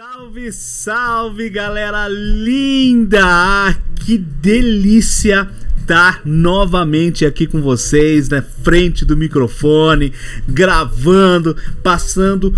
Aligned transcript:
Salve, 0.00 0.50
salve 0.50 1.50
galera 1.50 2.08
linda! 2.08 3.20
Ah, 3.22 3.76
que 3.96 4.16
delícia 4.16 5.46
estar 5.78 6.22
novamente 6.24 7.26
aqui 7.26 7.46
com 7.46 7.60
vocês, 7.60 8.30
na 8.30 8.40
frente 8.40 9.04
do 9.04 9.14
microfone, 9.14 10.14
gravando, 10.48 11.54
passando 11.82 12.56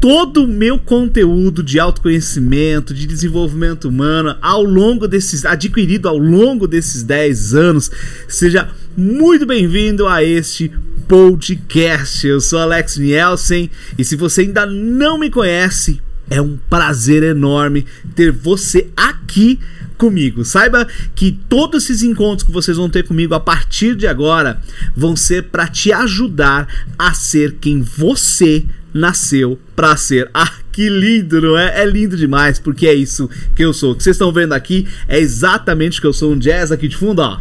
todo 0.00 0.44
o 0.44 0.46
meu 0.46 0.78
conteúdo 0.78 1.64
de 1.64 1.80
autoconhecimento, 1.80 2.94
de 2.94 3.08
desenvolvimento 3.08 3.88
humano 3.88 4.36
ao 4.40 4.62
longo 4.62 5.08
desses 5.08 5.44
adquirido 5.44 6.08
ao 6.08 6.16
longo 6.16 6.68
desses 6.68 7.02
10 7.02 7.54
anos. 7.56 7.90
Seja 8.28 8.70
muito 8.96 9.44
bem-vindo 9.44 10.06
a 10.06 10.22
este 10.22 10.70
podcast. 11.08 12.24
Eu 12.24 12.40
sou 12.40 12.60
Alex 12.60 12.96
Nielsen 12.98 13.68
e 13.98 14.04
se 14.04 14.14
você 14.14 14.42
ainda 14.42 14.64
não 14.64 15.18
me 15.18 15.28
conhece, 15.28 16.00
é 16.30 16.40
um 16.40 16.56
prazer 16.68 17.22
enorme 17.22 17.86
ter 18.14 18.32
você 18.32 18.88
aqui 18.96 19.58
comigo. 19.96 20.44
Saiba 20.44 20.86
que 21.14 21.32
todos 21.48 21.84
esses 21.84 22.02
encontros 22.02 22.46
que 22.46 22.52
vocês 22.52 22.76
vão 22.76 22.90
ter 22.90 23.04
comigo 23.04 23.34
a 23.34 23.40
partir 23.40 23.94
de 23.94 24.06
agora 24.06 24.60
vão 24.96 25.16
ser 25.16 25.44
para 25.44 25.66
te 25.66 25.92
ajudar 25.92 26.68
a 26.98 27.14
ser 27.14 27.56
quem 27.60 27.80
você 27.80 28.64
nasceu 28.92 29.58
para 29.74 29.96
ser. 29.96 30.30
Ah, 30.32 30.52
que 30.70 30.88
lindo, 30.88 31.40
não 31.40 31.58
é? 31.58 31.82
É 31.82 31.84
lindo 31.84 32.16
demais, 32.16 32.58
porque 32.58 32.86
é 32.86 32.94
isso 32.94 33.28
que 33.54 33.64
eu 33.64 33.72
sou. 33.72 33.92
O 33.92 33.96
que 33.96 34.02
vocês 34.02 34.14
estão 34.14 34.32
vendo 34.32 34.52
aqui 34.52 34.86
é 35.08 35.18
exatamente 35.18 35.98
o 35.98 36.00
que 36.00 36.06
eu 36.06 36.12
sou. 36.12 36.32
Um 36.32 36.38
jazz 36.38 36.70
aqui 36.70 36.86
de 36.86 36.96
fundo, 36.96 37.20
ó. 37.20 37.40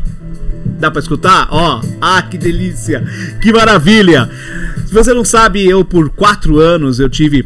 Dá 0.80 0.90
para 0.90 1.00
escutar? 1.00 1.48
Ó, 1.52 1.82
ah, 2.02 2.22
que 2.24 2.38
delícia, 2.38 3.04
que 3.42 3.52
maravilha. 3.52 4.30
Se 4.86 4.94
você 4.94 5.14
não 5.14 5.24
sabe, 5.24 5.64
eu 5.64 5.86
por 5.86 6.10
quatro 6.10 6.60
anos 6.60 7.00
eu 7.00 7.08
tive 7.10 7.46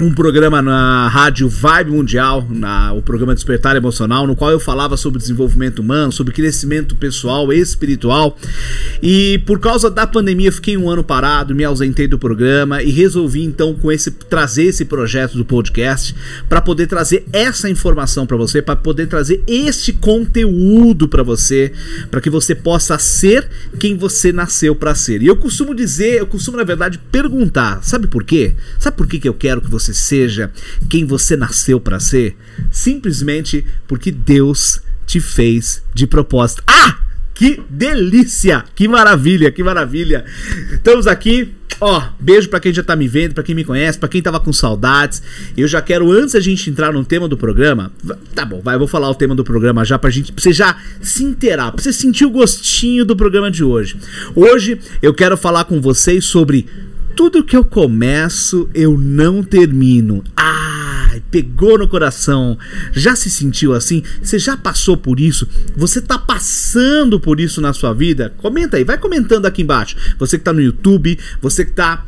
um 0.00 0.12
programa 0.12 0.62
na 0.62 1.06
rádio 1.08 1.48
Vibe 1.48 1.90
Mundial, 1.90 2.46
na, 2.48 2.92
o 2.92 3.02
programa 3.02 3.34
Despertar 3.34 3.76
Emocional, 3.76 4.26
no 4.26 4.34
qual 4.34 4.50
eu 4.50 4.58
falava 4.58 4.96
sobre 4.96 5.18
desenvolvimento 5.18 5.80
humano, 5.80 6.10
sobre 6.10 6.32
crescimento 6.32 6.96
pessoal 6.96 7.52
e 7.52 7.58
espiritual. 7.58 8.36
E 9.02 9.38
por 9.46 9.60
causa 9.60 9.90
da 9.90 10.06
pandemia, 10.06 10.50
fiquei 10.50 10.76
um 10.76 10.88
ano 10.88 11.04
parado, 11.04 11.54
me 11.54 11.62
ausentei 11.62 12.08
do 12.08 12.18
programa 12.18 12.82
e 12.82 12.90
resolvi 12.90 13.42
então 13.42 13.74
com 13.74 13.92
esse 13.92 14.10
trazer 14.10 14.64
esse 14.64 14.84
projeto 14.84 15.36
do 15.36 15.44
podcast 15.44 16.14
para 16.48 16.60
poder 16.60 16.86
trazer 16.86 17.26
essa 17.32 17.68
informação 17.68 18.26
para 18.26 18.36
você, 18.36 18.62
para 18.62 18.76
poder 18.76 19.08
trazer 19.08 19.42
este 19.46 19.92
conteúdo 19.92 21.06
para 21.06 21.22
você, 21.22 21.72
para 22.10 22.20
que 22.20 22.30
você 22.30 22.54
possa 22.54 22.98
ser 22.98 23.48
quem 23.78 23.96
você 23.96 24.32
nasceu 24.32 24.74
para 24.74 24.94
ser. 24.94 25.22
E 25.22 25.26
eu 25.26 25.36
costumo 25.36 25.74
dizer, 25.74 26.18
eu 26.18 26.26
costumo 26.26 26.56
na 26.56 26.64
verdade 26.64 26.98
perguntar, 27.10 27.82
sabe 27.82 28.06
por 28.06 28.24
quê? 28.24 28.54
Sabe 28.78 28.96
por 28.96 29.06
que, 29.06 29.18
que 29.18 29.28
eu 29.28 29.34
quero 29.34 29.60
que 29.60 29.70
você 29.70 29.81
você 29.82 29.94
seja 29.94 30.50
quem 30.88 31.04
você 31.04 31.36
nasceu 31.36 31.80
para 31.80 32.00
ser, 32.00 32.36
simplesmente 32.70 33.64
porque 33.86 34.10
Deus 34.10 34.80
te 35.06 35.20
fez 35.20 35.82
de 35.94 36.06
propósito. 36.06 36.62
Ah! 36.66 36.98
Que 37.34 37.60
delícia! 37.68 38.64
Que 38.74 38.86
maravilha, 38.86 39.50
que 39.50 39.62
maravilha. 39.64 40.24
Estamos 40.72 41.06
aqui 41.06 41.52
Ó, 41.84 42.00
beijo 42.20 42.48
para 42.48 42.60
quem 42.60 42.72
já 42.72 42.80
tá 42.80 42.94
me 42.94 43.08
vendo, 43.08 43.34
para 43.34 43.42
quem 43.42 43.56
me 43.56 43.64
conhece, 43.64 43.98
para 43.98 44.08
quem 44.08 44.22
tava 44.22 44.38
com 44.38 44.52
saudades. 44.52 45.20
Eu 45.56 45.66
já 45.66 45.82
quero 45.82 46.12
antes 46.12 46.36
a 46.36 46.40
gente 46.40 46.70
entrar 46.70 46.92
no 46.92 47.04
tema 47.04 47.26
do 47.26 47.36
programa, 47.36 47.90
tá 48.36 48.44
bom, 48.44 48.60
vai, 48.60 48.78
vou 48.78 48.86
falar 48.86 49.10
o 49.10 49.14
tema 49.16 49.34
do 49.34 49.42
programa 49.42 49.84
já 49.84 49.98
pra 49.98 50.08
gente, 50.08 50.32
pra 50.32 50.40
você 50.40 50.52
já 50.52 50.76
se 51.00 51.24
inteirar, 51.24 51.72
pra 51.72 51.82
você 51.82 51.92
sentir 51.92 52.24
o 52.24 52.30
gostinho 52.30 53.04
do 53.04 53.16
programa 53.16 53.50
de 53.50 53.64
hoje. 53.64 53.96
Hoje 54.32 54.78
eu 55.02 55.12
quero 55.12 55.36
falar 55.36 55.64
com 55.64 55.80
vocês 55.80 56.24
sobre 56.24 56.68
tudo 57.14 57.44
que 57.44 57.56
eu 57.56 57.64
começo, 57.64 58.68
eu 58.74 58.96
não 58.98 59.42
termino. 59.42 60.22
Ah, 60.36 61.10
pegou 61.30 61.78
no 61.78 61.88
coração. 61.88 62.58
Já 62.92 63.14
se 63.16 63.30
sentiu 63.30 63.72
assim? 63.72 64.02
Você 64.22 64.38
já 64.38 64.56
passou 64.56 64.96
por 64.96 65.20
isso? 65.20 65.48
Você 65.76 66.00
tá 66.00 66.18
passando 66.18 67.20
por 67.20 67.40
isso 67.40 67.60
na 67.60 67.72
sua 67.72 67.92
vida? 67.92 68.34
Comenta 68.38 68.76
aí, 68.76 68.84
vai 68.84 68.98
comentando 68.98 69.46
aqui 69.46 69.62
embaixo. 69.62 69.96
Você 70.18 70.38
que 70.38 70.44
tá 70.44 70.52
no 70.52 70.60
YouTube, 70.60 71.18
você 71.40 71.64
que 71.64 71.72
tá 71.72 72.04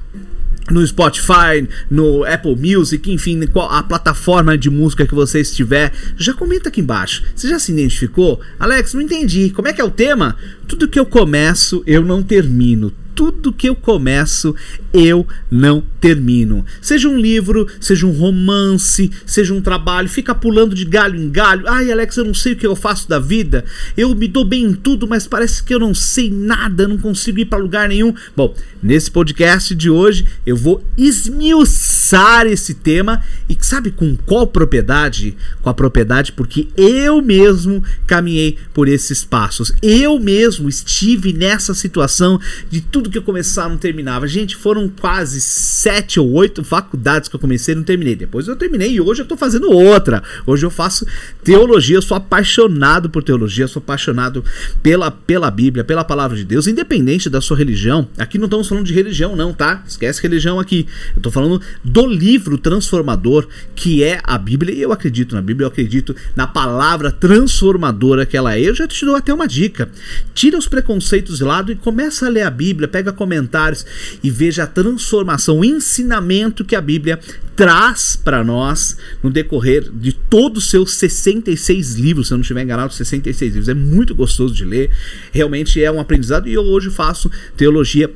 no 0.70 0.86
Spotify, 0.86 1.68
no 1.90 2.24
Apple 2.24 2.56
Music, 2.56 3.12
enfim, 3.12 3.38
a 3.68 3.82
plataforma 3.82 4.56
de 4.56 4.70
música 4.70 5.06
que 5.06 5.14
você 5.14 5.40
estiver, 5.40 5.92
já 6.16 6.32
comenta 6.32 6.70
aqui 6.70 6.80
embaixo. 6.80 7.22
Você 7.34 7.48
já 7.48 7.58
se 7.58 7.72
identificou? 7.72 8.40
Alex, 8.58 8.94
não 8.94 9.02
entendi. 9.02 9.50
Como 9.50 9.68
é 9.68 9.74
que 9.74 9.80
é 9.80 9.84
o 9.84 9.90
tema? 9.90 10.36
Tudo 10.66 10.88
que 10.88 10.98
eu 10.98 11.04
começo, 11.04 11.82
eu 11.86 12.02
não 12.02 12.22
termino 12.22 12.92
tudo 13.14 13.52
que 13.52 13.68
eu 13.68 13.76
começo, 13.76 14.54
eu 14.92 15.26
não 15.50 15.82
termino. 16.00 16.64
Seja 16.80 17.08
um 17.08 17.16
livro, 17.16 17.66
seja 17.80 18.06
um 18.06 18.12
romance, 18.12 19.10
seja 19.24 19.54
um 19.54 19.60
trabalho, 19.60 20.08
fica 20.08 20.34
pulando 20.34 20.74
de 20.74 20.84
galho 20.84 21.18
em 21.18 21.30
galho. 21.30 21.64
Ai, 21.66 21.90
Alex, 21.90 22.16
eu 22.16 22.24
não 22.24 22.34
sei 22.34 22.52
o 22.52 22.56
que 22.56 22.66
eu 22.66 22.76
faço 22.76 23.08
da 23.08 23.18
vida. 23.18 23.64
Eu 23.96 24.14
me 24.14 24.28
dou 24.28 24.44
bem 24.44 24.64
em 24.64 24.74
tudo, 24.74 25.06
mas 25.06 25.26
parece 25.26 25.62
que 25.62 25.74
eu 25.74 25.78
não 25.78 25.94
sei 25.94 26.30
nada, 26.30 26.88
não 26.88 26.98
consigo 26.98 27.38
ir 27.38 27.46
para 27.46 27.58
lugar 27.58 27.88
nenhum. 27.88 28.14
Bom, 28.36 28.54
nesse 28.82 29.10
podcast 29.10 29.74
de 29.74 29.88
hoje 29.88 30.26
eu 30.44 30.56
vou 30.56 30.84
esmiuçar 30.96 32.46
esse 32.46 32.74
tema 32.74 33.22
e 33.48 33.56
sabe 33.60 33.90
com 33.90 34.16
qual 34.26 34.46
propriedade? 34.46 35.36
Com 35.62 35.70
a 35.70 35.74
propriedade 35.74 36.32
porque 36.32 36.68
eu 36.76 37.22
mesmo 37.22 37.82
caminhei 38.06 38.58
por 38.72 38.88
esses 38.88 39.24
passos. 39.24 39.72
Eu 39.82 40.18
mesmo 40.18 40.68
estive 40.68 41.32
nessa 41.32 41.74
situação 41.74 42.40
de 42.70 42.80
tudo 42.80 43.03
tudo 43.04 43.10
que 43.10 43.18
eu 43.18 43.22
começava 43.22 43.68
não 43.68 43.76
terminava. 43.76 44.26
Gente, 44.26 44.56
foram 44.56 44.88
quase 44.88 45.40
sete 45.40 46.18
ou 46.18 46.32
oito 46.32 46.64
faculdades 46.64 47.28
que 47.28 47.36
eu 47.36 47.40
comecei 47.40 47.74
e 47.74 47.76
não 47.76 47.84
terminei. 47.84 48.16
Depois 48.16 48.48
eu 48.48 48.56
terminei 48.56 48.94
e 48.94 49.00
hoje 49.00 49.20
eu 49.22 49.26
tô 49.26 49.36
fazendo 49.36 49.70
outra. 49.70 50.22
Hoje 50.46 50.64
eu 50.64 50.70
faço 50.70 51.06
teologia, 51.42 51.96
eu 51.96 52.02
sou 52.02 52.16
apaixonado 52.16 53.10
por 53.10 53.22
teologia, 53.22 53.68
sou 53.68 53.80
apaixonado 53.80 54.42
pela, 54.82 55.10
pela 55.10 55.50
Bíblia, 55.50 55.84
pela 55.84 56.02
palavra 56.02 56.36
de 56.36 56.44
Deus, 56.44 56.66
independente 56.66 57.28
da 57.28 57.40
sua 57.40 57.56
religião. 57.56 58.08
Aqui 58.16 58.38
não 58.38 58.46
estamos 58.46 58.66
falando 58.66 58.86
de 58.86 58.94
religião, 58.94 59.36
não, 59.36 59.52
tá? 59.52 59.82
Esquece 59.86 60.22
religião 60.22 60.58
aqui. 60.58 60.86
Eu 61.14 61.20
tô 61.20 61.30
falando 61.30 61.60
do 61.84 62.06
livro 62.06 62.56
transformador 62.56 63.46
que 63.74 64.02
é 64.02 64.20
a 64.24 64.38
Bíblia, 64.38 64.74
e 64.74 64.80
eu 64.80 64.92
acredito 64.92 65.34
na 65.34 65.42
Bíblia, 65.42 65.66
eu 65.66 65.68
acredito 65.68 66.16
na 66.34 66.46
palavra 66.46 67.12
transformadora 67.12 68.24
que 68.24 68.36
ela 68.36 68.56
é. 68.56 68.60
Eu 68.60 68.74
já 68.74 68.88
te 68.88 69.04
dou 69.04 69.14
até 69.14 69.34
uma 69.34 69.46
dica. 69.46 69.90
Tira 70.32 70.56
os 70.56 70.66
preconceitos 70.66 71.38
de 71.38 71.44
lado 71.44 71.70
e 71.70 71.76
começa 71.76 72.26
a 72.26 72.30
ler 72.30 72.42
a 72.42 72.50
Bíblia 72.50 72.88
pega 72.94 73.12
comentários 73.12 73.84
e 74.22 74.30
veja 74.30 74.62
a 74.62 74.66
transformação, 74.68 75.58
o 75.58 75.64
ensinamento 75.64 76.64
que 76.64 76.76
a 76.76 76.80
Bíblia 76.80 77.18
traz 77.56 78.14
para 78.14 78.44
nós 78.44 78.96
no 79.20 79.30
decorrer 79.30 79.90
de 79.92 80.12
todos 80.12 80.62
os 80.62 80.70
seus 80.70 80.92
66 80.94 81.96
livros, 81.96 82.28
se 82.28 82.34
eu 82.34 82.36
não 82.36 82.42
estiver 82.42 82.62
enganado, 82.62 82.92
66 82.92 83.54
livros. 83.54 83.68
É 83.68 83.74
muito 83.74 84.14
gostoso 84.14 84.54
de 84.54 84.64
ler, 84.64 84.92
realmente 85.32 85.82
é 85.82 85.90
um 85.90 85.98
aprendizado 85.98 86.48
e 86.48 86.52
eu 86.52 86.62
hoje 86.62 86.88
faço 86.88 87.28
teologia 87.56 88.08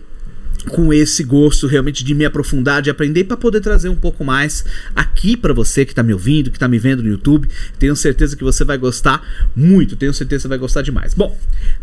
com 0.66 0.92
esse 0.92 1.22
gosto 1.22 1.66
realmente 1.66 2.04
de 2.04 2.14
me 2.14 2.24
aprofundar, 2.24 2.82
de 2.82 2.91
aprender 2.91 3.24
para 3.24 3.36
poder 3.36 3.60
trazer 3.60 3.88
um 3.88 3.96
pouco 3.96 4.24
mais 4.24 4.64
aqui 4.94 5.36
para 5.36 5.52
você 5.52 5.84
que 5.84 5.92
está 5.92 6.02
me 6.02 6.12
ouvindo, 6.12 6.50
que 6.50 6.56
está 6.56 6.69
me 6.69 6.78
vendo 6.78 7.02
no 7.02 7.08
YouTube. 7.08 7.48
Tenho 7.78 7.94
certeza 7.94 8.36
que 8.36 8.44
você 8.44 8.64
vai 8.64 8.76
gostar 8.76 9.22
muito, 9.54 9.96
tenho 9.96 10.12
certeza 10.12 10.41
que 10.41 10.42
você 10.42 10.48
vai 10.48 10.58
gostar 10.58 10.82
demais. 10.82 11.14
Bom, 11.14 11.36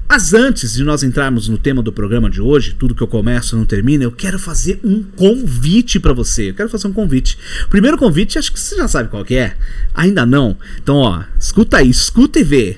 mas 0.07 0.33
antes 0.33 0.73
de 0.73 0.83
nós 0.83 1.03
entrarmos 1.03 1.47
no 1.47 1.57
tema 1.57 1.81
do 1.81 1.91
programa 1.91 2.29
de 2.29 2.41
hoje, 2.41 2.75
tudo 2.77 2.95
que 2.95 3.01
eu 3.01 3.07
começo 3.07 3.55
não 3.55 3.65
termina, 3.65 4.03
eu 4.03 4.11
quero 4.11 4.37
fazer 4.37 4.79
um 4.83 5.03
convite 5.03 5.99
para 5.99 6.13
você. 6.13 6.49
Eu 6.49 6.53
quero 6.53 6.69
fazer 6.69 6.87
um 6.87 6.93
convite. 6.93 7.37
primeiro 7.69 7.97
convite, 7.97 8.37
acho 8.37 8.51
que 8.51 8.59
você 8.59 8.75
já 8.75 8.87
sabe 8.87 9.09
qual 9.09 9.25
que 9.25 9.35
é. 9.35 9.55
Ainda 9.93 10.25
não? 10.25 10.55
Então, 10.81 10.97
ó, 10.97 11.23
escuta 11.39 11.77
aí, 11.77 11.89
escuta 11.89 12.39
e 12.39 12.43
vê. 12.43 12.77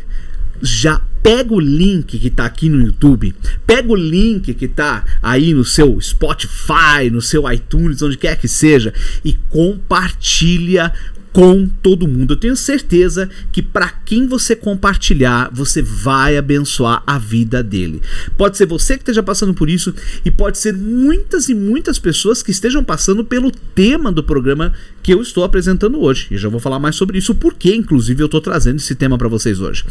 Já 0.62 1.02
pega 1.28 1.54
o 1.54 1.60
link 1.60 2.18
que 2.18 2.30
tá 2.30 2.46
aqui 2.46 2.70
no 2.70 2.80
YouTube, 2.80 3.36
pega 3.66 3.92
o 3.92 3.98
link 3.98 4.54
que 4.54 4.66
tá 4.66 5.04
aí 5.22 5.54
no 5.54 5.66
seu 5.66 6.00
Spotify, 6.00 7.10
no 7.12 7.22
seu 7.22 7.52
iTunes, 7.52 8.02
onde 8.02 8.16
quer 8.16 8.38
que 8.38 8.48
seja, 8.48 8.94
e 9.26 9.34
compartilha 9.50 10.90
com 11.38 11.68
todo 11.68 12.08
mundo. 12.08 12.34
Eu 12.34 12.38
tenho 12.38 12.56
certeza 12.56 13.30
que 13.52 13.62
para 13.62 13.90
quem 13.90 14.26
você 14.26 14.56
compartilhar, 14.56 15.52
você 15.54 15.84
vai 15.84 16.36
abençoar 16.36 17.04
a 17.06 17.20
vida 17.20 17.62
dele. 17.62 18.02
Pode 18.36 18.58
ser 18.58 18.66
você 18.66 18.96
que 18.96 19.04
esteja 19.04 19.22
passando 19.22 19.54
por 19.54 19.70
isso 19.70 19.94
e 20.26 20.32
pode 20.32 20.58
ser 20.58 20.74
muitas 20.74 21.48
e 21.48 21.54
muitas 21.54 22.00
pessoas 22.00 22.42
que 22.42 22.50
estejam 22.50 22.84
passando 22.84 23.24
pelo 23.24 23.52
tema 23.52 24.12
do 24.12 24.24
programa 24.24 24.74
que 25.04 25.14
eu 25.14 25.22
estou 25.22 25.44
apresentando 25.44 26.02
hoje. 26.02 26.26
E 26.32 26.40
já 26.40 26.50
vou 26.50 26.60
falar 26.60 26.80
mais 26.80 26.96
sobre 26.96 27.20
isso, 27.20 27.36
porque 27.36 27.72
inclusive 27.72 28.20
eu 28.20 28.26
estou 28.26 28.42
trazendo 28.42 28.78
esse 28.78 28.96
tema 28.96 29.16
para 29.16 29.28
vocês 29.28 29.60
hoje. 29.60 29.86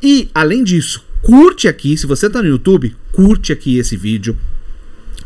E 0.00 0.28
além 0.32 0.62
disso, 0.62 1.04
curte 1.22 1.66
aqui, 1.66 1.96
se 1.96 2.06
você 2.06 2.28
está 2.28 2.40
no 2.40 2.48
YouTube, 2.48 2.94
curte 3.10 3.52
aqui 3.52 3.78
esse 3.78 3.96
vídeo 3.96 4.36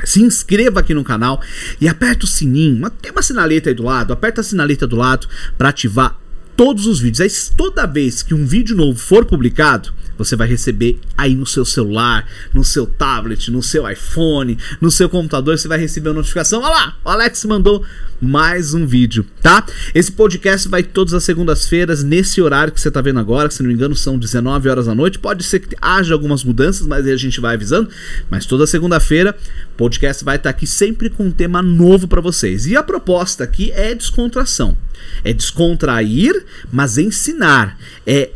se 0.04 0.22
inscreva 0.22 0.80
aqui 0.80 0.94
no 0.94 1.04
canal 1.04 1.40
e 1.80 1.88
aperta 1.88 2.24
o 2.24 2.28
sininho. 2.28 2.88
Tem 2.90 3.10
uma 3.10 3.22
sinaleta 3.22 3.68
aí 3.68 3.74
do 3.74 3.84
lado, 3.84 4.12
aperta 4.12 4.40
a 4.40 4.44
sinaleta 4.44 4.86
do 4.86 4.96
lado 4.96 5.28
para 5.56 5.68
ativar 5.68 6.16
todos 6.58 6.86
os 6.88 6.98
vídeos. 6.98 7.20
Aí, 7.20 7.30
toda 7.56 7.86
vez 7.86 8.20
que 8.20 8.34
um 8.34 8.44
vídeo 8.44 8.76
novo 8.76 8.98
for 8.98 9.24
publicado, 9.24 9.92
você 10.18 10.34
vai 10.34 10.48
receber 10.48 10.98
aí 11.16 11.36
no 11.36 11.46
seu 11.46 11.64
celular, 11.64 12.26
no 12.52 12.64
seu 12.64 12.84
tablet, 12.84 13.48
no 13.52 13.62
seu 13.62 13.88
iPhone, 13.88 14.58
no 14.80 14.90
seu 14.90 15.08
computador, 15.08 15.56
você 15.56 15.68
vai 15.68 15.78
receber 15.78 16.10
a 16.10 16.12
notificação. 16.12 16.60
Olha 16.60 16.70
lá, 16.70 16.96
o 17.04 17.08
Alex 17.08 17.44
mandou 17.44 17.84
mais 18.20 18.74
um 18.74 18.84
vídeo, 18.84 19.24
tá? 19.40 19.64
Esse 19.94 20.10
podcast 20.10 20.68
vai 20.68 20.82
todas 20.82 21.14
as 21.14 21.22
segundas-feiras, 21.22 22.02
nesse 22.02 22.42
horário 22.42 22.72
que 22.72 22.80
você 22.80 22.90
tá 22.90 23.00
vendo 23.00 23.20
agora, 23.20 23.46
que 23.48 23.54
se 23.54 23.62
não 23.62 23.68
me 23.68 23.74
engano 23.74 23.94
são 23.94 24.18
19 24.18 24.68
horas 24.68 24.86
da 24.86 24.94
noite. 24.96 25.20
Pode 25.20 25.44
ser 25.44 25.60
que 25.60 25.76
haja 25.80 26.12
algumas 26.12 26.42
mudanças, 26.42 26.84
mas 26.84 27.06
aí 27.06 27.12
a 27.12 27.16
gente 27.16 27.40
vai 27.40 27.54
avisando. 27.54 27.88
Mas 28.28 28.44
toda 28.44 28.66
segunda-feira, 28.66 29.36
podcast 29.76 30.24
vai 30.24 30.34
estar 30.34 30.50
tá 30.50 30.56
aqui 30.56 30.66
sempre 30.66 31.08
com 31.08 31.26
um 31.26 31.30
tema 31.30 31.62
novo 31.62 32.08
para 32.08 32.20
vocês. 32.20 32.66
E 32.66 32.76
a 32.76 32.82
proposta 32.82 33.44
aqui 33.44 33.70
é 33.70 33.94
descontração. 33.94 34.76
É 35.22 35.32
descontrair, 35.32 36.44
mas 36.72 36.98
ensinar. 36.98 37.78
É 38.06 38.30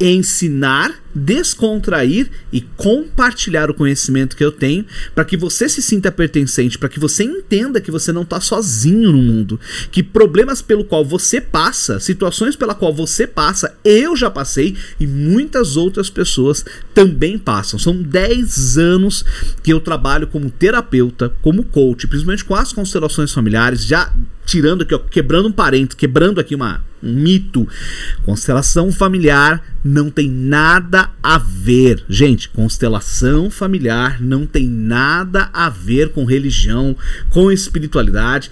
ensinar, 0.00 0.94
descontrair 1.14 2.30
e 2.52 2.60
compartilhar 2.60 3.70
o 3.70 3.74
conhecimento 3.74 4.36
que 4.36 4.44
eu 4.44 4.52
tenho 4.52 4.84
para 5.14 5.24
que 5.24 5.36
você 5.36 5.68
se 5.68 5.82
sinta 5.82 6.10
pertencente, 6.10 6.78
para 6.78 6.88
que 6.88 6.98
você 6.98 7.24
entenda 7.24 7.80
que 7.80 7.90
você 7.90 8.12
não 8.12 8.22
está 8.22 8.40
sozinho 8.40 9.12
no 9.12 9.18
mundo, 9.18 9.60
que 9.90 10.02
problemas 10.02 10.62
pelo 10.62 10.84
qual 10.84 11.04
você 11.04 11.40
passa, 11.40 12.00
situações 12.00 12.56
pela 12.56 12.74
qual 12.74 12.94
você 12.94 13.26
passa, 13.26 13.76
eu 13.84 14.16
já 14.16 14.30
passei 14.30 14.76
e 14.98 15.06
muitas 15.06 15.76
outras 15.76 16.08
pessoas 16.08 16.64
também 16.94 17.36
passam. 17.36 17.78
São 17.78 18.00
10 18.00 18.78
anos 18.78 19.24
que 19.62 19.72
eu 19.72 19.80
trabalho 19.80 20.26
como 20.28 20.50
terapeuta, 20.50 21.34
como 21.42 21.64
coach, 21.64 22.06
principalmente 22.06 22.44
com 22.44 22.54
as 22.54 22.72
constelações 22.72 23.32
familiares, 23.32 23.84
já 23.84 24.12
tirando 24.48 24.82
aqui, 24.82 24.94
ó, 24.94 24.98
quebrando 24.98 25.48
um 25.48 25.52
parente, 25.52 25.94
quebrando 25.94 26.40
aqui 26.40 26.54
uma, 26.54 26.82
um 27.02 27.12
mito. 27.12 27.68
Constelação 28.24 28.90
familiar 28.90 29.62
não 29.84 30.10
tem 30.10 30.30
nada 30.30 31.10
a 31.22 31.36
ver. 31.36 32.02
Gente, 32.08 32.48
constelação 32.48 33.50
familiar 33.50 34.20
não 34.22 34.46
tem 34.46 34.66
nada 34.66 35.50
a 35.52 35.68
ver 35.68 36.08
com 36.12 36.24
religião, 36.24 36.96
com 37.28 37.52
espiritualidade. 37.52 38.50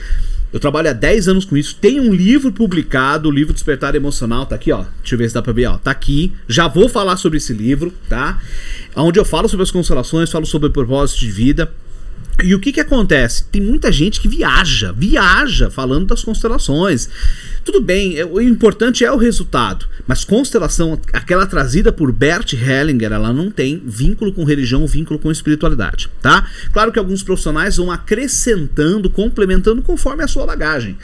Eu 0.53 0.61
trabalho 0.61 0.91
há 0.91 0.93
10 0.93 1.29
anos 1.29 1.45
com 1.47 1.57
isso. 1.57 1.77
Tem 1.77 1.99
um 1.99 2.15
livro 2.15 2.53
publicado, 2.53 3.29
o 3.29 3.33
livro 3.33 3.55
Despertar 3.55 3.95
Emocional, 3.95 4.45
tá 4.45 4.55
aqui, 4.55 4.71
ó. 4.71 4.85
Deixa 5.01 5.15
eu 5.15 5.19
ver 5.19 5.29
se 5.29 5.35
dá 5.35 5.43
pra 5.43 5.53
ver, 5.53 5.67
ó. 5.67 5.79
Tá 5.79 5.91
aqui. 5.91 6.33
Já 6.47 6.69
vou 6.69 6.89
falar 6.89 7.17
sobre 7.17 7.39
esse 7.39 7.55
livro, 7.55 7.93
tá? 8.09 8.39
Onde 8.95 9.19
eu 9.19 9.25
falo 9.25 9.49
sobre 9.49 9.65
as 9.65 9.71
constelações, 9.71 10.31
falo 10.31 10.47
sobre 10.47 10.69
o 10.69 10.73
propósito 10.73 11.21
de 11.21 11.31
vida. 11.31 11.73
E 12.43 12.55
o 12.55 12.61
que 12.61 12.73
que 12.73 12.81
acontece? 12.81 13.45
Tem 13.45 13.63
muita 13.63 13.91
gente 13.91 14.21
que 14.21 14.29
viaja, 14.29 14.93
viaja 14.93 15.71
falando 15.71 16.07
das 16.07 16.23
constelações. 16.23 17.09
Tudo 17.67 17.81
bem, 17.81 18.17
é, 18.17 18.25
o 18.25 18.41
importante 18.41 19.05
é 19.05 19.11
o 19.11 19.17
resultado, 19.17 19.89
mas 20.07 20.23
constelação, 20.23 20.97
aquela 21.13 21.45
trazida 21.47 21.91
por 21.91 22.13
Bert 22.13 22.53
Hellinger, 22.53 23.11
ela 23.11 23.33
não 23.33 23.51
tem 23.51 23.83
vínculo 23.85 24.33
com 24.33 24.45
religião, 24.45 24.87
vínculo 24.87 25.19
com 25.19 25.33
espiritualidade, 25.33 26.09
tá? 26.23 26.49
Claro 26.73 26.93
que 26.93 26.99
alguns 27.01 27.25
profissionais 27.25 27.77
vão 27.77 27.91
acrescentando, 27.91 29.11
complementando 29.11 29.83
conforme 29.83 30.23
a 30.23 30.29
sua 30.29 30.47
bagagem. 30.47 30.97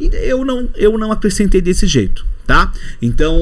E 0.00 0.06
eu 0.06 0.42
não, 0.42 0.70
eu 0.74 0.96
não 0.96 1.12
acrescentei 1.12 1.60
desse 1.60 1.86
jeito 1.86 2.24
tá? 2.46 2.72
Então, 3.02 3.36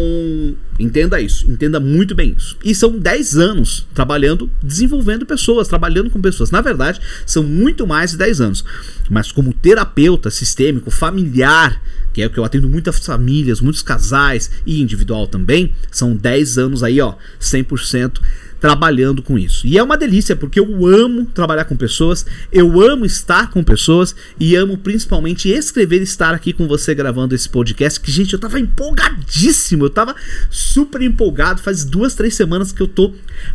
entenda 0.79 1.21
isso, 1.21 1.49
entenda 1.51 1.79
muito 1.79 2.15
bem 2.15 2.35
isso. 2.37 2.57
E 2.65 2.75
são 2.75 2.99
10 2.99 3.37
anos 3.37 3.87
trabalhando, 3.93 4.51
desenvolvendo 4.63 5.27
pessoas, 5.27 5.69
trabalhando 5.69 6.09
com 6.11 6.21
pessoas. 6.21 6.51
Na 6.51 6.63
verdade, 6.63 7.01
são 7.27 7.43
muito 7.43 7.87
mais 7.87 8.13
de 8.13 8.17
10 8.17 8.41
anos. 8.41 8.65
Mas 9.11 9.31
como 9.31 9.53
terapeuta 9.53 10.31
sistêmico, 10.31 10.91
familiar, 10.91 11.81
que 12.15 12.23
é 12.23 12.27
o 12.27 12.31
que 12.31 12.39
eu 12.39 12.45
atendo 12.45 12.69
muitas 12.69 13.05
famílias, 13.05 13.61
muitos 13.61 13.83
casais 13.83 14.51
e 14.65 14.81
individual 14.81 15.27
também, 15.27 15.73
são 15.91 16.17
10 16.17 16.59
anos 16.59 16.83
aí, 16.85 17.01
ó, 17.01 17.17
100% 17.41 18.21
trabalhando 18.61 19.23
com 19.23 19.39
isso. 19.39 19.67
E 19.67 19.77
é 19.77 19.83
uma 19.83 19.95
delícia, 19.95 20.35
porque 20.35 20.59
eu 20.59 20.87
amo 20.87 21.27
trabalhar 21.27 21.67
com 21.67 21.77
pessoas, 21.77 22.25
eu 22.51 22.81
amo 22.81 23.05
estar 23.05 23.51
com 23.51 23.63
pessoas 23.63 24.15
e 24.41 24.57
amo 24.57 24.79
principalmente 24.79 25.51
escrever 25.51 26.01
e 26.01 26.05
estar 26.05 26.33
aqui 26.33 26.53
com 26.53 26.67
você 26.67 26.95
gravando 26.95 27.35
esse 27.35 27.47
podcast. 27.47 28.01
Que, 28.01 28.11
gente, 28.11 28.33
eu 28.33 28.39
tava 28.39 28.59
empolgadíssimo, 28.59 29.85
eu 29.85 29.91
tava 29.91 30.15
super 30.49 31.03
empolgado. 31.03 31.61
Faz 31.61 31.85
duas, 31.85 32.15
três 32.15 32.35
semanas 32.37 32.73
que 32.73 32.81
eu 32.81 32.89
tô 32.89 33.13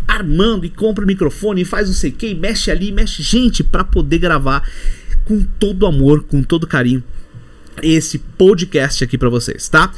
armando 0.08 0.66
e 0.66 0.70
compro 0.70 1.06
o 1.06 1.08
microfone 1.08 1.62
e 1.62 1.66
faz 1.66 1.88
não 1.88 1.96
sei 1.96 2.12
o 2.12 2.14
que, 2.14 2.36
mexe 2.36 2.70
ali, 2.70 2.92
mexe 2.92 3.24
gente 3.24 3.64
para 3.64 3.84
poder 3.84 4.20
gravar 4.20 4.62
com 5.26 5.42
todo 5.42 5.88
amor, 5.88 6.24
com 6.24 6.44
todo 6.44 6.68
carinho 6.68 7.04
esse 7.84 8.20
podcast 8.20 9.04
aqui 9.04 9.18
para 9.18 9.30
vocês, 9.30 9.68
tá? 9.68 9.92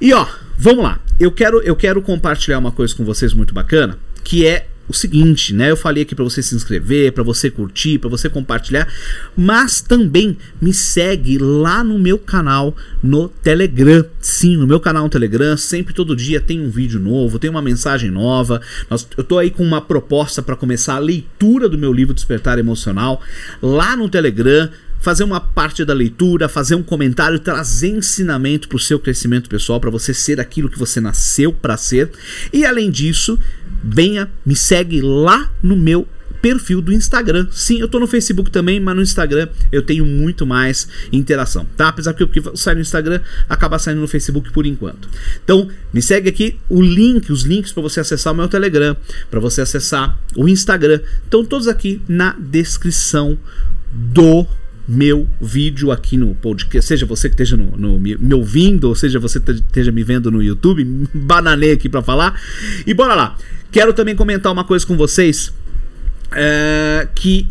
E 0.00 0.12
ó, 0.12 0.26
vamos 0.58 0.84
lá. 0.84 1.00
Eu 1.18 1.30
quero 1.30 1.60
eu 1.62 1.76
quero 1.76 2.00
compartilhar 2.02 2.58
uma 2.58 2.72
coisa 2.72 2.94
com 2.94 3.04
vocês 3.04 3.32
muito 3.32 3.52
bacana 3.52 3.98
que 4.22 4.46
é 4.46 4.66
o 4.88 4.92
seguinte, 4.92 5.54
né? 5.54 5.70
Eu 5.70 5.76
falei 5.76 6.02
aqui 6.02 6.16
para 6.16 6.24
você 6.24 6.42
se 6.42 6.54
inscrever, 6.54 7.12
para 7.12 7.22
você 7.22 7.48
curtir, 7.48 7.98
para 7.98 8.10
você 8.10 8.28
compartilhar, 8.28 8.88
mas 9.36 9.80
também 9.80 10.36
me 10.60 10.74
segue 10.74 11.38
lá 11.38 11.84
no 11.84 11.96
meu 11.96 12.18
canal 12.18 12.76
no 13.00 13.28
Telegram. 13.28 14.04
Sim, 14.20 14.56
no 14.56 14.66
meu 14.66 14.80
canal 14.80 15.04
no 15.04 15.08
Telegram, 15.08 15.56
sempre 15.56 15.94
todo 15.94 16.16
dia 16.16 16.40
tem 16.40 16.60
um 16.60 16.70
vídeo 16.70 16.98
novo, 16.98 17.38
tem 17.38 17.48
uma 17.48 17.62
mensagem 17.62 18.10
nova. 18.10 18.60
eu 19.16 19.22
tô 19.22 19.38
aí 19.38 19.50
com 19.50 19.62
uma 19.62 19.80
proposta 19.80 20.42
para 20.42 20.56
começar 20.56 20.96
a 20.96 20.98
leitura 20.98 21.68
do 21.68 21.78
meu 21.78 21.92
livro 21.92 22.12
Despertar 22.12 22.58
Emocional 22.58 23.20
lá 23.62 23.96
no 23.96 24.08
Telegram 24.08 24.68
fazer 25.00 25.24
uma 25.24 25.40
parte 25.40 25.84
da 25.84 25.94
leitura, 25.94 26.48
fazer 26.48 26.74
um 26.74 26.82
comentário, 26.82 27.38
trazer 27.38 27.88
ensinamento 27.88 28.68
para 28.68 28.76
o 28.76 28.80
seu 28.80 28.98
crescimento 28.98 29.48
pessoal, 29.48 29.80
para 29.80 29.90
você 29.90 30.14
ser 30.14 30.40
aquilo 30.40 30.68
que 30.68 30.78
você 30.78 31.00
nasceu 31.00 31.52
para 31.52 31.76
ser. 31.76 32.10
E 32.52 32.64
além 32.64 32.90
disso, 32.90 33.38
venha, 33.82 34.30
me 34.44 34.54
segue 34.54 35.00
lá 35.00 35.50
no 35.62 35.76
meu 35.76 36.06
perfil 36.40 36.80
do 36.80 36.92
Instagram. 36.92 37.46
Sim, 37.50 37.80
eu 37.80 37.88
tô 37.88 38.00
no 38.00 38.06
Facebook 38.06 38.50
também, 38.50 38.80
mas 38.80 38.96
no 38.96 39.02
Instagram 39.02 39.48
eu 39.70 39.82
tenho 39.82 40.06
muito 40.06 40.46
mais 40.46 40.88
interação, 41.12 41.66
tá? 41.76 41.88
Apesar 41.88 42.14
que 42.14 42.24
o 42.24 42.28
que 42.28 42.42
sai 42.54 42.74
no 42.74 42.80
Instagram 42.80 43.20
acaba 43.48 43.78
saindo 43.78 44.00
no 44.00 44.08
Facebook 44.08 44.50
por 44.50 44.66
enquanto. 44.66 45.08
Então, 45.44 45.68
me 45.92 46.00
segue 46.00 46.28
aqui 46.28 46.58
o 46.68 46.80
link, 46.80 47.30
os 47.30 47.42
links 47.42 47.72
para 47.72 47.82
você 47.82 48.00
acessar 48.00 48.32
o 48.32 48.36
meu 48.36 48.48
Telegram, 48.48 48.96
para 49.30 49.40
você 49.40 49.60
acessar 49.60 50.18
o 50.34 50.48
Instagram. 50.48 51.00
Estão 51.24 51.44
todos 51.44 51.68
aqui 51.68 52.00
na 52.08 52.34
descrição 52.38 53.38
do 53.92 54.46
meu 54.90 55.28
vídeo 55.40 55.92
aqui 55.92 56.16
no 56.16 56.34
podcast, 56.34 56.88
seja 56.88 57.06
você 57.06 57.28
que 57.28 57.34
esteja 57.34 57.56
no, 57.56 57.76
no, 57.76 58.00
me 58.00 58.34
ouvindo, 58.34 58.88
ou 58.88 58.94
seja 58.96 59.20
você 59.20 59.38
que 59.38 59.52
esteja 59.52 59.92
me 59.92 60.02
vendo 60.02 60.32
no 60.32 60.42
YouTube, 60.42 60.84
bananei 61.14 61.70
aqui 61.70 61.88
para 61.88 62.02
falar. 62.02 62.40
E 62.84 62.92
bora 62.92 63.14
lá. 63.14 63.36
Quero 63.70 63.92
também 63.92 64.16
comentar 64.16 64.50
uma 64.52 64.64
coisa 64.64 64.84
com 64.84 64.96
vocês 64.96 65.52
é, 66.32 67.06
que 67.14 67.46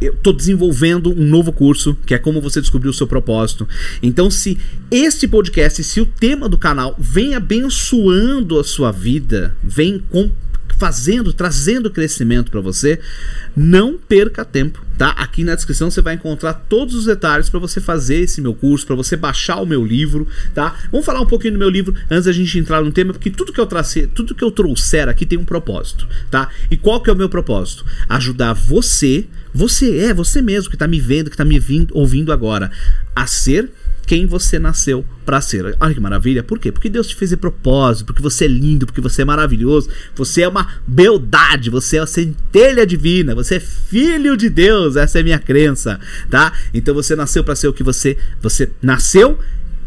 eu 0.00 0.14
estou 0.14 0.32
desenvolvendo 0.32 1.12
um 1.12 1.26
novo 1.26 1.52
curso, 1.52 1.94
que 2.06 2.14
é 2.14 2.18
como 2.18 2.40
você 2.40 2.60
descobrir 2.60 2.88
o 2.88 2.94
seu 2.94 3.06
propósito. 3.06 3.68
Então, 4.02 4.30
se 4.30 4.58
este 4.90 5.28
podcast, 5.28 5.84
se 5.84 6.00
o 6.00 6.06
tema 6.06 6.48
do 6.48 6.56
canal 6.56 6.96
vem 6.98 7.34
abençoando 7.34 8.58
a 8.58 8.64
sua 8.64 8.90
vida, 8.90 9.54
vem 9.62 10.02
com 10.10 10.30
fazendo, 10.76 11.32
trazendo 11.32 11.90
crescimento 11.90 12.50
para 12.50 12.60
você, 12.60 12.98
não 13.56 13.96
perca 13.96 14.44
tempo, 14.44 14.84
tá? 14.98 15.10
Aqui 15.10 15.44
na 15.44 15.54
descrição 15.54 15.90
você 15.90 16.00
vai 16.00 16.14
encontrar 16.14 16.54
todos 16.54 16.94
os 16.94 17.04
detalhes 17.04 17.48
para 17.48 17.60
você 17.60 17.80
fazer 17.80 18.16
esse 18.16 18.40
meu 18.40 18.54
curso, 18.54 18.86
para 18.86 18.96
você 18.96 19.16
baixar 19.16 19.56
o 19.56 19.66
meu 19.66 19.84
livro, 19.84 20.26
tá? 20.54 20.74
Vamos 20.90 21.06
falar 21.06 21.20
um 21.20 21.26
pouquinho 21.26 21.54
do 21.54 21.58
meu 21.58 21.70
livro 21.70 21.94
antes 22.10 22.24
da 22.24 22.32
gente 22.32 22.58
entrar 22.58 22.82
no 22.82 22.92
tema, 22.92 23.12
porque 23.12 23.30
tudo 23.30 23.52
que 23.52 23.60
eu 23.60 23.66
tracei, 23.66 24.06
tudo 24.06 24.34
que 24.34 24.42
eu 24.42 24.50
trouxer 24.50 25.08
aqui 25.08 25.24
tem 25.24 25.38
um 25.38 25.44
propósito, 25.44 26.08
tá? 26.30 26.48
E 26.70 26.76
qual 26.76 27.00
que 27.02 27.10
é 27.10 27.12
o 27.12 27.16
meu 27.16 27.28
propósito? 27.28 27.84
Ajudar 28.08 28.52
você, 28.54 29.26
você 29.54 29.98
é 29.98 30.14
você 30.14 30.42
mesmo 30.42 30.70
que 30.70 30.76
está 30.76 30.88
me 30.88 31.00
vendo, 31.00 31.30
que 31.30 31.34
está 31.34 31.44
me 31.44 31.58
vindo, 31.58 31.96
ouvindo 31.96 32.32
agora, 32.32 32.70
a 33.14 33.26
ser 33.26 33.70
quem 34.06 34.26
você 34.26 34.58
nasceu 34.58 35.04
para 35.24 35.40
ser. 35.40 35.76
Olha 35.80 35.94
que 35.94 36.00
maravilha. 36.00 36.42
Por 36.42 36.58
quê? 36.58 36.72
Porque 36.72 36.88
Deus 36.88 37.06
te 37.06 37.14
fez 37.14 37.30
de 37.30 37.36
propósito, 37.36 38.06
porque 38.06 38.22
você 38.22 38.44
é 38.44 38.48
lindo, 38.48 38.86
porque 38.86 39.00
você 39.00 39.22
é 39.22 39.24
maravilhoso, 39.24 39.88
você 40.14 40.42
é 40.42 40.48
uma 40.48 40.66
beldade, 40.86 41.70
você 41.70 41.96
é 41.96 42.00
uma 42.00 42.06
centelha 42.06 42.86
divina, 42.86 43.34
você 43.34 43.56
é 43.56 43.60
filho 43.60 44.36
de 44.36 44.48
Deus. 44.48 44.96
Essa 44.96 45.18
é 45.18 45.20
a 45.20 45.24
minha 45.24 45.38
crença, 45.38 46.00
tá? 46.28 46.52
Então 46.74 46.94
você 46.94 47.14
nasceu 47.14 47.44
para 47.44 47.54
ser 47.54 47.68
o 47.68 47.72
que 47.72 47.82
você 47.82 48.16
você 48.40 48.70
nasceu 48.82 49.38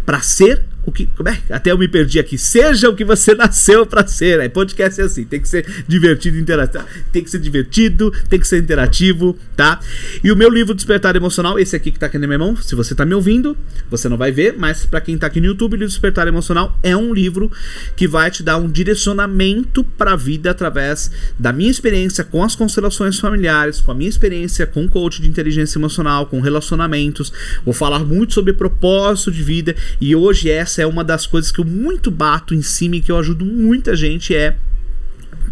para 0.05 0.22
ser 0.22 0.63
o 0.86 0.92
que. 0.92 1.08
Como 1.08 1.27
é? 1.30 1.39
Até 1.50 1.72
eu 1.72 1.77
me 1.77 1.88
perdi 1.88 2.20
aqui. 2.20 2.38
Seja 2.38 2.89
o 2.89 2.96
que 2.96 3.04
você 3.04 3.34
nasceu 3.36 3.86
para 3.86 4.06
ser. 4.08 4.39
É 4.39 4.50
podcast 4.50 5.01
é 5.01 5.04
assim, 5.06 5.24
tem 5.25 5.42
que 5.42 5.48
ser 5.48 5.65
divertido, 5.88 6.38
interativo. 6.38 6.86
Tem 7.12 7.24
que 7.24 7.30
ser 7.30 7.39
divertido, 7.39 8.12
tem 8.30 8.39
que 8.39 8.48
ser 8.48 8.60
interativo, 8.60 9.38
tá? 9.56 9.80
E 10.24 10.32
o 10.32 10.36
meu 10.36 10.50
livro 10.50 10.74
Despertar 10.74 11.15
Emocional, 11.15 11.60
esse 11.60 11.75
aqui 11.75 11.92
que 11.92 12.00
tá 12.00 12.06
aqui 12.06 12.18
na 12.18 12.27
minha 12.27 12.39
mão, 12.39 12.56
se 12.56 12.75
você 12.75 12.94
tá 12.94 13.06
me 13.06 13.13
ouvindo, 13.13 13.58
você 13.89 14.08
não 14.08 14.18
vai 14.18 14.32
ver, 14.32 14.56
mas 14.58 14.86
para 14.86 15.01
quem 15.01 15.18
tá 15.18 15.27
aqui 15.27 15.39
no 15.39 15.48
YouTube, 15.48 15.75
o 15.75 15.80
Despertar 15.80 16.27
Emocional 16.27 16.77
é 16.84 16.96
um 16.96 17.13
livro 17.13 17.51
que 17.96 18.08
vai 18.08 18.30
te 18.30 18.44
dar 18.44 18.58
um 18.58 18.70
direcionamento 18.70 19.84
para 19.84 20.13
a 20.13 20.15
vida 20.15 20.51
através 20.51 21.12
da 21.38 21.51
minha 21.51 21.72
experiência 21.72 22.24
com 22.24 22.44
as 22.44 22.56
constelações 22.56 23.20
familiares, 23.20 23.82
com 23.82 23.92
a 23.92 23.96
minha 23.96 24.10
experiência 24.10 24.65
com 24.65 24.88
coach 24.88 25.22
de 25.22 25.27
inteligência 25.27 25.77
emocional, 25.77 26.25
com 26.27 26.39
relacionamentos. 26.39 27.32
Vou 27.63 27.74
falar 27.74 28.00
muito 28.00 28.34
sobre 28.34 28.54
propósito 28.54 29.32
de 29.32 29.44
vida 29.44 29.75
e 30.00 30.15
hoje 30.15 30.50
essa 30.50 30.75
essa 30.75 30.82
é 30.82 30.86
uma 30.86 31.03
das 31.03 31.25
coisas 31.25 31.51
que 31.51 31.60
eu 31.60 31.65
muito 31.65 32.12
bato 32.12 32.53
em 32.53 32.62
cima 32.62 32.98
e 32.98 33.01
que 33.01 33.12
eu 33.12 33.17
ajudo 33.17 33.46
muita 33.46 33.96
gente 33.96 34.36
é 34.36 34.58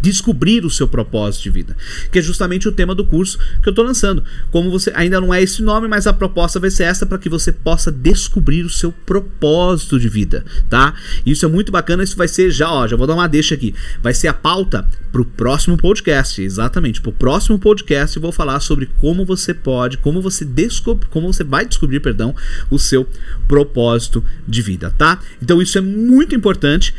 descobrir 0.04 0.66
o 0.66 0.70
seu 0.70 0.86
propósito 0.86 1.44
de 1.44 1.50
vida, 1.50 1.74
que 2.12 2.18
é 2.18 2.22
justamente 2.22 2.68
o 2.68 2.72
tema 2.72 2.94
do 2.94 3.06
curso 3.06 3.38
que 3.62 3.68
eu 3.68 3.70
estou 3.70 3.84
lançando. 3.84 4.22
Como 4.50 4.70
você 4.70 4.92
ainda 4.94 5.18
não 5.18 5.32
é 5.32 5.42
esse 5.42 5.62
nome, 5.62 5.88
mas 5.88 6.06
a 6.06 6.12
proposta 6.12 6.60
vai 6.60 6.70
ser 6.70 6.84
essa 6.84 7.06
para 7.06 7.16
que 7.16 7.30
você 7.30 7.50
possa 7.50 7.90
descobrir 7.90 8.64
o 8.64 8.70
seu 8.70 8.92
propósito 8.92 9.98
de 9.98 10.08
vida, 10.08 10.44
tá? 10.68 10.92
Isso 11.24 11.46
é 11.46 11.48
muito 11.48 11.72
bacana, 11.72 12.04
isso 12.04 12.18
vai 12.18 12.28
ser 12.28 12.50
já, 12.50 12.70
ó, 12.70 12.86
já 12.86 12.96
vou 12.96 13.06
dar 13.06 13.14
uma 13.14 13.26
deixa 13.26 13.54
aqui. 13.54 13.74
Vai 14.02 14.12
ser 14.12 14.28
a 14.28 14.34
pauta 14.34 14.86
para 15.10 15.22
o 15.22 15.24
próximo 15.24 15.78
podcast, 15.78 16.42
exatamente. 16.42 17.00
Para 17.00 17.10
o 17.10 17.14
próximo 17.14 17.58
podcast 17.58 18.14
eu 18.14 18.22
vou 18.22 18.32
falar 18.32 18.60
sobre 18.60 18.86
como 19.00 19.24
você 19.24 19.54
pode, 19.54 19.96
como 19.96 20.20
você 20.20 20.44
descobre, 20.44 21.08
como 21.08 21.32
você 21.32 21.42
vai 21.42 21.64
descobrir, 21.64 22.00
perdão, 22.00 22.34
o 22.70 22.78
seu 22.78 23.08
propósito 23.48 24.22
de 24.46 24.60
vida, 24.60 24.90
tá? 24.98 25.18
Então 25.42 25.62
isso 25.62 25.78
é 25.78 25.80
muito 25.80 26.34
importante. 26.34 26.94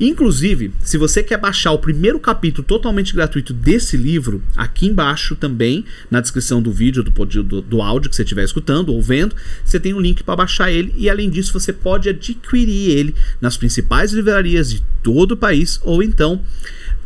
Inclusive, 0.00 0.72
se 0.80 0.98
você 0.98 1.22
quer 1.22 1.38
baixar 1.38 1.70
o 1.70 1.78
primeiro 1.78 2.18
capítulo 2.18 2.66
totalmente 2.66 3.14
gratuito 3.14 3.52
desse 3.52 3.96
livro, 3.96 4.42
aqui 4.56 4.86
embaixo 4.86 5.36
também, 5.36 5.84
na 6.10 6.20
descrição 6.20 6.60
do 6.60 6.72
vídeo, 6.72 7.02
do, 7.02 7.42
do, 7.42 7.62
do 7.62 7.82
áudio 7.82 8.10
que 8.10 8.16
você 8.16 8.22
estiver 8.22 8.44
escutando 8.44 8.88
ou 8.88 9.00
vendo, 9.00 9.36
você 9.64 9.78
tem 9.78 9.94
um 9.94 10.00
link 10.00 10.24
para 10.24 10.36
baixar 10.36 10.72
ele 10.72 10.92
e 10.96 11.08
além 11.08 11.30
disso 11.30 11.52
você 11.52 11.72
pode 11.72 12.08
adquirir 12.08 12.90
ele 12.90 13.14
nas 13.40 13.56
principais 13.56 14.12
livrarias 14.12 14.70
de 14.70 14.82
todo 15.02 15.32
o 15.32 15.36
país 15.36 15.80
ou 15.84 16.02
então 16.02 16.42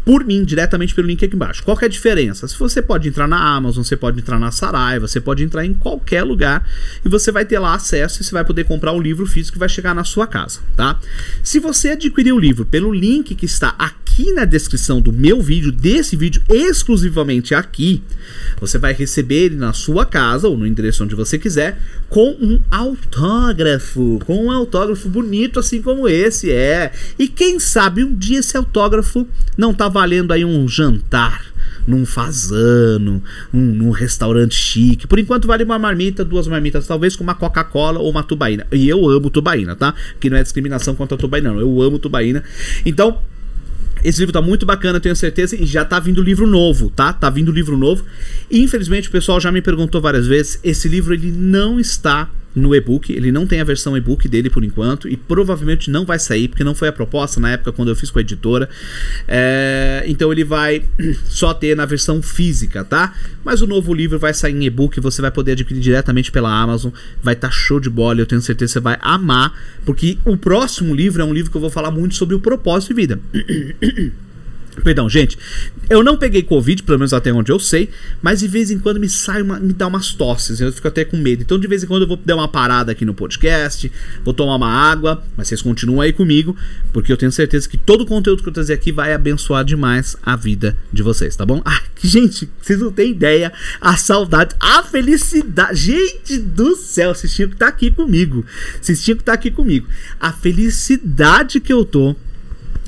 por 0.04 0.24
mim, 0.24 0.44
diretamente 0.44 0.94
pelo 0.94 1.06
link 1.06 1.24
aqui 1.24 1.34
embaixo. 1.34 1.62
Qual 1.62 1.78
é 1.80 1.84
a 1.84 1.88
diferença? 1.88 2.48
Se 2.48 2.58
você 2.58 2.80
pode 2.80 3.08
entrar 3.08 3.28
na 3.28 3.56
Amazon, 3.56 3.82
você 3.82 3.96
pode 3.96 4.18
entrar 4.18 4.38
na 4.38 4.50
Saraiva, 4.50 5.06
você 5.06 5.20
pode 5.20 5.42
entrar 5.42 5.64
em 5.64 5.74
qualquer 5.74 6.22
lugar 6.22 6.66
e 7.04 7.08
você 7.08 7.30
vai 7.30 7.44
ter 7.44 7.58
lá 7.58 7.74
acesso 7.74 8.20
e 8.20 8.24
você 8.24 8.32
vai 8.32 8.44
poder 8.44 8.64
comprar 8.64 8.92
o 8.92 9.00
livro 9.00 9.26
físico 9.26 9.54
que 9.54 9.58
vai 9.58 9.68
chegar 9.68 9.94
na 9.94 10.04
sua 10.04 10.26
casa, 10.26 10.60
tá? 10.76 10.98
Se 11.42 11.60
você 11.60 11.90
adquirir 11.90 12.32
o 12.32 12.38
livro 12.38 12.64
pelo 12.64 12.92
link 12.92 13.34
que 13.34 13.46
está 13.46 13.74
aqui 13.78 14.32
na 14.32 14.44
descrição 14.44 15.00
do 15.00 15.12
meu 15.12 15.40
vídeo, 15.40 15.70
desse 15.70 16.16
vídeo 16.16 16.42
exclusivamente 16.48 17.54
aqui, 17.54 18.02
você 18.60 18.78
vai 18.78 18.92
receber 18.92 19.44
ele 19.44 19.56
na 19.56 19.72
sua 19.72 20.04
casa 20.04 20.48
ou 20.48 20.56
no 20.56 20.66
endereço 20.66 21.04
onde 21.04 21.14
você 21.14 21.38
quiser 21.38 21.80
com 22.08 22.30
um 22.40 22.60
autógrafo, 22.70 24.18
com 24.24 24.46
um 24.46 24.50
autógrafo 24.50 25.08
bonito 25.08 25.60
assim 25.60 25.80
como 25.82 26.08
esse 26.08 26.50
é. 26.50 26.92
E 27.18 27.28
quem 27.28 27.60
sabe 27.60 28.02
um 28.02 28.14
dia 28.14 28.38
esse 28.40 28.56
autógrafo 28.56 29.26
não 29.56 29.72
tá 29.72 29.88
valendo 29.98 30.30
aí 30.30 30.44
um 30.44 30.68
jantar 30.68 31.44
num 31.84 32.06
fazano, 32.06 33.20
um, 33.52 33.58
num 33.58 33.90
restaurante 33.90 34.54
chique. 34.54 35.08
Por 35.08 35.18
enquanto 35.18 35.48
vale 35.48 35.64
uma 35.64 35.76
marmita, 35.76 36.24
duas 36.24 36.46
marmitas, 36.46 36.86
talvez 36.86 37.16
com 37.16 37.24
uma 37.24 37.34
Coca-Cola 37.34 37.98
ou 37.98 38.08
uma 38.08 38.22
tubaína. 38.22 38.64
E 38.70 38.88
eu 38.88 39.08
amo 39.08 39.28
tubaína, 39.28 39.74
tá? 39.74 39.92
Que 40.20 40.30
não 40.30 40.36
é 40.36 40.42
discriminação 40.42 40.94
contra 40.94 41.16
a 41.16 41.18
tubaína, 41.18 41.50
não. 41.50 41.58
Eu 41.58 41.82
amo 41.82 41.98
tubaína. 41.98 42.44
Então, 42.86 43.18
esse 44.04 44.20
livro 44.20 44.32
tá 44.32 44.40
muito 44.40 44.64
bacana, 44.64 45.00
tenho 45.00 45.16
certeza, 45.16 45.56
e 45.60 45.66
já 45.66 45.84
tá 45.84 45.98
vindo 45.98 46.22
livro 46.22 46.46
novo, 46.46 46.90
tá? 46.90 47.12
Tá 47.12 47.28
vindo 47.28 47.50
livro 47.50 47.76
novo. 47.76 48.04
Infelizmente, 48.48 49.08
o 49.08 49.10
pessoal 49.10 49.40
já 49.40 49.50
me 49.50 49.60
perguntou 49.60 50.00
várias 50.00 50.28
vezes, 50.28 50.60
esse 50.62 50.88
livro 50.88 51.12
ele 51.12 51.32
não 51.32 51.80
está 51.80 52.30
no 52.58 52.74
e-book. 52.74 53.12
Ele 53.12 53.32
não 53.32 53.46
tem 53.46 53.60
a 53.60 53.64
versão 53.64 53.96
e-book 53.96 54.28
dele 54.28 54.50
por 54.50 54.64
enquanto 54.64 55.08
e 55.08 55.16
provavelmente 55.16 55.90
não 55.90 56.04
vai 56.04 56.18
sair, 56.18 56.48
porque 56.48 56.64
não 56.64 56.74
foi 56.74 56.88
a 56.88 56.92
proposta 56.92 57.40
na 57.40 57.52
época 57.52 57.72
quando 57.72 57.88
eu 57.88 57.96
fiz 57.96 58.10
com 58.10 58.18
a 58.18 58.22
editora. 58.22 58.68
É, 59.26 60.04
então 60.06 60.32
ele 60.32 60.44
vai 60.44 60.84
só 61.26 61.54
ter 61.54 61.76
na 61.76 61.86
versão 61.86 62.20
física, 62.22 62.84
tá? 62.84 63.14
Mas 63.44 63.62
o 63.62 63.66
novo 63.66 63.94
livro 63.94 64.18
vai 64.18 64.34
sair 64.34 64.54
em 64.54 64.64
e-book, 64.64 65.00
você 65.00 65.22
vai 65.22 65.30
poder 65.30 65.52
adquirir 65.52 65.80
diretamente 65.80 66.30
pela 66.30 66.50
Amazon. 66.50 66.92
Vai 67.22 67.34
estar 67.34 67.48
tá 67.48 67.54
show 67.54 67.80
de 67.80 67.88
bola, 67.90 68.20
eu 68.20 68.26
tenho 68.26 68.40
certeza 68.40 68.70
que 68.70 68.72
você 68.74 68.80
vai 68.80 68.98
amar, 69.00 69.54
porque 69.84 70.18
o 70.24 70.36
próximo 70.36 70.94
livro 70.94 71.22
é 71.22 71.24
um 71.24 71.32
livro 71.32 71.50
que 71.50 71.56
eu 71.56 71.60
vou 71.60 71.70
falar 71.70 71.90
muito 71.90 72.14
sobre 72.14 72.34
o 72.34 72.40
propósito 72.40 72.94
de 72.94 72.94
vida. 72.94 73.20
Perdão, 74.82 75.08
gente. 75.08 75.38
Eu 75.88 76.02
não 76.02 76.16
peguei 76.16 76.42
Covid, 76.42 76.82
pelo 76.82 76.98
menos 76.98 77.12
até 77.12 77.32
onde 77.32 77.50
eu 77.50 77.58
sei, 77.58 77.88
mas 78.20 78.40
de 78.40 78.48
vez 78.48 78.70
em 78.70 78.78
quando 78.78 79.00
me 79.00 79.08
sai 79.08 79.42
uma, 79.42 79.58
me 79.58 79.72
dá 79.72 79.86
umas 79.86 80.12
tosses, 80.12 80.60
eu 80.60 80.72
fico 80.72 80.86
até 80.86 81.04
com 81.04 81.16
medo. 81.16 81.42
Então, 81.42 81.58
de 81.58 81.66
vez 81.66 81.82
em 81.82 81.86
quando 81.86 82.02
eu 82.02 82.08
vou 82.08 82.16
dar 82.16 82.36
uma 82.36 82.48
parada 82.48 82.92
aqui 82.92 83.04
no 83.04 83.14
podcast, 83.14 83.90
vou 84.24 84.34
tomar 84.34 84.56
uma 84.56 84.70
água, 84.70 85.22
mas 85.36 85.48
vocês 85.48 85.62
continuam 85.62 86.00
aí 86.00 86.12
comigo, 86.12 86.54
porque 86.92 87.10
eu 87.10 87.16
tenho 87.16 87.32
certeza 87.32 87.68
que 87.68 87.78
todo 87.78 88.02
o 88.02 88.06
conteúdo 88.06 88.42
que 88.42 88.48
eu 88.48 88.52
trazer 88.52 88.74
aqui 88.74 88.92
vai 88.92 89.12
abençoar 89.12 89.64
demais 89.64 90.16
a 90.22 90.36
vida 90.36 90.76
de 90.92 91.02
vocês, 91.02 91.34
tá 91.34 91.46
bom? 91.46 91.62
Ah, 91.64 91.80
gente, 92.02 92.48
vocês 92.60 92.80
não 92.80 92.92
têm 92.92 93.12
ideia 93.12 93.52
a 93.80 93.96
saudade, 93.96 94.54
a 94.60 94.82
felicidade. 94.82 95.78
Gente 95.78 96.38
do 96.38 96.76
céu, 96.76 97.14
vocês 97.14 97.34
tinham 97.34 97.48
que 97.48 97.54
estar 97.54 97.66
tá 97.66 97.72
aqui 97.72 97.90
comigo. 97.90 98.44
Vocês 98.80 99.02
tinham 99.02 99.16
que 99.16 99.22
estar 99.22 99.32
tá 99.32 99.38
aqui 99.38 99.50
comigo. 99.50 99.86
A 100.20 100.32
felicidade 100.32 101.60
que 101.60 101.72
eu 101.72 101.84
tô 101.84 102.14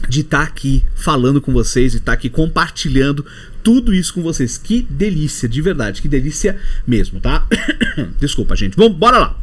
de 0.09 0.21
estar 0.21 0.38
tá 0.38 0.45
aqui 0.45 0.85
falando 0.95 1.40
com 1.40 1.52
vocês, 1.52 1.92
de 1.92 1.99
estar 1.99 2.12
tá 2.12 2.19
aqui 2.19 2.28
compartilhando 2.28 3.25
tudo 3.62 3.95
isso 3.95 4.14
com 4.14 4.23
vocês. 4.23 4.59
Que 4.59 4.87
delícia, 4.88 5.49
de 5.49 5.61
verdade, 5.61 6.02
que 6.02 6.09
delícia 6.09 6.59
mesmo, 6.87 7.21
tá? 7.21 7.47
Desculpa, 8.19 8.57
gente. 8.57 8.76
Vamos, 8.76 8.97
bora 8.97 9.19
lá. 9.19 9.37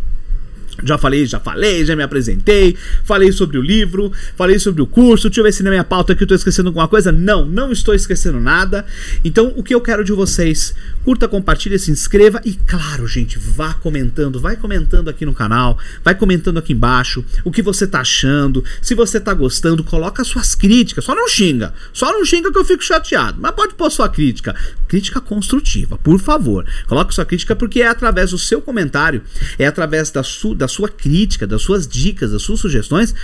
Já 0.83 0.97
falei, 0.97 1.25
já 1.25 1.39
falei, 1.39 1.83
já 1.83 1.95
me 1.95 2.03
apresentei, 2.03 2.77
falei 3.03 3.31
sobre 3.31 3.57
o 3.57 3.61
livro, 3.61 4.11
falei 4.35 4.59
sobre 4.59 4.81
o 4.81 4.85
curso. 4.85 5.27
Deixa 5.27 5.39
eu 5.39 5.43
ver 5.43 5.51
se 5.51 5.63
na 5.63 5.71
minha 5.71 5.83
pauta 5.83 6.13
aqui 6.13 6.23
eu 6.23 6.27
tô 6.27 6.35
esquecendo 6.35 6.69
alguma 6.69 6.87
coisa. 6.87 7.11
Não, 7.11 7.45
não 7.45 7.71
estou 7.71 7.95
esquecendo 7.95 8.39
nada. 8.39 8.85
Então, 9.23 9.53
o 9.55 9.63
que 9.63 9.73
eu 9.73 9.81
quero 9.81 10.03
de 10.03 10.11
vocês, 10.11 10.75
curta, 11.07 11.25
compartilhe, 11.25 11.79
se 11.79 11.89
inscreva 11.89 12.41
e, 12.43 12.53
claro, 12.53 13.07
gente, 13.07 13.39
vá 13.39 13.73
comentando, 13.73 14.41
vai 14.41 14.57
comentando 14.57 15.07
aqui 15.07 15.25
no 15.25 15.33
canal, 15.33 15.77
vai 16.03 16.13
comentando 16.13 16.57
aqui 16.57 16.73
embaixo 16.73 17.23
o 17.45 17.51
que 17.51 17.61
você 17.61 17.87
tá 17.87 18.01
achando, 18.01 18.61
se 18.81 18.93
você 18.93 19.17
tá 19.17 19.33
gostando, 19.33 19.85
coloca 19.85 20.21
suas 20.25 20.53
críticas, 20.53 21.05
só 21.05 21.15
não 21.15 21.25
xinga, 21.29 21.73
só 21.93 22.11
não 22.11 22.25
xinga 22.25 22.51
que 22.51 22.57
eu 22.57 22.65
fico 22.65 22.83
chateado, 22.83 23.39
mas 23.39 23.55
pode 23.55 23.75
pôr 23.75 23.89
sua 23.89 24.09
crítica, 24.09 24.53
crítica 24.85 25.21
construtiva, 25.21 25.97
por 25.97 26.19
favor. 26.19 26.65
Coloque 26.87 27.15
sua 27.15 27.25
crítica 27.25 27.55
porque 27.55 27.81
é 27.81 27.87
através 27.87 28.31
do 28.31 28.37
seu 28.37 28.61
comentário, 28.61 29.23
é 29.57 29.65
através 29.65 30.11
da 30.11 30.23
sua 30.23 30.53
da 30.55 30.67
sua 30.67 30.89
crítica, 30.89 31.47
das 31.47 31.61
suas 31.61 31.87
dicas, 31.87 32.33
das 32.33 32.41
suas 32.41 32.59
sugestões, 32.59 33.15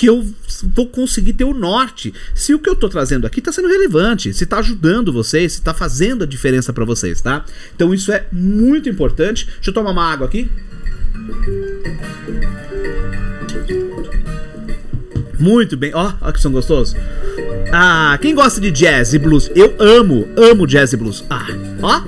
que 0.00 0.06
eu 0.06 0.26
vou 0.74 0.86
conseguir 0.86 1.34
ter 1.34 1.44
o 1.44 1.52
norte. 1.52 2.14
Se 2.34 2.54
o 2.54 2.58
que 2.58 2.70
eu 2.70 2.72
estou 2.72 2.88
trazendo 2.88 3.26
aqui 3.26 3.38
está 3.38 3.52
sendo 3.52 3.68
relevante, 3.68 4.32
se 4.32 4.44
está 4.44 4.60
ajudando 4.60 5.12
vocês, 5.12 5.52
se 5.52 5.58
está 5.58 5.74
fazendo 5.74 6.24
a 6.24 6.26
diferença 6.26 6.72
para 6.72 6.86
vocês, 6.86 7.20
tá? 7.20 7.44
Então 7.76 7.92
isso 7.92 8.10
é 8.10 8.24
muito 8.32 8.88
importante. 8.88 9.44
Deixa 9.44 9.68
eu 9.68 9.74
tomar 9.74 9.90
uma 9.90 10.10
água 10.10 10.26
aqui. 10.26 10.50
Muito 15.38 15.76
bem, 15.76 15.90
ó, 15.92 16.14
oh, 16.18 16.32
que 16.32 16.40
som 16.40 16.50
gostoso. 16.50 16.96
Ah, 17.70 18.18
quem 18.22 18.34
gosta 18.34 18.58
de 18.58 18.70
jazz 18.70 19.12
e 19.12 19.18
blues? 19.18 19.50
Eu 19.54 19.76
amo, 19.78 20.26
amo 20.34 20.66
jazz 20.66 20.94
e 20.94 20.96
blues. 20.96 21.22
Ah, 21.28 21.46
ó. 21.82 22.00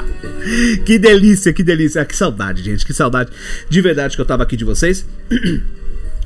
que 0.86 0.98
delícia, 0.98 1.52
que 1.52 1.62
delícia. 1.62 2.00
Ah, 2.00 2.06
que 2.06 2.16
saudade, 2.16 2.62
gente, 2.62 2.86
que 2.86 2.94
saudade 2.94 3.30
de 3.68 3.80
verdade 3.82 4.16
que 4.16 4.22
eu 4.22 4.26
tava 4.26 4.44
aqui 4.44 4.56
de 4.56 4.64
vocês. 4.64 5.04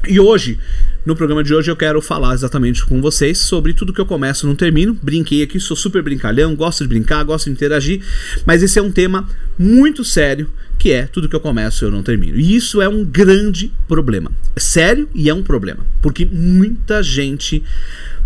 E 0.08 0.18
hoje, 0.18 0.58
no 1.06 1.14
programa 1.14 1.44
de 1.44 1.54
hoje, 1.54 1.70
eu 1.70 1.76
quero 1.76 2.02
falar 2.02 2.34
exatamente 2.34 2.84
com 2.84 3.00
vocês 3.00 3.38
sobre 3.38 3.72
tudo 3.72 3.92
que 3.92 4.00
eu 4.00 4.06
começo 4.06 4.44
e 4.44 4.48
não 4.48 4.56
termino. 4.56 4.98
Brinquei 5.00 5.42
aqui, 5.42 5.60
sou 5.60 5.76
super 5.76 6.02
brincalhão, 6.02 6.56
gosto 6.56 6.82
de 6.82 6.88
brincar, 6.88 7.22
gosto 7.22 7.44
de 7.44 7.52
interagir, 7.52 8.02
mas 8.44 8.64
esse 8.64 8.80
é 8.80 8.82
um 8.82 8.90
tema 8.90 9.28
muito 9.56 10.04
sério 10.04 10.50
que 10.76 10.90
é 10.90 11.06
tudo 11.06 11.28
que 11.28 11.36
eu 11.36 11.40
começo 11.40 11.84
eu 11.84 11.90
não 11.92 12.02
termino. 12.02 12.36
E 12.36 12.56
isso 12.56 12.82
é 12.82 12.88
um 12.88 13.04
grande 13.04 13.72
problema. 13.86 14.32
É 14.56 14.60
sério 14.60 15.08
e 15.14 15.28
é 15.28 15.34
um 15.34 15.42
problema, 15.42 15.86
porque 16.02 16.24
muita 16.26 17.00
gente 17.00 17.62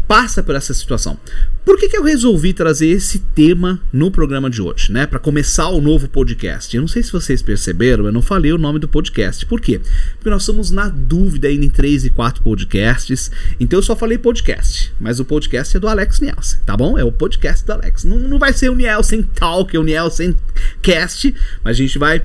passa 0.06 0.42
por 0.42 0.54
essa 0.54 0.72
situação. 0.72 1.18
Por 1.64 1.76
que, 1.76 1.88
que 1.88 1.96
eu 1.96 2.04
resolvi 2.04 2.52
trazer 2.52 2.86
esse 2.86 3.18
tema 3.18 3.80
no 3.92 4.08
programa 4.08 4.48
de 4.48 4.62
hoje, 4.62 4.92
né? 4.92 5.04
Para 5.04 5.18
começar 5.18 5.68
o 5.68 5.80
novo 5.80 6.08
podcast. 6.08 6.74
Eu 6.74 6.80
não 6.80 6.88
sei 6.88 7.02
se 7.02 7.10
vocês 7.10 7.42
perceberam, 7.42 8.06
eu 8.06 8.12
não 8.12 8.22
falei 8.22 8.52
o 8.52 8.58
nome 8.58 8.78
do 8.78 8.88
podcast. 8.88 9.44
Por 9.46 9.60
quê? 9.60 9.80
Porque 10.14 10.30
nós 10.30 10.42
estamos 10.42 10.70
na 10.70 10.88
dúvida 10.88 11.48
ainda 11.48 11.64
em 11.64 11.68
três 11.68 12.04
e 12.04 12.10
quatro 12.10 12.42
podcasts. 12.42 13.32
Então 13.58 13.80
eu 13.80 13.82
só 13.82 13.96
falei 13.96 14.16
podcast. 14.16 14.94
Mas 15.00 15.18
o 15.18 15.24
podcast 15.24 15.76
é 15.76 15.80
do 15.80 15.88
Alex 15.88 16.20
Nielsen, 16.20 16.60
tá 16.64 16.76
bom? 16.76 16.96
É 16.96 17.02
o 17.02 17.10
podcast 17.10 17.66
do 17.66 17.72
Alex. 17.72 18.04
Não, 18.04 18.18
não 18.18 18.38
vai 18.38 18.52
ser 18.52 18.70
o 18.70 18.76
Nielsen 18.76 19.22
Talk, 19.22 19.74
é 19.74 19.80
o 19.80 19.82
Nielsen 19.82 20.36
Cast, 20.82 21.34
mas 21.64 21.76
a 21.76 21.78
gente 21.78 21.98
vai 21.98 22.22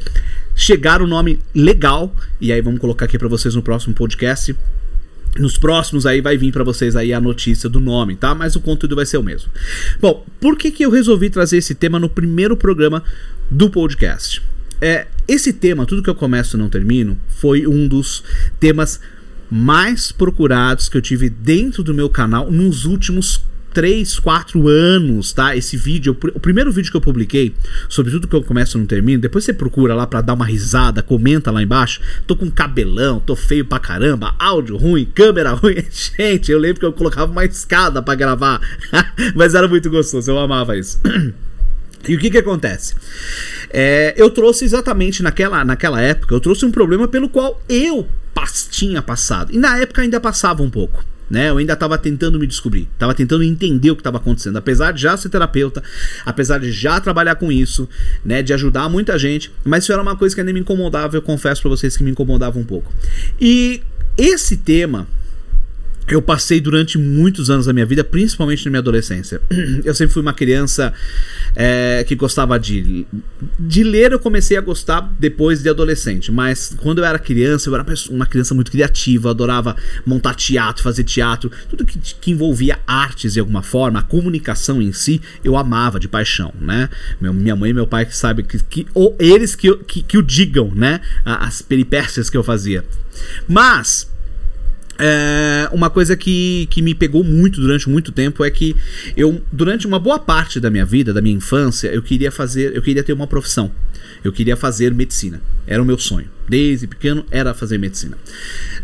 chegar 0.56 1.02
o 1.02 1.06
um 1.06 1.08
nome 1.08 1.40
legal. 1.56 2.16
E 2.40 2.52
aí 2.52 2.62
vamos 2.62 2.80
colocar 2.80 3.06
aqui 3.06 3.18
para 3.18 3.28
vocês 3.28 3.56
no 3.56 3.64
próximo 3.64 3.96
podcast 3.96 4.56
nos 5.38 5.58
próximos 5.58 6.06
aí 6.06 6.22
vai 6.22 6.38
vir 6.38 6.52
para 6.52 6.64
vocês 6.64 6.96
aí 6.96 7.14
a 7.14 7.22
notícia 7.22 7.70
do 7.70 7.80
nome, 7.80 8.16
tá? 8.16 8.36
Mas 8.36 8.56
o 8.56 8.60
conteúdo 8.60 8.96
vai 8.96 9.06
ser 9.06 9.18
o 9.18 9.24
mesmo. 9.24 9.50
Bom, 10.00 10.26
por 10.40 10.58
que, 10.58 10.72
que 10.72 10.84
eu 10.84 10.90
resolvi 10.90 11.30
trazer 11.30 11.58
esse 11.58 11.74
tema 11.74 12.00
no 12.00 12.10
primeiro 12.10 12.58
programa 12.58 13.04
do 13.50 13.70
podcast? 13.70 14.42
É, 14.82 15.08
esse 15.28 15.54
tema, 15.54 15.86
tudo 15.86 16.04
que 16.04 16.10
eu 16.10 16.16
começo 16.16 16.58
e 16.58 16.60
não 16.60 16.70
termino, 16.70 17.18
foi 17.28 17.66
um 17.68 17.88
dos 17.88 18.24
temas 18.60 19.00
mais 19.50 20.12
procurados 20.12 20.90
que 20.90 20.98
eu 20.98 21.02
tive 21.02 21.30
dentro 21.30 21.84
do 21.84 21.94
meu 21.94 22.10
canal 22.10 22.50
nos 22.50 22.86
últimos 22.86 23.44
3, 23.74 24.20
4 24.20 24.68
anos, 24.68 25.34
tá? 25.34 25.56
Esse 25.56 25.78
vídeo, 25.78 26.18
o 26.34 26.40
primeiro 26.40 26.72
vídeo 26.72 26.92
que 26.92 26.98
eu 26.98 27.02
publiquei, 27.02 27.54
sobre 27.90 28.12
tudo 28.12 28.28
que 28.28 28.36
eu 28.36 28.44
começo 28.44 28.78
e 28.78 28.80
não 28.80 28.86
termino, 28.86 29.22
depois 29.22 29.44
você 29.44 29.54
procura 29.54 29.96
lá 29.96 30.06
pra 30.06 30.22
dar 30.22 30.34
uma 30.34 30.46
risada, 30.46 31.02
comenta 31.02 31.52
lá 31.52 31.62
embaixo. 31.62 32.02
Tô 32.28 32.36
com 32.36 32.50
cabelão, 32.50 33.20
tô 33.20 33.36
feio 33.36 33.66
pra 33.66 33.80
caramba, 33.80 34.36
áudio 34.38 34.78
ruim, 34.78 35.06
câmera 35.06 35.52
ruim. 35.56 35.84
Gente, 35.92 36.52
eu 36.52 36.60
lembro 36.60 36.80
que 36.80 36.86
eu 36.86 36.94
colocava 36.94 37.32
uma 37.32 37.46
escada 37.46 38.02
para 38.02 38.16
gravar, 38.16 38.62
mas 39.36 39.56
era 39.56 39.68
muito 39.68 39.90
gostoso, 39.90 40.30
eu 40.30 40.40
amava 40.40 40.78
isso. 40.78 41.00
E 42.10 42.16
o 42.16 42.20
que 42.20 42.32
que 42.32 42.38
acontece? 42.40 42.96
É, 43.70 44.16
eu 44.18 44.28
trouxe 44.32 44.66
exatamente 44.66 45.22
naquela, 45.22 45.64
naquela 45.64 46.02
época, 46.02 46.34
eu 46.34 46.40
trouxe 46.40 46.66
um 46.66 46.72
problema 46.72 47.08
pelo 47.08 47.30
qual 47.30 47.62
eu 47.70 48.08
tinha 48.72 49.02
passado. 49.02 49.54
E 49.54 49.58
na 49.58 49.78
época 49.78 50.02
ainda 50.02 50.20
passava 50.20 50.64
um 50.64 50.70
pouco. 50.70 51.04
Né, 51.32 51.50
eu 51.50 51.60
ainda 51.60 51.72
estava 51.72 51.98
tentando 51.98 52.38
me 52.38 52.46
descobrir, 52.46 52.90
estava 52.92 53.14
tentando 53.14 53.42
entender 53.42 53.90
o 53.90 53.96
que 53.96 54.02
estava 54.02 54.18
acontecendo, 54.18 54.58
apesar 54.58 54.92
de 54.92 55.02
já 55.02 55.16
ser 55.16 55.30
terapeuta, 55.30 55.82
apesar 56.26 56.58
de 56.58 56.70
já 56.74 57.00
trabalhar 57.00 57.36
com 57.36 57.50
isso, 57.50 57.88
né, 58.26 58.44
de 58.44 58.54
ajudar 58.54 58.90
muita 58.90 59.18
gente, 59.18 59.50
mas 59.64 59.84
isso 59.84 59.94
era 59.94 60.02
uma 60.02 60.18
coisa 60.18 60.36
que 60.36 60.42
ainda 60.42 60.52
me 60.52 60.60
incomodava, 60.60 61.16
eu 61.16 61.22
confesso 61.22 61.62
para 61.62 61.70
vocês 61.70 61.96
que 61.96 62.04
me 62.04 62.12
incomodava 62.12 62.60
um 62.60 62.66
pouco. 62.66 62.94
E 63.40 63.82
esse 64.18 64.58
tema 64.58 65.08
eu 66.12 66.22
passei 66.22 66.60
durante 66.60 66.98
muitos 66.98 67.50
anos 67.50 67.66
da 67.66 67.74
minha 67.74 67.86
vida, 67.86 68.04
principalmente 68.04 68.66
na 68.66 68.72
minha 68.72 68.80
adolescência. 68.80 69.42
Eu 69.86 69.96
sempre 69.96 70.14
fui 70.14 70.22
uma 70.22 70.34
criança 70.34 70.94
é, 71.56 72.04
que 72.06 72.16
gostava 72.16 72.60
de. 72.60 73.06
De 73.58 73.84
ler, 73.84 74.12
eu 74.12 74.20
comecei 74.20 74.58
a 74.58 74.62
gostar 74.62 75.02
depois 75.18 75.64
de 75.64 75.70
adolescente. 75.70 76.32
Mas 76.32 76.76
quando 76.78 77.00
eu 77.00 77.06
era 77.06 77.18
criança, 77.18 77.70
eu 77.70 77.76
era 77.76 77.86
uma 78.10 78.26
criança 78.26 78.54
muito 78.54 78.72
criativa, 78.72 79.30
adorava 79.30 79.76
montar 80.06 80.36
teatro, 80.36 80.84
fazer 80.84 81.04
teatro, 81.04 81.52
tudo 81.70 81.86
que, 81.86 81.98
que 81.98 82.32
envolvia 82.32 82.80
artes 82.86 83.34
de 83.34 83.40
alguma 83.40 83.64
forma, 83.64 84.00
a 84.00 84.04
comunicação 84.04 84.82
em 84.82 84.92
si, 84.92 85.22
eu 85.44 85.56
amava 85.56 86.00
de 86.00 86.08
paixão, 86.08 86.54
né? 86.60 86.90
Meu, 87.20 87.34
minha 87.34 87.56
mãe 87.56 87.72
e 87.72 87.74
meu 87.74 87.88
pai 87.88 88.06
que 88.06 88.16
sabem 88.16 88.44
que, 88.44 88.62
que 88.64 88.88
ou 88.94 89.16
eles 89.20 89.56
que, 89.56 89.74
que, 89.78 90.04
que 90.04 90.18
o 90.18 90.22
digam, 90.22 90.72
né? 90.76 91.00
As 91.24 91.62
peripécias 91.62 92.30
que 92.30 92.38
eu 92.38 92.44
fazia. 92.44 92.84
Mas 93.48 94.11
é, 95.04 95.68
uma 95.72 95.90
coisa 95.90 96.16
que, 96.16 96.68
que 96.70 96.80
me 96.80 96.94
pegou 96.94 97.24
muito 97.24 97.60
durante 97.60 97.90
muito 97.90 98.12
tempo 98.12 98.46
é 98.46 98.52
que 98.52 98.76
eu, 99.18 99.42
durante 99.52 99.88
uma 99.88 99.98
boa 99.98 100.20
parte 100.20 100.60
da 100.60 100.70
minha 100.70 100.86
vida, 100.86 101.12
da 101.12 101.22
minha 101.22 101.36
infância, 101.36 101.88
eu 101.88 102.04
queria 102.04 102.32
fazer, 102.32 102.76
eu 102.76 102.82
queria 102.84 103.04
ter 103.04 103.12
uma 103.12 103.26
profissão. 103.26 103.72
Eu 104.24 104.32
queria 104.32 104.56
fazer 104.56 104.94
medicina. 104.94 105.42
Era 105.66 105.82
o 105.82 105.86
meu 105.86 105.98
sonho. 105.98 106.30
Desde 106.48 106.86
pequeno 106.86 107.26
era 107.32 107.56
fazer 107.56 107.80
medicina. 107.80 108.16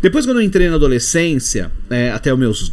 Depois, 0.02 0.26
quando 0.26 0.38
eu 0.38 0.42
entrei 0.42 0.68
na 0.68 0.74
adolescência, 0.74 1.70
é, 1.88 2.10
até 2.10 2.32
os 2.32 2.38
meus 2.38 2.72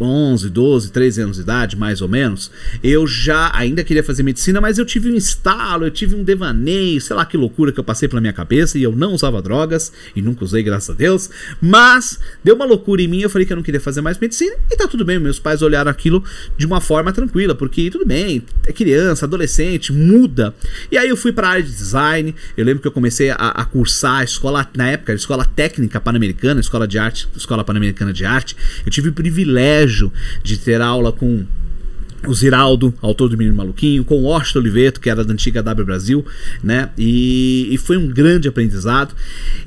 11, 0.00 0.50
12, 0.50 0.92
13 0.92 1.22
anos 1.22 1.36
de 1.36 1.42
idade, 1.42 1.76
mais 1.76 2.02
ou 2.02 2.08
menos, 2.08 2.50
eu 2.82 3.06
já 3.06 3.50
ainda 3.54 3.82
queria 3.82 4.02
fazer 4.02 4.22
medicina, 4.22 4.60
mas 4.60 4.78
eu 4.78 4.84
tive 4.84 5.10
um 5.10 5.14
estalo, 5.14 5.86
eu 5.86 5.90
tive 5.90 6.14
um 6.14 6.22
devaneio, 6.22 7.00
sei 7.00 7.16
lá 7.16 7.24
que 7.24 7.36
loucura 7.36 7.72
que 7.72 7.80
eu 7.80 7.84
passei 7.84 8.08
pela 8.08 8.20
minha 8.20 8.32
cabeça 8.32 8.78
e 8.78 8.82
eu 8.82 8.92
não 8.92 9.12
usava 9.14 9.40
drogas 9.40 9.92
e 10.14 10.20
nunca 10.20 10.44
usei, 10.44 10.62
graças 10.62 10.90
a 10.90 10.92
Deus. 10.92 11.30
Mas 11.60 12.18
deu 12.42 12.54
uma 12.54 12.64
loucura 12.64 13.02
em 13.02 13.08
mim, 13.08 13.20
eu 13.20 13.30
falei 13.30 13.46
que 13.46 13.52
eu 13.52 13.56
não 13.56 13.62
queria 13.62 13.80
fazer 13.80 14.00
mais 14.00 14.18
medicina 14.18 14.54
e 14.70 14.76
tá 14.76 14.86
tudo 14.86 15.04
bem. 15.04 15.18
Meus 15.18 15.38
pais 15.38 15.62
olharam 15.62 15.90
aquilo 15.90 16.22
de 16.58 16.66
uma 16.66 16.80
forma 16.80 17.12
tranquila, 17.12 17.54
porque 17.54 17.90
tudo 17.90 18.04
bem, 18.04 18.42
é 18.66 18.72
criança, 18.72 19.24
adolescente, 19.24 19.92
muda. 19.92 20.54
E 20.90 20.98
aí 20.98 21.08
eu 21.08 21.16
fui 21.16 21.32
para 21.32 21.48
área 21.48 21.62
de 21.62 21.70
design. 21.70 22.34
Eu 22.56 22.64
lembro 22.64 22.82
que 22.82 22.88
eu 22.88 22.92
comecei 22.92 23.30
a, 23.30 23.34
a 23.34 23.64
cursar 23.64 24.20
a 24.20 24.24
escola, 24.24 24.68
na 24.76 24.88
época, 24.88 25.12
a 25.12 25.14
escola 25.14 25.44
técnica 25.44 26.00
pan-americana, 26.00 26.60
escola 26.60 26.86
de 26.86 26.98
arte, 26.98 27.28
escola 27.36 27.64
pan-americana 27.64 28.12
de 28.12 28.24
arte. 28.24 28.56
Eu 28.84 28.92
tive 28.92 29.08
o 29.08 29.12
privilégio 29.12 29.53
privilégio 29.54 30.12
de 30.42 30.58
ter 30.58 30.80
aula 30.80 31.12
com 31.12 31.44
o 32.26 32.34
Ziraldo, 32.34 32.94
autor 33.00 33.28
do 33.28 33.36
Menino 33.36 33.56
Maluquinho, 33.56 34.04
com 34.04 34.16
o 34.16 34.22
Washington 34.22 34.58
Oliveto, 34.60 35.00
que 35.00 35.10
era 35.10 35.24
da 35.24 35.32
antiga 35.32 35.62
W 35.62 35.84
Brasil, 35.84 36.24
né? 36.62 36.90
E, 36.96 37.68
e, 37.70 37.78
foi 37.78 37.96
um 37.96 38.08
grande 38.08 38.48
aprendizado. 38.48 39.14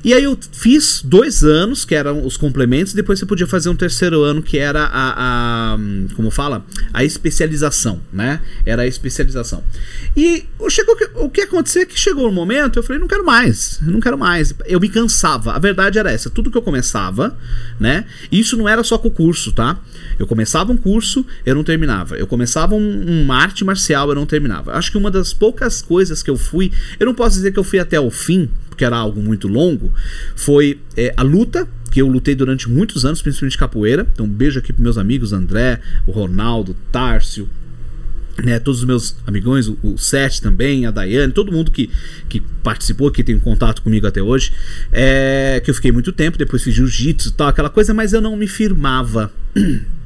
E 0.04 0.12
aí 0.12 0.24
eu 0.24 0.38
fiz 0.52 1.02
dois 1.04 1.42
anos, 1.42 1.84
que 1.84 1.94
eram 1.94 2.24
os 2.24 2.36
complementos, 2.36 2.92
depois 2.92 3.18
você 3.18 3.26
podia 3.26 3.46
fazer 3.46 3.68
um 3.68 3.76
terceiro 3.76 4.22
ano, 4.22 4.42
que 4.42 4.58
era 4.58 4.84
a, 4.84 5.74
a 5.74 5.78
como 6.14 6.30
fala? 6.30 6.64
A 6.92 7.04
especialização, 7.04 8.00
né? 8.12 8.40
Era 8.66 8.82
a 8.82 8.86
especialização. 8.86 9.62
E 10.16 10.44
chegou, 10.68 10.96
o 11.16 11.30
que 11.30 11.42
aconteceu 11.42 11.82
é 11.82 11.86
que 11.86 11.98
chegou 11.98 12.28
um 12.28 12.32
momento, 12.32 12.78
eu 12.78 12.82
falei, 12.82 13.00
não 13.00 13.08
quero 13.08 13.24
mais, 13.24 13.78
não 13.82 14.00
quero 14.00 14.18
mais. 14.18 14.54
Eu 14.66 14.80
me 14.80 14.88
cansava. 14.88 15.52
A 15.52 15.58
verdade 15.58 15.98
era 15.98 16.10
essa, 16.10 16.28
tudo 16.28 16.50
que 16.50 16.58
eu 16.58 16.62
começava, 16.62 17.36
né? 17.78 18.04
Isso 18.30 18.56
não 18.56 18.68
era 18.68 18.82
só 18.82 18.98
com 18.98 19.08
o 19.08 19.10
curso, 19.10 19.52
tá? 19.52 19.78
Eu 20.18 20.26
começava 20.26 20.72
um 20.72 20.76
curso, 20.76 21.24
eu 21.46 21.54
não 21.54 21.64
terminava. 21.64 22.16
Eu 22.16 22.26
começava 22.26 22.47
um, 22.76 23.24
um 23.26 23.32
arte 23.32 23.64
marcial, 23.64 24.08
eu 24.08 24.14
não 24.14 24.26
terminava. 24.26 24.72
Acho 24.72 24.90
que 24.90 24.98
uma 24.98 25.10
das 25.10 25.32
poucas 25.32 25.82
coisas 25.82 26.22
que 26.22 26.30
eu 26.30 26.36
fui, 26.36 26.72
eu 26.98 27.06
não 27.06 27.14
posso 27.14 27.36
dizer 27.36 27.52
que 27.52 27.58
eu 27.58 27.64
fui 27.64 27.78
até 27.78 27.98
o 28.00 28.10
fim, 28.10 28.48
porque 28.68 28.84
era 28.84 28.96
algo 28.96 29.20
muito 29.20 29.48
longo, 29.48 29.92
foi 30.36 30.80
é, 30.96 31.12
a 31.16 31.22
luta, 31.22 31.68
que 31.90 32.00
eu 32.00 32.06
lutei 32.06 32.34
durante 32.34 32.68
muitos 32.68 33.04
anos, 33.04 33.22
principalmente 33.22 33.56
capoeira. 33.56 34.06
Então, 34.12 34.26
um 34.26 34.28
beijo 34.28 34.58
aqui 34.58 34.72
para 34.72 34.82
meus 34.82 34.98
amigos 34.98 35.32
André, 35.32 35.80
o 36.06 36.12
Ronaldo, 36.12 36.76
Tárcio, 36.92 37.48
né, 38.44 38.58
todos 38.58 38.80
os 38.80 38.86
meus 38.86 39.16
amigões, 39.26 39.68
o, 39.68 39.76
o 39.82 39.98
Seth 39.98 40.40
também, 40.40 40.86
a 40.86 40.90
Daiane, 40.90 41.32
todo 41.32 41.50
mundo 41.50 41.70
que, 41.70 41.90
que 42.28 42.40
participou, 42.62 43.10
que 43.10 43.24
tem 43.24 43.38
contato 43.38 43.82
comigo 43.82 44.06
até 44.06 44.22
hoje, 44.22 44.52
é, 44.92 45.60
que 45.64 45.70
eu 45.70 45.74
fiquei 45.74 45.90
muito 45.90 46.12
tempo, 46.12 46.38
depois 46.38 46.62
fiz 46.62 46.74
jiu-jitsu 46.74 47.30
e 47.30 47.32
tal, 47.32 47.48
aquela 47.48 47.70
coisa, 47.70 47.92
mas 47.92 48.12
eu 48.12 48.20
não 48.20 48.36
me 48.36 48.46
firmava. 48.46 49.32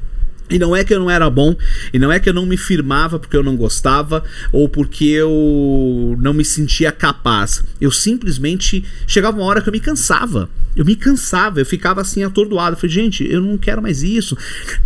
E 0.52 0.58
não 0.58 0.76
é 0.76 0.84
que 0.84 0.94
eu 0.94 1.00
não 1.00 1.10
era 1.10 1.28
bom, 1.30 1.56
e 1.92 1.98
não 1.98 2.12
é 2.12 2.20
que 2.20 2.28
eu 2.28 2.34
não 2.34 2.46
me 2.46 2.56
firmava 2.56 3.18
porque 3.18 3.36
eu 3.36 3.42
não 3.42 3.56
gostava 3.56 4.22
ou 4.52 4.68
porque 4.68 5.06
eu 5.06 6.16
não 6.20 6.34
me 6.34 6.44
sentia 6.44 6.92
capaz. 6.92 7.64
Eu 7.80 7.90
simplesmente 7.90 8.84
chegava 9.06 9.38
uma 9.38 9.46
hora 9.46 9.60
que 9.60 9.68
eu 9.68 9.72
me 9.72 9.80
cansava. 9.80 10.48
Eu 10.74 10.86
me 10.86 10.96
cansava, 10.96 11.60
eu 11.60 11.66
ficava 11.66 12.00
assim 12.00 12.22
atordoado. 12.22 12.76
Eu 12.76 12.80
falei, 12.80 12.94
gente, 12.94 13.30
eu 13.30 13.40
não 13.42 13.58
quero 13.58 13.82
mais 13.82 14.02
isso. 14.02 14.36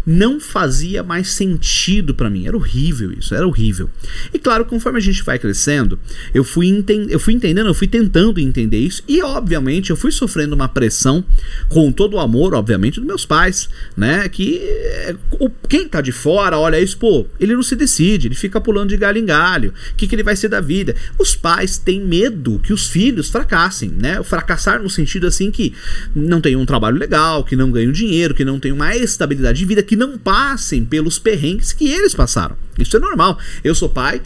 Não 0.04 0.40
fazia 0.40 1.02
mais 1.02 1.30
sentido 1.30 2.14
para 2.14 2.28
mim. 2.28 2.46
Era 2.46 2.56
horrível 2.56 3.12
isso, 3.12 3.34
era 3.34 3.46
horrível. 3.46 3.88
E 4.34 4.38
claro, 4.38 4.64
conforme 4.64 4.98
a 4.98 5.02
gente 5.02 5.22
vai 5.22 5.38
crescendo, 5.38 5.98
eu 6.34 6.42
fui, 6.42 6.66
enten 6.66 7.06
eu 7.08 7.20
fui 7.20 7.34
entendendo, 7.34 7.68
eu 7.68 7.74
fui 7.74 7.86
tentando 7.86 8.40
entender 8.40 8.78
isso. 8.78 9.02
E 9.06 9.22
obviamente 9.22 9.90
eu 9.90 9.96
fui 9.96 10.10
sofrendo 10.10 10.54
uma 10.54 10.68
pressão 10.68 11.24
com 11.68 11.92
todo 11.92 12.14
o 12.14 12.20
amor, 12.20 12.54
obviamente, 12.54 12.98
dos 12.98 13.06
meus 13.06 13.24
pais, 13.24 13.68
né? 13.96 14.28
Que 14.28 14.58
eh, 14.62 15.16
o 15.38 15.48
quem 15.68 15.88
tá 15.88 16.00
de 16.00 16.12
fora 16.12 16.58
olha 16.58 16.80
isso, 16.80 16.96
pô, 16.96 17.26
ele 17.40 17.54
não 17.54 17.62
se 17.62 17.74
decide, 17.74 18.28
ele 18.28 18.34
fica 18.34 18.60
pulando 18.60 18.90
de 18.90 18.96
galho 18.96 19.18
em 19.18 19.24
galho. 19.24 19.74
O 19.92 19.96
que, 19.96 20.06
que 20.06 20.14
ele 20.14 20.22
vai 20.22 20.36
ser 20.36 20.48
da 20.48 20.60
vida? 20.60 20.94
Os 21.18 21.34
pais 21.34 21.76
têm 21.76 22.00
medo 22.00 22.60
que 22.60 22.72
os 22.72 22.88
filhos 22.88 23.28
fracassem, 23.28 23.90
né? 23.90 24.22
Fracassar 24.22 24.80
no 24.80 24.88
sentido 24.88 25.26
assim 25.26 25.50
que 25.50 25.72
não 26.14 26.40
tenham 26.40 26.60
um 26.60 26.66
trabalho 26.66 26.96
legal, 26.96 27.44
que 27.44 27.56
não 27.56 27.70
ganhem 27.70 27.90
dinheiro, 27.90 28.34
que 28.34 28.44
não 28.44 28.60
tenham 28.60 28.76
uma 28.76 28.94
estabilidade 28.96 29.58
de 29.58 29.64
vida, 29.64 29.82
que 29.82 29.96
não 29.96 30.16
passem 30.16 30.84
pelos 30.84 31.18
perrengues 31.18 31.72
que 31.72 31.88
eles 31.88 32.14
passaram. 32.14 32.56
Isso 32.78 32.96
é 32.96 33.00
normal. 33.00 33.38
Eu 33.64 33.74
sou 33.74 33.88
pai, 33.88 34.20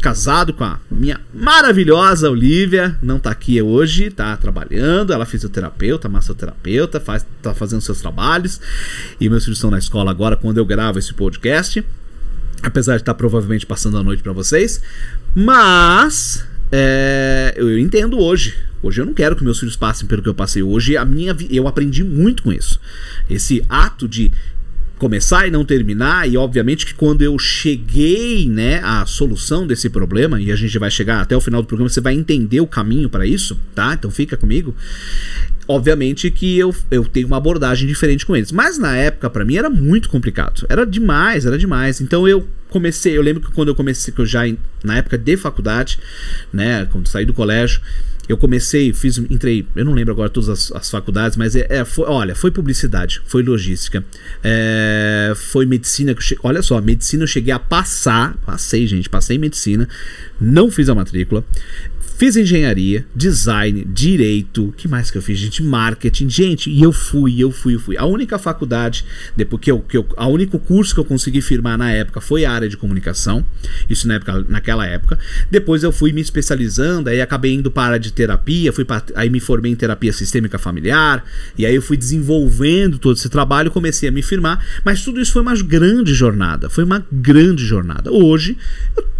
casado 0.00 0.52
com 0.52 0.64
a 0.64 0.78
minha 0.90 1.20
maravilhosa 1.32 2.30
Olivia, 2.30 2.98
não 3.02 3.18
tá 3.18 3.30
aqui 3.30 3.60
hoje, 3.60 4.10
tá 4.10 4.36
trabalhando, 4.36 5.12
ela 5.12 5.24
é 5.24 5.26
fisioterapeuta, 5.26 6.08
massoterapeuta, 6.08 6.98
faz, 6.98 7.26
tá 7.42 7.54
fazendo 7.54 7.80
seus 7.80 8.00
trabalhos, 8.00 8.60
e 9.20 9.28
meus 9.28 9.44
filhos 9.44 9.58
estão 9.58 9.70
na 9.70 9.78
escola 9.78 10.10
agora 10.10 10.36
quando 10.36 10.58
eu 10.58 10.64
gravo 10.64 10.98
esse 10.98 11.12
podcast, 11.14 11.84
apesar 12.62 12.96
de 12.96 13.02
estar 13.02 13.14
tá 13.14 13.18
provavelmente 13.18 13.66
passando 13.66 13.98
a 13.98 14.02
noite 14.02 14.22
para 14.22 14.32
vocês, 14.32 14.80
mas 15.34 16.44
é, 16.72 17.54
eu 17.56 17.78
entendo 17.78 18.18
hoje. 18.18 18.54
Hoje 18.82 19.00
eu 19.00 19.06
não 19.06 19.12
quero 19.12 19.36
que 19.36 19.44
meus 19.44 19.58
filhos 19.58 19.76
passem 19.76 20.06
pelo 20.06 20.22
que 20.22 20.28
eu 20.28 20.34
passei 20.34 20.62
hoje. 20.62 20.96
A 20.96 21.04
minha, 21.04 21.36
eu 21.50 21.68
aprendi 21.68 22.02
muito 22.02 22.44
com 22.44 22.52
isso. 22.52 22.80
Esse 23.28 23.64
ato 23.68 24.08
de 24.08 24.32
começar 25.00 25.48
e 25.48 25.50
não 25.50 25.64
terminar, 25.64 26.28
e 26.28 26.36
obviamente 26.36 26.84
que 26.84 26.92
quando 26.92 27.22
eu 27.22 27.38
cheguei, 27.38 28.46
né, 28.46 28.80
à 28.84 29.06
solução 29.06 29.66
desse 29.66 29.88
problema, 29.88 30.38
e 30.38 30.52
a 30.52 30.56
gente 30.56 30.78
vai 30.78 30.90
chegar 30.90 31.22
até 31.22 31.34
o 31.34 31.40
final 31.40 31.62
do 31.62 31.66
programa, 31.66 31.88
você 31.88 32.02
vai 32.02 32.12
entender 32.12 32.60
o 32.60 32.66
caminho 32.66 33.08
para 33.08 33.26
isso, 33.26 33.58
tá? 33.74 33.94
Então 33.94 34.10
fica 34.10 34.36
comigo. 34.36 34.76
Obviamente 35.66 36.30
que 36.30 36.58
eu, 36.58 36.74
eu 36.90 37.06
tenho 37.06 37.26
uma 37.26 37.38
abordagem 37.38 37.88
diferente 37.88 38.26
com 38.26 38.36
eles, 38.36 38.52
mas 38.52 38.76
na 38.76 38.94
época 38.94 39.30
para 39.30 39.42
mim 39.42 39.56
era 39.56 39.70
muito 39.70 40.10
complicado. 40.10 40.66
Era 40.68 40.84
demais, 40.84 41.46
era 41.46 41.56
demais. 41.56 42.02
Então 42.02 42.28
eu 42.28 42.46
comecei, 42.68 43.16
eu 43.16 43.22
lembro 43.22 43.42
que 43.42 43.52
quando 43.52 43.68
eu 43.68 43.74
comecei, 43.74 44.12
que 44.12 44.20
eu 44.20 44.26
já 44.26 44.42
na 44.84 44.98
época 44.98 45.16
de 45.16 45.36
faculdade, 45.38 45.98
né, 46.52 46.86
quando 46.92 47.08
saí 47.08 47.24
do 47.24 47.32
colégio, 47.32 47.80
eu 48.30 48.36
comecei, 48.36 48.92
fiz, 48.92 49.18
entrei, 49.18 49.66
eu 49.74 49.84
não 49.84 49.92
lembro 49.92 50.12
agora 50.12 50.30
todas 50.30 50.48
as, 50.48 50.72
as 50.72 50.90
faculdades, 50.90 51.36
mas 51.36 51.56
é, 51.56 51.66
é, 51.68 51.84
foi, 51.84 52.04
olha, 52.06 52.34
foi 52.34 52.50
publicidade, 52.50 53.20
foi 53.26 53.42
logística, 53.42 54.04
é, 54.42 55.32
foi 55.34 55.66
medicina, 55.66 56.14
que 56.14 56.36
olha 56.42 56.62
só, 56.62 56.80
medicina 56.80 57.24
eu 57.24 57.26
cheguei 57.26 57.52
a 57.52 57.58
passar, 57.58 58.36
passei, 58.46 58.86
gente, 58.86 59.08
passei 59.08 59.36
em 59.36 59.40
medicina, 59.40 59.88
não 60.40 60.70
fiz 60.70 60.88
a 60.88 60.94
matrícula, 60.94 61.44
Fiz 62.20 62.36
engenharia, 62.36 63.06
design, 63.16 63.82
direito, 63.82 64.74
que 64.76 64.86
mais 64.86 65.10
que 65.10 65.16
eu 65.16 65.22
fiz, 65.22 65.38
gente? 65.38 65.62
Marketing, 65.62 66.28
gente, 66.28 66.68
e 66.68 66.82
eu 66.82 66.92
fui, 66.92 67.42
eu 67.42 67.50
fui, 67.50 67.76
eu 67.76 67.80
fui. 67.80 67.96
A 67.96 68.04
única 68.04 68.38
faculdade, 68.38 69.06
depois 69.34 69.62
que 69.62 69.70
eu, 69.70 69.80
que 69.80 69.96
eu, 69.96 70.06
a 70.18 70.26
único 70.26 70.58
curso 70.58 70.92
que 70.92 71.00
eu 71.00 71.04
consegui 71.06 71.40
firmar 71.40 71.78
na 71.78 71.90
época 71.90 72.20
foi 72.20 72.44
a 72.44 72.52
área 72.52 72.68
de 72.68 72.76
comunicação, 72.76 73.42
isso 73.88 74.06
na 74.06 74.16
época, 74.16 74.44
naquela 74.50 74.86
época. 74.86 75.18
Depois 75.50 75.82
eu 75.82 75.90
fui 75.90 76.12
me 76.12 76.20
especializando, 76.20 77.08
aí 77.08 77.22
acabei 77.22 77.54
indo 77.54 77.70
para 77.70 77.84
a 77.84 77.86
área 77.86 77.98
de 77.98 78.12
terapia, 78.12 78.70
fui 78.70 78.86
aí 79.14 79.30
me 79.30 79.40
formei 79.40 79.72
em 79.72 79.74
terapia 79.74 80.12
sistêmica 80.12 80.58
familiar, 80.58 81.24
e 81.56 81.64
aí 81.64 81.74
eu 81.74 81.80
fui 81.80 81.96
desenvolvendo 81.96 82.98
todo 82.98 83.16
esse 83.16 83.30
trabalho, 83.30 83.70
comecei 83.70 84.10
a 84.10 84.12
me 84.12 84.22
firmar, 84.22 84.62
mas 84.84 85.02
tudo 85.02 85.22
isso 85.22 85.32
foi 85.32 85.40
uma 85.40 85.56
grande 85.56 86.12
jornada, 86.12 86.68
foi 86.68 86.84
uma 86.84 87.02
grande 87.10 87.64
jornada. 87.64 88.12
Hoje, 88.12 88.58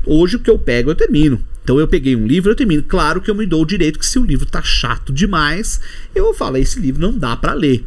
hoje 0.05 0.37
o 0.37 0.39
que 0.39 0.51
eu 0.51 0.59
pego 0.59 0.91
eu 0.91 0.95
termino. 0.95 1.43
Então 1.63 1.79
eu 1.79 1.87
peguei 1.87 2.17
um 2.17 2.27
livro, 2.27 2.51
eu 2.51 2.57
termino. 2.57 2.83
Claro 2.83 3.21
que 3.21 3.31
eu 3.31 3.35
me 3.35 3.47
dou 3.47 3.63
o 3.63 3.67
direito 3.67 3.99
que 3.99 4.07
se 4.07 4.19
o 4.19 4.25
livro 4.25 4.47
tá 4.47 4.63
chato 4.63 5.13
demais, 5.13 5.81
eu 6.15 6.33
falo, 6.35 6.57
esse 6.57 6.81
livro 6.81 7.01
não 7.01 7.17
dá 7.17 7.37
para 7.37 7.55
ler. 7.55 7.85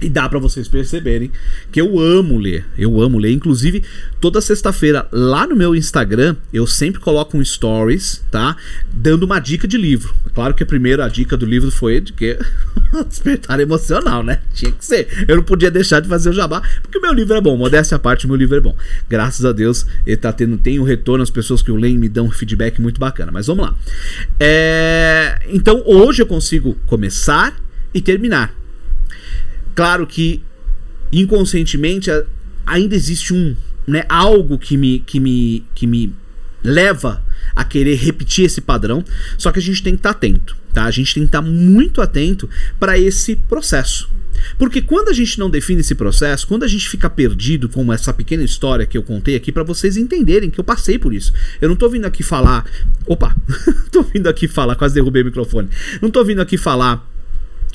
E 0.00 0.08
dá 0.08 0.28
para 0.28 0.38
vocês 0.38 0.66
perceberem 0.66 1.30
que 1.70 1.80
eu 1.80 2.00
amo 2.00 2.38
ler. 2.38 2.64
Eu 2.78 3.00
amo 3.02 3.18
ler. 3.18 3.32
Inclusive, 3.32 3.82
toda 4.18 4.40
sexta-feira 4.40 5.06
lá 5.12 5.46
no 5.46 5.54
meu 5.54 5.76
Instagram, 5.76 6.36
eu 6.52 6.66
sempre 6.66 7.00
coloco 7.00 7.36
um 7.36 7.44
stories, 7.44 8.22
tá? 8.30 8.56
Dando 8.90 9.24
uma 9.24 9.38
dica 9.38 9.68
de 9.68 9.76
livro. 9.76 10.14
É 10.26 10.30
claro 10.30 10.54
que 10.54 10.62
a 10.62 10.66
primeira 10.66 11.06
dica 11.08 11.36
do 11.36 11.44
livro 11.44 11.70
foi 11.70 12.00
de 12.00 12.14
que 12.14 12.38
despertar 13.08 13.60
emocional, 13.60 14.22
né? 14.22 14.40
Tinha 14.54 14.72
que 14.72 14.84
ser. 14.84 15.26
Eu 15.28 15.36
não 15.36 15.42
podia 15.42 15.70
deixar 15.70 16.00
de 16.00 16.08
fazer 16.08 16.30
o 16.30 16.32
jabá, 16.32 16.62
porque 16.80 16.96
o 16.96 17.02
meu 17.02 17.12
livro 17.12 17.34
é 17.34 17.40
bom. 17.40 17.56
Modéstia 17.56 17.96
à 17.96 17.98
parte, 17.98 18.24
o 18.24 18.28
meu 18.28 18.36
livro 18.36 18.56
é 18.56 18.60
bom. 18.60 18.74
Graças 19.08 19.44
a 19.44 19.52
Deus, 19.52 19.84
ele 20.06 20.16
tá 20.16 20.32
tendo, 20.32 20.56
tem 20.56 20.78
um 20.80 20.84
retorno, 20.84 21.22
as 21.22 21.30
pessoas 21.30 21.60
que 21.60 21.70
o 21.70 21.76
leem 21.76 21.98
me 21.98 22.08
dão 22.08 22.26
um 22.26 22.30
feedback 22.30 22.80
muito 22.80 22.98
bacana. 22.98 23.30
Mas 23.30 23.46
vamos 23.48 23.66
lá. 23.66 23.74
É... 24.38 25.40
Então, 25.48 25.82
hoje 25.84 26.22
eu 26.22 26.26
consigo 26.26 26.74
começar 26.86 27.54
e 27.92 28.00
terminar 28.00 28.59
claro 29.74 30.06
que 30.06 30.42
inconscientemente 31.12 32.10
ainda 32.66 32.94
existe 32.94 33.34
um, 33.34 33.56
né, 33.86 34.04
algo 34.08 34.58
que 34.58 34.76
me, 34.76 35.00
que 35.00 35.18
me, 35.18 35.64
que 35.74 35.86
me 35.86 36.14
leva 36.62 37.22
a 37.54 37.64
querer 37.64 37.96
repetir 37.96 38.44
esse 38.44 38.60
padrão, 38.60 39.04
só 39.36 39.50
que 39.50 39.58
a 39.58 39.62
gente 39.62 39.82
tem 39.82 39.94
que 39.94 39.98
estar 39.98 40.12
tá 40.12 40.16
atento, 40.16 40.56
tá? 40.72 40.84
A 40.84 40.90
gente 40.90 41.14
tem 41.14 41.22
que 41.24 41.28
estar 41.28 41.42
tá 41.42 41.48
muito 41.48 42.00
atento 42.00 42.48
para 42.78 42.98
esse 42.98 43.36
processo. 43.36 44.08
Porque 44.58 44.80
quando 44.80 45.08
a 45.08 45.12
gente 45.12 45.38
não 45.38 45.50
define 45.50 45.80
esse 45.80 45.94
processo, 45.94 46.46
quando 46.46 46.62
a 46.62 46.68
gente 46.68 46.88
fica 46.88 47.10
perdido, 47.10 47.68
como 47.68 47.92
essa 47.92 48.12
pequena 48.12 48.42
história 48.42 48.86
que 48.86 48.96
eu 48.96 49.02
contei 49.02 49.34
aqui 49.34 49.52
para 49.52 49.62
vocês 49.62 49.96
entenderem 49.96 50.50
que 50.50 50.58
eu 50.58 50.64
passei 50.64 50.98
por 50.98 51.12
isso. 51.12 51.32
Eu 51.60 51.68
não 51.68 51.76
tô 51.76 51.88
vindo 51.88 52.06
aqui 52.06 52.22
falar, 52.22 52.64
opa, 53.06 53.34
tô 53.90 54.02
vindo 54.02 54.28
aqui 54.28 54.48
falar, 54.48 54.76
quase 54.76 54.94
derrubei 54.94 55.22
o 55.22 55.26
microfone. 55.26 55.68
Não 56.00 56.10
tô 56.10 56.24
vindo 56.24 56.40
aqui 56.40 56.56
falar 56.56 57.06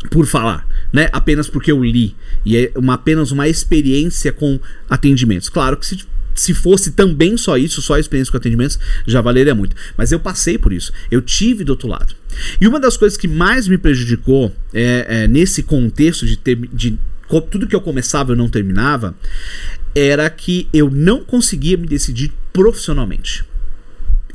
por 0.09 0.25
falar, 0.25 0.67
né? 0.95 1.09
Apenas 1.11 1.49
porque 1.49 1.69
eu 1.69 1.83
li. 1.83 2.15
E 2.45 2.55
é 2.55 2.71
uma, 2.73 2.93
apenas 2.93 3.29
uma 3.29 3.49
experiência 3.49 4.31
com 4.31 4.57
atendimentos. 4.89 5.49
Claro 5.49 5.75
que 5.75 5.85
se, 5.85 6.05
se 6.33 6.53
fosse 6.53 6.91
também 6.91 7.35
só 7.35 7.57
isso, 7.57 7.81
só 7.81 7.95
a 7.95 7.99
experiência 7.99 8.31
com 8.31 8.37
atendimentos, 8.37 8.79
já 9.05 9.19
valeria 9.19 9.53
muito. 9.53 9.75
Mas 9.97 10.13
eu 10.13 10.21
passei 10.21 10.57
por 10.57 10.71
isso. 10.71 10.93
Eu 11.11 11.21
tive 11.21 11.65
do 11.65 11.71
outro 11.71 11.89
lado. 11.89 12.15
E 12.61 12.65
uma 12.65 12.79
das 12.79 12.95
coisas 12.95 13.17
que 13.17 13.27
mais 13.27 13.67
me 13.67 13.77
prejudicou 13.77 14.55
é, 14.73 15.05
é, 15.09 15.27
nesse 15.27 15.63
contexto 15.63 16.25
de, 16.25 16.37
ter, 16.37 16.55
de 16.55 16.97
tudo 17.51 17.67
que 17.67 17.75
eu 17.75 17.81
começava 17.81 18.31
eu 18.31 18.37
não 18.37 18.47
terminava, 18.47 19.13
era 19.93 20.29
que 20.29 20.69
eu 20.73 20.89
não 20.89 21.25
conseguia 21.25 21.75
me 21.75 21.87
decidir 21.87 22.31
profissionalmente. 22.53 23.43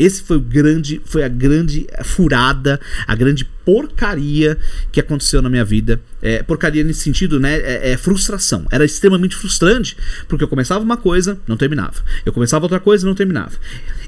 Esse 0.01 0.23
foi 0.23 0.39
o 0.39 0.41
grande, 0.41 0.99
foi 1.05 1.23
a 1.23 1.29
grande 1.29 1.87
furada, 2.03 2.81
a 3.07 3.15
grande 3.15 3.45
porcaria 3.45 4.57
que 4.91 4.99
aconteceu 4.99 5.43
na 5.43 5.51
minha 5.51 5.63
vida. 5.65 6.01
É, 6.23 6.43
porcaria 6.43 6.83
nesse 6.83 7.01
sentido, 7.01 7.39
né? 7.39 7.59
É, 7.59 7.93
é, 7.93 7.97
frustração. 7.99 8.67
Era 8.71 8.83
extremamente 8.83 9.37
frustrante, 9.37 9.95
porque 10.27 10.43
eu 10.43 10.49
começava 10.49 10.83
uma 10.83 10.97
coisa, 10.97 11.39
não 11.47 11.55
terminava. 11.55 12.03
Eu 12.25 12.33
começava 12.33 12.65
outra 12.65 12.81
coisa, 12.81 13.07
não 13.07 13.15
terminava. 13.15 13.53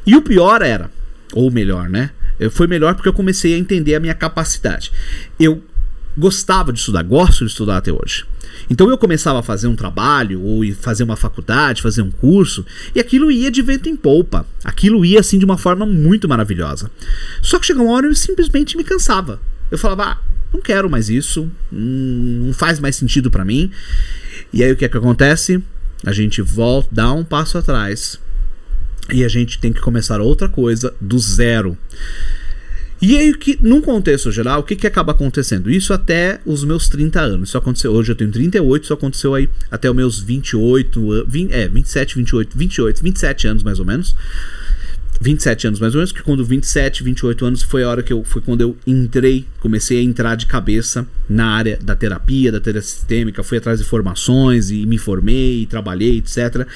E 0.06 0.16
o 0.16 0.22
pior 0.22 0.62
era, 0.62 0.90
ou 1.34 1.50
melhor, 1.50 1.90
né? 1.90 2.08
Foi 2.52 2.66
melhor 2.66 2.94
porque 2.94 3.08
eu 3.08 3.12
comecei 3.12 3.54
a 3.54 3.58
entender 3.58 3.94
a 3.94 4.00
minha 4.00 4.14
capacidade. 4.14 4.90
Eu 5.38 5.62
gostava 6.16 6.72
de 6.72 6.78
estudar, 6.78 7.02
gosto 7.02 7.44
de 7.44 7.50
estudar 7.50 7.78
até 7.78 7.92
hoje. 7.92 8.24
Então 8.68 8.88
eu 8.88 8.98
começava 8.98 9.40
a 9.40 9.42
fazer 9.42 9.66
um 9.66 9.76
trabalho, 9.76 10.42
ou 10.42 10.62
fazer 10.74 11.04
uma 11.04 11.16
faculdade, 11.16 11.82
fazer 11.82 12.02
um 12.02 12.10
curso, 12.10 12.64
e 12.94 13.00
aquilo 13.00 13.30
ia 13.30 13.50
de 13.50 13.62
vento 13.62 13.88
em 13.88 13.96
polpa. 13.96 14.46
Aquilo 14.64 15.04
ia 15.04 15.20
assim 15.20 15.38
de 15.38 15.44
uma 15.44 15.58
forma 15.58 15.86
muito 15.86 16.28
maravilhosa. 16.28 16.90
Só 17.40 17.58
que 17.58 17.66
chegou 17.66 17.86
uma 17.86 17.94
hora 17.94 18.06
eu 18.06 18.14
simplesmente 18.14 18.76
me 18.76 18.84
cansava. 18.84 19.40
Eu 19.70 19.78
falava, 19.78 20.04
ah, 20.04 20.18
não 20.52 20.60
quero 20.60 20.90
mais 20.90 21.08
isso, 21.08 21.50
hum, 21.72 22.44
não 22.46 22.52
faz 22.52 22.78
mais 22.78 22.96
sentido 22.96 23.30
para 23.30 23.44
mim. 23.44 23.70
E 24.52 24.62
aí 24.62 24.70
o 24.70 24.76
que 24.76 24.84
é 24.84 24.88
que 24.88 24.96
acontece? 24.96 25.62
A 26.04 26.12
gente 26.12 26.42
volta, 26.42 26.88
dá 26.92 27.12
um 27.12 27.24
passo 27.24 27.56
atrás 27.56 28.20
e 29.10 29.24
a 29.24 29.28
gente 29.28 29.58
tem 29.58 29.72
que 29.72 29.80
começar 29.80 30.20
outra 30.20 30.48
coisa 30.48 30.94
do 31.00 31.18
zero. 31.18 31.76
E 33.02 33.18
aí, 33.18 33.34
que, 33.34 33.58
num 33.60 33.80
contexto 33.80 34.30
geral, 34.30 34.60
o 34.60 34.62
que, 34.62 34.76
que 34.76 34.86
acaba 34.86 35.10
acontecendo? 35.10 35.68
Isso 35.68 35.92
até 35.92 36.40
os 36.46 36.62
meus 36.62 36.86
30 36.86 37.20
anos. 37.20 37.48
Isso 37.48 37.58
aconteceu, 37.58 37.90
hoje 37.90 38.12
eu 38.12 38.16
tenho 38.16 38.30
38, 38.30 38.84
isso 38.84 38.94
aconteceu 38.94 39.34
aí 39.34 39.50
até 39.68 39.90
os 39.90 39.96
meus 39.96 40.20
28, 40.20 41.24
20, 41.26 41.50
é, 41.52 41.66
27, 41.66 42.14
28, 42.14 42.56
28, 42.56 43.02
27 43.02 43.48
anos 43.48 43.62
mais 43.64 43.80
ou 43.80 43.84
menos. 43.84 44.14
27 45.20 45.66
anos 45.66 45.80
mais 45.80 45.94
ou 45.94 45.98
menos, 45.98 46.12
que 46.12 46.22
quando 46.22 46.44
27, 46.44 47.02
28 47.02 47.44
anos 47.44 47.62
foi 47.62 47.82
a 47.82 47.88
hora 47.88 48.02
que 48.04 48.12
eu 48.12 48.24
foi 48.24 48.40
quando 48.40 48.60
eu 48.60 48.76
entrei, 48.86 49.46
comecei 49.60 49.98
a 49.98 50.02
entrar 50.02 50.36
de 50.36 50.46
cabeça 50.46 51.06
na 51.28 51.46
área 51.46 51.78
da 51.82 51.96
terapia, 51.96 52.50
da 52.52 52.60
terapia 52.60 52.82
sistêmica, 52.82 53.42
fui 53.42 53.58
atrás 53.58 53.80
de 53.80 53.84
formações 53.84 54.70
e 54.70 54.86
me 54.86 54.98
formei, 54.98 55.66
trabalhei, 55.66 56.18
etc. 56.18 56.66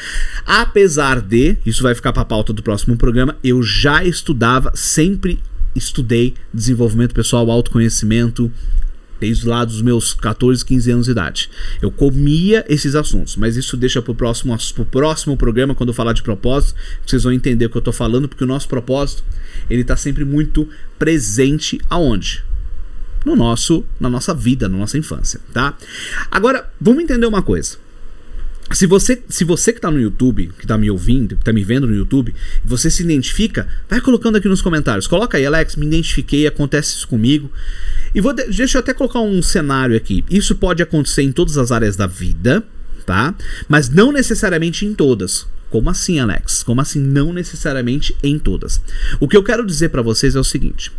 Apesar 0.45 1.21
de, 1.21 1.57
isso 1.65 1.85
vai 1.85 1.95
ficar 1.95 2.13
para 2.13 2.23
a 2.23 2.27
pauta 2.27 2.53
do 2.53 2.63
próximo 2.65 2.97
programa, 2.97 3.37
eu 3.43 3.63
já 3.63 4.05
estudava 4.05 4.73
sempre 4.75 5.41
estudei 5.77 6.35
desenvolvimento 6.53 7.15
pessoal, 7.15 7.51
autoconhecimento, 7.51 8.51
desde 9.21 9.47
lá 9.47 9.65
dos 9.65 9.81
meus 9.83 10.13
14, 10.15 10.65
15 10.65 10.91
anos 10.91 11.07
de 11.07 11.13
idade. 11.13 11.51
Eu 11.81 11.91
comia 11.91 12.65
esses 12.69 12.95
assuntos, 12.95 13.37
mas 13.37 13.57
isso 13.57 13.77
deixa 13.77 14.03
para 14.03 14.13
o 14.13 14.15
próximo, 14.15 14.57
pro 14.75 14.85
próximo 14.85 15.37
programa, 15.37 15.75
quando 15.75 15.91
eu 15.91 15.95
falar 15.95 16.13
de 16.13 16.23
propósito, 16.23 16.75
vocês 17.07 17.23
vão 17.23 17.33
entender 17.33 17.67
o 17.67 17.71
que 17.71 17.77
eu 17.77 17.81
estou 17.81 17.93
falando, 17.93 18.29
porque 18.29 18.45
o 18.45 18.47
nosso 18.47 18.69
propósito 18.69 19.25
ele 19.71 19.83
está 19.83 19.97
sempre 19.97 20.25
muito 20.25 20.69
presente 20.99 21.81
aonde? 21.89 22.45
No 23.25 23.35
nosso, 23.35 23.85
na 23.99 24.09
nossa 24.09 24.33
vida, 24.33 24.69
na 24.69 24.79
nossa 24.79 24.97
infância, 24.97 25.41
tá? 25.53 25.77
Agora, 26.31 26.71
vamos 26.81 27.03
entender 27.03 27.27
uma 27.27 27.43
coisa. 27.43 27.77
Se 28.73 28.87
você, 28.87 29.23
se 29.29 29.45
você 29.45 29.73
que 29.73 29.79
está 29.79 29.91
no 29.91 30.01
YouTube, 30.01 30.51
que 30.59 30.65
está 30.65 30.77
me 30.77 30.91
ouvindo, 30.91 31.37
que 31.37 31.43
está 31.43 31.53
me 31.53 31.63
vendo 31.63 31.87
no 31.87 31.95
YouTube, 31.95 32.35
você 32.65 32.91
se 32.91 33.03
identifica, 33.03 33.69
vai 33.89 34.01
colocando 34.01 34.37
aqui 34.37 34.49
nos 34.49 34.61
comentários. 34.61 35.07
Coloca 35.07 35.39
aí, 35.39 35.47
Alex, 35.47 35.77
me 35.77 35.87
identifiquei, 35.87 36.47
acontece 36.47 36.97
isso 36.97 37.07
comigo. 37.07 37.51
E 38.15 38.21
vou 38.21 38.35
deixa 38.35 38.79
eu 38.79 38.81
até 38.81 38.93
colocar 38.93 39.21
um 39.21 39.41
cenário 39.41 39.97
aqui. 39.97 40.25
Isso 40.29 40.57
pode 40.57 40.83
acontecer 40.83 41.23
em 41.23 41.31
todas 41.31 41.57
as 41.57 41.71
áreas 41.71 41.97
da 41.97 42.09
vida, 42.09 42.65
tá? 43.05 43.35
Mas 43.69 43.89
não 43.89 44.11
necessariamente 44.11 44.85
em 44.85 44.95
todas. 44.95 45.47
Como 45.71 45.89
assim, 45.89 46.19
Alex? 46.19 46.63
Como 46.63 46.81
assim 46.81 47.01
não 47.01 47.33
necessariamente 47.33 48.17
em 48.23 48.39
todas? 48.39 48.81
O 49.21 49.29
que 49.29 49.37
eu 49.37 49.45
quero 49.45 49.65
dizer 49.65 49.91
para 49.91 50.03
vocês 50.03 50.35
é 50.35 50.41
o 50.41 50.45
seguinte, 50.45 50.91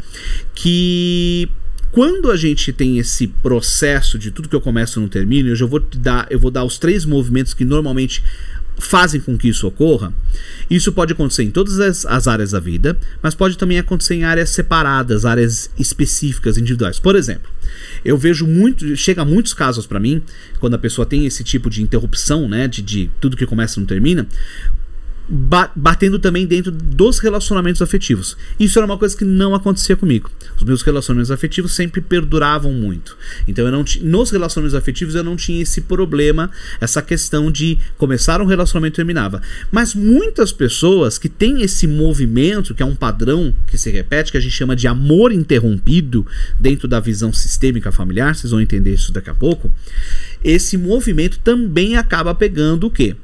que 0.53 1.49
quando 1.91 2.31
a 2.31 2.35
gente 2.35 2.71
tem 2.73 2.97
esse 2.97 3.27
processo 3.27 4.19
de 4.19 4.31
tudo 4.31 4.49
que 4.49 4.55
eu 4.55 4.61
começo 4.61 4.99
não 4.99 5.07
termino, 5.07 5.49
eu 5.49 5.55
já 5.55 5.65
vou 5.65 5.79
dar, 5.79 6.27
eu 6.29 6.39
vou 6.39 6.51
dar 6.51 6.63
os 6.63 6.77
três 6.77 7.05
movimentos 7.05 7.53
que 7.53 7.65
normalmente 7.65 8.23
fazem 8.79 9.19
com 9.19 9.37
que 9.37 9.49
isso 9.49 9.67
ocorra. 9.67 10.13
Isso 10.69 10.91
pode 10.91 11.13
acontecer 11.13 11.43
em 11.43 11.51
todas 11.51 11.79
as, 11.79 12.05
as, 12.05 12.27
áreas 12.27 12.51
da 12.51 12.59
vida, 12.59 12.97
mas 13.21 13.33
pode 13.33 13.57
também 13.57 13.79
acontecer 13.79 14.15
em 14.15 14.23
áreas 14.23 14.49
separadas, 14.49 15.25
áreas 15.25 15.69
específicas, 15.79 16.57
individuais. 16.57 16.99
Por 16.99 17.15
exemplo, 17.15 17.49
eu 18.05 18.17
vejo 18.17 18.45
muito, 18.45 18.95
chega 18.95 19.25
muitos 19.25 19.53
casos 19.53 19.87
para 19.87 19.99
mim, 19.99 20.21
quando 20.59 20.75
a 20.75 20.79
pessoa 20.79 21.05
tem 21.05 21.25
esse 21.25 21.43
tipo 21.43 21.69
de 21.69 21.81
interrupção, 21.81 22.47
né, 22.47 22.67
de, 22.67 22.81
de 22.81 23.09
tudo 23.19 23.37
que 23.37 23.45
começa 23.45 23.79
não 23.79 23.87
termina, 23.87 24.27
batendo 25.29 26.17
também 26.19 26.45
dentro 26.45 26.71
dos 26.71 27.19
relacionamentos 27.19 27.81
afetivos. 27.81 28.37
Isso 28.57 28.79
era 28.79 28.85
uma 28.85 28.97
coisa 28.97 29.15
que 29.15 29.25
não 29.25 29.53
acontecia 29.53 29.97
comigo. 29.97 30.31
Os 30.55 30.63
meus 30.63 30.81
relacionamentos 30.81 31.31
afetivos 31.31 31.73
sempre 31.73 31.99
perduravam 31.99 32.71
muito. 32.71 33.17
Então 33.47 33.65
eu 33.65 33.71
não 33.71 33.83
nos 34.01 34.31
relacionamentos 34.31 34.75
afetivos 34.75 35.15
eu 35.15 35.23
não 35.23 35.35
tinha 35.35 35.61
esse 35.61 35.81
problema, 35.81 36.49
essa 36.79 37.01
questão 37.01 37.51
de 37.51 37.77
começar 37.97 38.41
um 38.41 38.45
relacionamento 38.45 38.95
e 38.95 38.97
terminava. 38.97 39.41
Mas 39.71 39.93
muitas 39.93 40.51
pessoas 40.51 41.17
que 41.17 41.27
têm 41.27 41.61
esse 41.61 41.87
movimento, 41.87 42.73
que 42.73 42.81
é 42.81 42.85
um 42.85 42.95
padrão 42.95 43.53
que 43.67 43.77
se 43.77 43.91
repete, 43.91 44.31
que 44.31 44.37
a 44.37 44.41
gente 44.41 44.53
chama 44.53 44.75
de 44.75 44.87
amor 44.87 45.31
interrompido 45.31 46.25
dentro 46.59 46.87
da 46.87 46.99
visão 46.99 47.33
sistêmica 47.33 47.91
familiar, 47.91 48.35
vocês 48.35 48.51
vão 48.51 48.61
entender 48.61 48.93
isso 48.93 49.11
daqui 49.11 49.29
a 49.29 49.35
pouco. 49.35 49.69
Esse 50.43 50.77
movimento 50.77 51.39
também 51.39 51.97
acaba 51.97 52.33
pegando 52.33 52.87
o 52.87 52.91
quê? 52.91 53.15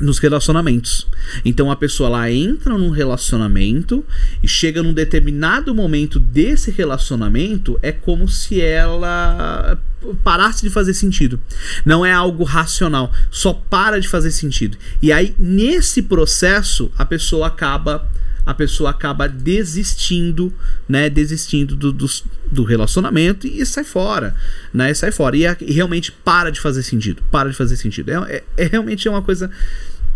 Nos 0.00 0.18
relacionamentos. 0.18 1.06
Então 1.44 1.70
a 1.70 1.76
pessoa 1.76 2.08
lá 2.08 2.30
entra 2.30 2.76
num 2.76 2.90
relacionamento 2.90 4.04
e 4.42 4.48
chega 4.48 4.82
num 4.82 4.92
determinado 4.92 5.74
momento 5.74 6.18
desse 6.18 6.70
relacionamento, 6.70 7.78
é 7.82 7.92
como 7.92 8.28
se 8.28 8.60
ela 8.60 9.78
parasse 10.22 10.62
de 10.62 10.70
fazer 10.70 10.94
sentido. 10.94 11.40
Não 11.84 12.04
é 12.04 12.12
algo 12.12 12.44
racional, 12.44 13.12
só 13.30 13.52
para 13.52 14.00
de 14.00 14.08
fazer 14.08 14.30
sentido. 14.30 14.76
E 15.02 15.12
aí 15.12 15.34
nesse 15.38 16.02
processo 16.02 16.90
a 16.96 17.04
pessoa 17.04 17.46
acaba 17.46 18.06
a 18.46 18.54
pessoa 18.54 18.90
acaba 18.90 19.28
desistindo, 19.28 20.54
né, 20.88 21.10
desistindo 21.10 21.74
do, 21.74 21.92
do, 21.92 22.06
do 22.50 22.62
relacionamento 22.62 23.44
e 23.44 23.66
sai 23.66 23.82
fora, 23.82 24.36
né, 24.72 24.92
e 24.92 24.94
sai 24.94 25.10
fora. 25.10 25.36
E, 25.36 25.44
é, 25.44 25.56
e, 25.60 25.72
realmente 25.72 26.12
para 26.12 26.50
de 26.50 26.60
fazer 26.60 26.84
sentido, 26.84 27.22
para 27.30 27.50
de 27.50 27.56
fazer 27.56 27.76
sentido. 27.76 28.10
É, 28.10 28.36
é, 28.36 28.44
é 28.56 28.66
realmente 28.66 29.08
é 29.08 29.10
uma 29.10 29.22
coisa 29.22 29.50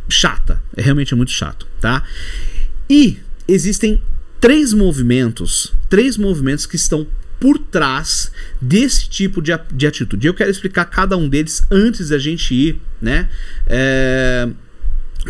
chata, 0.08 0.62
é 0.76 0.80
realmente 0.82 1.12
muito 1.16 1.32
chato, 1.32 1.66
tá? 1.80 2.04
E 2.88 3.18
existem 3.48 4.00
três 4.40 4.72
movimentos, 4.72 5.72
três 5.88 6.16
movimentos 6.16 6.66
que 6.66 6.76
estão 6.76 7.06
por 7.40 7.58
trás 7.58 8.30
desse 8.60 9.08
tipo 9.08 9.40
de, 9.40 9.58
de 9.72 9.86
atitude. 9.86 10.26
Eu 10.26 10.34
quero 10.34 10.50
explicar 10.50 10.84
cada 10.84 11.16
um 11.16 11.28
deles 11.28 11.64
antes 11.70 12.10
da 12.10 12.18
gente 12.18 12.54
ir, 12.54 12.80
né? 13.00 13.28
É, 13.66 14.48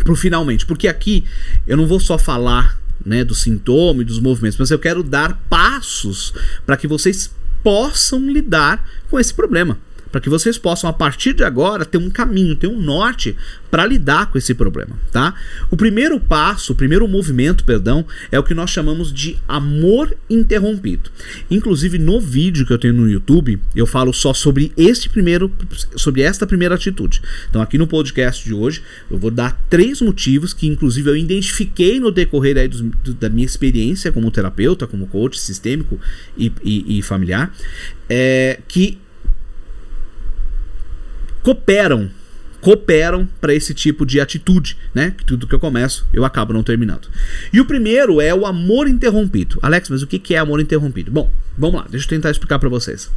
pro 0.03 0.15
finalmente, 0.15 0.65
porque 0.65 0.87
aqui 0.87 1.23
eu 1.65 1.75
não 1.77 1.87
vou 1.87 1.99
só 1.99 2.17
falar 2.17 2.80
né, 3.05 3.23
do 3.23 3.35
sintoma 3.35 4.01
e 4.01 4.05
dos 4.05 4.19
movimentos, 4.19 4.57
mas 4.57 4.71
eu 4.71 4.79
quero 4.79 5.03
dar 5.03 5.39
passos 5.49 6.33
para 6.65 6.77
que 6.77 6.87
vocês 6.87 7.31
possam 7.63 8.19
lidar 8.29 8.87
com 9.09 9.19
esse 9.19 9.33
problema 9.33 9.77
para 10.11 10.21
que 10.21 10.29
vocês 10.29 10.57
possam 10.57 10.89
a 10.89 10.93
partir 10.93 11.33
de 11.33 11.43
agora 11.43 11.85
ter 11.85 11.97
um 11.97 12.09
caminho, 12.09 12.55
ter 12.55 12.67
um 12.67 12.79
norte 12.79 13.35
para 13.69 13.85
lidar 13.85 14.29
com 14.29 14.37
esse 14.37 14.53
problema, 14.53 14.99
tá? 15.11 15.33
O 15.69 15.77
primeiro 15.77 16.19
passo, 16.19 16.73
o 16.73 16.75
primeiro 16.75 17.07
movimento, 17.07 17.63
perdão, 17.63 18.05
é 18.31 18.37
o 18.37 18.43
que 18.43 18.53
nós 18.53 18.69
chamamos 18.69 19.13
de 19.13 19.37
amor 19.47 20.15
interrompido. 20.29 21.09
Inclusive 21.49 21.97
no 21.97 22.19
vídeo 22.19 22.65
que 22.65 22.73
eu 22.73 22.77
tenho 22.77 22.93
no 22.93 23.09
YouTube, 23.09 23.59
eu 23.75 23.87
falo 23.87 24.13
só 24.13 24.33
sobre 24.33 24.71
este 24.75 25.09
primeiro 25.09 25.51
sobre 25.95 26.21
esta 26.21 26.45
primeira 26.45 26.75
atitude. 26.75 27.21
Então 27.49 27.61
aqui 27.61 27.77
no 27.77 27.87
podcast 27.87 28.43
de 28.43 28.53
hoje, 28.53 28.81
eu 29.09 29.17
vou 29.17 29.31
dar 29.31 29.59
três 29.69 30.01
motivos 30.01 30.53
que 30.53 30.67
inclusive 30.67 31.09
eu 31.09 31.15
identifiquei 31.15 31.99
no 31.99 32.11
decorrer 32.11 32.57
aí 32.57 32.67
do, 32.67 33.13
da 33.13 33.29
minha 33.29 33.45
experiência 33.45 34.11
como 34.11 34.29
terapeuta, 34.31 34.85
como 34.85 35.07
coach 35.07 35.39
sistêmico 35.39 35.99
e, 36.37 36.51
e, 36.63 36.99
e 36.99 37.01
familiar, 37.01 37.53
é, 38.09 38.59
que 38.67 38.97
cooperam 41.43 42.09
cooperam 42.61 43.27
para 43.41 43.53
esse 43.53 43.73
tipo 43.73 44.05
de 44.05 44.21
atitude, 44.21 44.77
né? 44.93 45.13
Que 45.17 45.25
tudo 45.25 45.47
que 45.47 45.55
eu 45.55 45.59
começo, 45.59 46.07
eu 46.13 46.23
acabo 46.23 46.53
não 46.53 46.63
terminando. 46.63 47.09
E 47.51 47.59
o 47.59 47.65
primeiro 47.65 48.21
é 48.21 48.33
o 48.33 48.45
amor 48.45 48.87
interrompido. 48.87 49.57
Alex, 49.61 49.89
mas 49.89 50.03
o 50.03 50.07
que 50.07 50.35
é 50.35 50.37
amor 50.37 50.61
interrompido? 50.61 51.11
Bom, 51.11 51.29
vamos 51.57 51.81
lá, 51.81 51.87
deixa 51.89 52.05
eu 52.05 52.09
tentar 52.09 52.29
explicar 52.29 52.59
para 52.59 52.69
vocês. 52.69 53.09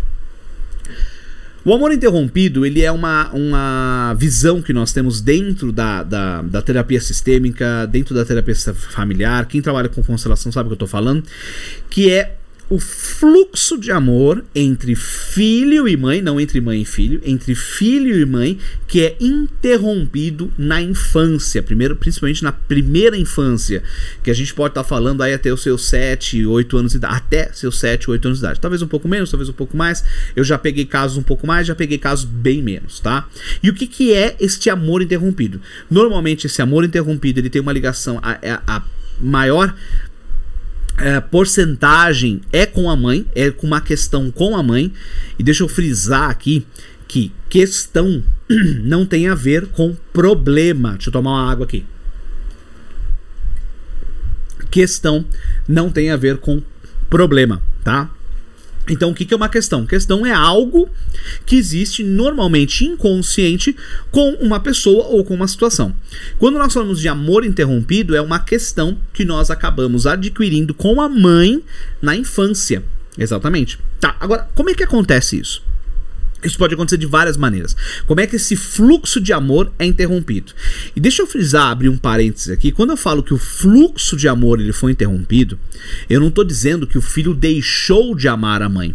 O 1.65 1.73
amor 1.73 1.93
interrompido, 1.93 2.67
ele 2.67 2.83
é 2.83 2.93
uma, 2.93 3.31
uma 3.33 4.15
visão 4.19 4.61
que 4.61 4.73
nós 4.73 4.93
temos 4.93 5.23
dentro 5.23 5.73
da, 5.73 6.03
da, 6.03 6.43
da 6.43 6.61
terapia 6.61 7.01
sistêmica, 7.01 7.87
dentro 7.87 8.15
da 8.15 8.23
terapia 8.23 8.55
familiar. 8.75 9.47
Quem 9.47 9.63
trabalha 9.63 9.89
com 9.89 10.03
constelação 10.03 10.53
sabe 10.53 10.67
o 10.67 10.69
que 10.71 10.73
eu 10.73 10.87
estou 10.87 10.89
falando. 10.89 11.25
Que 11.89 12.11
é 12.11 12.37
o 12.69 12.79
fluxo 12.79 13.79
de 13.79 13.93
amor 13.93 14.45
entre 14.55 14.95
filho 14.95 15.87
e 15.87 15.97
mãe, 15.97 16.23
não 16.23 16.41
entre 16.41 16.61
mãe 16.61 16.83
e 16.83 16.85
filho, 16.85 17.21
entre 17.25 17.55
filho 17.55 18.19
e 18.19 18.25
mãe, 18.25 18.59
que 18.89 19.03
é 19.03 19.17
interrompido 19.21 20.53
na 20.57 20.81
infância, 20.81 21.63
primeiro, 21.63 21.95
principalmente 21.97 22.43
na 22.43 22.53
primeira 22.53 23.17
infância, 23.17 23.83
que 24.23 24.31
a 24.31 24.35
gente 24.35 24.55
pode 24.55 24.73
estar 24.73 24.83
tá 24.83 24.89
falando 24.89 25.23
aí 25.23 25.35
até 25.35 25.53
os 25.53 25.63
seus 25.63 25.85
7, 25.87 26.47
8 26.47 26.77
anos 26.77 26.93
de 26.93 26.99
idade, 26.99 27.17
até 27.17 27.53
seus 27.53 27.79
7, 27.79 28.11
8 28.11 28.29
anos 28.29 28.39
de 28.39 28.45
idade. 28.45 28.61
Talvez 28.61 28.83
um 28.83 28.89
pouco 28.89 29.09
menos, 29.09 29.31
talvez 29.31 29.49
um 29.49 29.55
pouco 29.55 29.77
mais. 29.77 30.03
Eu 30.35 30.43
já 30.43 30.57
peguei 30.57 30.87
casos 30.87 31.19
um 31.19 31.23
pouco 31.23 31.47
mais, 31.47 31.67
já 31.67 31.75
peguei 31.75 31.99
casos 31.99 32.25
bem 32.25 32.63
menos, 32.63 32.99
tá? 32.99 33.29
E 33.63 33.69
o 33.69 33.75
que, 33.75 33.87
que 33.87 34.15
é 34.15 34.37
este 34.41 34.71
amor 34.71 35.03
interrompido? 35.03 35.61
Normalmente 35.91 36.47
esse 36.47 36.63
amor 36.63 36.85
interrompido, 36.85 37.41
ele 37.41 37.51
tem 37.51 37.61
uma 37.61 37.73
ligação 37.73 38.19
a, 38.23 38.33
a, 38.33 38.77
a 38.77 38.83
maior 39.21 39.75
é, 40.99 41.21
porcentagem 41.21 42.41
é 42.53 42.67
com 42.67 42.89
a 42.89 42.97
mãe, 42.97 43.27
é 43.35 43.51
com 43.51 43.67
uma 43.67 43.81
questão 43.81 44.31
com 44.31 44.57
a 44.57 44.63
mãe. 44.63 44.93
E 45.39 45.43
deixa 45.43 45.63
eu 45.63 45.69
frisar 45.69 46.31
aqui 46.31 46.67
que 47.07 47.33
questão 47.49 48.23
não 48.83 49.05
tem 49.05 49.29
a 49.29 49.35
ver 49.35 49.67
com 49.69 49.95
problema. 50.13 50.93
Deixa 50.93 51.09
eu 51.09 51.13
tomar 51.13 51.31
uma 51.33 51.51
água 51.51 51.65
aqui. 51.65 51.85
Questão 54.71 55.25
não 55.69 55.91
tem 55.91 56.11
a 56.11 56.17
ver 56.17 56.39
com 56.39 56.63
problema, 57.09 57.63
tá? 57.85 58.11
Então, 58.89 59.11
o 59.11 59.15
que, 59.15 59.33
é 59.33 59.37
uma 59.37 59.49
questão? 59.49 59.87
Questão 59.87 60.27
é 60.27 60.33
algo 60.33 60.89
que 61.47 61.57
existe 61.57 62.05
normalmente 62.05 62.85
inconsciente 62.85 63.75
com 64.11 64.33
uma 64.35 64.61
pessoa 64.61 65.07
ou 65.07 65.25
com 65.25 65.35
uma 65.35 65.49
situação. 65.49 65.95
Quando 66.39 66.59
nós 66.59 66.73
falamos 66.73 67.01
de 67.01 67.09
amor 67.09 67.45
interrompido, 67.45 68.15
é 68.15 68.21
uma 68.21 68.39
questão 68.39 68.99
que 69.13 69.25
nós 69.25 69.51
acabamos 69.51 70.07
adquirindo 70.07 70.75
com 70.75 71.01
a 71.01 71.09
mãe 71.09 71.63
na 72.03 72.15
infância. 72.15 72.85
Exatamente. 73.17 73.79
Tá, 74.01 74.17
agora, 74.21 74.49
como 74.55 74.71
é 74.71 74.75
que 74.75 74.83
acontece 74.83 75.39
isso? 75.39 75.63
Isso 76.45 76.59
pode 76.59 76.75
acontecer 76.75 76.99
de 76.99 77.07
várias 77.07 77.37
maneiras. 77.37 77.75
Como 78.07 78.21
é 78.21 78.27
que 78.27 78.37
esse 78.37 78.55
fluxo 78.55 79.21
de 79.21 79.33
amor 79.33 79.73
é 79.79 79.85
interrompido? 79.85 80.53
E 80.95 81.01
deixa 81.01 81.23
eu 81.23 81.27
frisar, 81.27 81.71
abrir 81.71 81.89
um 81.89 81.97
parênteses 81.97 82.51
aqui. 82.51 82.71
Quando 82.71 82.91
eu 82.91 82.97
falo 82.97 83.23
que 83.23 83.33
o 83.33 83.39
fluxo 83.39 84.17
de 84.17 84.29
amor 84.29 84.61
ele 84.61 84.73
foi 84.73 84.93
interrompido, 84.93 85.59
eu 86.09 86.21
não 86.21 86.29
estou 86.29 86.45
dizendo 86.45 86.87
que 86.87 86.99
o 86.99 87.03
filho 87.03 87.35
deixou 87.35 88.15
de 88.15 88.29
amar 88.29 88.63
a 88.63 88.69
mãe. 88.69 88.95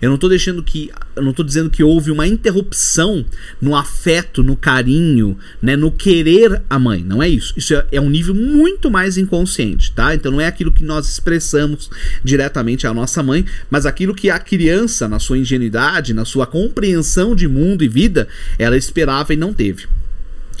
Eu 0.00 0.08
não 0.08 0.14
estou 0.14 0.28
deixando 0.28 0.62
que, 0.62 0.90
eu 1.16 1.22
não 1.22 1.32
tô 1.32 1.42
dizendo 1.42 1.70
que 1.70 1.82
houve 1.82 2.10
uma 2.10 2.26
interrupção 2.26 3.24
no 3.60 3.76
afeto, 3.76 4.42
no 4.42 4.56
carinho, 4.56 5.36
né, 5.60 5.76
no 5.76 5.90
querer 5.90 6.62
a 6.68 6.78
mãe. 6.78 7.02
Não 7.02 7.22
é 7.22 7.28
isso. 7.28 7.54
Isso 7.56 7.74
é, 7.74 7.86
é 7.92 8.00
um 8.00 8.10
nível 8.10 8.34
muito 8.34 8.90
mais 8.90 9.16
inconsciente, 9.16 9.92
tá? 9.92 10.14
Então 10.14 10.32
não 10.32 10.40
é 10.40 10.46
aquilo 10.46 10.72
que 10.72 10.84
nós 10.84 11.08
expressamos 11.08 11.90
diretamente 12.22 12.86
à 12.86 12.94
nossa 12.94 13.22
mãe, 13.22 13.44
mas 13.70 13.86
aquilo 13.86 14.14
que 14.14 14.30
a 14.30 14.38
criança, 14.38 15.08
na 15.08 15.18
sua 15.18 15.38
ingenuidade, 15.38 16.14
na 16.14 16.24
sua 16.24 16.46
compreensão 16.46 17.34
de 17.34 17.48
mundo 17.48 17.82
e 17.82 17.88
vida, 17.88 18.28
ela 18.58 18.76
esperava 18.76 19.32
e 19.32 19.36
não 19.36 19.52
teve. 19.52 19.86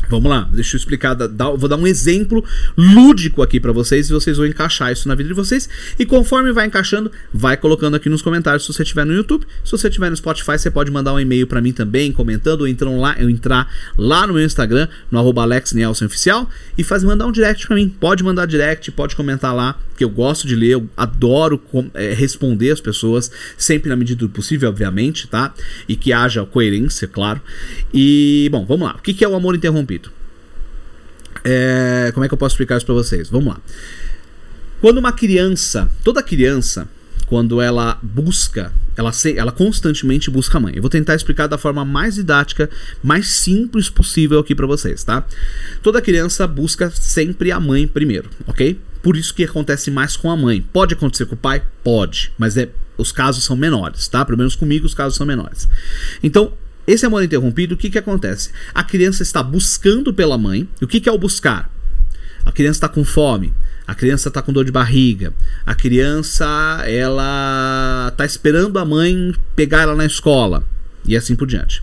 Vamos 0.08 0.30
lá, 0.30 0.48
deixa 0.52 0.76
eu 0.76 0.78
explicar, 0.78 1.16
vou 1.56 1.68
dar 1.68 1.76
um 1.76 1.86
exemplo 1.86 2.44
lúdico 2.76 3.42
aqui 3.42 3.58
para 3.58 3.72
vocês 3.72 4.08
e 4.08 4.12
vocês 4.12 4.36
vão 4.36 4.46
encaixar 4.46 4.92
isso 4.92 5.08
na 5.08 5.14
vida 5.14 5.28
de 5.28 5.34
vocês. 5.34 5.68
E 5.98 6.04
conforme 6.04 6.52
vai 6.52 6.66
encaixando, 6.66 7.10
vai 7.32 7.56
colocando 7.56 7.94
aqui 7.96 8.08
nos 8.08 8.22
comentários 8.22 8.64
se 8.64 8.72
você 8.72 8.82
estiver 8.82 9.04
no 9.04 9.12
YouTube. 9.12 9.46
Se 9.64 9.72
você 9.72 9.88
estiver 9.88 10.10
no 10.10 10.16
Spotify, 10.16 10.58
você 10.58 10.70
pode 10.70 10.90
mandar 10.90 11.12
um 11.14 11.20
e-mail 11.20 11.46
para 11.46 11.60
mim 11.60 11.72
também, 11.72 12.12
comentando, 12.12 12.62
ou 12.62 12.68
entram 12.68 13.00
lá, 13.00 13.16
eu 13.18 13.30
entrar 13.30 13.68
lá 13.96 14.26
no 14.26 14.34
meu 14.34 14.44
Instagram, 14.44 14.88
no 15.10 15.18
arroba 15.18 15.44
Oficial, 16.04 16.48
e 16.76 16.82
faz 16.82 17.04
mandar 17.04 17.26
um 17.26 17.32
direct 17.32 17.66
para 17.66 17.76
mim. 17.76 17.88
Pode 17.88 18.22
mandar 18.24 18.46
direct, 18.46 18.90
pode 18.92 19.14
comentar 19.14 19.54
lá, 19.54 19.78
que 19.96 20.04
eu 20.04 20.08
gosto 20.08 20.46
de 20.46 20.54
ler, 20.54 20.70
eu 20.70 20.88
adoro 20.96 21.60
é, 21.94 22.12
responder 22.12 22.70
as 22.70 22.80
pessoas, 22.80 23.30
sempre 23.56 23.88
na 23.88 23.96
medida 23.96 24.20
do 24.20 24.28
possível, 24.28 24.68
obviamente, 24.68 25.26
tá? 25.28 25.54
E 25.88 25.96
que 25.96 26.12
haja 26.12 26.44
coerência, 26.44 27.06
claro. 27.06 27.40
E, 27.92 28.48
bom, 28.50 28.64
vamos 28.64 28.86
lá. 28.86 28.96
O 28.96 29.02
que 29.02 29.24
é 29.24 29.28
o 29.28 29.34
amor 29.34 29.54
interrompido? 29.54 29.93
É, 31.44 32.10
como 32.14 32.24
é 32.24 32.28
que 32.28 32.34
eu 32.34 32.38
posso 32.38 32.54
explicar 32.54 32.76
isso 32.76 32.86
para 32.86 32.94
vocês? 32.94 33.28
Vamos 33.28 33.48
lá. 33.48 33.60
Quando 34.80 34.98
uma 34.98 35.12
criança, 35.12 35.90
toda 36.02 36.22
criança, 36.22 36.88
quando 37.26 37.60
ela 37.60 37.98
busca, 38.02 38.72
ela, 38.96 39.12
se, 39.12 39.36
ela 39.36 39.50
constantemente 39.50 40.30
busca 40.30 40.58
a 40.58 40.60
mãe. 40.60 40.74
Eu 40.76 40.82
vou 40.82 40.90
tentar 40.90 41.14
explicar 41.14 41.46
da 41.46 41.58
forma 41.58 41.84
mais 41.84 42.14
didática, 42.14 42.68
mais 43.02 43.28
simples 43.28 43.88
possível 43.88 44.38
aqui 44.38 44.54
para 44.54 44.66
vocês, 44.66 45.02
tá? 45.04 45.26
Toda 45.82 46.00
criança 46.02 46.46
busca 46.46 46.90
sempre 46.90 47.50
a 47.50 47.58
mãe 47.58 47.86
primeiro, 47.86 48.30
ok? 48.46 48.78
Por 49.02 49.16
isso 49.16 49.34
que 49.34 49.44
acontece 49.44 49.90
mais 49.90 50.16
com 50.16 50.30
a 50.30 50.36
mãe. 50.36 50.64
Pode 50.72 50.94
acontecer 50.94 51.26
com 51.26 51.34
o 51.34 51.38
pai? 51.38 51.62
Pode, 51.82 52.32
mas 52.38 52.56
é, 52.56 52.68
os 52.96 53.12
casos 53.12 53.44
são 53.44 53.56
menores, 53.56 54.08
tá? 54.08 54.24
Pelo 54.24 54.38
menos 54.38 54.54
comigo 54.54 54.86
os 54.86 54.94
casos 54.94 55.16
são 55.16 55.26
menores. 55.26 55.68
Então, 56.22 56.52
esse 56.86 57.06
amor 57.06 57.22
interrompido, 57.22 57.74
o 57.74 57.78
que, 57.78 57.90
que 57.90 57.98
acontece? 57.98 58.50
A 58.74 58.84
criança 58.84 59.22
está 59.22 59.42
buscando 59.42 60.12
pela 60.12 60.36
mãe. 60.36 60.68
O 60.82 60.86
que, 60.86 61.00
que 61.00 61.08
é 61.08 61.12
o 61.12 61.18
buscar? 61.18 61.70
A 62.44 62.52
criança 62.52 62.76
está 62.76 62.88
com 62.88 63.04
fome, 63.04 63.54
a 63.86 63.94
criança 63.94 64.28
está 64.28 64.42
com 64.42 64.52
dor 64.52 64.66
de 64.66 64.70
barriga, 64.70 65.32
a 65.64 65.74
criança 65.74 66.44
ela 66.86 68.08
está 68.12 68.24
esperando 68.26 68.78
a 68.78 68.84
mãe 68.84 69.34
pegar 69.56 69.82
ela 69.82 69.94
na 69.94 70.04
escola 70.04 70.62
e 71.06 71.16
assim 71.16 71.34
por 71.34 71.46
diante. 71.46 71.82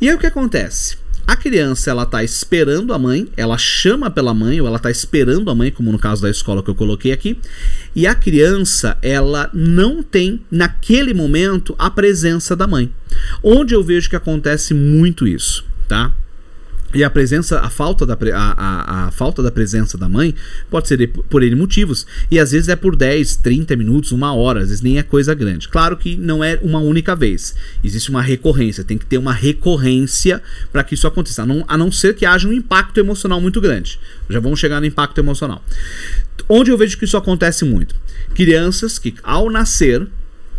E 0.00 0.08
aí 0.08 0.14
o 0.14 0.18
que 0.18 0.26
acontece? 0.26 0.96
A 1.28 1.36
criança 1.36 1.90
ela 1.90 2.06
tá 2.06 2.24
esperando 2.24 2.90
a 2.94 2.98
mãe, 2.98 3.28
ela 3.36 3.58
chama 3.58 4.10
pela 4.10 4.32
mãe 4.32 4.62
ou 4.62 4.66
ela 4.66 4.78
tá 4.78 4.90
esperando 4.90 5.50
a 5.50 5.54
mãe, 5.54 5.70
como 5.70 5.92
no 5.92 5.98
caso 5.98 6.22
da 6.22 6.30
escola 6.30 6.62
que 6.62 6.70
eu 6.70 6.74
coloquei 6.74 7.12
aqui, 7.12 7.38
e 7.94 8.06
a 8.06 8.14
criança 8.14 8.96
ela 9.02 9.50
não 9.52 10.02
tem 10.02 10.40
naquele 10.50 11.12
momento 11.12 11.74
a 11.78 11.90
presença 11.90 12.56
da 12.56 12.66
mãe. 12.66 12.90
Onde 13.42 13.74
eu 13.74 13.84
vejo 13.84 14.08
que 14.08 14.16
acontece 14.16 14.72
muito 14.72 15.26
isso, 15.26 15.66
tá? 15.86 16.14
E 16.94 17.04
a 17.04 17.10
presença, 17.10 17.60
a 17.60 17.68
falta, 17.68 18.06
da, 18.06 18.16
a, 18.34 18.36
a, 18.36 19.06
a, 19.06 19.10
falta 19.10 19.42
da 19.42 19.50
presença 19.50 19.98
da 19.98 20.08
mãe 20.08 20.34
pode 20.70 20.88
ser 20.88 21.06
por 21.28 21.42
N 21.42 21.54
motivos. 21.54 22.06
E 22.30 22.38
às 22.38 22.52
vezes 22.52 22.68
é 22.68 22.76
por 22.76 22.96
10, 22.96 23.36
30 23.36 23.76
minutos, 23.76 24.10
uma 24.10 24.34
hora, 24.34 24.60
às 24.60 24.68
vezes 24.68 24.82
nem 24.82 24.98
é 24.98 25.02
coisa 25.02 25.34
grande. 25.34 25.68
Claro 25.68 25.98
que 25.98 26.16
não 26.16 26.42
é 26.42 26.58
uma 26.62 26.78
única 26.78 27.14
vez. 27.14 27.54
Existe 27.84 28.08
uma 28.08 28.22
recorrência, 28.22 28.84
tem 28.84 28.96
que 28.96 29.04
ter 29.04 29.18
uma 29.18 29.34
recorrência 29.34 30.42
para 30.72 30.82
que 30.82 30.94
isso 30.94 31.06
aconteça. 31.06 31.42
A 31.42 31.46
não, 31.46 31.62
a 31.68 31.76
não 31.76 31.92
ser 31.92 32.14
que 32.14 32.24
haja 32.24 32.48
um 32.48 32.52
impacto 32.52 32.98
emocional 32.98 33.38
muito 33.38 33.60
grande. 33.60 34.00
Já 34.30 34.40
vamos 34.40 34.58
chegar 34.58 34.80
no 34.80 34.86
impacto 34.86 35.18
emocional. 35.18 35.62
Onde 36.48 36.70
eu 36.70 36.78
vejo 36.78 36.96
que 36.96 37.04
isso 37.04 37.18
acontece 37.18 37.66
muito? 37.66 37.94
Crianças 38.34 38.98
que, 38.98 39.14
ao 39.22 39.50
nascer, 39.50 40.08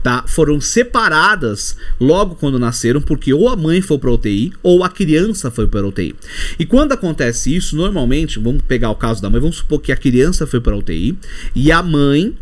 tá? 0.03 0.23
Foram 0.27 0.59
separadas 0.61 1.75
logo 1.99 2.35
quando 2.35 2.59
nasceram, 2.59 3.01
porque 3.01 3.33
ou 3.33 3.49
a 3.49 3.55
mãe 3.55 3.81
foi 3.81 3.97
para 3.97 4.11
UTI 4.11 4.53
ou 4.63 4.83
a 4.83 4.89
criança 4.89 5.51
foi 5.51 5.67
para 5.67 5.85
UTI. 5.85 6.15
E 6.57 6.65
quando 6.65 6.93
acontece 6.93 7.55
isso, 7.55 7.75
normalmente, 7.75 8.39
vamos 8.39 8.61
pegar 8.61 8.89
o 8.89 8.95
caso 8.95 9.21
da 9.21 9.29
mãe, 9.29 9.39
vamos 9.39 9.57
supor 9.57 9.79
que 9.79 9.91
a 9.91 9.97
criança 9.97 10.47
foi 10.47 10.59
para 10.59 10.75
UTI 10.75 11.17
e 11.55 11.71
a 11.71 11.81
mãe, 11.81 12.35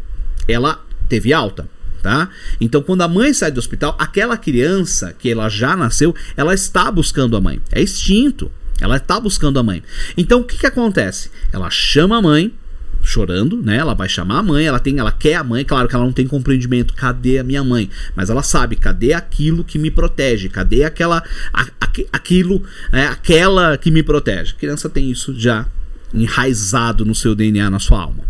ela 0.47 0.83
teve 1.09 1.33
alta. 1.33 1.67
Tá? 2.01 2.29
Então, 2.61 2.81
quando 2.81 3.01
a 3.01 3.07
mãe 3.07 3.33
sai 3.33 3.51
do 3.51 3.57
hospital, 3.57 3.95
aquela 3.99 4.37
criança 4.37 5.13
que 5.17 5.29
ela 5.29 5.49
já 5.49 5.75
nasceu, 5.75 6.15
ela 6.37 6.53
está 6.53 6.89
buscando 6.91 7.35
a 7.35 7.41
mãe. 7.41 7.59
É 7.71 7.81
instinto. 7.81 8.51
Ela 8.79 8.97
está 8.97 9.19
buscando 9.19 9.57
a 9.59 9.63
mãe. 9.63 9.83
Então, 10.15 10.41
o 10.41 10.43
que, 10.43 10.57
que 10.57 10.67
acontece? 10.67 11.31
Ela 11.51 11.69
chama 11.69 12.17
a 12.17 12.21
mãe, 12.21 12.53
chorando, 13.03 13.61
né? 13.61 13.77
Ela 13.77 13.93
vai 13.93 14.09
chamar 14.09 14.39
a 14.39 14.43
mãe, 14.43 14.65
ela 14.65 14.79
tem, 14.79 14.97
ela 14.99 15.11
quer 15.11 15.35
a 15.35 15.43
mãe, 15.43 15.63
claro 15.63 15.87
que 15.87 15.95
ela 15.95 16.05
não 16.05 16.11
tem 16.11 16.27
compreendimento, 16.27 16.93
cadê 16.93 17.39
a 17.39 17.43
minha 17.43 17.63
mãe? 17.63 17.89
Mas 18.15 18.29
ela 18.29 18.43
sabe, 18.43 18.75
cadê 18.75 19.13
aquilo 19.13 19.63
que 19.63 19.77
me 19.77 19.91
protege? 19.91 20.49
Cadê 20.49 20.83
aquela 20.83 21.23
a, 21.53 21.63
a, 21.63 21.89
aquilo, 22.11 22.63
é, 22.91 23.05
aquela 23.05 23.77
que 23.77 23.91
me 23.91 24.03
protege? 24.03 24.53
A 24.53 24.59
criança 24.59 24.89
tem 24.89 25.09
isso 25.09 25.37
já 25.37 25.65
enraizado 26.13 27.05
no 27.05 27.15
seu 27.15 27.35
DNA, 27.35 27.69
na 27.69 27.79
sua 27.79 28.01
alma. 28.01 28.23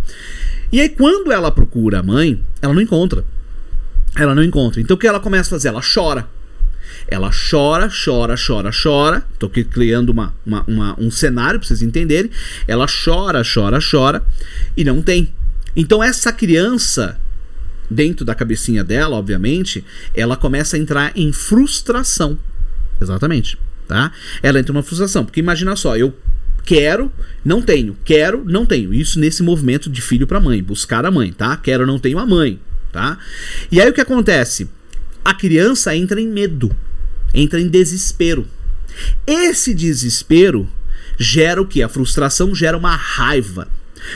E 0.71 0.81
aí 0.81 0.89
quando 0.89 1.31
ela 1.31 1.51
procura 1.51 1.99
a 1.99 2.03
mãe, 2.03 2.41
ela 2.61 2.73
não 2.73 2.81
encontra. 2.81 3.23
Ela 4.15 4.33
não 4.33 4.43
encontra. 4.43 4.81
Então 4.81 4.95
o 4.95 4.99
que 4.99 5.07
ela 5.07 5.19
começa 5.19 5.49
a 5.49 5.51
fazer? 5.51 5.67
Ela 5.69 5.81
chora. 5.81 6.27
Ela 7.07 7.31
chora, 7.31 7.89
chora, 7.89 8.35
chora, 8.35 8.71
chora. 8.71 9.23
Tô 9.39 9.47
aqui 9.47 9.63
criando 9.63 10.09
uma, 10.09 10.33
uma, 10.45 10.63
uma, 10.67 10.99
um 10.99 11.11
cenário 11.11 11.59
para 11.59 11.67
vocês 11.67 11.81
entenderem. 11.81 12.31
Ela 12.67 12.85
chora, 12.87 13.41
chora, 13.43 13.79
chora 13.79 14.23
e 14.75 14.83
não 14.83 15.01
tem. 15.01 15.33
Então 15.75 16.03
essa 16.03 16.31
criança, 16.33 17.19
dentro 17.89 18.25
da 18.25 18.33
cabecinha 18.33 18.83
dela, 18.83 19.15
obviamente, 19.15 19.85
ela 20.15 20.35
começa 20.35 20.75
a 20.75 20.79
entrar 20.79 21.11
em 21.15 21.31
frustração. 21.31 22.37
Exatamente, 22.99 23.57
tá? 23.87 24.11
Ela 24.41 24.59
entra 24.59 24.73
em 24.73 24.75
uma 24.75 24.83
frustração, 24.83 25.23
porque 25.23 25.39
imagina 25.39 25.75
só, 25.75 25.95
eu 25.95 26.13
quero, 26.65 27.11
não 27.45 27.61
tenho, 27.61 27.95
quero, 28.03 28.43
não 28.43 28.65
tenho. 28.65 28.93
Isso 28.93 29.19
nesse 29.19 29.43
movimento 29.43 29.89
de 29.89 30.01
filho 30.01 30.27
para 30.27 30.39
mãe, 30.39 30.61
buscar 30.63 31.05
a 31.05 31.11
mãe, 31.11 31.31
tá? 31.31 31.55
Quero, 31.55 31.85
não 31.85 31.99
tenho 31.99 32.17
a 32.17 32.25
mãe, 32.25 32.59
tá? 32.91 33.17
E 33.71 33.79
aí 33.79 33.89
o 33.89 33.93
que 33.93 34.01
acontece? 34.01 34.67
A 35.23 35.33
criança 35.33 35.95
entra 35.95 36.19
em 36.19 36.27
medo 36.27 36.75
entra 37.33 37.59
em 37.59 37.67
desespero. 37.67 38.47
Esse 39.25 39.73
desespero 39.73 40.67
gera 41.17 41.61
o 41.61 41.67
que? 41.67 41.81
A 41.81 41.89
frustração 41.89 42.53
gera 42.53 42.77
uma 42.77 42.95
raiva. 42.95 43.67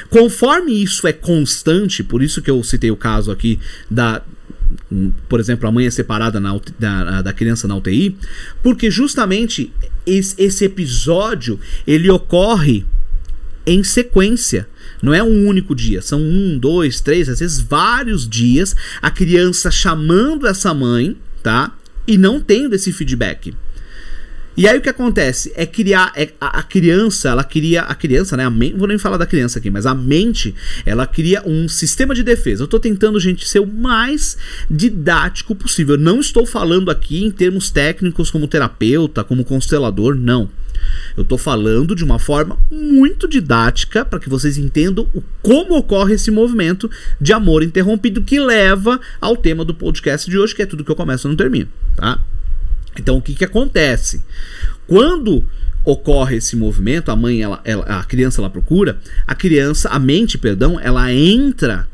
Conforme 0.10 0.72
isso 0.72 1.08
é 1.08 1.14
constante, 1.14 2.04
por 2.04 2.22
isso 2.22 2.42
que 2.42 2.50
eu 2.50 2.64
citei 2.64 2.92
o 2.92 2.96
caso 2.96 3.32
aqui 3.32 3.60
da. 3.90 4.22
Por 5.28 5.40
exemplo, 5.40 5.68
a 5.68 5.72
mãe 5.72 5.86
é 5.86 5.92
separada 5.92 6.40
na, 6.40 6.58
da, 6.80 7.22
da 7.22 7.34
criança 7.34 7.68
na 7.68 7.76
UTI, 7.76 8.16
porque 8.64 8.90
justamente 8.90 9.72
esse, 10.06 10.34
esse 10.38 10.64
episódio 10.64 11.60
ele 11.86 12.10
ocorre 12.10 12.86
em 13.66 13.84
sequência. 13.84 14.68
Não 15.02 15.14
é 15.14 15.22
um 15.22 15.48
único 15.48 15.76
dia, 15.76 16.02
são 16.02 16.22
um, 16.22 16.58
dois, 16.58 17.02
três, 17.02 17.28
às 17.28 17.40
vezes 17.40 17.60
vários 17.60 18.28
dias, 18.28 18.76
a 19.02 19.12
criança 19.12 19.70
chamando 19.70 20.48
essa 20.48 20.74
mãe, 20.74 21.18
tá? 21.44 21.76
E 22.08 22.18
não 22.18 22.40
tendo 22.40 22.76
esse 22.76 22.92
feedback. 22.92 23.54
E 24.56 24.68
aí 24.68 24.78
o 24.78 24.82
que 24.82 24.90
acontece 24.90 25.52
é 25.56 25.66
criar 25.66 26.12
é, 26.16 26.30
a, 26.40 26.60
a, 26.60 26.64
criança, 26.64 27.30
ela 27.30 27.44
cria 27.44 27.84
a 27.84 27.96
criança, 27.96 28.36
né? 28.36 28.44
A 28.44 28.50
mente, 28.50 28.76
vou 28.76 28.88
nem 28.88 28.98
falar 28.98 29.16
da 29.16 29.26
criança 29.26 29.60
aqui, 29.60 29.70
mas 29.70 29.86
a 29.86 29.96
mente, 29.96 30.54
ela 30.86 31.08
cria 31.08 31.42
um 31.46 31.70
sistema 31.70 32.14
de 32.14 32.22
defesa. 32.22 32.64
Eu 32.64 32.68
tô 32.68 32.78
tentando, 32.78 33.18
gente, 33.18 33.48
ser 33.48 33.60
o 33.60 33.66
mais 33.66 34.38
didático 34.70 35.56
possível. 35.56 35.96
Eu 35.96 36.02
não 36.02 36.20
estou 36.20 36.46
falando 36.46 36.92
aqui 36.92 37.24
em 37.24 37.32
termos 37.32 37.70
técnicos 37.70 38.30
como 38.30 38.48
terapeuta, 38.48 39.24
como 39.24 39.46
constelador, 39.46 40.16
não. 40.16 40.50
Eu 41.16 41.24
estou 41.24 41.38
falando 41.38 41.96
de 41.96 42.04
uma 42.04 42.20
forma 42.20 42.58
muito 42.70 43.28
didática 43.28 44.04
para 44.06 44.20
que 44.20 44.30
vocês 44.30 44.58
entendam 44.58 45.08
o, 45.14 45.22
como 45.42 45.78
ocorre 45.78 46.16
esse 46.16 46.32
movimento 46.32 46.90
de 47.20 47.34
amor 47.34 47.64
interrompido 47.64 48.22
que 48.22 48.40
leva 48.40 49.00
ao 49.20 49.36
tema 49.36 49.66
do 49.66 49.74
podcast 49.74 50.30
de 50.30 50.38
hoje, 50.38 50.56
que 50.56 50.62
é 50.62 50.66
tudo 50.66 50.84
que 50.84 50.92
eu 50.92 50.96
começo 50.96 51.28
e 51.28 51.30
não 51.30 51.36
termino, 51.36 51.70
tá? 51.96 52.20
Então 52.98 53.18
o 53.18 53.22
que, 53.22 53.34
que 53.34 53.46
acontece? 53.46 54.22
Quando 54.88 55.46
ocorre 55.84 56.38
esse 56.38 56.56
movimento, 56.56 57.10
a 57.10 57.16
mãe, 57.16 57.42
ela, 57.42 57.60
ela, 57.64 57.84
a 57.86 58.04
criança 58.04 58.42
ela 58.42 58.50
procura, 58.50 59.00
a 59.26 59.34
criança, 59.34 59.90
a 59.90 60.00
mente, 60.00 60.38
perdão, 60.38 60.80
ela 60.80 61.12
entra 61.12 61.88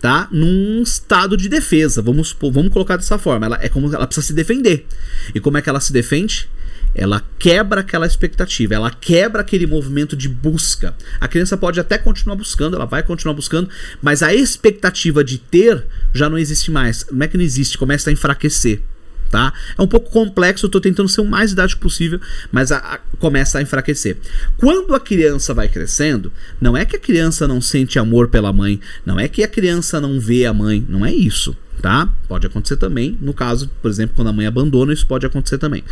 tá 0.00 0.28
num 0.32 0.82
estado 0.82 1.36
de 1.36 1.48
defesa. 1.48 2.00
Vamos 2.02 2.34
vamos 2.40 2.72
colocar 2.72 2.96
dessa 2.96 3.18
forma. 3.18 3.46
Ela 3.46 3.58
é 3.60 3.68
como 3.68 3.94
ela 3.94 4.06
precisa 4.06 4.26
se 4.26 4.32
defender. 4.32 4.86
E 5.34 5.40
como 5.40 5.58
é 5.58 5.62
que 5.62 5.68
ela 5.68 5.80
se 5.80 5.92
defende? 5.92 6.48
Ela 6.92 7.22
quebra 7.38 7.82
aquela 7.82 8.06
expectativa, 8.06 8.74
ela 8.74 8.90
quebra 8.90 9.42
aquele 9.42 9.66
movimento 9.66 10.16
de 10.16 10.28
busca. 10.28 10.96
A 11.20 11.28
criança 11.28 11.56
pode 11.56 11.78
até 11.78 11.96
continuar 11.96 12.34
buscando, 12.34 12.74
ela 12.74 12.84
vai 12.84 13.02
continuar 13.02 13.34
buscando, 13.34 13.68
mas 14.02 14.24
a 14.24 14.34
expectativa 14.34 15.22
de 15.22 15.38
ter 15.38 15.86
já 16.12 16.28
não 16.28 16.36
existe 16.36 16.68
mais. 16.70 17.06
Não 17.12 17.24
é 17.24 17.28
que 17.28 17.36
não 17.36 17.44
existe, 17.44 17.78
começa 17.78 18.10
a 18.10 18.12
enfraquecer. 18.12 18.82
Tá? 19.30 19.52
É 19.78 19.80
um 19.80 19.86
pouco 19.86 20.10
complexo, 20.10 20.66
eu 20.66 20.68
estou 20.68 20.80
tentando 20.80 21.08
ser 21.08 21.20
o 21.20 21.24
mais 21.24 21.50
didático 21.50 21.80
possível, 21.80 22.20
mas 22.50 22.72
a, 22.72 22.78
a, 22.78 22.98
começa 23.18 23.58
a 23.58 23.62
enfraquecer. 23.62 24.16
Quando 24.56 24.92
a 24.92 24.98
criança 24.98 25.54
vai 25.54 25.68
crescendo, 25.68 26.32
não 26.60 26.76
é 26.76 26.84
que 26.84 26.96
a 26.96 26.98
criança 26.98 27.46
não 27.46 27.60
sente 27.60 27.96
amor 27.96 28.26
pela 28.26 28.52
mãe, 28.52 28.80
não 29.06 29.20
é 29.20 29.28
que 29.28 29.44
a 29.44 29.48
criança 29.48 30.00
não 30.00 30.18
vê 30.18 30.46
a 30.46 30.52
mãe, 30.52 30.84
não 30.88 31.06
é 31.06 31.14
isso, 31.14 31.56
tá? 31.80 32.12
Pode 32.26 32.44
acontecer 32.44 32.76
também, 32.76 33.16
no 33.20 33.32
caso, 33.32 33.70
por 33.80 33.88
exemplo, 33.88 34.16
quando 34.16 34.28
a 34.28 34.32
mãe 34.32 34.46
abandona, 34.46 34.92
isso 34.92 35.06
pode 35.06 35.24
acontecer 35.24 35.58
também. 35.58 35.84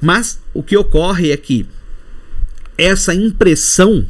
Mas 0.00 0.40
o 0.52 0.60
que 0.60 0.76
ocorre 0.76 1.30
é 1.30 1.36
que 1.36 1.66
essa 2.76 3.14
impressão, 3.14 4.04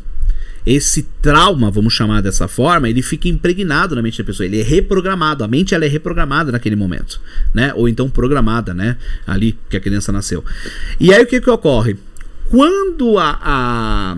esse 0.66 1.02
trauma, 1.20 1.70
vamos 1.70 1.92
chamar 1.92 2.22
dessa 2.22 2.48
forma, 2.48 2.88
ele 2.88 3.02
fica 3.02 3.28
impregnado 3.28 3.94
na 3.94 4.00
mente 4.00 4.18
da 4.18 4.24
pessoa, 4.24 4.46
ele 4.46 4.60
é 4.60 4.62
reprogramado, 4.62 5.44
a 5.44 5.48
mente 5.48 5.74
ela 5.74 5.84
é 5.84 5.88
reprogramada 5.88 6.50
naquele 6.50 6.74
momento, 6.74 7.20
né? 7.52 7.72
Ou 7.74 7.88
então 7.88 8.08
programada, 8.08 8.72
né? 8.72 8.96
Ali 9.26 9.58
que 9.68 9.76
a 9.76 9.80
criança 9.80 10.10
nasceu. 10.10 10.42
E 10.98 11.12
aí 11.12 11.22
o 11.22 11.26
que 11.26 11.40
que 11.40 11.50
ocorre? 11.50 11.96
Quando 12.50 13.18
a, 13.18 13.38
a 13.42 14.16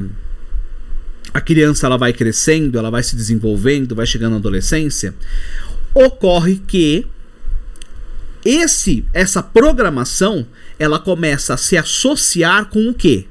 a 1.34 1.40
criança 1.40 1.86
ela 1.86 1.98
vai 1.98 2.12
crescendo, 2.14 2.78
ela 2.78 2.90
vai 2.90 3.02
se 3.02 3.14
desenvolvendo, 3.14 3.94
vai 3.94 4.06
chegando 4.06 4.32
na 4.32 4.38
adolescência, 4.38 5.14
ocorre 5.92 6.62
que 6.66 7.06
esse 8.44 9.04
essa 9.12 9.42
programação 9.42 10.46
ela 10.78 10.98
começa 10.98 11.54
a 11.54 11.56
se 11.56 11.76
associar 11.76 12.66
com 12.66 12.88
o 12.88 12.94
quê? 12.94 13.26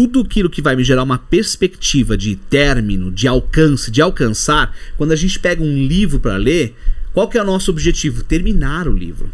Tudo 0.00 0.20
aquilo 0.20 0.48
que 0.48 0.62
vai 0.62 0.74
me 0.74 0.82
gerar 0.82 1.02
uma 1.02 1.18
perspectiva 1.18 2.16
de 2.16 2.34
término, 2.34 3.10
de 3.10 3.28
alcance, 3.28 3.90
de 3.90 4.00
alcançar, 4.00 4.74
quando 4.96 5.12
a 5.12 5.16
gente 5.16 5.38
pega 5.38 5.62
um 5.62 5.76
livro 5.76 6.18
para 6.18 6.38
ler, 6.38 6.74
qual 7.12 7.28
que 7.28 7.36
é 7.36 7.42
o 7.42 7.44
nosso 7.44 7.70
objetivo? 7.70 8.24
Terminar 8.24 8.88
o 8.88 8.96
livro. 8.96 9.30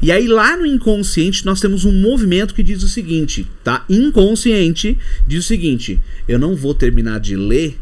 E 0.00 0.10
aí 0.10 0.26
lá 0.26 0.56
no 0.56 0.64
inconsciente 0.64 1.44
nós 1.44 1.60
temos 1.60 1.84
um 1.84 1.92
movimento 1.92 2.54
que 2.54 2.62
diz 2.62 2.82
o 2.82 2.88
seguinte, 2.88 3.46
tá? 3.62 3.84
Inconsciente 3.86 4.96
diz 5.26 5.44
o 5.44 5.46
seguinte: 5.46 6.00
eu 6.26 6.38
não 6.38 6.56
vou 6.56 6.72
terminar 6.72 7.20
de 7.20 7.36
ler 7.36 7.78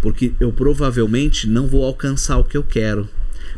porque 0.00 0.32
eu 0.38 0.52
provavelmente 0.52 1.48
não 1.48 1.66
vou 1.66 1.84
alcançar 1.84 2.38
o 2.38 2.44
que 2.44 2.56
eu 2.56 2.62
quero 2.62 3.08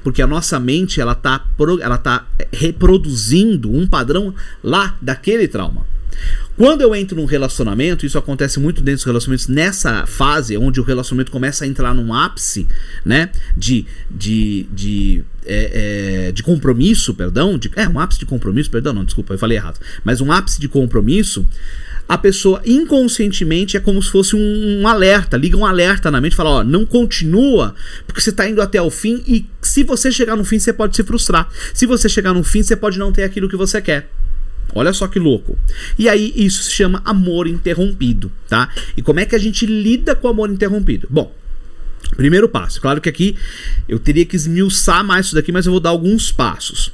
porque 0.03 0.23
a 0.23 0.27
nossa 0.27 0.59
mente 0.59 1.01
ela 1.01 1.13
está 1.13 1.45
ela 1.83 1.99
tá 1.99 2.27
reproduzindo 2.51 3.71
um 3.71 3.87
padrão 3.87 4.35
lá 4.63 4.97
daquele 5.03 5.49
trauma. 5.49 5.85
Quando 6.57 6.81
eu 6.81 6.95
entro 6.95 7.17
num 7.17 7.27
relacionamento, 7.27 8.07
isso 8.07 8.17
acontece 8.17 8.59
muito 8.59 8.83
dentro 8.83 8.99
dos 8.99 9.05
relacionamentos, 9.05 9.49
nessa 9.49 10.07
fase 10.07 10.57
onde 10.57 10.81
o 10.81 10.83
relacionamento 10.83 11.31
começa 11.31 11.65
a 11.65 11.69
entrar 11.69 11.95
num 11.95 12.15
ápice, 12.15 12.67
né? 13.05 13.31
De, 13.57 13.85
de, 14.11 14.67
de, 14.73 15.25
é, 15.45 16.29
é, 16.29 16.33
de 16.33 16.43
compromisso, 16.43 17.15
perdão. 17.15 17.59
De, 17.59 17.71
é, 17.77 17.87
um 17.89 18.01
ápice 18.01 18.19
de 18.19 18.27
compromisso, 18.27 18.71
perdão, 18.71 18.93
não, 18.93 19.05
desculpa, 19.05 19.35
eu 19.35 19.39
falei 19.39 19.59
errado. 19.59 19.79
Mas 20.03 20.21
um 20.21 20.33
ápice 20.33 20.61
de 20.61 20.69
compromisso 20.69 21.47
a 22.09 22.17
pessoa 22.17 22.63
inconscientemente 22.65 23.77
é 23.77 23.81
como 23.81 24.01
se 24.01 24.11
fosse 24.11 24.37
um, 24.37 24.81
um 24.81 24.87
alerta, 24.87 25.37
liga 25.37 25.57
um 25.57 25.67
alerta 25.67 26.11
na 26.11 26.21
mente 26.21 26.35
e 26.35 26.37
fala: 26.37 26.51
ó, 26.51 26.65
não 26.65 26.87
continua, 26.87 27.75
porque 28.07 28.21
você 28.21 28.31
está 28.31 28.49
indo 28.49 28.63
até 28.63 28.81
o 28.81 28.91
fim 28.91 29.23
e 29.27 29.45
se 29.61 29.83
você 29.83 30.13
chegar 30.13 30.37
no 30.37 30.45
fim, 30.45 30.59
você 30.59 30.73
pode 30.73 30.95
se 30.95 31.03
frustrar. 31.03 31.49
Se 31.75 31.85
você 31.87 32.09
chegar 32.09 32.33
no 32.33 32.45
fim, 32.45 32.63
você 32.63 32.77
pode 32.77 32.99
não 32.99 33.13
ter 33.13 33.25
aquilo 33.25 33.49
que 33.49 33.57
você 33.57 33.81
quer. 33.83 34.09
Olha 34.75 34.93
só 34.93 35.07
que 35.07 35.19
louco. 35.19 35.59
E 35.99 36.09
aí 36.09 36.33
isso 36.37 36.65
se 36.65 36.73
chama 36.73 37.01
amor 37.05 37.47
interrompido, 37.47 38.31
tá? 38.49 38.71
E 38.97 39.03
como 39.03 39.21
é 39.21 39.27
que 39.27 39.35
a 39.35 39.39
gente 39.39 39.65
lida 39.65 40.15
com 40.15 40.27
o 40.27 40.31
amor 40.31 40.51
interrompido? 40.51 41.07
Bom, 41.11 41.35
primeiro 42.17 42.49
passo. 42.49 42.81
Claro 42.81 43.01
que 43.01 43.09
aqui 43.09 43.37
eu 43.89 43.99
teria 43.99 44.25
que 44.25 44.37
esmiuçar 44.37 45.05
mais 45.05 45.27
isso 45.27 45.35
daqui, 45.35 45.51
mas 45.53 45.67
eu 45.67 45.73
vou 45.73 45.81
dar 45.81 45.91
alguns 45.91 46.31
passos. 46.31 46.93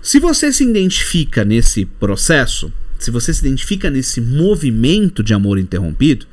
Se 0.00 0.18
você 0.18 0.52
se 0.52 0.64
identifica 0.64 1.44
nesse 1.44 1.84
processo, 1.84 2.72
se 2.98 3.10
você 3.10 3.32
se 3.32 3.40
identifica 3.40 3.90
nesse 3.90 4.20
movimento 4.20 5.22
de 5.22 5.34
amor 5.34 5.58
interrompido, 5.58 6.26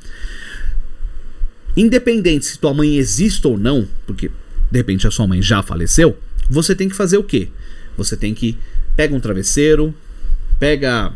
independente 1.75 2.45
se 2.45 2.59
tua 2.59 2.73
mãe 2.73 2.97
existe 2.97 3.45
ou 3.45 3.57
não, 3.57 3.87
porque 4.05 4.31
de 4.71 4.77
repente 4.77 5.07
a 5.07 5.11
sua 5.11 5.27
mãe 5.27 5.41
já 5.41 5.61
faleceu, 5.61 6.17
você 6.49 6.75
tem 6.75 6.89
que 6.89 6.95
fazer 6.95 7.17
o 7.17 7.23
quê? 7.23 7.49
Você 7.97 8.15
tem 8.17 8.33
que 8.33 8.57
pega 8.95 9.15
um 9.15 9.19
travesseiro, 9.19 9.93
pega 10.59 11.13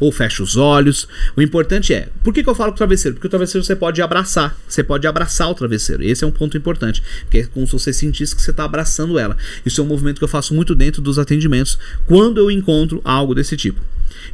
ou 0.00 0.10
fecha 0.10 0.42
os 0.42 0.56
olhos. 0.56 1.08
O 1.36 1.42
importante 1.42 1.94
é, 1.94 2.08
por 2.22 2.32
que, 2.32 2.42
que 2.42 2.48
eu 2.48 2.54
falo 2.54 2.70
com 2.70 2.76
o 2.76 2.78
travesseiro? 2.78 3.14
Porque 3.14 3.26
o 3.26 3.30
travesseiro 3.30 3.64
você 3.64 3.76
pode 3.76 4.02
abraçar, 4.02 4.56
você 4.68 4.82
pode 4.82 5.06
abraçar 5.06 5.48
o 5.48 5.54
travesseiro. 5.54 6.02
Esse 6.02 6.24
é 6.24 6.26
um 6.26 6.30
ponto 6.32 6.56
importante, 6.56 7.02
porque 7.22 7.38
é 7.38 7.46
como 7.46 7.66
se 7.66 7.72
você 7.72 7.92
sentisse 7.92 8.34
que 8.34 8.42
você 8.42 8.50
está 8.50 8.64
abraçando 8.64 9.18
ela. 9.18 9.36
Isso 9.64 9.80
é 9.80 9.84
um 9.84 9.86
movimento 9.86 10.18
que 10.18 10.24
eu 10.24 10.28
faço 10.28 10.54
muito 10.54 10.74
dentro 10.74 11.00
dos 11.00 11.18
atendimentos 11.18 11.78
quando 12.06 12.38
eu 12.38 12.50
encontro 12.50 13.00
algo 13.04 13.34
desse 13.34 13.56
tipo. 13.56 13.80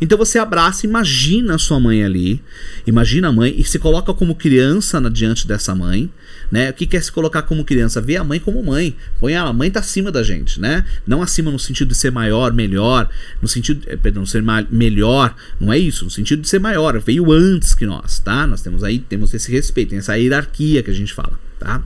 Então 0.00 0.18
você 0.18 0.38
abraça, 0.38 0.86
imagina 0.86 1.54
a 1.54 1.58
sua 1.58 1.80
mãe 1.80 2.04
ali, 2.04 2.42
imagina 2.86 3.28
a 3.28 3.32
mãe 3.32 3.54
e 3.56 3.64
se 3.64 3.78
coloca 3.78 4.12
como 4.12 4.34
criança 4.34 5.00
na, 5.00 5.08
diante 5.08 5.46
dessa 5.46 5.74
mãe, 5.74 6.10
né? 6.50 6.70
O 6.70 6.74
que 6.74 6.86
quer 6.86 7.02
se 7.02 7.12
colocar 7.12 7.42
como 7.42 7.64
criança? 7.64 8.00
Vê 8.00 8.16
a 8.16 8.24
mãe 8.24 8.40
como 8.40 8.62
mãe. 8.62 8.94
Põe 9.18 9.32
ela, 9.32 9.50
a 9.50 9.52
mãe 9.52 9.70
tá 9.70 9.80
acima 9.80 10.10
da 10.10 10.22
gente, 10.22 10.60
né? 10.60 10.84
Não 11.06 11.22
acima 11.22 11.50
no 11.50 11.58
sentido 11.58 11.88
de 11.88 11.96
ser 11.96 12.10
maior, 12.10 12.52
melhor, 12.52 13.08
no 13.40 13.48
sentido, 13.48 13.82
eh, 13.86 13.96
perdão, 13.96 14.26
ser 14.26 14.42
melhor, 14.70 15.34
não 15.60 15.72
é 15.72 15.78
isso, 15.78 16.04
no 16.04 16.10
sentido 16.10 16.42
de 16.42 16.48
ser 16.48 16.58
maior, 16.58 16.98
veio 17.00 17.30
antes 17.32 17.74
que 17.74 17.86
nós, 17.86 18.18
tá? 18.18 18.46
Nós 18.46 18.62
temos 18.62 18.82
aí, 18.82 18.98
temos 18.98 19.32
esse 19.32 19.50
respeito, 19.50 19.90
tem 19.90 19.98
essa 19.98 20.16
hierarquia 20.16 20.82
que 20.82 20.90
a 20.90 20.94
gente 20.94 21.12
fala. 21.14 21.49
Tá? 21.60 21.82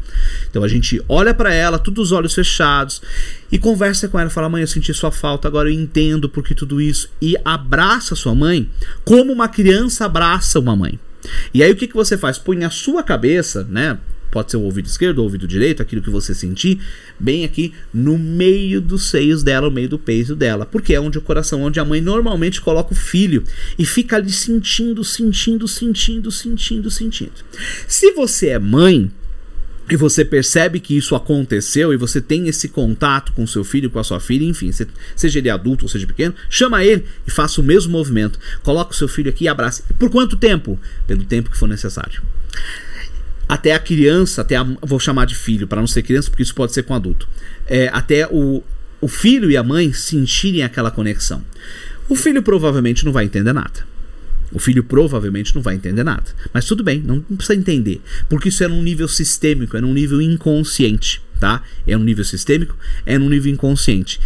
Então 0.48 0.62
a 0.62 0.68
gente 0.68 1.02
olha 1.08 1.34
para 1.34 1.52
ela, 1.52 1.80
tudo 1.80 2.00
os 2.00 2.12
olhos 2.12 2.32
fechados 2.32 3.02
e 3.50 3.58
conversa 3.58 4.06
com 4.06 4.20
ela, 4.20 4.30
fala: 4.30 4.48
"Mãe, 4.48 4.62
eu 4.62 4.68
senti 4.68 4.94
sua 4.94 5.10
falta, 5.10 5.48
agora 5.48 5.68
eu 5.68 5.74
entendo 5.74 6.28
por 6.28 6.44
que 6.44 6.54
tudo 6.54 6.80
isso" 6.80 7.10
e 7.20 7.34
abraça 7.44 8.14
sua 8.14 8.36
mãe 8.36 8.70
como 9.04 9.32
uma 9.32 9.48
criança 9.48 10.04
abraça 10.04 10.60
uma 10.60 10.76
mãe. 10.76 10.96
E 11.52 11.60
aí 11.60 11.72
o 11.72 11.76
que, 11.76 11.88
que 11.88 11.94
você 11.94 12.16
faz? 12.16 12.38
Põe 12.38 12.62
a 12.62 12.70
sua 12.70 13.02
cabeça, 13.02 13.66
né? 13.68 13.98
Pode 14.30 14.50
ser 14.52 14.56
o 14.56 14.62
ouvido 14.62 14.86
esquerdo 14.86 15.18
ou 15.18 15.22
o 15.22 15.26
ouvido 15.26 15.46
direito, 15.46 15.82
aquilo 15.82 16.02
que 16.02 16.10
você 16.10 16.34
sentir, 16.34 16.80
bem 17.18 17.44
aqui 17.44 17.72
no 17.92 18.18
meio 18.18 18.80
dos 18.80 19.08
seios 19.08 19.42
dela, 19.42 19.68
no 19.68 19.74
meio 19.74 19.88
do 19.88 19.98
peito 19.98 20.36
dela. 20.36 20.66
Porque 20.66 20.94
é 20.94 21.00
onde 21.00 21.18
o 21.18 21.20
coração, 21.20 21.62
onde 21.62 21.80
a 21.80 21.84
mãe 21.84 22.00
normalmente 22.00 22.60
coloca 22.60 22.92
o 22.92 22.96
filho 22.96 23.42
e 23.78 23.86
fica 23.86 24.16
ali 24.16 24.32
sentindo, 24.32 25.04
sentindo, 25.04 25.66
sentindo, 25.66 26.30
sentindo, 26.32 26.90
sentindo. 26.90 27.32
Se 27.86 28.12
você 28.12 28.48
é 28.48 28.58
mãe, 28.58 29.10
e 29.90 29.96
você 29.96 30.24
percebe 30.24 30.80
que 30.80 30.96
isso 30.96 31.14
aconteceu 31.14 31.92
e 31.92 31.96
você 31.96 32.20
tem 32.20 32.48
esse 32.48 32.68
contato 32.68 33.32
com 33.32 33.46
seu 33.46 33.62
filho, 33.62 33.90
com 33.90 33.98
a 33.98 34.04
sua 34.04 34.18
filha, 34.18 34.44
enfim, 34.44 34.70
seja 35.14 35.38
ele 35.38 35.50
adulto 35.50 35.84
ou 35.84 35.88
seja 35.88 36.06
pequeno, 36.06 36.34
chama 36.48 36.82
ele 36.82 37.04
e 37.26 37.30
faça 37.30 37.60
o 37.60 37.64
mesmo 37.64 37.92
movimento. 37.92 38.38
Coloca 38.62 38.92
o 38.92 38.94
seu 38.94 39.06
filho 39.06 39.28
aqui 39.28 39.44
e 39.44 39.48
abraça. 39.48 39.82
Por 39.98 40.08
quanto 40.10 40.36
tempo? 40.36 40.78
Pelo 41.06 41.24
tempo 41.24 41.50
que 41.50 41.58
for 41.58 41.68
necessário. 41.68 42.22
Até 43.46 43.74
a 43.74 43.78
criança, 43.78 44.40
até 44.40 44.56
a, 44.56 44.66
vou 44.82 44.98
chamar 44.98 45.26
de 45.26 45.34
filho, 45.34 45.68
para 45.68 45.80
não 45.80 45.86
ser 45.86 46.02
criança, 46.02 46.30
porque 46.30 46.42
isso 46.42 46.54
pode 46.54 46.72
ser 46.72 46.84
com 46.84 46.94
adulto. 46.94 47.28
É, 47.66 47.90
até 47.92 48.26
o, 48.26 48.62
o 49.02 49.08
filho 49.08 49.50
e 49.50 49.56
a 49.56 49.62
mãe 49.62 49.92
sentirem 49.92 50.62
aquela 50.62 50.90
conexão. 50.90 51.44
O 52.08 52.16
filho 52.16 52.42
provavelmente 52.42 53.04
não 53.04 53.12
vai 53.12 53.26
entender 53.26 53.52
nada. 53.52 53.93
O 54.54 54.58
filho 54.60 54.84
provavelmente 54.84 55.54
não 55.54 55.60
vai 55.60 55.74
entender 55.74 56.04
nada. 56.04 56.24
Mas 56.52 56.64
tudo 56.64 56.84
bem, 56.84 57.02
não 57.02 57.20
precisa 57.20 57.58
entender. 57.58 58.00
Porque 58.28 58.48
isso 58.48 58.62
é 58.62 58.68
num 58.68 58.82
nível 58.82 59.08
sistêmico, 59.08 59.76
é 59.76 59.80
num 59.80 59.92
nível 59.92 60.22
inconsciente, 60.22 61.20
tá? 61.40 61.62
É 61.86 61.96
num 61.96 62.04
nível 62.04 62.24
sistêmico, 62.24 62.76
é 63.04 63.18
num 63.18 63.28
nível 63.28 63.52
inconsciente. 63.52 64.20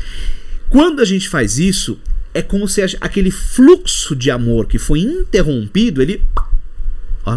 Quando 0.68 1.00
a 1.00 1.04
gente 1.04 1.28
faz 1.30 1.58
isso, 1.58 1.98
é 2.34 2.42
como 2.42 2.68
se 2.68 2.82
aquele 3.00 3.30
fluxo 3.30 4.14
de 4.14 4.30
amor 4.30 4.66
que 4.66 4.78
foi 4.78 5.00
interrompido, 5.00 6.02
ele 6.02 6.22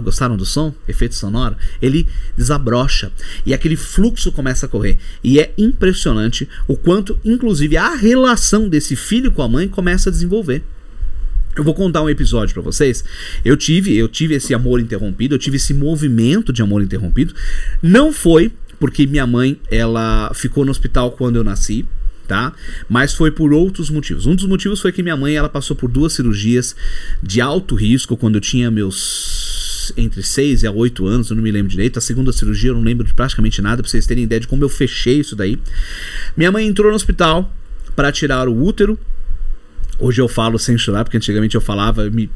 gostaram 0.03 0.37
do 0.37 0.45
som? 0.45 0.73
Efeito 0.87 1.15
sonoro? 1.15 1.55
Ele 1.81 2.07
desabrocha 2.37 3.11
e 3.45 3.53
aquele 3.53 3.75
fluxo 3.75 4.31
começa 4.31 4.65
a 4.65 4.69
correr. 4.69 4.97
E 5.23 5.39
é 5.39 5.53
impressionante 5.57 6.47
o 6.67 6.77
quanto, 6.77 7.19
inclusive, 7.25 7.75
a 7.77 7.95
relação 7.95 8.69
desse 8.69 8.95
filho 8.95 9.31
com 9.31 9.41
a 9.41 9.49
mãe 9.49 9.67
começa 9.67 10.09
a 10.09 10.11
desenvolver. 10.11 10.63
Eu 11.55 11.63
vou 11.63 11.73
contar 11.73 12.01
um 12.01 12.09
episódio 12.09 12.53
para 12.53 12.63
vocês. 12.63 13.03
Eu 13.43 13.57
tive, 13.57 13.95
eu 13.95 14.07
tive 14.07 14.35
esse 14.35 14.53
amor 14.53 14.79
interrompido, 14.79 15.35
eu 15.35 15.39
tive 15.39 15.57
esse 15.57 15.73
movimento 15.73 16.53
de 16.53 16.61
amor 16.61 16.81
interrompido. 16.81 17.33
Não 17.81 18.13
foi 18.13 18.51
porque 18.79 19.05
minha 19.05 19.27
mãe, 19.27 19.59
ela 19.69 20.31
ficou 20.33 20.65
no 20.65 20.71
hospital 20.71 21.11
quando 21.11 21.35
eu 21.35 21.43
nasci, 21.43 21.85
tá? 22.27 22.51
Mas 22.89 23.13
foi 23.13 23.29
por 23.29 23.53
outros 23.53 23.91
motivos. 23.91 24.25
Um 24.25 24.33
dos 24.33 24.45
motivos 24.45 24.81
foi 24.81 24.91
que 24.91 25.03
minha 25.03 25.15
mãe, 25.15 25.35
ela 25.35 25.47
passou 25.47 25.75
por 25.75 25.87
duas 25.87 26.13
cirurgias 26.13 26.75
de 27.21 27.39
alto 27.39 27.75
risco 27.75 28.17
quando 28.17 28.35
eu 28.35 28.41
tinha 28.41 28.71
meus 28.71 29.93
entre 29.97 30.23
6 30.23 30.63
e 30.63 30.69
8 30.69 31.05
anos, 31.05 31.29
eu 31.29 31.35
não 31.35 31.43
me 31.43 31.51
lembro 31.51 31.69
direito. 31.69 31.99
A 31.99 32.01
segunda 32.01 32.31
cirurgia 32.31 32.69
eu 32.71 32.75
não 32.75 32.81
lembro 32.81 33.05
de 33.05 33.13
praticamente 33.13 33.61
nada, 33.61 33.83
pra 33.83 33.89
vocês 33.89 34.07
terem 34.07 34.23
ideia 34.23 34.39
de 34.39 34.47
como 34.47 34.63
eu 34.63 34.69
fechei 34.69 35.19
isso 35.19 35.35
daí. 35.35 35.59
Minha 36.35 36.51
mãe 36.51 36.65
entrou 36.65 36.89
no 36.89 36.95
hospital 36.95 37.53
para 37.95 38.11
tirar 38.11 38.47
o 38.47 38.63
útero 38.63 38.97
Hoje 40.01 40.19
eu 40.19 40.27
falo 40.27 40.57
sem 40.57 40.75
chorar, 40.79 41.03
porque 41.03 41.15
antigamente 41.15 41.53
eu 41.53 41.61
falava, 41.61 42.09
me, 42.09 42.27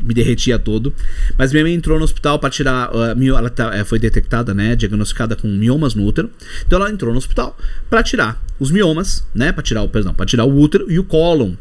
me 0.00 0.14
derretia 0.14 0.56
todo. 0.56 0.94
Mas 1.36 1.50
minha 1.50 1.64
mãe 1.64 1.74
entrou 1.74 1.98
no 1.98 2.04
hospital 2.04 2.38
para 2.38 2.48
tirar. 2.48 2.94
Uh, 2.94 3.36
ela 3.36 3.50
tá, 3.50 3.74
é, 3.74 3.82
foi 3.82 3.98
detectada, 3.98 4.54
né? 4.54 4.76
Diagnosticada 4.76 5.34
com 5.34 5.48
miomas 5.48 5.96
no 5.96 6.04
útero. 6.04 6.30
Então 6.64 6.78
ela 6.78 6.88
entrou 6.88 7.12
no 7.12 7.18
hospital 7.18 7.58
para 7.90 8.04
tirar 8.04 8.40
os 8.60 8.70
miomas, 8.70 9.26
né? 9.34 9.50
Para 9.50 9.64
tirar 9.64 9.82
o, 9.82 9.88
perdão, 9.88 10.14
para 10.14 10.26
tirar 10.26 10.44
o 10.44 10.56
útero 10.56 10.88
e 10.88 10.96
o 10.96 11.02
cólon. 11.02 11.54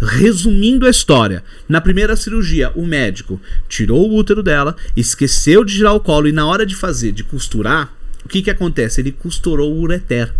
Resumindo 0.00 0.86
a 0.86 0.90
história, 0.90 1.44
na 1.68 1.82
primeira 1.82 2.16
cirurgia, 2.16 2.72
o 2.74 2.86
médico 2.86 3.38
tirou 3.68 4.10
o 4.10 4.16
útero 4.16 4.42
dela, 4.42 4.74
esqueceu 4.96 5.66
de 5.66 5.76
tirar 5.76 5.92
o 5.92 6.00
colo 6.00 6.28
e 6.28 6.32
na 6.32 6.46
hora 6.46 6.64
de 6.64 6.74
fazer, 6.74 7.12
de 7.12 7.22
costurar, 7.22 7.92
o 8.24 8.28
que 8.28 8.40
que 8.40 8.50
acontece? 8.50 9.02
Ele 9.02 9.12
costurou 9.12 9.70
o 9.70 9.80
ureter. 9.80 10.32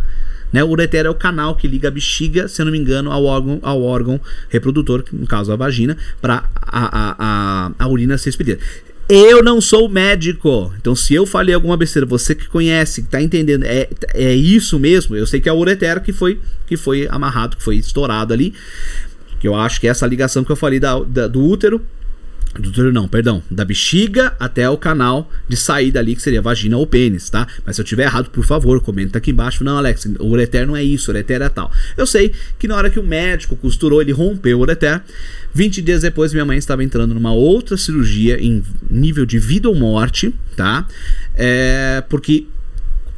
Né? 0.55 0.63
O 0.63 0.69
ureter 0.69 1.05
é 1.05 1.11
o 1.11 1.15
canal 1.17 1.57
que 1.57 1.67
liga 1.67 1.89
a 1.89 1.91
bexiga, 1.91 2.47
se 2.47 2.63
eu 2.63 2.65
não 2.65 2.71
me 2.71 2.79
engano, 2.79 3.11
ao 3.11 3.25
órgão, 3.25 3.59
ao 3.61 3.83
órgão 3.83 4.21
reprodutor, 4.49 5.03
no 5.13 5.27
caso 5.27 5.51
a 5.51 5.57
vagina, 5.57 5.97
para 6.23 6.49
a, 6.55 7.17
a, 7.19 7.73
a, 7.77 7.89
urina 7.89 8.17
ser 8.17 8.29
expelida. 8.29 8.61
Eu 9.09 9.43
não 9.43 9.61
sou 9.61 9.89
médico. 9.89 10.73
Então, 10.81 10.95
se 10.95 11.13
eu 11.13 11.27
falei 11.27 11.57
alguma 11.57 11.77
besteira, 11.77 12.07
você 12.07 12.37
que 12.37 12.47
conhece, 12.47 13.03
que 13.03 13.09
tá 13.09 13.21
entendendo, 13.21 13.65
é, 13.65 13.89
é 14.15 14.33
isso 14.33 14.79
mesmo. 14.79 15.17
Eu 15.17 15.27
sei 15.27 15.41
que 15.41 15.49
é 15.49 15.53
o 15.53 15.57
ureter 15.57 16.01
que 16.01 16.13
foi, 16.13 16.41
que 16.69 16.77
foi 16.77 17.09
amarrado, 17.11 17.57
que 17.57 17.63
foi 17.65 17.75
estourado 17.75 18.33
ali. 18.33 18.55
Que 19.41 19.49
eu 19.49 19.57
acho 19.57 19.81
que 19.81 19.89
é 19.89 19.91
essa 19.91 20.07
ligação 20.07 20.45
que 20.45 20.53
eu 20.53 20.57
falei 20.57 20.79
da, 20.79 21.01
da 21.01 21.27
do 21.27 21.45
útero 21.45 21.83
do 22.61 22.69
útero 22.69 22.93
não, 22.93 23.09
perdão, 23.09 23.43
da 23.51 23.65
bexiga 23.65 24.35
até 24.39 24.69
o 24.69 24.77
canal 24.77 25.31
de 25.49 25.57
saída 25.57 26.01
ali, 26.01 26.15
que 26.15 26.23
seria 26.23 26.41
vagina 26.41 26.77
ou 26.77 26.87
pênis, 26.87 27.29
tá? 27.29 27.47
Mas 27.65 27.77
se 27.77 27.83
eu 27.83 27.85
tiver 27.85 28.05
errado, 28.05 28.31
por 28.31 28.45
favor, 28.45 28.81
comenta 28.81 29.19
aqui 29.19 29.31
embaixo. 29.31 29.65
Não, 29.65 29.77
Alex, 29.77 30.07
o 30.19 30.27
ureter 30.27 30.67
não 30.67 30.77
é 30.77 30.83
isso, 30.83 31.11
o 31.11 31.15
ureter 31.15 31.43
é 31.43 31.49
tal. 31.49 31.71
Eu 31.97 32.07
sei 32.07 32.33
que 32.59 32.69
na 32.69 32.77
hora 32.77 32.91
que 32.91 32.99
o 32.99 33.03
médico 33.03 33.57
costurou, 33.57 34.01
ele 34.01 34.13
rompeu 34.13 34.59
o 34.59 34.61
ureter. 34.63 35.03
20 35.53 35.83
dias 35.83 36.03
depois, 36.03 36.33
minha 36.33 36.45
mãe 36.45 36.59
estava 36.59 36.83
entrando 36.83 37.15
numa 37.15 37.33
outra 37.33 37.77
cirurgia 37.77 38.41
em 38.41 38.63
nível 38.91 39.27
de 39.27 39.39
vida 39.39 39.69
ou 39.69 39.75
morte, 39.75 40.35
tá? 40.57 40.87
É, 41.35 42.03
porque 42.09 42.47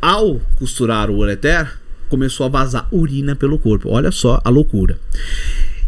ao 0.01 0.41
costurar 0.59 1.11
o 1.11 1.17
ureter, 1.17 1.79
começou 2.09 2.47
a 2.47 2.49
vazar 2.49 2.89
urina 2.93 3.35
pelo 3.35 3.59
corpo. 3.59 3.89
Olha 3.91 4.11
só 4.11 4.41
a 4.45 4.51
loucura. 4.51 4.99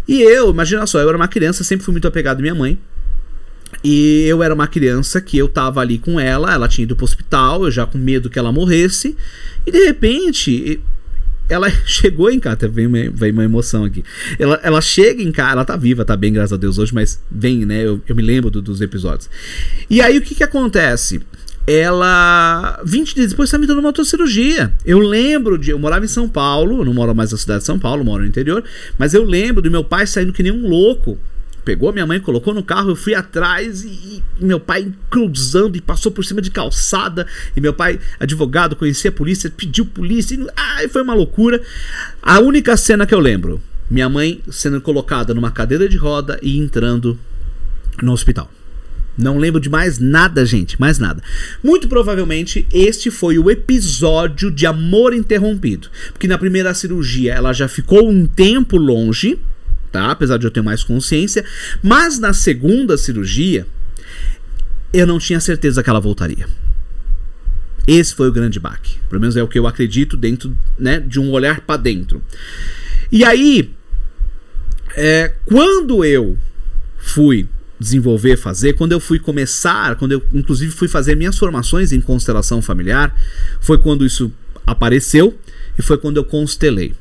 E 0.06 0.22
eu, 0.22 0.50
imagina 0.50 0.86
só, 0.86 1.00
eu 1.00 1.08
era 1.08 1.16
uma 1.16 1.28
criança, 1.28 1.62
sempre 1.62 1.84
fui 1.84 1.92
muito 1.92 2.08
apegado 2.08 2.38
à 2.38 2.40
minha 2.40 2.54
mãe. 2.54 2.78
E 3.82 4.24
eu 4.26 4.42
era 4.42 4.52
uma 4.52 4.66
criança 4.66 5.20
que 5.20 5.38
eu 5.38 5.48
tava 5.48 5.80
ali 5.80 5.98
com 5.98 6.18
ela, 6.18 6.52
ela 6.52 6.68
tinha 6.68 6.82
ido 6.82 6.96
pro 6.96 7.04
hospital, 7.04 7.64
eu 7.64 7.70
já 7.70 7.86
com 7.86 7.98
medo 7.98 8.28
que 8.28 8.38
ela 8.38 8.50
morresse. 8.50 9.16
E 9.66 9.70
de 9.70 9.84
repente, 9.84 10.80
ela 11.48 11.70
chegou 11.86 12.30
em 12.30 12.40
casa, 12.40 12.68
vem 12.68 12.86
uma, 12.86 13.10
vem 13.10 13.32
uma 13.32 13.44
emoção 13.44 13.84
aqui. 13.84 14.04
Ela, 14.38 14.60
ela 14.62 14.80
chega 14.80 15.22
em 15.22 15.32
casa, 15.32 15.52
ela 15.52 15.64
tá 15.64 15.76
viva, 15.76 16.04
tá 16.04 16.16
bem, 16.16 16.32
graças 16.32 16.52
a 16.52 16.56
Deus 16.56 16.78
hoje, 16.78 16.94
mas 16.94 17.20
vem, 17.30 17.64
né? 17.64 17.84
Eu, 17.84 18.00
eu 18.06 18.16
me 18.16 18.22
lembro 18.22 18.50
do, 18.50 18.60
dos 18.60 18.80
episódios. 18.80 19.30
E 19.88 20.00
aí 20.00 20.18
o 20.18 20.22
que 20.22 20.34
que 20.34 20.44
acontece? 20.44 21.20
Ela, 21.66 22.80
20 22.82 23.14
dias 23.14 23.30
depois, 23.30 23.50
tá 23.50 23.58
me 23.58 23.66
dando 23.66 23.80
uma 23.80 23.88
outra 23.88 24.02
cirurgia. 24.02 24.72
Eu 24.86 24.98
lembro 24.98 25.58
de. 25.58 25.70
Eu 25.70 25.78
morava 25.78 26.04
em 26.04 26.08
São 26.08 26.26
Paulo, 26.26 26.82
não 26.82 26.94
moro 26.94 27.14
mais 27.14 27.30
na 27.30 27.36
cidade 27.36 27.60
de 27.60 27.66
São 27.66 27.78
Paulo, 27.78 28.04
moro 28.04 28.22
no 28.22 28.28
interior, 28.28 28.64
mas 28.96 29.12
eu 29.12 29.22
lembro 29.22 29.60
do 29.60 29.70
meu 29.70 29.84
pai 29.84 30.06
saindo 30.06 30.32
que 30.32 30.42
nem 30.42 30.50
um 30.50 30.66
louco 30.66 31.18
pegou 31.68 31.92
minha 31.92 32.06
mãe, 32.06 32.18
colocou 32.18 32.54
no 32.54 32.62
carro, 32.62 32.92
eu 32.92 32.96
fui 32.96 33.14
atrás 33.14 33.84
e, 33.84 34.22
e, 34.40 34.44
meu 34.44 34.58
pai 34.58 34.90
cruzando 35.10 35.76
e 35.76 35.82
passou 35.82 36.10
por 36.10 36.24
cima 36.24 36.40
de 36.40 36.50
calçada. 36.50 37.26
E 37.54 37.60
meu 37.60 37.74
pai, 37.74 38.00
advogado, 38.18 38.74
conhecia 38.74 39.10
a 39.10 39.12
polícia, 39.12 39.52
pediu 39.54 39.84
polícia. 39.84 40.34
E, 40.34 40.46
ai, 40.56 40.88
foi 40.88 41.02
uma 41.02 41.12
loucura. 41.12 41.60
A 42.22 42.40
única 42.40 42.74
cena 42.74 43.04
que 43.04 43.14
eu 43.14 43.20
lembro 43.20 43.60
minha 43.90 44.08
mãe 44.08 44.40
sendo 44.50 44.80
colocada 44.80 45.34
numa 45.34 45.50
cadeira 45.50 45.86
de 45.86 45.98
roda 45.98 46.38
e 46.40 46.56
entrando 46.56 47.18
no 48.02 48.12
hospital. 48.12 48.50
Não 49.18 49.36
lembro 49.36 49.60
de 49.60 49.68
mais 49.68 49.98
nada, 49.98 50.46
gente, 50.46 50.80
mais 50.80 50.98
nada. 50.98 51.22
Muito 51.62 51.86
provavelmente 51.86 52.66
este 52.72 53.10
foi 53.10 53.38
o 53.38 53.50
episódio 53.50 54.50
de 54.50 54.64
amor 54.64 55.12
interrompido, 55.12 55.90
porque 56.12 56.28
na 56.28 56.38
primeira 56.38 56.72
cirurgia 56.72 57.34
ela 57.34 57.52
já 57.52 57.68
ficou 57.68 58.08
um 58.08 58.24
tempo 58.24 58.78
longe, 58.78 59.38
tá? 59.90 60.10
Apesar 60.10 60.38
de 60.38 60.46
eu 60.46 60.50
ter 60.50 60.62
mais 60.62 60.82
consciência, 60.82 61.44
mas 61.82 62.18
na 62.18 62.32
segunda 62.32 62.96
cirurgia 62.96 63.66
eu 64.92 65.06
não 65.06 65.18
tinha 65.18 65.40
certeza 65.40 65.82
que 65.82 65.90
ela 65.90 66.00
voltaria. 66.00 66.46
Esse 67.86 68.14
foi 68.14 68.28
o 68.28 68.32
grande 68.32 68.60
baque. 68.60 68.98
Pelo 69.08 69.20
menos 69.20 69.36
é 69.36 69.42
o 69.42 69.48
que 69.48 69.58
eu 69.58 69.66
acredito 69.66 70.16
dentro, 70.16 70.56
né, 70.78 71.00
de 71.00 71.18
um 71.18 71.30
olhar 71.30 71.60
para 71.60 71.78
dentro. 71.78 72.22
E 73.10 73.24
aí, 73.24 73.74
é, 74.94 75.32
quando 75.46 76.04
eu 76.04 76.36
fui 76.98 77.48
desenvolver, 77.80 78.36
fazer, 78.36 78.74
quando 78.74 78.92
eu 78.92 79.00
fui 79.00 79.18
começar, 79.18 79.94
quando 79.96 80.12
eu 80.12 80.22
inclusive 80.34 80.72
fui 80.72 80.88
fazer 80.88 81.14
minhas 81.14 81.38
formações 81.38 81.92
em 81.92 82.00
constelação 82.00 82.60
familiar, 82.60 83.14
foi 83.60 83.78
quando 83.78 84.04
isso 84.04 84.32
apareceu 84.66 85.38
e 85.78 85.82
foi 85.82 85.96
quando 85.96 86.16
eu 86.16 86.24
constelei. 86.24 86.94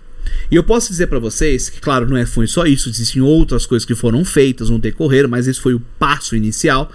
E 0.49 0.55
eu 0.55 0.63
posso 0.63 0.89
dizer 0.89 1.07
para 1.07 1.19
vocês 1.19 1.69
que, 1.69 1.79
claro, 1.79 2.07
não 2.07 2.17
é, 2.17 2.25
foi 2.25 2.47
só 2.47 2.65
isso, 2.65 2.89
existem 2.89 3.21
outras 3.21 3.65
coisas 3.65 3.85
que 3.85 3.95
foram 3.95 4.23
feitas 4.23 4.69
no 4.69 4.79
decorrer, 4.79 5.27
mas 5.27 5.47
esse 5.47 5.59
foi 5.59 5.73
o 5.73 5.79
passo 5.99 6.35
inicial. 6.35 6.91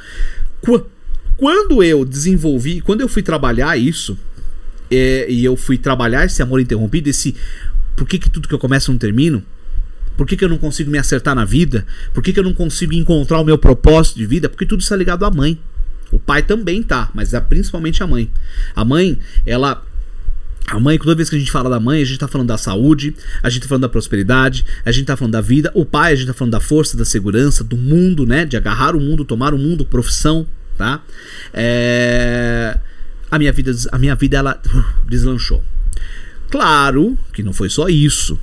Quando 1.36 1.82
eu 1.82 2.04
desenvolvi, 2.04 2.80
quando 2.80 3.00
eu 3.00 3.08
fui 3.08 3.22
trabalhar 3.22 3.76
isso, 3.76 4.16
é, 4.90 5.26
e 5.30 5.44
eu 5.44 5.56
fui 5.56 5.78
trabalhar 5.78 6.24
esse 6.24 6.42
amor 6.42 6.60
interrompido, 6.60 7.08
esse 7.08 7.34
por 7.96 8.06
que, 8.06 8.18
que 8.18 8.30
tudo 8.30 8.48
que 8.48 8.54
eu 8.54 8.58
começo 8.58 8.90
não 8.90 8.98
termino? 8.98 9.42
Por 10.16 10.26
que, 10.26 10.36
que 10.36 10.44
eu 10.44 10.48
não 10.48 10.58
consigo 10.58 10.90
me 10.90 10.98
acertar 10.98 11.34
na 11.34 11.44
vida? 11.44 11.86
Por 12.12 12.22
que, 12.22 12.32
que 12.32 12.38
eu 12.38 12.44
não 12.44 12.52
consigo 12.52 12.92
encontrar 12.92 13.40
o 13.40 13.44
meu 13.44 13.56
propósito 13.56 14.16
de 14.18 14.26
vida? 14.26 14.48
Porque 14.48 14.66
tudo 14.66 14.80
está 14.80 14.94
ligado 14.94 15.24
à 15.24 15.30
mãe. 15.30 15.58
O 16.10 16.18
pai 16.18 16.42
também 16.42 16.82
tá, 16.82 17.10
mas 17.14 17.32
é 17.32 17.40
principalmente 17.40 18.02
a 18.02 18.06
mãe. 18.06 18.30
A 18.76 18.84
mãe, 18.84 19.18
ela 19.46 19.82
a 20.66 20.78
mãe, 20.80 20.98
toda 20.98 21.14
vez 21.14 21.28
que 21.28 21.36
a 21.36 21.38
gente 21.38 21.50
fala 21.50 21.68
da 21.68 21.80
mãe, 21.80 22.00
a 22.00 22.04
gente 22.04 22.18
tá 22.18 22.28
falando 22.28 22.48
da 22.48 22.56
saúde, 22.56 23.14
a 23.42 23.50
gente 23.50 23.62
tá 23.62 23.68
falando 23.68 23.82
da 23.82 23.88
prosperidade, 23.88 24.64
a 24.84 24.92
gente 24.92 25.06
tá 25.06 25.16
falando 25.16 25.32
da 25.32 25.40
vida. 25.40 25.70
O 25.74 25.84
pai, 25.84 26.12
a 26.12 26.16
gente 26.16 26.28
tá 26.28 26.34
falando 26.34 26.52
da 26.52 26.60
força, 26.60 26.96
da 26.96 27.04
segurança, 27.04 27.62
do 27.62 27.76
mundo, 27.76 28.24
né? 28.24 28.44
De 28.44 28.56
agarrar 28.56 28.96
o 28.96 29.00
mundo, 29.00 29.24
tomar 29.24 29.52
o 29.52 29.58
mundo, 29.58 29.84
profissão, 29.84 30.46
tá? 30.76 31.02
É... 31.52 32.78
A 33.30 33.38
minha 33.38 33.52
vida, 33.52 33.72
a 33.90 33.98
minha 33.98 34.14
vida 34.14 34.36
ela 34.36 34.60
uh, 34.66 35.08
deslanchou. 35.08 35.64
Claro 36.50 37.18
que 37.32 37.42
não 37.42 37.52
foi 37.52 37.68
só 37.68 37.88
isso. 37.88 38.38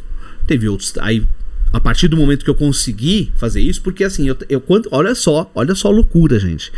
Teve 0.47 0.67
outros. 0.67 0.93
Aí 0.99 1.25
a 1.71 1.79
partir 1.79 2.07
do 2.07 2.17
momento 2.17 2.43
que 2.43 2.49
eu 2.49 2.55
consegui 2.55 3.31
fazer 3.35 3.61
isso, 3.61 3.81
porque 3.81 4.03
assim, 4.03 4.27
eu, 4.27 4.35
eu 4.49 4.59
quando, 4.59 4.89
olha 4.91 5.13
só, 5.13 5.49
olha 5.53 5.75
só 5.75 5.89
a 5.89 5.91
loucura, 5.91 6.39
gente. 6.39 6.71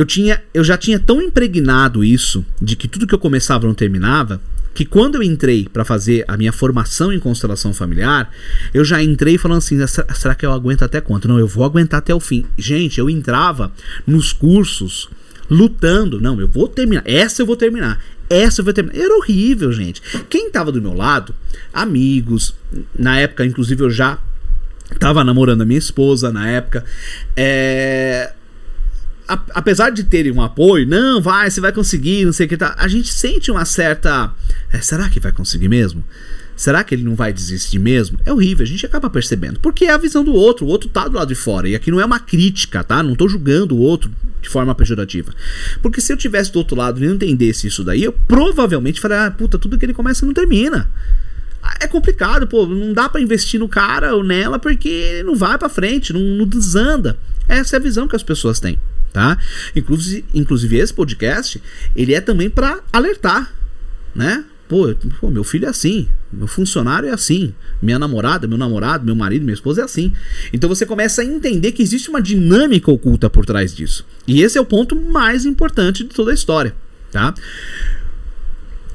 Eu 0.00 0.06
tinha, 0.06 0.42
eu 0.54 0.64
já 0.64 0.78
tinha 0.78 0.98
tão 0.98 1.20
impregnado 1.20 2.02
isso 2.02 2.42
de 2.58 2.74
que 2.74 2.88
tudo 2.88 3.06
que 3.06 3.14
eu 3.14 3.18
começava 3.18 3.66
não 3.66 3.74
terminava, 3.74 4.40
que 4.72 4.86
quando 4.86 5.16
eu 5.16 5.22
entrei 5.22 5.68
para 5.70 5.84
fazer 5.84 6.24
a 6.26 6.38
minha 6.38 6.54
formação 6.54 7.12
em 7.12 7.18
constelação 7.18 7.74
familiar, 7.74 8.30
eu 8.72 8.82
já 8.82 9.02
entrei 9.02 9.36
falando 9.36 9.58
assim: 9.58 9.76
será 10.14 10.34
que 10.34 10.46
eu 10.46 10.52
aguento 10.52 10.84
até 10.84 11.02
quanto? 11.02 11.28
Não, 11.28 11.38
eu 11.38 11.46
vou 11.46 11.64
aguentar 11.64 11.98
até 11.98 12.14
o 12.14 12.18
fim. 12.18 12.46
Gente, 12.56 12.98
eu 12.98 13.10
entrava 13.10 13.70
nos 14.06 14.32
cursos 14.32 15.06
lutando, 15.50 16.18
não, 16.18 16.40
eu 16.40 16.48
vou 16.48 16.66
terminar, 16.66 17.02
essa 17.04 17.42
eu 17.42 17.46
vou 17.46 17.56
terminar, 17.56 18.02
essa 18.30 18.62
eu 18.62 18.64
vou 18.64 18.72
terminar. 18.72 18.98
Era 18.98 19.14
horrível, 19.18 19.70
gente. 19.70 20.00
Quem 20.30 20.50
tava 20.50 20.72
do 20.72 20.80
meu 20.80 20.94
lado, 20.94 21.34
amigos, 21.74 22.54
na 22.98 23.18
época, 23.18 23.44
inclusive, 23.44 23.84
eu 23.84 23.90
já 23.90 24.18
tava 24.98 25.22
namorando 25.22 25.60
a 25.60 25.66
minha 25.66 25.78
esposa 25.78 26.32
na 26.32 26.48
época. 26.48 26.86
É 27.36 28.32
apesar 29.54 29.90
de 29.90 30.04
terem 30.04 30.32
um 30.32 30.42
apoio, 30.42 30.86
não, 30.86 31.20
vai, 31.20 31.50
você 31.50 31.60
vai 31.60 31.72
conseguir, 31.72 32.24
não 32.24 32.32
sei 32.32 32.46
o 32.46 32.48
que 32.48 32.56
tá. 32.56 32.74
A 32.78 32.88
gente 32.88 33.12
sente 33.12 33.50
uma 33.50 33.64
certa. 33.64 34.32
É, 34.72 34.80
será 34.80 35.08
que 35.08 35.20
vai 35.20 35.32
conseguir 35.32 35.68
mesmo? 35.68 36.04
Será 36.56 36.84
que 36.84 36.94
ele 36.94 37.04
não 37.04 37.14
vai 37.14 37.32
desistir 37.32 37.78
mesmo? 37.78 38.18
É 38.26 38.32
horrível, 38.32 38.64
a 38.64 38.68
gente 38.68 38.84
acaba 38.84 39.08
percebendo. 39.08 39.58
Porque 39.60 39.86
é 39.86 39.92
a 39.92 39.96
visão 39.96 40.22
do 40.22 40.34
outro, 40.34 40.66
o 40.66 40.68
outro 40.68 40.90
tá 40.90 41.08
do 41.08 41.16
lado 41.16 41.28
de 41.28 41.34
fora. 41.34 41.66
E 41.66 41.74
aqui 41.74 41.90
não 41.90 42.00
é 42.00 42.04
uma 42.04 42.20
crítica, 42.20 42.84
tá? 42.84 43.02
Não 43.02 43.14
tô 43.14 43.26
julgando 43.28 43.74
o 43.74 43.78
outro 43.78 44.10
de 44.42 44.48
forma 44.48 44.74
pejorativa. 44.74 45.32
Porque 45.80 46.02
se 46.02 46.12
eu 46.12 46.18
tivesse 46.18 46.52
do 46.52 46.58
outro 46.58 46.76
lado 46.76 47.02
e 47.02 47.06
não 47.06 47.14
entendesse 47.14 47.66
isso 47.66 47.82
daí, 47.82 48.04
eu 48.04 48.12
provavelmente 48.12 49.00
faria, 49.00 49.26
ah, 49.26 49.30
puta, 49.30 49.58
tudo 49.58 49.78
que 49.78 49.86
ele 49.86 49.94
começa 49.94 50.26
não 50.26 50.34
termina. 50.34 50.90
É 51.80 51.86
complicado, 51.86 52.46
pô, 52.46 52.66
não 52.66 52.92
dá 52.92 53.08
para 53.08 53.20
investir 53.20 53.58
no 53.58 53.68
cara 53.68 54.14
ou 54.14 54.24
nela 54.24 54.58
porque 54.58 54.88
ele 54.88 55.22
não 55.22 55.36
vai 55.36 55.56
para 55.56 55.68
frente, 55.68 56.12
não, 56.12 56.20
não 56.20 56.46
desanda. 56.46 57.18
Essa 57.48 57.76
é 57.76 57.78
a 57.78 57.82
visão 57.82 58.06
que 58.06 58.16
as 58.16 58.22
pessoas 58.22 58.60
têm, 58.60 58.78
tá? 59.12 59.38
Inclusive, 59.74 60.24
inclusive 60.34 60.76
esse 60.78 60.92
podcast, 60.94 61.62
ele 61.94 62.14
é 62.14 62.20
também 62.20 62.50
para 62.50 62.80
alertar, 62.92 63.52
né? 64.14 64.44
Pô, 64.68 64.94
pô, 65.20 65.30
meu 65.30 65.42
filho 65.42 65.66
é 65.66 65.68
assim, 65.68 66.08
meu 66.32 66.46
funcionário 66.46 67.08
é 67.08 67.12
assim, 67.12 67.52
minha 67.82 67.98
namorada, 67.98 68.46
meu 68.46 68.56
namorado, 68.56 69.04
meu 69.04 69.16
marido, 69.16 69.42
minha 69.42 69.54
esposa 69.54 69.80
é 69.80 69.84
assim. 69.84 70.12
Então 70.52 70.68
você 70.68 70.86
começa 70.86 71.22
a 71.22 71.24
entender 71.24 71.72
que 71.72 71.82
existe 71.82 72.08
uma 72.08 72.22
dinâmica 72.22 72.88
oculta 72.88 73.28
por 73.28 73.44
trás 73.44 73.74
disso. 73.74 74.06
E 74.28 74.42
esse 74.42 74.56
é 74.56 74.60
o 74.60 74.64
ponto 74.64 74.94
mais 74.94 75.44
importante 75.44 76.04
de 76.04 76.10
toda 76.10 76.30
a 76.30 76.34
história, 76.34 76.72
tá? 77.10 77.34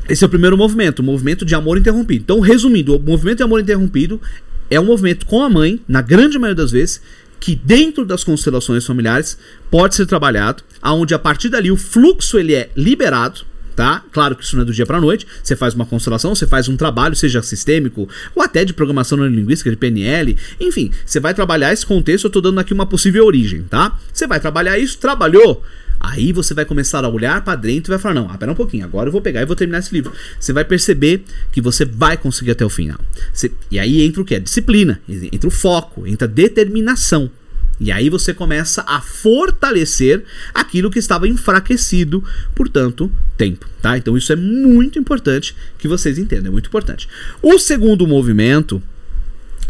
Esse 0.08 0.24
é 0.24 0.28
o 0.28 0.30
primeiro 0.30 0.58
movimento, 0.58 1.00
o 1.00 1.04
movimento 1.04 1.44
de 1.44 1.56
amor 1.56 1.78
interrompido. 1.78 2.24
Então, 2.24 2.40
resumindo, 2.40 2.96
o 2.96 3.00
movimento 3.00 3.38
de 3.38 3.44
amor 3.44 3.60
interrompido 3.60 4.22
é 4.70 4.80
um 4.80 4.86
movimento 4.86 5.26
com 5.26 5.44
a 5.44 5.50
mãe, 5.50 5.82
na 5.88 6.02
grande 6.02 6.40
maioria 6.40 6.64
das 6.64 6.72
vezes, 6.72 7.02
que 7.40 7.56
dentro 7.56 8.06
das 8.06 8.24
constelações 8.24 8.86
familiares 8.86 9.38
pode 9.70 9.96
ser 9.96 10.06
trabalhado, 10.06 10.64
aonde 10.82 11.14
a 11.14 11.20
partir 11.20 11.50
dali 11.50 11.72
o 11.72 11.78
fluxo 11.78 12.38
ele 12.38 12.54
é 12.54 12.70
liberado, 12.76 13.42
tá? 13.76 14.04
Claro 14.12 14.36
que 14.36 14.44
isso 14.44 14.56
não 14.56 14.64
é 14.64 14.66
do 14.66 14.74
dia 14.74 14.86
para 14.86 15.02
noite. 15.02 15.28
Você 15.44 15.56
faz 15.56 15.74
uma 15.74 15.86
constelação, 15.86 16.34
você 16.34 16.48
faz 16.48 16.68
um 16.68 16.78
trabalho, 16.78 17.16
seja 17.16 17.42
sistêmico 17.42 18.08
ou 18.34 18.42
até 18.42 18.64
de 18.64 18.74
programação 18.74 19.18
neurolinguística, 19.18 19.70
de 19.70 19.76
PNL, 19.76 20.36
enfim, 20.60 20.92
você 21.06 21.20
vai 21.20 21.34
trabalhar 21.34 21.74
esse 21.74 21.86
contexto. 21.86 22.26
Eu 22.26 22.32
tô 22.32 22.42
dando 22.42 22.60
aqui 22.60 22.74
uma 22.74 22.86
possível 22.86 23.26
origem, 23.26 23.64
tá? 23.64 23.98
Você 24.12 24.26
vai 24.28 24.40
trabalhar 24.40 24.78
isso, 24.78 24.98
trabalhou. 24.98 25.64
Aí 26.00 26.32
você 26.32 26.54
vai 26.54 26.66
começar 26.66 27.04
a 27.04 27.10
olhar 27.10 27.44
para 27.44 27.56
dentro 27.56 27.90
e 27.90 27.94
vai 27.94 28.00
falar: 28.00 28.16
não, 28.16 28.30
ah, 28.30 28.38
pera 28.38 28.52
um 28.52 28.56
pouquinho, 28.56 28.86
agora 28.86 29.08
eu 29.08 29.12
vou 29.12 29.22
pegar 29.22 29.42
e 29.42 29.46
vou 29.46 29.56
terminar 29.56 29.80
esse 29.80 29.94
livro. 29.94 30.12
Você 30.40 30.54
vai 30.54 30.64
perceber 30.64 31.24
que 31.52 31.62
você 31.62 31.86
vai 31.86 32.18
conseguir 32.18 32.52
até 32.52 32.66
o 32.66 32.70
final. 32.70 33.00
Você, 33.34 33.52
e 33.72 33.80
aí 33.80 34.04
entra 34.04 34.22
o 34.22 34.26
que? 34.26 34.36
A 34.36 34.40
disciplina, 34.40 35.00
entra 35.08 35.48
o 35.48 35.52
foco, 35.52 36.06
entra 36.06 36.28
a 36.28 36.32
determinação. 36.32 37.30
E 37.80 37.92
aí 37.92 38.10
você 38.10 38.34
começa 38.34 38.84
a 38.88 39.02
fortalecer 39.02 40.24
aquilo 40.54 40.90
que 40.90 41.00
estava 41.00 41.28
enfraquecido 41.28 42.24
por 42.54 42.70
tanto 42.70 43.12
tempo, 43.38 43.68
tá? 43.82 43.98
Então 43.98 44.18
isso 44.18 44.32
é 44.32 44.36
muito 44.36 44.98
importante 44.98 45.56
que 45.78 45.88
vocês 45.88 46.18
entendam, 46.18 46.48
é 46.48 46.52
muito 46.52 46.68
importante. 46.68 47.08
O 47.42 47.60
segundo 47.60 48.08
movimento 48.08 48.82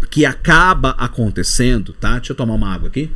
que 0.10 0.24
acaba 0.24 0.91
acontecendo, 0.91 1.93
tá? 1.93 2.18
Deixa 2.18 2.34
eu 2.34 2.38
tomar 2.38 2.53
uma 2.53 2.72
água 2.72 2.89
aqui. 2.89 3.10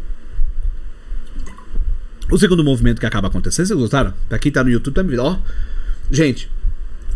O 2.32 2.38
segundo 2.38 2.64
movimento 2.64 3.00
que 3.00 3.06
acaba 3.06 3.28
acontecendo, 3.28 3.68
vocês 3.68 3.80
gostaram? 3.80 4.14
Pra 4.28 4.40
quem 4.40 4.52
tá 4.52 4.64
no 4.64 4.70
YouTube, 4.70 5.16
tá 5.16 5.24
ó. 5.24 5.38
Gente, 6.12 6.50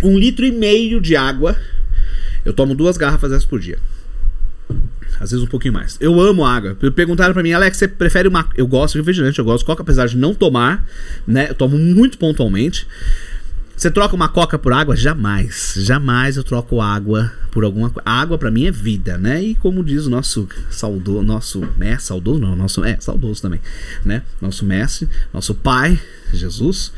um 0.04 0.18
litro 0.18 0.46
e 0.46 0.52
meio 0.52 1.02
de 1.02 1.16
água. 1.16 1.58
Eu 2.46 2.54
tomo 2.54 2.76
duas 2.76 2.98
garrafas 2.98 3.32
dessas 3.32 3.46
por 3.46 3.60
dia 3.60 3.80
às 5.24 5.32
vezes 5.32 5.44
um 5.44 5.50
pouquinho 5.50 5.74
mais. 5.74 5.98
Eu 6.00 6.20
amo 6.20 6.46
água. 6.46 6.76
Perguntaram 6.96 7.34
para 7.34 7.42
mim, 7.42 7.54
Alex, 7.54 7.78
você 7.78 7.88
prefere 7.88 8.28
uma. 8.28 8.48
Eu 8.56 8.68
gosto 8.68 8.94
de 8.94 9.00
refrigerante, 9.00 9.40
eu 9.40 9.46
gosto 9.46 9.60
de 9.60 9.66
coca, 9.66 9.82
apesar 9.82 10.08
de 10.08 10.18
não 10.18 10.34
tomar, 10.34 10.86
né? 11.26 11.50
Eu 11.50 11.56
tomo 11.56 11.78
muito 11.78 12.18
pontualmente. 12.18 12.86
Você 13.76 13.90
troca 13.90 14.16
uma 14.16 14.30
coca 14.30 14.60
por 14.60 14.72
água? 14.72 14.96
Jamais. 14.96 15.74
Jamais 15.78 16.38
eu 16.38 16.44
troco 16.44 16.80
água 16.80 17.32
por 17.52 17.64
alguma 17.64 17.90
coisa. 17.90 18.08
Água 18.08 18.38
para 18.38 18.52
mim 18.52 18.66
é 18.66 18.72
vida, 18.72 19.18
né? 19.18 19.42
E 19.42 19.56
como 19.56 19.84
diz 19.84 20.06
o 20.06 20.10
nosso 20.10 20.48
saudoso, 20.70 21.24
nosso 21.24 21.68
é 21.80 21.98
saudoso, 21.98 22.40
não, 22.40 22.56
nosso 22.56 22.84
é 22.84 22.98
saudoso 23.00 23.42
também, 23.42 23.60
né? 24.06 24.22
Nosso 24.40 24.64
mestre, 24.64 25.10
nosso 25.34 25.56
pai, 25.56 26.00
Jesus, 26.32 26.94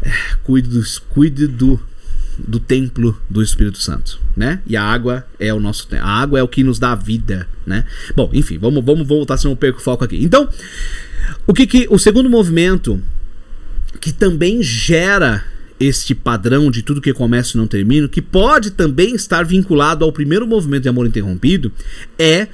é, 0.00 0.10
cuide 0.44 0.68
do, 0.68 0.82
cuide 1.10 1.46
do 1.46 1.80
do 2.46 2.60
templo 2.60 3.18
do 3.28 3.42
Espírito 3.42 3.78
Santo, 3.78 4.20
né? 4.36 4.60
E 4.66 4.76
a 4.76 4.82
água 4.82 5.26
é 5.38 5.52
o 5.52 5.58
nosso 5.58 5.88
a 5.92 6.08
água 6.08 6.38
é 6.38 6.42
o 6.42 6.48
que 6.48 6.62
nos 6.62 6.78
dá 6.78 6.94
vida, 6.94 7.48
né? 7.66 7.84
Bom, 8.14 8.30
enfim, 8.32 8.58
vamos 8.58 8.84
vamos 8.84 9.06
voltar 9.06 9.36
senão 9.36 9.52
eu 9.52 9.56
perco 9.56 9.80
o 9.80 9.82
foco 9.82 10.04
aqui. 10.04 10.22
Então, 10.22 10.48
o 11.46 11.52
que 11.52 11.66
que 11.66 11.86
o 11.90 11.98
segundo 11.98 12.30
movimento 12.30 13.02
que 14.00 14.12
também 14.12 14.62
gera 14.62 15.44
este 15.80 16.14
padrão 16.14 16.70
de 16.70 16.82
tudo 16.82 17.00
que 17.00 17.12
começa 17.12 17.56
e 17.56 17.60
não 17.60 17.66
termina, 17.66 18.08
que 18.08 18.20
pode 18.20 18.72
também 18.72 19.14
estar 19.14 19.44
vinculado 19.44 20.04
ao 20.04 20.12
primeiro 20.12 20.46
movimento 20.46 20.82
de 20.82 20.88
amor 20.88 21.06
interrompido, 21.06 21.72
é 22.18 22.48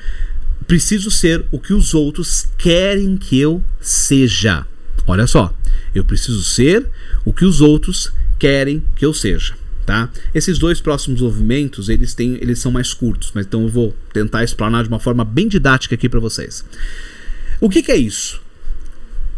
preciso 0.67 1.11
ser 1.11 1.45
o 1.51 1.59
que 1.59 1.73
os 1.73 1.95
outros 1.95 2.49
querem 2.57 3.17
que 3.17 3.39
eu 3.39 3.63
seja. 3.81 4.67
Olha 5.07 5.27
só, 5.27 5.55
eu 5.95 6.05
preciso 6.05 6.43
ser 6.43 6.87
o 7.25 7.33
que 7.33 7.45
os 7.45 7.61
outros 7.61 8.13
querem 8.39 8.83
que 8.97 9.05
eu 9.05 9.13
seja 9.13 9.55
tá? 9.85 10.11
Esses 10.35 10.59
dois 10.59 10.81
próximos 10.81 11.21
movimentos, 11.21 11.89
eles 11.89 12.15
têm, 12.15 12.35
eles 12.41 12.59
são 12.59 12.73
mais 12.73 12.93
curtos, 12.93 13.31
mas 13.35 13.47
então 13.47 13.63
eu 13.63 13.69
vou 13.69 13.95
tentar 14.13 14.43
explanar 14.43 14.83
de 14.83 14.89
uma 14.89 14.99
forma 14.99 15.25
bem 15.25 15.49
didática 15.49 15.95
aqui 15.95 16.09
para 16.09 16.21
vocês. 16.21 16.65
O 17.61 17.69
que, 17.69 17.83
que 17.83 17.93
é 17.93 17.97
isso? 17.97 18.41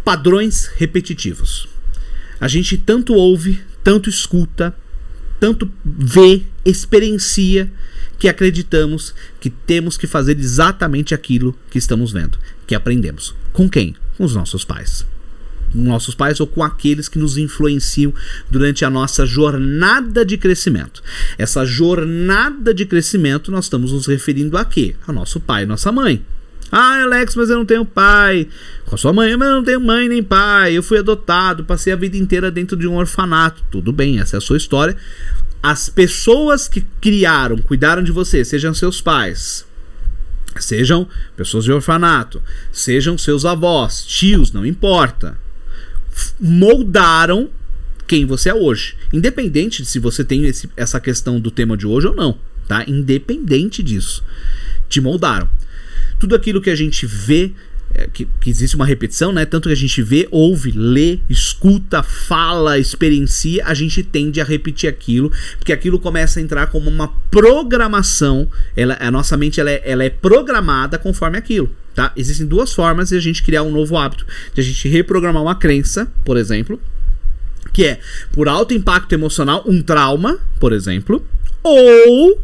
Padrões 0.05 0.70
repetitivos. 0.76 1.68
A 2.40 2.49
gente 2.49 2.78
tanto 2.78 3.14
ouve, 3.14 3.62
tanto 3.82 4.09
escuta, 4.09 4.74
tanto 5.40 5.70
vê, 5.84 6.42
experiencia, 6.64 7.70
que 8.18 8.28
acreditamos 8.28 9.14
que 9.38 9.51
temos 9.51 9.99
que 9.99 10.07
fazer 10.07 10.38
exatamente 10.38 11.14
aquilo 11.14 11.55
que 11.70 11.78
estamos 11.78 12.12
vendo, 12.12 12.38
que 12.66 12.74
aprendemos. 12.74 13.34
Com 13.53 13.68
quem? 13.68 13.94
Com 14.16 14.24
os 14.24 14.34
nossos 14.34 14.64
pais 14.64 15.05
nossos 15.75 16.14
pais 16.14 16.41
ou 16.41 16.47
com 16.47 16.62
aqueles 16.62 17.09
que 17.09 17.19
nos 17.19 17.37
influenciam 17.37 18.12
durante 18.51 18.85
a 18.85 18.91
nossa 18.91 19.27
jornada 19.27 20.25
de 20.25 20.37
crescimento. 20.37 21.03
Essa 21.39 21.64
jornada 21.64 22.73
de 22.73 22.87
crescimento 22.87 23.51
nós 23.51 23.67
estamos 23.67 23.93
nos 23.93 24.07
referindo 24.07 24.57
a 24.57 24.64
quê? 24.64 24.97
A 25.07 25.12
nosso 25.12 25.41
pai 25.41 25.64
e 25.64 25.67
nossa 25.67 25.93
mãe. 25.93 26.25
Ah, 26.71 27.03
Alex, 27.03 27.37
mas 27.37 27.49
eu 27.49 27.59
não 27.59 27.64
tenho 27.64 27.85
pai. 27.85 28.49
Com 28.87 28.95
a 28.97 28.99
sua 28.99 29.12
mãe, 29.12 29.37
mas 29.37 29.49
eu 29.49 29.55
não 29.55 29.64
tenho 29.64 29.81
mãe 29.81 30.09
nem 30.09 30.23
pai. 30.23 30.73
Eu 30.73 30.83
fui 30.83 30.99
adotado, 30.99 31.64
passei 31.64 31.93
a 31.93 31.97
vida 31.97 32.17
inteira 32.17 32.51
dentro 32.51 32.77
de 32.77 32.89
um 32.89 32.97
orfanato. 32.97 33.62
Tudo 33.71 33.93
bem, 33.93 34.19
essa 34.19 34.37
é 34.37 34.39
a 34.39 34.41
sua 34.41 34.57
história. 34.57 34.97
As 35.62 35.89
pessoas 35.89 36.69
que 36.69 36.85
criaram, 37.01 37.59
cuidaram 37.59 38.03
de 38.03 38.12
você, 38.12 38.45
sejam 38.45 38.75
seus 38.75 39.01
pais, 39.01 39.67
sejam 40.59 41.09
pessoas 41.37 41.64
de 41.64 41.73
orfanato, 41.73 42.43
sejam 42.73 43.17
seus 43.17 43.45
avós, 43.45 44.05
tios, 44.05 44.53
não 44.53 44.64
importa 44.67 45.37
moldaram 46.41 47.51
quem 48.07 48.25
você 48.25 48.51
é 48.51 48.55
hoje. 48.55 48.97
Independente 49.12 49.83
de 49.83 49.89
se 49.89 49.99
você 49.99 50.25
tem 50.25 50.45
esse, 50.45 50.71
essa 50.77 51.01
questão 51.01 51.41
do 51.41 51.51
tema 51.51 51.77
de 51.77 51.87
hoje 51.87 52.07
ou 52.07 52.14
não, 52.14 52.39
tá? 52.69 52.85
Independente 52.87 53.83
disso. 53.83 54.23
Te 54.89 55.01
moldaram. 55.01 55.49
Tudo 56.19 56.35
aquilo 56.35 56.61
que 56.61 56.71
a 56.71 56.77
gente 56.77 57.05
vê, 57.05 57.53
é, 57.97 58.09
que, 58.12 58.28
que, 58.40 58.51
existe 58.51 58.76
uma 58.76 58.84
repetição, 58.84 59.32
né? 59.32 59.47
Tanto 59.47 59.68
que 59.68 59.72
a 59.72 59.76
gente 59.76 60.03
vê, 60.03 60.28
ouve, 60.30 60.70
lê, 60.70 61.18
escuta, 61.30 62.03
fala, 62.03 62.78
experiencia, 62.78 63.64
a 63.64 63.72
gente 63.72 64.03
tende 64.03 64.38
a 64.38 64.44
repetir 64.44 64.86
aquilo, 64.86 65.32
porque 65.57 65.72
aquilo 65.72 65.99
começa 65.99 66.38
a 66.38 66.42
entrar 66.42 66.66
como 66.66 66.90
uma 66.90 67.09
programação. 67.30 68.51
Ela, 68.76 68.99
a 69.01 69.11
nossa 69.11 69.34
mente 69.38 69.59
ela 69.61 69.70
é, 69.70 69.80
ela 69.82 70.05
é 70.05 70.11
programada 70.11 70.99
conforme 70.99 71.38
aquilo. 71.38 71.74
Tá? 71.94 72.12
Existem 72.14 72.47
duas 72.47 72.74
formas 72.74 73.09
de 73.09 73.16
a 73.16 73.20
gente 73.20 73.42
criar 73.42 73.62
um 73.62 73.70
novo 73.70 73.97
hábito. 73.97 74.26
De 74.53 74.61
a 74.61 74.64
gente 74.64 74.86
reprogramar 74.88 75.42
uma 75.42 75.55
crença, 75.55 76.07
por 76.22 76.36
exemplo, 76.36 76.78
que 77.72 77.86
é 77.86 78.01
por 78.32 78.47
alto 78.47 78.74
impacto 78.74 79.14
emocional, 79.14 79.64
um 79.66 79.80
trauma, 79.80 80.38
por 80.61 80.74
exemplo, 80.74 81.26
ou 81.62 82.38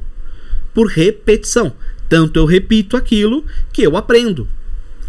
por 0.72 0.86
repetição. 0.86 1.74
Tanto 2.08 2.38
eu 2.38 2.46
repito 2.46 2.96
aquilo 2.96 3.44
que 3.70 3.82
eu 3.82 3.98
aprendo. 3.98 4.48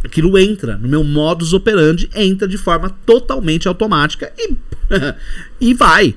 Aquilo 0.03 0.37
entra 0.37 0.77
no 0.77 0.87
meu 0.87 1.03
modus 1.03 1.53
operandi, 1.53 2.09
entra 2.13 2.47
de 2.47 2.57
forma 2.57 2.89
totalmente 3.05 3.67
automática 3.67 4.31
e, 4.37 4.53
e 5.69 5.73
vai. 5.73 6.15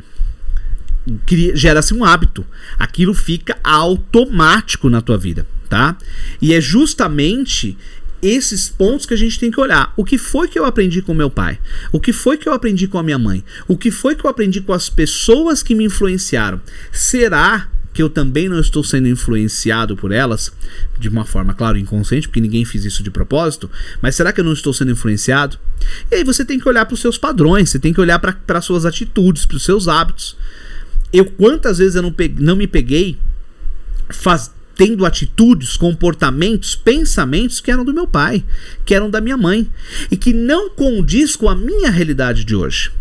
Gera-se 1.55 1.95
um 1.95 2.05
hábito. 2.05 2.45
Aquilo 2.79 3.15
fica 3.15 3.57
automático 3.63 4.91
na 4.91 5.01
tua 5.01 5.17
vida, 5.17 5.47
tá? 5.69 5.97
E 6.43 6.53
é 6.53 6.61
justamente 6.61 7.79
esses 8.21 8.69
pontos 8.69 9.07
que 9.07 9.15
a 9.15 9.17
gente 9.17 9.39
tem 9.39 9.51
que 9.51 9.61
olhar. 9.61 9.93
O 9.97 10.05
que 10.05 10.19
foi 10.19 10.49
que 10.49 10.59
eu 10.59 10.65
aprendi 10.65 11.01
com 11.03 11.15
meu 11.15 11.31
pai? 11.31 11.59
O 11.93 12.01
que 12.01 12.13
foi 12.13 12.37
que 12.37 12.49
eu 12.49 12.53
aprendi 12.53 12.89
com 12.89 12.99
a 12.99 13.03
minha 13.03 13.19
mãe? 13.19 13.45
O 13.69 13.77
que 13.77 13.91
foi 13.91 14.17
que 14.17 14.25
eu 14.25 14.31
aprendi 14.31 14.61
com 14.61 14.73
as 14.73 14.89
pessoas 14.89 15.63
que 15.63 15.75
me 15.75 15.85
influenciaram? 15.85 16.61
Será 16.91 17.69
que 17.97 18.03
eu 18.03 18.11
também 18.11 18.47
não 18.47 18.61
estou 18.61 18.85
sendo 18.85 19.09
influenciado 19.09 19.97
por 19.97 20.13
elas? 20.13 20.53
De 20.99 21.09
uma 21.09 21.25
forma, 21.25 21.55
claro, 21.55 21.79
inconsciente, 21.79 22.29
porque 22.29 22.43
ninguém 22.43 22.63
fez 22.63 22.85
isso 22.85 23.03
de 23.03 23.11
propósito. 23.11 23.71
Mas 24.03 24.15
será 24.15 24.35
que 24.35 24.41
eu 24.41 24.45
não 24.45 24.53
estou 24.53 24.75
sendo 24.75 24.93
influenciado? 24.93 25.59
E 26.11 26.17
aí 26.17 26.23
você 26.23 26.45
tem 26.45 26.59
que 26.61 26.69
olhar 26.69 26.85
para 26.85 26.93
os 26.93 27.01
seus 27.01 27.17
padrões, 27.17 27.71
você 27.71 27.79
tem 27.79 27.95
que 27.95 28.01
olhar 28.01 28.19
para 28.19 28.37
as 28.59 28.65
suas 28.67 28.85
atitudes, 28.85 29.47
para 29.47 29.57
os 29.57 29.65
seus 29.65 29.89
hábitos. 29.89 30.37
Eu 31.11 31.25
quantas 31.25 31.79
vezes 31.79 31.95
eu 31.95 32.03
não, 32.03 32.13
peguei, 32.13 32.45
não 32.45 32.55
me 32.55 32.67
peguei 32.67 33.19
faz, 34.11 34.53
tendo 34.75 35.07
atitudes, 35.07 35.75
comportamentos, 35.79 36.77
pensamentos 36.77 37.61
que 37.61 37.71
eram 37.71 37.83
do 37.83 37.95
meu 37.95 38.07
pai, 38.07 38.45
que 38.85 38.95
eram 38.95 39.09
da 39.09 39.23
minha 39.23 39.39
mãe 39.39 39.71
e 40.11 40.19
que 40.19 40.35
não 40.35 40.69
condiz 40.69 41.35
com 41.35 41.49
a 41.49 41.57
minha 41.57 41.91
realidade 41.91 42.45
de 42.45 42.55
hoje. 42.55 42.93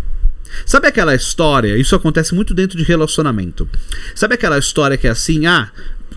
Sabe 0.66 0.88
aquela 0.88 1.16
história? 1.16 1.78
Isso 1.78 1.96
acontece 1.96 2.34
muito 2.34 2.54
dentro 2.54 2.78
de 2.78 2.84
relacionamento. 2.84 3.68
Sabe 4.14 4.36
aquela 4.36 4.58
história 4.58 4.98
que 4.98 5.08
é 5.08 5.12
assim, 5.12 5.46
ah, 5.46 5.72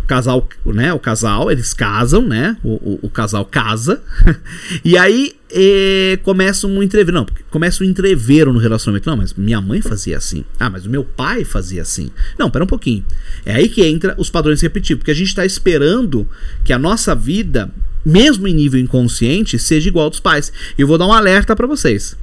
casal, 0.08 0.48
né? 0.64 0.92
O 0.92 0.98
casal, 0.98 1.52
eles 1.52 1.74
casam, 1.74 2.26
né? 2.26 2.56
O, 2.64 2.70
o, 2.74 2.98
o 3.02 3.10
casal 3.10 3.44
casa. 3.44 4.02
e 4.82 4.96
aí 4.96 5.36
e, 5.52 6.18
começa 6.22 6.66
um 6.66 6.82
entrever. 6.82 7.12
Não, 7.12 7.26
começa 7.50 7.84
um 7.84 7.86
no 7.86 8.58
relacionamento. 8.58 9.08
Não, 9.08 9.16
mas 9.16 9.34
minha 9.34 9.60
mãe 9.60 9.82
fazia 9.82 10.16
assim. 10.16 10.44
Ah, 10.58 10.70
mas 10.70 10.86
o 10.86 10.90
meu 10.90 11.04
pai 11.04 11.44
fazia 11.44 11.82
assim. 11.82 12.10
Não, 12.38 12.50
pera 12.50 12.64
um 12.64 12.68
pouquinho. 12.68 13.04
É 13.44 13.54
aí 13.54 13.68
que 13.68 13.84
entra 13.84 14.14
os 14.18 14.30
padrões 14.30 14.62
repetitivos. 14.62 15.00
Porque 15.00 15.10
a 15.10 15.14
gente 15.14 15.28
está 15.28 15.44
esperando 15.44 16.26
que 16.64 16.72
a 16.72 16.78
nossa 16.78 17.14
vida, 17.14 17.70
mesmo 18.04 18.48
em 18.48 18.54
nível 18.54 18.80
inconsciente, 18.80 19.58
seja 19.58 19.88
igual 19.88 20.08
dos 20.08 20.20
pais. 20.20 20.50
E 20.76 20.80
eu 20.80 20.86
vou 20.86 20.96
dar 20.96 21.06
um 21.06 21.12
alerta 21.12 21.54
para 21.54 21.66
vocês. 21.66 22.16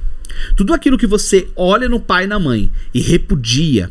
Tudo 0.56 0.74
aquilo 0.74 0.98
que 0.98 1.06
você 1.06 1.48
olha 1.56 1.88
no 1.88 2.00
pai 2.00 2.24
e 2.24 2.26
na 2.26 2.38
mãe 2.38 2.70
e 2.92 3.00
repudia, 3.00 3.90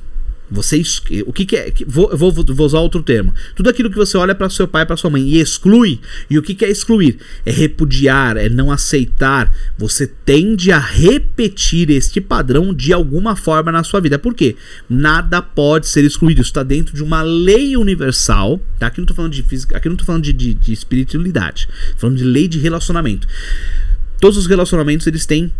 você 0.49 0.81
o 1.25 1.33
que, 1.33 1.45
que 1.45 1.55
é? 1.55 1.73
Vou, 1.87 2.15
vou, 2.15 2.31
vou, 2.31 2.65
usar 2.65 2.79
outro 2.79 3.01
termo. 3.01 3.33
Tudo 3.55 3.69
aquilo 3.69 3.89
que 3.89 3.95
você 3.95 4.15
olha 4.15 4.35
para 4.35 4.49
seu 4.49 4.67
pai, 4.67 4.85
para 4.85 4.95
sua 4.95 5.09
mãe 5.09 5.23
e 5.23 5.39
exclui. 5.39 5.99
E 6.29 6.37
o 6.37 6.41
que, 6.41 6.53
que 6.53 6.63
é 6.63 6.69
excluir? 6.69 7.17
É 7.45 7.51
repudiar, 7.51 8.37
é 8.37 8.47
não 8.47 8.71
aceitar. 8.71 9.51
Você 9.77 10.05
tende 10.05 10.71
a 10.71 10.77
repetir 10.77 11.89
este 11.89 12.21
padrão 12.21 12.73
de 12.73 12.93
alguma 12.93 13.35
forma 13.35 13.71
na 13.71 13.83
sua 13.83 13.99
vida. 13.99 14.19
Por 14.19 14.35
quê? 14.35 14.55
Nada 14.87 15.41
pode 15.41 15.87
ser 15.87 16.03
excluído. 16.03 16.41
Isso 16.41 16.51
está 16.51 16.63
dentro 16.63 16.95
de 16.95 17.01
uma 17.01 17.23
lei 17.23 17.75
universal. 17.75 18.61
Tá? 18.77 18.87
Aqui 18.87 18.99
não 18.99 19.05
estou 19.05 19.15
falando 19.15 19.33
de 19.33 19.41
física, 19.41 19.75
aqui 19.75 19.87
não 19.87 19.95
estou 19.95 20.05
falando 20.05 20.23
de, 20.23 20.33
de, 20.33 20.53
de 20.53 20.73
espiritualidade. 20.73 21.67
Estou 21.85 22.01
falando 22.01 22.17
de 22.17 22.23
lei 22.23 22.47
de 22.47 22.59
relacionamento. 22.59 23.27
Todos 24.19 24.37
os 24.37 24.45
relacionamentos 24.45 25.07
eles 25.07 25.25
têm 25.25 25.51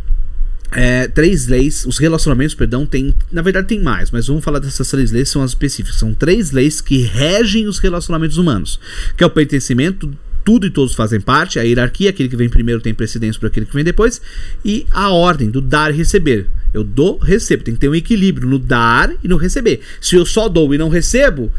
é, 0.76 1.08
três 1.08 1.48
leis, 1.48 1.86
os 1.86 1.98
relacionamentos, 1.98 2.54
perdão, 2.54 2.86
tem. 2.86 3.16
Na 3.32 3.42
verdade, 3.42 3.68
tem 3.68 3.82
mais, 3.82 4.12
mas 4.12 4.28
vamos 4.28 4.44
falar 4.44 4.60
dessas 4.60 4.90
três 4.90 5.10
leis, 5.10 5.30
são 5.30 5.42
as 5.42 5.52
específicas. 5.52 5.98
São 5.98 6.14
três 6.14 6.52
leis 6.52 6.82
que 6.82 6.98
regem 6.98 7.66
os 7.66 7.80
relacionamentos 7.80 8.38
humanos: 8.38 8.78
que 9.16 9.24
é 9.24 9.28
o 9.28 9.30
pertencimento, 9.30 10.14
tudo 10.44 10.68
e 10.68 10.70
todos 10.70 10.94
fazem 10.94 11.22
parte, 11.22 11.58
a 11.58 11.64
hierarquia, 11.64 12.10
aquele 12.10 12.28
que 12.28 12.36
vem 12.36 12.50
primeiro 12.50 12.82
tem 12.82 12.94
precedência 12.94 13.40
para 13.40 13.48
aquele 13.48 13.66
que 13.66 13.74
vem 13.74 13.86
depois, 13.86 14.22
e 14.66 14.86
a 14.92 15.10
ordem 15.10 15.50
do 15.50 15.62
dar 15.62 15.94
e 15.94 15.98
receber. 15.98 16.48
Eu 16.74 16.84
dou, 16.84 17.18
recebo. 17.20 17.64
Tem 17.64 17.74
que 17.74 17.80
ter 17.80 17.88
um 17.88 17.96
equilíbrio 17.96 18.48
no 18.48 18.60
dar 18.60 19.14
e 19.24 19.30
no 19.30 19.38
receber. 19.38 19.80
Se 20.02 20.18
eu 20.18 20.26
só 20.26 20.50
dou 20.50 20.74
e 20.74 20.78
não 20.78 20.90
recebo, 20.90 21.54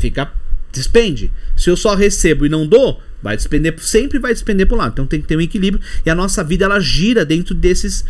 fica 0.00 0.32
despende. 0.72 1.30
Se 1.56 1.70
eu 1.70 1.76
só 1.76 1.94
recebo 1.94 2.44
e 2.44 2.48
não 2.48 2.66
dou, 2.66 3.00
vai 3.22 3.36
despender, 3.36 3.74
sempre 3.78 4.18
vai 4.18 4.32
despender 4.32 4.66
por 4.66 4.76
lá. 4.76 4.88
Então 4.88 5.06
tem 5.06 5.20
que 5.20 5.26
ter 5.26 5.36
um 5.36 5.40
equilíbrio 5.40 5.82
e 6.04 6.10
a 6.10 6.14
nossa 6.14 6.42
vida 6.42 6.64
ela 6.64 6.80
gira 6.80 7.24
dentro 7.24 7.54
desses 7.54 8.04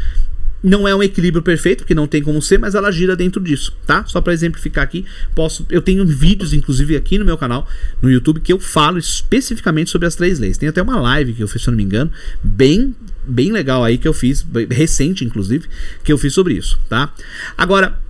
não 0.62 0.88
é 0.88 0.94
um 0.94 1.02
equilíbrio 1.02 1.42
perfeito, 1.42 1.78
porque 1.78 1.94
não 1.94 2.06
tem 2.06 2.22
como 2.22 2.42
ser, 2.42 2.58
mas 2.58 2.74
ela 2.74 2.90
gira 2.90 3.14
dentro 3.14 3.40
disso, 3.40 3.72
tá? 3.86 4.04
Só 4.06 4.20
para 4.20 4.32
exemplificar 4.32 4.82
aqui, 4.82 5.04
posso, 5.34 5.64
eu 5.70 5.80
tenho 5.80 6.04
vídeos 6.06 6.52
inclusive 6.52 6.96
aqui 6.96 7.18
no 7.18 7.24
meu 7.24 7.38
canal 7.38 7.66
no 8.02 8.10
YouTube 8.10 8.40
que 8.40 8.52
eu 8.52 8.58
falo 8.58 8.98
especificamente 8.98 9.90
sobre 9.90 10.08
as 10.08 10.16
três 10.16 10.38
leis. 10.38 10.58
Tem 10.58 10.68
até 10.68 10.82
uma 10.82 11.00
live 11.00 11.32
que 11.32 11.42
eu 11.42 11.48
fiz, 11.48 11.62
se 11.62 11.68
eu 11.68 11.72
não 11.72 11.76
me 11.76 11.84
engano, 11.84 12.10
bem 12.42 12.94
bem 13.26 13.52
legal 13.52 13.84
aí 13.84 13.98
que 13.98 14.08
eu 14.08 14.14
fiz, 14.14 14.44
recente 14.70 15.24
inclusive, 15.24 15.68
que 16.02 16.12
eu 16.12 16.16
fiz 16.16 16.32
sobre 16.32 16.54
isso, 16.54 16.80
tá? 16.88 17.12
Agora, 17.56 18.00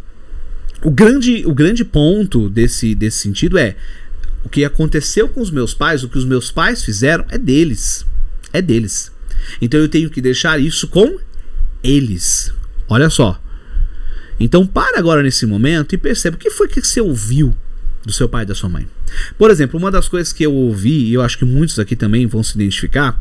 o 0.82 0.90
grande 0.90 1.42
o 1.44 1.53
grande 1.53 1.84
ponto 1.84 2.49
desse 2.49 2.94
desse 2.94 3.18
sentido 3.18 3.59
é 3.59 3.76
o 4.44 4.49
que 4.49 4.64
aconteceu 4.64 5.28
com 5.28 5.40
os 5.40 5.51
meus 5.51 5.74
pais, 5.74 6.05
o 6.05 6.09
que 6.09 6.16
os 6.16 6.24
meus 6.24 6.51
pais 6.51 6.84
fizeram 6.84 7.24
é 7.28 7.36
deles. 7.36 8.07
É 8.53 8.62
deles. 8.62 9.12
Então 9.61 9.78
eu 9.78 9.88
tenho 9.88 10.09
que 10.09 10.20
deixar 10.20 10.59
isso 10.61 10.88
com 10.88 11.18
eles. 11.89 12.53
Olha 12.89 13.11
só. 13.11 13.41
Então 14.41 14.66
para 14.66 14.99
agora 14.99 15.22
nesse 15.22 15.47
momento 15.47 15.95
e 15.95 15.99
perceba 15.99 16.36
o 16.36 16.39
que 16.39 16.51
foi 16.51 16.68
que 16.68 16.80
você 16.80 17.01
ouviu 17.01 17.55
do 18.05 18.12
seu 18.12 18.28
pai 18.28 18.45
e 18.45 18.47
da 18.47 18.55
sua 18.55 18.68
mãe. 18.68 18.89
Por 19.36 19.51
exemplo, 19.51 19.78
uma 19.78 19.91
das 19.91 20.09
coisas 20.09 20.32
que 20.32 20.45
eu 20.45 20.55
ouvi, 20.55 21.07
e 21.07 21.14
eu 21.14 21.22
acho 21.22 21.36
que 21.36 21.45
muitos 21.45 21.78
aqui 21.78 21.97
também 21.97 22.26
vão 22.26 22.43
se 22.43 22.55
identificar, 22.55 23.20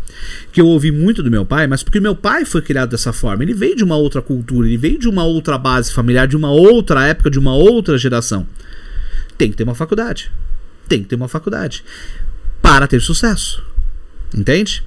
que 0.52 0.62
eu 0.62 0.68
ouvi 0.68 0.92
muito 0.92 1.24
do 1.24 1.32
meu 1.32 1.46
pai, 1.46 1.68
mas 1.68 1.84
porque 1.84 2.00
meu 2.00 2.16
pai 2.16 2.46
foi 2.46 2.62
criado 2.62 2.90
dessa 2.90 3.12
forma. 3.12 3.44
Ele 3.44 3.54
veio 3.54 3.76
de 3.76 3.84
uma 3.84 3.96
outra 3.96 4.22
cultura, 4.22 4.68
ele 4.68 4.78
veio 4.78 5.00
de 5.00 5.10
uma 5.10 5.24
outra 5.24 5.58
base 5.58 5.92
familiar, 5.92 6.28
de 6.28 6.38
uma 6.38 6.52
outra 6.52 7.06
época, 7.06 7.30
de 7.30 7.40
uma 7.40 7.54
outra 7.54 7.98
geração. 7.98 8.48
Tem 9.38 9.50
que 9.50 9.58
ter 9.58 9.64
uma 9.64 9.76
faculdade. 9.76 10.32
Tem 10.88 11.02
que 11.02 11.10
ter 11.10 11.16
uma 11.16 11.28
faculdade 11.28 11.84
para 12.62 12.88
ter 12.88 13.02
sucesso. 13.02 13.64
Entende? 14.34 14.84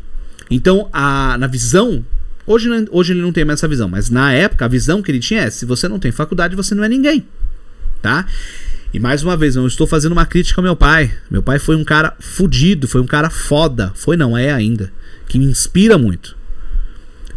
Então, 0.50 0.88
a, 0.92 1.36
na 1.38 1.46
visão 1.46 2.04
Hoje, 2.50 2.68
hoje 2.90 3.12
ele 3.12 3.22
não 3.22 3.30
tem 3.30 3.44
mais 3.44 3.60
essa 3.60 3.68
visão, 3.68 3.88
mas 3.88 4.10
na 4.10 4.32
época 4.32 4.64
a 4.64 4.68
visão 4.68 5.00
que 5.00 5.08
ele 5.08 5.20
tinha 5.20 5.42
é: 5.42 5.50
se 5.50 5.64
você 5.64 5.86
não 5.86 6.00
tem 6.00 6.10
faculdade, 6.10 6.56
você 6.56 6.74
não 6.74 6.82
é 6.82 6.88
ninguém. 6.88 7.24
Tá? 8.02 8.26
E 8.92 8.98
mais 8.98 9.22
uma 9.22 9.36
vez, 9.36 9.54
eu 9.54 9.64
estou 9.68 9.86
fazendo 9.86 10.10
uma 10.10 10.26
crítica 10.26 10.60
ao 10.60 10.64
meu 10.64 10.74
pai. 10.74 11.14
Meu 11.30 11.44
pai 11.44 11.60
foi 11.60 11.76
um 11.76 11.84
cara 11.84 12.16
fudido, 12.18 12.88
foi 12.88 13.00
um 13.00 13.06
cara 13.06 13.30
foda. 13.30 13.92
Foi 13.94 14.16
não, 14.16 14.36
é 14.36 14.50
ainda. 14.50 14.92
Que 15.28 15.38
me 15.38 15.44
inspira 15.44 15.96
muito. 15.96 16.36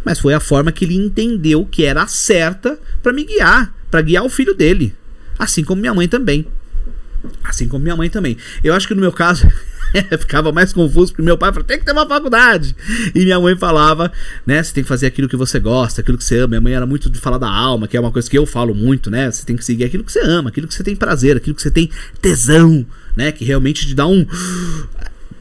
Mas 0.04 0.18
foi 0.18 0.34
a 0.34 0.40
forma 0.40 0.72
que 0.72 0.84
ele 0.84 0.96
entendeu 0.96 1.64
que 1.64 1.84
era 1.84 2.08
certa 2.08 2.76
para 3.00 3.12
me 3.12 3.24
guiar, 3.24 3.72
para 3.92 4.02
guiar 4.02 4.24
o 4.24 4.28
filho 4.28 4.52
dele. 4.52 4.96
Assim 5.38 5.62
como 5.62 5.80
minha 5.80 5.94
mãe 5.94 6.08
também. 6.08 6.44
Assim 7.42 7.68
como 7.68 7.82
minha 7.82 7.96
mãe 7.96 8.10
também. 8.10 8.36
Eu 8.62 8.74
acho 8.74 8.88
que 8.88 8.94
no 8.94 9.00
meu 9.00 9.12
caso 9.12 9.46
ficava 10.18 10.50
mais 10.52 10.72
confuso 10.72 11.12
porque 11.12 11.22
meu 11.22 11.38
pai 11.38 11.50
falava, 11.50 11.66
tem 11.66 11.78
que 11.78 11.84
ter 11.84 11.92
uma 11.92 12.06
faculdade. 12.06 12.74
E 13.14 13.24
minha 13.24 13.38
mãe 13.40 13.56
falava, 13.56 14.10
né, 14.46 14.62
você 14.62 14.72
tem 14.72 14.82
que 14.82 14.88
fazer 14.88 15.06
aquilo 15.06 15.28
que 15.28 15.36
você 15.36 15.58
gosta, 15.60 16.00
aquilo 16.00 16.18
que 16.18 16.24
você 16.24 16.38
ama. 16.38 16.48
Minha 16.48 16.60
mãe 16.60 16.72
era 16.74 16.86
muito 16.86 17.08
de 17.10 17.18
falar 17.18 17.38
da 17.38 17.50
alma, 17.50 17.86
que 17.86 17.96
é 17.96 18.00
uma 18.00 18.10
coisa 18.10 18.28
que 18.28 18.36
eu 18.36 18.46
falo 18.46 18.74
muito, 18.74 19.10
né? 19.10 19.30
Você 19.30 19.44
tem 19.44 19.56
que 19.56 19.64
seguir 19.64 19.84
aquilo 19.84 20.04
que 20.04 20.12
você 20.12 20.20
ama, 20.20 20.48
aquilo 20.48 20.66
que 20.66 20.74
você 20.74 20.82
tem 20.82 20.96
prazer, 20.96 21.36
aquilo 21.36 21.54
que 21.54 21.62
você 21.62 21.70
tem 21.70 21.90
tesão, 22.20 22.84
né? 23.16 23.32
Que 23.32 23.44
realmente 23.44 23.86
te 23.86 23.94
dá 23.94 24.06
um 24.06 24.26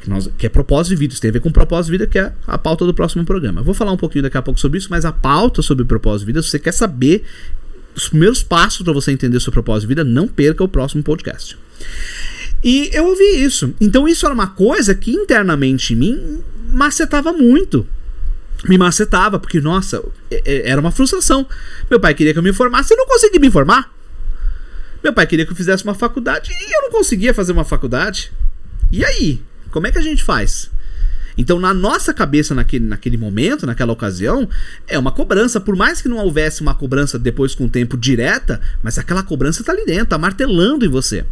que, 0.03 0.09
nós, 0.09 0.29
que 0.37 0.45
é 0.45 0.49
propósito 0.49 0.89
de 0.89 0.95
vida, 0.97 1.13
isso 1.13 1.21
tem 1.21 1.29
a 1.29 1.31
ver 1.31 1.39
com 1.39 1.49
propósito 1.49 1.91
de 1.91 1.97
vida, 1.97 2.07
que 2.07 2.19
é 2.19 2.33
a 2.45 2.57
pauta 2.57 2.85
do 2.85 2.93
próximo 2.93 3.23
programa. 3.23 3.61
Eu 3.61 3.63
vou 3.63 3.73
falar 3.73 3.91
um 3.91 3.97
pouquinho 3.97 4.23
daqui 4.23 4.37
a 4.37 4.41
pouco 4.41 4.59
sobre 4.59 4.77
isso, 4.77 4.89
mas 4.89 5.05
a 5.05 5.13
pauta 5.13 5.61
sobre 5.61 5.85
propósito 5.85 6.21
de 6.21 6.25
vida, 6.25 6.41
se 6.41 6.49
você 6.49 6.59
quer 6.59 6.73
saber 6.73 7.23
os 7.95 8.09
primeiros 8.09 8.43
passos 8.43 8.81
para 8.81 8.91
você 8.91 9.11
entender 9.11 9.37
o 9.37 9.41
seu 9.41 9.53
propósito 9.53 9.83
de 9.83 9.87
vida, 9.87 10.03
não 10.03 10.27
perca 10.27 10.63
o 10.63 10.67
próximo 10.67 11.01
podcast. 11.01 11.57
E 12.63 12.89
eu 12.93 13.05
ouvi 13.05 13.43
isso. 13.43 13.73
Então 13.79 14.07
isso 14.07 14.25
era 14.25 14.33
uma 14.33 14.47
coisa 14.47 14.95
que 14.95 15.11
internamente 15.11 15.93
em 15.93 15.97
mim 15.97 16.43
macetava 16.69 17.33
muito. 17.33 17.85
Me 18.67 18.77
macetava, 18.77 19.37
porque, 19.39 19.59
nossa, 19.59 20.01
é, 20.31 20.41
é, 20.45 20.69
era 20.69 20.79
uma 20.79 20.91
frustração. 20.91 21.45
Meu 21.89 21.99
pai 21.99 22.13
queria 22.13 22.31
que 22.31 22.39
eu 22.39 22.43
me 22.43 22.53
formasse 22.53 22.93
e 22.93 22.97
não 22.97 23.05
consegui 23.05 23.37
me 23.37 23.51
formar. 23.51 23.93
Meu 25.03 25.11
pai 25.11 25.27
queria 25.27 25.45
que 25.45 25.51
eu 25.51 25.55
fizesse 25.55 25.83
uma 25.83 25.93
faculdade 25.93 26.51
e 26.51 26.75
eu 26.75 26.83
não 26.83 26.91
conseguia 26.91 27.33
fazer 27.33 27.51
uma 27.51 27.65
faculdade. 27.65 28.31
E 28.89 29.03
aí? 29.03 29.41
Como 29.69 29.85
é 29.85 29.91
que 29.91 29.97
a 29.97 30.01
gente 30.01 30.23
faz? 30.23 30.71
Então, 31.37 31.59
na 31.59 31.73
nossa 31.73 32.13
cabeça, 32.13 32.55
naquele, 32.55 32.85
naquele 32.85 33.17
momento, 33.17 33.65
naquela 33.65 33.91
ocasião, 33.91 34.47
é 34.87 34.97
uma 34.97 35.11
cobrança. 35.11 35.59
Por 35.59 35.75
mais 35.75 36.01
que 36.01 36.07
não 36.07 36.17
houvesse 36.17 36.61
uma 36.61 36.75
cobrança 36.75 37.19
depois 37.19 37.53
com 37.53 37.65
o 37.65 37.69
tempo 37.69 37.97
direta, 37.97 38.61
mas 38.81 38.97
aquela 38.97 39.23
cobrança 39.23 39.61
está 39.61 39.73
ali 39.73 39.85
dentro, 39.85 40.07
tá 40.07 40.17
martelando 40.17 40.85
em 40.85 40.89
você. 40.89 41.25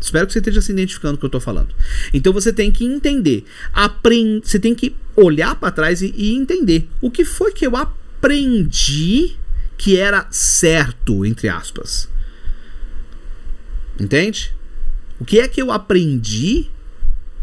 Espero 0.00 0.26
que 0.26 0.32
você 0.32 0.38
esteja 0.38 0.60
se 0.60 0.72
identificando 0.72 1.14
com 1.14 1.18
o 1.18 1.20
que 1.20 1.24
eu 1.26 1.38
estou 1.38 1.40
falando. 1.40 1.74
Então 2.12 2.32
você 2.32 2.52
tem 2.52 2.70
que 2.70 2.84
entender, 2.84 3.44
aprend... 3.72 4.42
você 4.44 4.58
tem 4.58 4.74
que 4.74 4.94
olhar 5.16 5.54
para 5.56 5.72
trás 5.72 6.02
e, 6.02 6.14
e 6.16 6.34
entender 6.34 6.88
o 7.00 7.10
que 7.10 7.24
foi 7.24 7.52
que 7.52 7.66
eu 7.66 7.76
aprendi 7.76 9.36
que 9.76 9.96
era 9.96 10.26
certo, 10.30 11.24
entre 11.24 11.48
aspas. 11.48 12.08
Entende? 13.98 14.54
O 15.18 15.24
que 15.24 15.40
é 15.40 15.48
que 15.48 15.60
eu 15.60 15.72
aprendi 15.72 16.70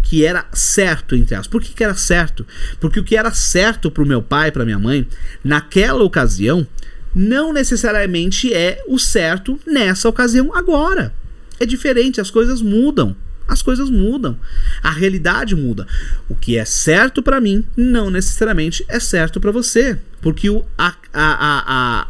que 0.05 0.23
era 0.23 0.45
certo, 0.53 1.15
entre 1.15 1.35
aspas. 1.35 1.47
Por 1.47 1.61
que, 1.61 1.73
que 1.73 1.83
era 1.83 1.95
certo? 1.95 2.45
Porque 2.79 2.99
o 2.99 3.03
que 3.03 3.17
era 3.17 3.33
certo 3.33 3.89
para 3.89 4.03
o 4.03 4.07
meu 4.07 4.21
pai, 4.21 4.51
para 4.51 4.63
minha 4.63 4.79
mãe, 4.79 5.07
naquela 5.43 6.03
ocasião, 6.03 6.65
não 7.13 7.51
necessariamente 7.51 8.53
é 8.53 8.83
o 8.87 8.99
certo 8.99 9.59
nessa 9.65 10.07
ocasião 10.07 10.55
agora. 10.55 11.11
É 11.59 11.65
diferente, 11.65 12.21
as 12.21 12.29
coisas 12.29 12.61
mudam. 12.61 13.15
As 13.47 13.61
coisas 13.61 13.89
mudam. 13.89 14.37
A 14.81 14.89
realidade 14.89 15.55
muda. 15.55 15.87
O 16.27 16.35
que 16.35 16.57
é 16.57 16.65
certo 16.65 17.21
para 17.21 17.39
mim 17.39 17.63
não 17.77 18.09
necessariamente 18.09 18.83
é 18.87 18.99
certo 18.99 19.39
para 19.39 19.51
você. 19.51 19.99
Porque 20.21 20.49
o, 20.49 20.65
a, 20.77 20.95
a, 21.13 21.27
a, 21.73 22.07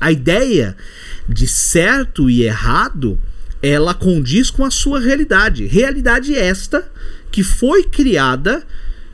a, 0.00 0.12
ideia 0.12 0.76
de 1.28 1.46
certo 1.46 2.30
e 2.30 2.42
errado 2.42 3.18
ela 3.62 3.92
condiz 3.92 4.50
com 4.50 4.64
a 4.64 4.70
sua 4.70 4.98
realidade. 4.98 5.66
Realidade 5.66 6.34
esta 6.34 6.90
que 7.30 7.42
foi 7.42 7.84
criada 7.84 8.66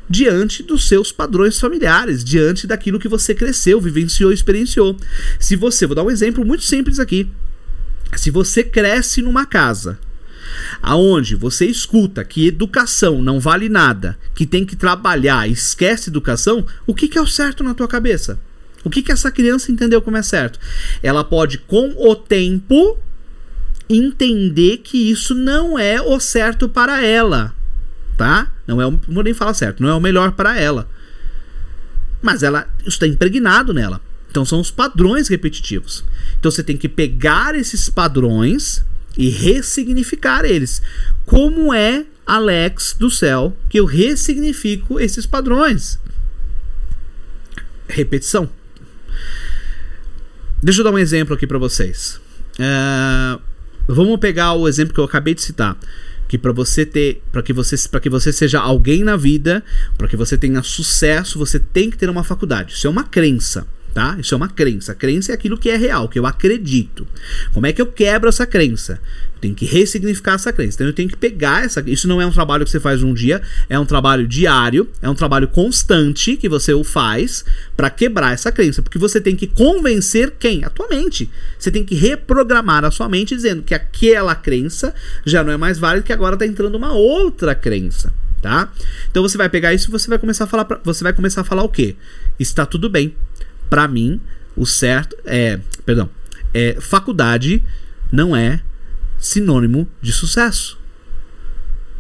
diante 0.09 0.63
dos 0.63 0.87
seus 0.87 1.11
padrões 1.11 1.59
familiares, 1.59 2.23
diante 2.23 2.67
daquilo 2.67 3.01
que 3.01 3.09
você 3.09 3.35
cresceu, 3.35 3.81
vivenciou, 3.81 4.33
experienciou. 4.33 4.97
Se 5.41 5.57
você, 5.57 5.87
vou 5.87 5.97
dar 5.97 6.05
um 6.05 6.11
exemplo 6.11 6.45
muito 6.45 6.65
simples 6.65 6.99
aqui. 6.99 7.29
Se 8.15 8.31
você 8.31 8.63
cresce 8.63 9.23
numa 9.23 9.47
casa 9.47 9.99
aonde 10.83 11.35
você 11.35 11.67
escuta 11.67 12.25
que 12.25 12.47
educação 12.47 13.23
não 13.23 13.41
vale 13.41 13.69
nada, 13.69 14.19
que 14.35 14.47
tem 14.47 14.65
que 14.65 14.77
trabalhar, 14.77 15.49
esquece 15.49 16.11
educação, 16.11 16.67
o 16.87 16.95
que, 16.95 17.09
que 17.09 17.19
é 17.19 17.23
o 17.23 17.27
certo 17.27 17.63
na 17.65 17.75
tua 17.75 17.89
cabeça? 17.89 18.39
O 18.85 18.91
que, 18.91 19.03
que 19.03 19.13
essa 19.13 19.31
criança 19.31 19.71
entendeu 19.71 20.03
como 20.03 20.17
é 20.17 20.23
certo? 20.23 20.59
Ela 21.03 21.23
pode, 21.23 21.59
com 21.59 21.95
o 21.97 22.17
tempo, 22.17 22.99
entender 23.89 24.79
que 24.79 25.11
isso 25.11 25.35
não 25.35 25.79
é 25.79 26.01
o 26.01 26.19
certo 26.19 26.69
para 26.69 27.05
ela, 27.05 27.55
tá? 28.17 28.51
Não 28.67 28.81
é, 28.81 28.87
o, 28.87 28.99
vou 29.09 29.23
nem 29.23 29.35
falar 29.35 29.55
certo, 29.55 29.83
não 29.83 29.89
é 29.89 29.95
o 29.95 30.01
melhor 30.01 30.33
para 30.33 30.59
ela. 30.59 30.89
Mas 32.21 32.43
ela 32.43 32.69
está 32.85 33.07
impregnado 33.07 33.73
nela. 33.73 34.01
Então 34.33 34.47
são 34.47 34.61
os 34.61 34.71
padrões 34.71 35.29
repetitivos. 35.29 36.03
Então 36.41 36.51
você 36.51 36.63
tem 36.63 36.75
que 36.75 36.89
pegar 36.89 37.55
esses 37.55 37.91
padrões 37.91 38.83
e 39.17 39.29
ressignificar 39.29 40.47
eles. 40.47 40.81
Como 41.27 41.73
é, 41.75 42.07
Alex 42.25 42.97
do 42.99 43.11
céu, 43.11 43.55
que 43.69 43.79
eu 43.79 43.85
ressignifico 43.85 44.99
esses 44.99 45.27
padrões? 45.27 45.99
Repetição. 47.87 48.49
Deixa 50.63 50.81
eu 50.81 50.85
dar 50.85 50.93
um 50.93 50.99
exemplo 50.99 51.35
aqui 51.35 51.47
para 51.47 51.59
vocês. 51.59 52.19
Uh, 52.55 53.39
vamos 53.87 54.19
pegar 54.19 54.55
o 54.55 54.67
exemplo 54.67 54.95
que 54.95 55.01
eu 55.01 55.05
acabei 55.05 55.35
de 55.35 55.43
citar 55.43 55.79
que 56.27 56.39
para 56.39 56.53
você 56.53 56.87
ter, 56.87 57.23
para 57.31 57.43
que 57.43 57.53
você, 57.53 57.77
para 57.91 58.01
que 58.01 58.09
você 58.09 58.33
seja 58.33 58.59
alguém 58.59 59.05
na 59.05 59.19
vida, 59.19 59.63
para 59.99 60.09
que 60.09 60.17
você 60.17 60.39
tenha 60.39 60.63
sucesso, 60.63 61.39
você 61.39 61.59
tem 61.59 61.91
que 61.91 61.99
ter 61.99 62.09
uma 62.09 62.25
faculdade. 62.25 62.73
Isso 62.73 62.87
é 62.87 62.91
uma 62.91 63.05
crença 63.05 63.67
tá? 63.93 64.17
Isso 64.19 64.35
é 64.35 64.37
uma 64.37 64.49
crença. 64.49 64.93
A 64.93 64.95
crença 64.95 65.33
é 65.33 65.35
aquilo 65.35 65.59
que 65.59 65.69
é 65.69 65.77
real, 65.77 66.09
que 66.09 66.19
eu 66.19 66.27
acredito. 66.27 67.07
Como 67.53 67.67
é 67.67 67.73
que 67.73 67.81
eu 67.81 67.87
quebro 67.87 68.29
essa 68.29 68.47
crença? 68.47 69.01
Eu 69.35 69.41
tenho 69.41 69.55
que 69.55 69.65
ressignificar 69.65 70.35
essa 70.35 70.53
crença. 70.53 70.77
Então 70.77 70.87
eu 70.87 70.93
tenho 70.93 71.09
que 71.09 71.17
pegar 71.17 71.65
essa. 71.65 71.83
Isso 71.87 72.09
não 72.09 72.21
é 72.21 72.27
um 72.27 72.31
trabalho 72.31 72.65
que 72.65 72.71
você 72.71 72.81
faz 72.81 73.03
um 73.03 73.13
dia, 73.13 73.43
é 73.69 73.79
um 73.79 73.85
trabalho 73.85 74.27
diário, 74.27 74.89
é 75.01 75.09
um 75.09 75.15
trabalho 75.15 75.49
constante 75.49 76.37
que 76.37 76.49
você 76.49 76.73
o 76.73 76.83
faz 76.83 77.45
para 77.77 77.91
quebrar 77.91 78.33
essa 78.33 78.51
crença, 78.51 78.83
porque 78.83 78.99
você 78.99 79.21
tem 79.21 79.37
que 79.37 79.47
convencer 79.47 80.33
quem? 80.39 80.65
A 80.65 80.71
tua 80.71 80.89
mente. 80.89 81.31
Você 81.59 81.71
tem 81.71 81.85
que 81.85 81.95
reprogramar 81.95 82.85
a 82.85 82.91
sua 82.91 83.09
mente 83.09 83.35
dizendo 83.35 83.63
que 83.63 83.75
aquela 83.75 84.35
crença 84.35 84.95
já 85.25 85.45
não 85.45 85.53
é 85.53 85.57
mais 85.57 85.79
válida, 85.79 86.05
que 86.07 86.13
agora 86.13 86.35
está 86.35 86.47
entrando 86.47 86.75
uma 86.75 86.93
outra 86.93 87.55
crença. 87.55 88.13
Tá? 88.41 88.73
Então 89.09 89.23
você 89.23 89.39
vai 89.39 89.49
pegar 89.49 89.73
isso 89.73 89.89
e 89.89 89.93
você 89.93 90.09
vai 90.09 90.19
começar 90.19 90.45
a 90.45 90.47
falar 90.49 90.65
pra, 90.65 90.81
você 90.83 91.05
vai 91.05 91.13
começar 91.13 91.43
a 91.43 91.45
falar 91.45 91.63
o 91.63 91.69
quê? 91.69 91.95
Está 92.41 92.67
tudo 92.67 92.91
bem 92.91 93.15
para 93.73 93.89
mim, 93.89 94.21
o 94.55 94.67
certo 94.67 95.17
é, 95.25 95.59
perdão, 95.87 96.11
é 96.53 96.77
faculdade 96.79 97.65
não 98.13 98.37
é 98.37 98.61
sinônimo 99.19 99.89
de 100.03 100.13
sucesso. 100.13 100.79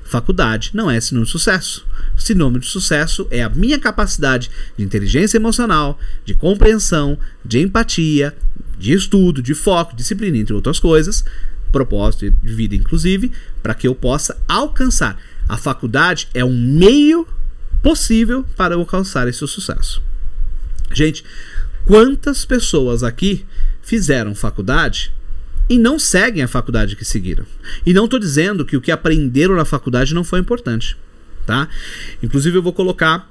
Faculdade 0.04 0.72
não 0.74 0.90
é 0.90 1.00
sinônimo 1.00 1.24
de 1.24 1.32
sucesso. 1.32 1.86
Sinônimo 2.14 2.58
de 2.58 2.66
sucesso 2.66 3.26
é 3.30 3.42
a 3.42 3.48
minha 3.48 3.78
capacidade 3.78 4.50
de 4.76 4.84
inteligência 4.84 5.38
emocional, 5.38 5.98
de 6.26 6.34
compreensão, 6.34 7.18
de 7.42 7.60
empatia, 7.60 8.36
de 8.78 8.92
estudo, 8.92 9.40
de 9.40 9.54
foco, 9.54 9.96
disciplina, 9.96 10.36
entre 10.36 10.52
outras 10.52 10.78
coisas, 10.78 11.24
propósito 11.72 12.30
de 12.30 12.54
vida, 12.54 12.76
inclusive, 12.76 13.32
para 13.62 13.72
que 13.72 13.88
eu 13.88 13.94
possa 13.94 14.36
alcançar. 14.46 15.18
A 15.48 15.56
faculdade 15.56 16.28
é 16.34 16.44
um 16.44 16.54
meio 16.54 17.26
possível 17.82 18.44
para 18.58 18.74
eu 18.74 18.80
alcançar 18.80 19.26
esse 19.26 19.38
sucesso. 19.38 20.02
Gente, 20.94 21.24
Quantas 21.86 22.44
pessoas 22.44 23.02
aqui 23.02 23.44
fizeram 23.82 24.34
faculdade 24.34 25.12
e 25.68 25.78
não 25.78 25.98
seguem 25.98 26.42
a 26.42 26.48
faculdade 26.48 26.96
que 26.96 27.04
seguiram? 27.04 27.44
E 27.84 27.92
não 27.92 28.04
estou 28.04 28.18
dizendo 28.18 28.64
que 28.64 28.76
o 28.76 28.80
que 28.80 28.92
aprenderam 28.92 29.56
na 29.56 29.64
faculdade 29.64 30.14
não 30.14 30.24
foi 30.24 30.40
importante, 30.40 30.96
tá? 31.46 31.68
Inclusive 32.22 32.56
eu 32.56 32.62
vou 32.62 32.72
colocar 32.72 33.30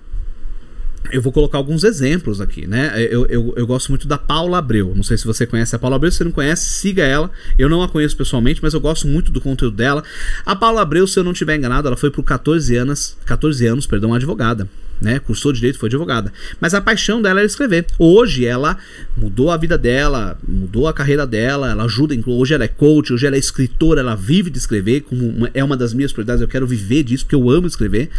eu 1.12 1.22
vou 1.22 1.32
colocar 1.32 1.58
alguns 1.58 1.84
exemplos 1.84 2.40
aqui, 2.40 2.68
né? 2.68 2.94
Eu, 3.10 3.26
eu, 3.26 3.54
eu, 3.58 3.66
gosto 3.66 3.90
muito 3.90 4.08
da 4.08 4.20
Paula 4.20 4.60
Abreu. 4.60 4.94
Não 4.96 5.02
sei 5.02 5.18
se 5.18 5.26
você 5.26 5.48
conhece 5.48 5.76
a 5.76 5.80
Paula 5.80 5.96
Abreu. 5.96 6.12
Se 6.12 6.20
você 6.20 6.24
não 6.24 6.32
conhece, 6.32 6.70
siga 6.70 7.04
ela. 7.04 7.32
Eu 7.58 7.68
não 7.68 7.82
a 7.82 7.90
conheço 7.90 8.16
pessoalmente, 8.16 8.60
mas 8.62 8.76
eu 8.76 8.80
gosto 8.80 9.08
muito 9.08 9.32
do 9.32 9.42
conteúdo 9.42 9.76
dela. 9.76 10.04
A 10.46 10.56
Paula 10.56 10.82
Abreu, 10.84 11.08
se 11.08 11.20
eu 11.20 11.24
não 11.24 11.32
estiver 11.32 11.58
enganado, 11.58 11.88
ela 11.88 11.98
foi 11.98 12.12
por 12.12 12.24
14 12.24 12.76
anos, 12.76 13.18
14 13.26 13.66
anos, 13.66 13.88
perdão, 13.88 14.14
advogada 14.14 14.70
né? 15.02 15.20
Cursou 15.20 15.52
direito, 15.52 15.80
foi 15.80 15.88
advogada. 15.88 16.32
Mas 16.60 16.74
a 16.74 16.80
paixão 16.80 17.22
dela 17.22 17.40
era 17.40 17.48
escrever. 17.48 17.88
Hoje 17.98 18.46
ela 18.46 18.78
mudou 19.18 19.50
a 19.50 19.58
vida 19.58 19.78
dela, 19.78 20.38
mudou 20.48 20.88
a 20.88 20.94
carreira 20.94 21.26
dela, 21.26 21.72
ela 21.72 21.84
ajuda, 21.86 22.16
hoje 22.28 22.54
ela 22.54 22.64
é 22.64 22.68
coach, 22.68 23.12
hoje 23.12 23.26
ela 23.26 23.36
é 23.36 23.40
escritora, 23.40 24.02
ela 24.02 24.16
vive 24.16 24.50
de 24.50 24.60
escrever, 24.60 25.02
como 25.02 25.28
uma, 25.28 25.50
é 25.54 25.64
uma 25.64 25.76
das 25.76 25.94
minhas 25.94 26.12
prioridades, 26.12 26.42
eu 26.42 26.48
quero 26.48 26.68
viver 26.68 27.04
disso 27.04 27.26
porque 27.26 27.36
eu 27.36 27.50
amo 27.50 27.66
escrever. 27.66 28.10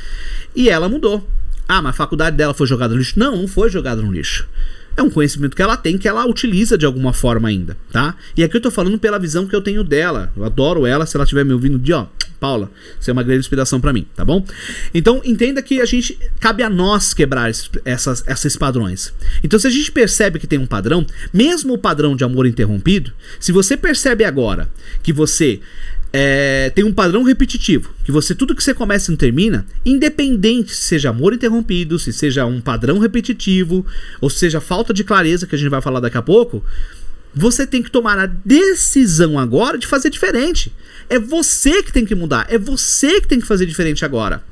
E 0.54 0.68
ela 0.68 0.88
mudou. 0.88 1.26
Ah, 1.68 1.80
mas 1.80 1.90
a 1.90 1.96
faculdade 1.96 2.36
dela 2.36 2.52
foi 2.52 2.66
jogada 2.66 2.92
no 2.92 2.98
lixo? 2.98 3.18
Não, 3.18 3.36
não 3.36 3.48
foi 3.48 3.70
jogada 3.70 4.02
no 4.02 4.12
lixo. 4.12 4.46
É 4.96 5.02
um 5.02 5.10
conhecimento 5.10 5.56
que 5.56 5.62
ela 5.62 5.76
tem, 5.76 5.96
que 5.96 6.06
ela 6.06 6.26
utiliza 6.26 6.76
de 6.76 6.84
alguma 6.84 7.12
forma 7.12 7.48
ainda, 7.48 7.76
tá? 7.90 8.14
E 8.36 8.44
aqui 8.44 8.56
eu 8.56 8.60
tô 8.60 8.70
falando 8.70 8.98
pela 8.98 9.18
visão 9.18 9.46
que 9.46 9.56
eu 9.56 9.62
tenho 9.62 9.82
dela. 9.82 10.32
Eu 10.36 10.44
adoro 10.44 10.86
ela, 10.86 11.06
se 11.06 11.16
ela 11.16 11.24
estiver 11.24 11.44
me 11.44 11.52
ouvindo 11.52 11.78
de 11.78 11.92
ó, 11.92 12.06
Paula, 12.42 12.70
você 12.98 13.10
é 13.10 13.12
uma 13.12 13.22
grande 13.22 13.38
inspiração 13.38 13.80
para 13.80 13.92
mim, 13.92 14.04
tá 14.16 14.24
bom? 14.24 14.44
Então 14.92 15.22
entenda 15.24 15.62
que 15.62 15.80
a 15.80 15.84
gente 15.84 16.18
cabe 16.40 16.64
a 16.64 16.68
nós 16.68 17.14
quebrar 17.14 17.48
essas, 17.84 18.24
esses 18.26 18.56
padrões. 18.56 19.14
Então 19.44 19.60
se 19.60 19.68
a 19.68 19.70
gente 19.70 19.92
percebe 19.92 20.40
que 20.40 20.46
tem 20.46 20.58
um 20.58 20.66
padrão, 20.66 21.06
mesmo 21.32 21.74
o 21.74 21.78
padrão 21.78 22.16
de 22.16 22.24
amor 22.24 22.46
interrompido, 22.46 23.12
se 23.38 23.52
você 23.52 23.76
percebe 23.76 24.24
agora 24.24 24.68
que 25.04 25.12
você 25.12 25.60
é, 26.12 26.70
tem 26.74 26.84
um 26.84 26.92
padrão 26.92 27.22
repetitivo, 27.22 27.94
que 28.04 28.12
você 28.12 28.34
tudo 28.34 28.54
que 28.54 28.62
você 28.62 28.74
começa 28.74 29.10
não 29.10 29.16
termina, 29.16 29.64
independente 29.84 30.74
se 30.74 30.82
seja 30.82 31.08
amor 31.08 31.32
interrompido, 31.32 31.98
se 31.98 32.12
seja 32.12 32.44
um 32.44 32.60
padrão 32.60 32.98
repetitivo, 32.98 33.86
ou 34.20 34.28
seja 34.28 34.60
falta 34.60 34.92
de 34.92 35.04
clareza 35.04 35.46
que 35.46 35.54
a 35.54 35.58
gente 35.58 35.70
vai 35.70 35.80
falar 35.80 36.00
daqui 36.00 36.18
a 36.18 36.22
pouco, 36.22 36.62
você 37.34 37.66
tem 37.66 37.82
que 37.82 37.90
tomar 37.90 38.18
a 38.18 38.26
decisão 38.26 39.38
agora 39.38 39.78
de 39.78 39.86
fazer 39.86 40.10
diferente. 40.10 40.70
É 41.08 41.18
você 41.18 41.82
que 41.82 41.92
tem 41.92 42.04
que 42.04 42.14
mudar, 42.14 42.46
é 42.50 42.58
você 42.58 43.20
que 43.20 43.28
tem 43.28 43.40
que 43.40 43.46
fazer 43.46 43.64
diferente 43.64 44.04
agora. 44.04 44.44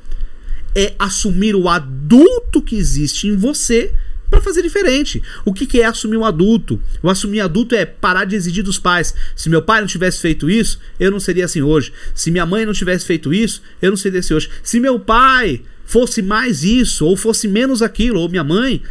É 0.73 0.93
assumir 0.97 1.55
o 1.55 1.69
adulto 1.69 2.61
que 2.61 2.75
existe 2.75 3.27
em 3.27 3.35
você 3.35 3.93
para 4.31 4.41
fazer 4.41 4.63
diferente. 4.63 5.21
O 5.43 5.53
que, 5.53 5.67
que 5.67 5.81
é 5.81 5.85
assumir 5.85 6.15
um 6.15 6.25
adulto? 6.25 6.81
O 7.03 7.09
assumir 7.09 7.41
adulto 7.41 7.75
é 7.75 7.85
parar 7.85 8.23
de 8.23 8.35
exigir 8.35 8.63
dos 8.63 8.79
pais. 8.79 9.13
Se 9.35 9.49
meu 9.49 9.61
pai 9.61 9.81
não 9.81 9.87
tivesse 9.87 10.21
feito 10.21 10.49
isso, 10.49 10.79
eu 10.97 11.11
não 11.11 11.19
seria 11.19 11.45
assim 11.45 11.61
hoje. 11.61 11.91
Se 12.15 12.31
minha 12.31 12.45
mãe 12.45 12.65
não 12.65 12.73
tivesse 12.73 13.05
feito 13.05 13.33
isso, 13.33 13.61
eu 13.81 13.91
não 13.91 13.97
seria 13.97 14.21
assim 14.21 14.33
hoje. 14.33 14.49
Se 14.63 14.79
meu 14.79 14.97
pai 14.97 15.61
fosse 15.85 16.21
mais 16.21 16.63
isso, 16.63 17.05
ou 17.05 17.17
fosse 17.17 17.47
menos 17.47 17.81
aquilo, 17.81 18.21
ou 18.21 18.29
minha 18.29 18.43
mãe, 18.43 18.81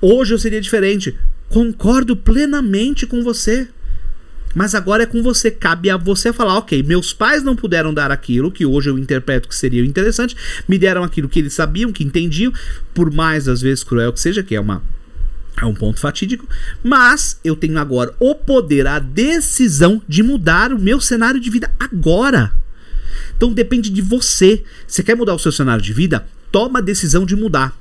hoje 0.00 0.34
eu 0.34 0.38
seria 0.38 0.60
diferente. 0.60 1.16
Concordo 1.48 2.16
plenamente 2.16 3.06
com 3.06 3.22
você. 3.22 3.68
Mas 4.54 4.74
agora 4.74 5.02
é 5.02 5.06
com 5.06 5.22
você, 5.22 5.50
cabe 5.50 5.90
a 5.90 5.96
você 5.96 6.32
falar, 6.32 6.58
ok, 6.58 6.82
meus 6.82 7.12
pais 7.12 7.42
não 7.42 7.54
puderam 7.54 7.92
dar 7.92 8.10
aquilo 8.10 8.50
que 8.50 8.64
hoje 8.64 8.90
eu 8.90 8.98
interpreto 8.98 9.48
que 9.48 9.54
seria 9.54 9.84
interessante, 9.84 10.34
me 10.66 10.78
deram 10.78 11.04
aquilo 11.04 11.28
que 11.28 11.38
eles 11.38 11.52
sabiam, 11.52 11.92
que 11.92 12.04
entendiam, 12.04 12.52
por 12.94 13.12
mais 13.12 13.46
às 13.46 13.60
vezes 13.60 13.84
cruel 13.84 14.12
que 14.12 14.20
seja, 14.20 14.42
que 14.42 14.54
é 14.54 14.60
uma 14.60 14.82
é 15.60 15.66
um 15.66 15.74
ponto 15.74 15.98
fatídico, 15.98 16.46
mas 16.84 17.38
eu 17.42 17.56
tenho 17.56 17.78
agora 17.78 18.14
o 18.20 18.32
poder, 18.34 18.86
a 18.86 19.00
decisão 19.00 20.00
de 20.06 20.22
mudar 20.22 20.72
o 20.72 20.78
meu 20.78 21.00
cenário 21.00 21.40
de 21.40 21.50
vida 21.50 21.70
agora. 21.80 22.52
Então 23.36 23.52
depende 23.52 23.90
de 23.90 24.00
você. 24.00 24.62
Você 24.86 25.02
quer 25.02 25.16
mudar 25.16 25.34
o 25.34 25.38
seu 25.38 25.50
cenário 25.50 25.82
de 25.82 25.92
vida? 25.92 26.26
Toma 26.52 26.78
a 26.78 26.82
decisão 26.82 27.26
de 27.26 27.34
mudar. 27.34 27.76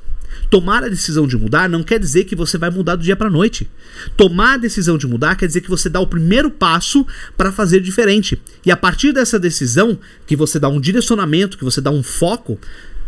Tomar 0.49 0.83
a 0.83 0.87
decisão 0.87 1.27
de 1.27 1.37
mudar 1.37 1.67
não 1.67 1.83
quer 1.83 1.99
dizer 1.99 2.23
que 2.23 2.35
você 2.35 2.57
vai 2.57 2.69
mudar 2.69 2.95
do 2.95 3.03
dia 3.03 3.15
para 3.15 3.29
noite. 3.29 3.69
Tomar 4.15 4.53
a 4.53 4.57
decisão 4.57 4.97
de 4.97 5.05
mudar 5.05 5.35
quer 5.35 5.47
dizer 5.47 5.61
que 5.61 5.69
você 5.69 5.89
dá 5.89 5.99
o 5.99 6.07
primeiro 6.07 6.49
passo 6.49 7.05
para 7.35 7.51
fazer 7.51 7.81
diferente. 7.81 8.41
E 8.65 8.71
a 8.71 8.77
partir 8.77 9.11
dessa 9.11 9.37
decisão, 9.37 9.99
que 10.25 10.35
você 10.35 10.57
dá 10.57 10.69
um 10.69 10.79
direcionamento, 10.79 11.57
que 11.57 11.65
você 11.65 11.81
dá 11.81 11.91
um 11.91 12.01
foco, 12.01 12.57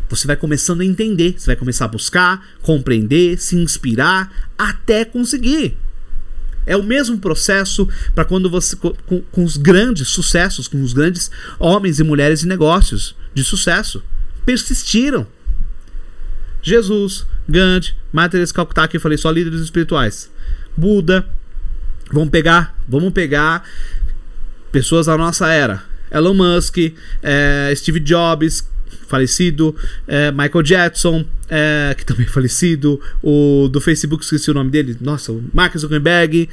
você 0.10 0.28
vai 0.28 0.36
começando 0.36 0.82
a 0.82 0.86
entender, 0.86 1.36
você 1.38 1.46
vai 1.46 1.56
começar 1.56 1.86
a 1.86 1.90
buscar, 1.90 2.46
compreender, 2.62 3.40
se 3.40 3.56
inspirar 3.56 4.50
até 4.58 5.06
conseguir. 5.06 5.78
É 6.66 6.76
o 6.76 6.84
mesmo 6.84 7.18
processo 7.20 7.88
para 8.14 8.26
quando 8.26 8.50
você 8.50 8.76
com, 8.76 8.94
com, 9.32 9.44
os 9.44 9.56
grandes 9.56 10.10
sucessos, 10.10 10.68
com 10.68 10.82
os 10.84 10.92
grandes 10.94 11.32
homens 11.58 12.00
e 12.00 12.04
mulheres 12.04 12.42
de 12.42 12.48
negócios 12.48 13.16
de 13.34 13.44
sucesso, 13.44 14.04
persistiram 14.46 15.26
Jesus, 16.62 17.26
Gandhi, 17.48 17.96
Teresa 18.30 18.54
Calcutá, 18.54 18.88
que 18.88 18.98
eu 18.98 19.02
falei 19.02 19.18
só 19.18 19.32
líderes 19.32 19.62
espirituais. 19.62 20.30
Buda. 20.76 21.26
Vamos 22.12 22.30
pegar, 22.30 22.76
vamos 22.88 23.14
pegar 23.14 23.64
pessoas 24.72 25.06
da 25.06 25.18
nossa 25.18 25.48
era. 25.48 25.84
Elon 26.12 26.34
Musk, 26.34 26.78
é, 27.22 27.72
Steve 27.76 28.00
Jobs, 28.00 28.68
falecido, 29.08 29.76
é, 30.08 30.32
Michael 30.32 30.64
Jackson, 30.64 31.26
é, 31.48 31.94
que 31.98 32.06
também 32.06 32.26
é 32.26 32.30
falecido, 32.30 33.00
o 33.22 33.68
do 33.68 33.80
Facebook, 33.80 34.24
esqueci 34.24 34.50
o 34.50 34.54
nome 34.54 34.72
dele, 34.72 34.98
nossa, 35.00 35.32
o 35.32 35.44
Mark 35.54 35.78
Zuckerberg. 35.78 36.50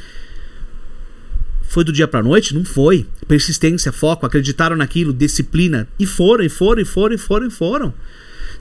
Foi 1.63 1.85
do 1.85 1.93
dia 1.93 2.07
pra 2.07 2.23
noite? 2.23 2.55
Não 2.55 2.65
foi. 2.65 3.07
Persistência, 3.27 3.93
foco, 3.93 4.25
acreditaram 4.25 4.77
naquilo, 4.77 5.13
disciplina. 5.13 5.89
E 5.99 6.07
foram, 6.07 6.45
e 6.45 6.49
foram, 6.49 6.81
e 6.81 6.85
foram, 6.85 7.15
e 7.15 7.19
foram, 7.19 7.47
e 7.47 7.51
foram. 7.51 7.95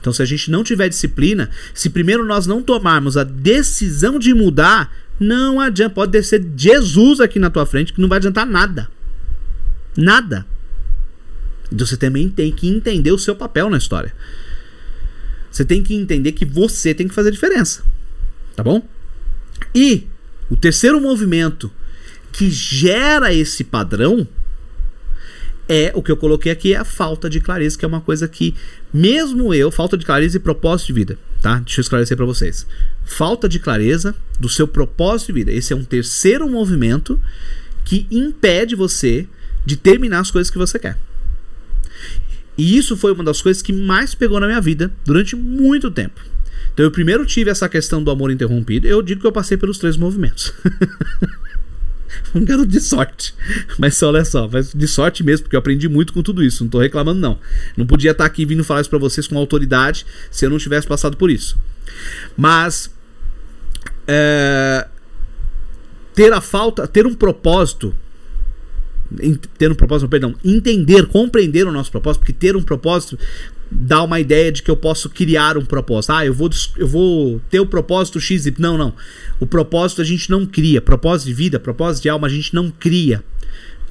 Então, 0.00 0.12
se 0.12 0.22
a 0.22 0.24
gente 0.26 0.50
não 0.50 0.62
tiver 0.62 0.88
disciplina, 0.88 1.50
se 1.74 1.90
primeiro 1.90 2.24
nós 2.24 2.46
não 2.46 2.62
tomarmos 2.62 3.16
a 3.16 3.24
decisão 3.24 4.18
de 4.18 4.32
mudar, 4.34 4.92
não 5.18 5.60
adianta. 5.60 5.94
Pode 5.94 6.12
descer 6.12 6.44
Jesus 6.56 7.20
aqui 7.20 7.38
na 7.38 7.50
tua 7.50 7.66
frente 7.66 7.92
que 7.92 8.00
não 8.00 8.08
vai 8.08 8.18
adiantar 8.18 8.46
nada. 8.46 8.88
Nada. 9.96 10.46
Então 11.72 11.86
você 11.86 11.96
também 11.96 12.28
tem 12.28 12.52
que 12.52 12.68
entender 12.68 13.10
o 13.10 13.18
seu 13.18 13.34
papel 13.34 13.68
na 13.70 13.78
história. 13.78 14.14
Você 15.50 15.64
tem 15.64 15.82
que 15.82 15.94
entender 15.94 16.32
que 16.32 16.44
você 16.44 16.94
tem 16.94 17.08
que 17.08 17.14
fazer 17.14 17.30
diferença. 17.30 17.82
Tá 18.54 18.62
bom? 18.62 18.86
E 19.74 20.06
o 20.50 20.56
terceiro 20.56 21.00
movimento 21.00 21.72
que 22.32 22.50
gera 22.50 23.32
esse 23.32 23.64
padrão 23.64 24.28
é 25.68 25.92
o 25.94 26.02
que 26.02 26.10
eu 26.10 26.16
coloquei 26.16 26.52
aqui, 26.52 26.74
é 26.74 26.76
a 26.76 26.84
falta 26.84 27.28
de 27.28 27.40
clareza, 27.40 27.76
que 27.76 27.84
é 27.84 27.88
uma 27.88 28.00
coisa 28.00 28.28
que, 28.28 28.54
mesmo 28.92 29.52
eu, 29.52 29.70
falta 29.70 29.96
de 29.96 30.04
clareza 30.04 30.36
e 30.36 30.40
propósito 30.40 30.88
de 30.88 30.92
vida, 30.92 31.18
tá? 31.42 31.58
Deixa 31.58 31.80
eu 31.80 31.82
esclarecer 31.82 32.16
para 32.16 32.26
vocês. 32.26 32.66
Falta 33.04 33.48
de 33.48 33.58
clareza 33.58 34.14
do 34.38 34.48
seu 34.48 34.68
propósito 34.68 35.28
de 35.28 35.32
vida. 35.32 35.52
Esse 35.52 35.72
é 35.72 35.76
um 35.76 35.84
terceiro 35.84 36.48
movimento 36.48 37.20
que 37.84 38.06
impede 38.10 38.74
você 38.74 39.28
de 39.64 39.76
terminar 39.76 40.20
as 40.20 40.30
coisas 40.30 40.50
que 40.50 40.58
você 40.58 40.78
quer. 40.78 40.96
E 42.56 42.76
isso 42.76 42.96
foi 42.96 43.12
uma 43.12 43.24
das 43.24 43.42
coisas 43.42 43.62
que 43.62 43.72
mais 43.72 44.14
pegou 44.14 44.40
na 44.40 44.46
minha 44.46 44.60
vida 44.60 44.90
durante 45.04 45.36
muito 45.36 45.90
tempo. 45.90 46.20
Então 46.72 46.84
eu 46.84 46.90
primeiro 46.90 47.24
tive 47.26 47.50
essa 47.50 47.68
questão 47.68 48.02
do 48.02 48.10
amor 48.10 48.30
interrompido, 48.30 48.86
eu 48.86 49.02
digo 49.02 49.20
que 49.20 49.26
eu 49.26 49.32
passei 49.32 49.56
pelos 49.56 49.78
três 49.78 49.96
movimentos. 49.96 50.52
um 52.34 52.44
garoto 52.44 52.68
de 52.68 52.80
sorte. 52.80 53.34
Mas 53.78 54.02
olha 54.02 54.24
só, 54.24 54.48
de 54.74 54.88
sorte 54.88 55.22
mesmo, 55.22 55.44
porque 55.44 55.56
eu 55.56 55.60
aprendi 55.60 55.88
muito 55.88 56.12
com 56.12 56.22
tudo 56.22 56.42
isso. 56.42 56.64
Não 56.64 56.70
tô 56.70 56.78
reclamando, 56.78 57.20
não. 57.20 57.38
Não 57.76 57.86
podia 57.86 58.12
estar 58.12 58.24
aqui 58.24 58.44
vindo 58.44 58.64
falar 58.64 58.80
isso 58.80 58.90
pra 58.90 58.98
vocês 58.98 59.26
com 59.26 59.36
autoridade 59.38 60.06
se 60.30 60.44
eu 60.44 60.50
não 60.50 60.58
tivesse 60.58 60.86
passado 60.86 61.16
por 61.16 61.30
isso. 61.30 61.58
Mas. 62.36 62.90
É, 64.08 64.86
ter 66.14 66.32
a 66.32 66.40
falta, 66.40 66.86
ter 66.86 67.06
um 67.06 67.14
propósito 67.14 67.94
ter 69.56 69.70
um 69.70 69.74
propósito, 69.74 70.08
perdão, 70.08 70.34
entender, 70.44 71.06
compreender 71.06 71.66
o 71.66 71.72
nosso 71.72 71.90
propósito, 71.90 72.20
porque 72.20 72.32
ter 72.32 72.56
um 72.56 72.62
propósito 72.62 73.18
dá 73.70 74.02
uma 74.02 74.20
ideia 74.20 74.52
de 74.52 74.62
que 74.62 74.70
eu 74.70 74.76
posso 74.76 75.10
criar 75.10 75.56
um 75.56 75.64
propósito. 75.64 76.12
Ah, 76.12 76.24
eu 76.24 76.32
vou, 76.32 76.50
eu 76.76 76.86
vou 76.86 77.40
ter 77.50 77.60
o 77.60 77.66
propósito 77.66 78.20
X. 78.20 78.46
Não, 78.58 78.78
não. 78.78 78.94
O 79.40 79.46
propósito 79.46 80.00
a 80.00 80.04
gente 80.04 80.30
não 80.30 80.46
cria. 80.46 80.80
Propósito 80.80 81.28
de 81.28 81.34
vida, 81.34 81.58
propósito 81.58 82.04
de 82.04 82.08
alma, 82.08 82.26
a 82.26 82.30
gente 82.30 82.54
não 82.54 82.70
cria. 82.70 83.22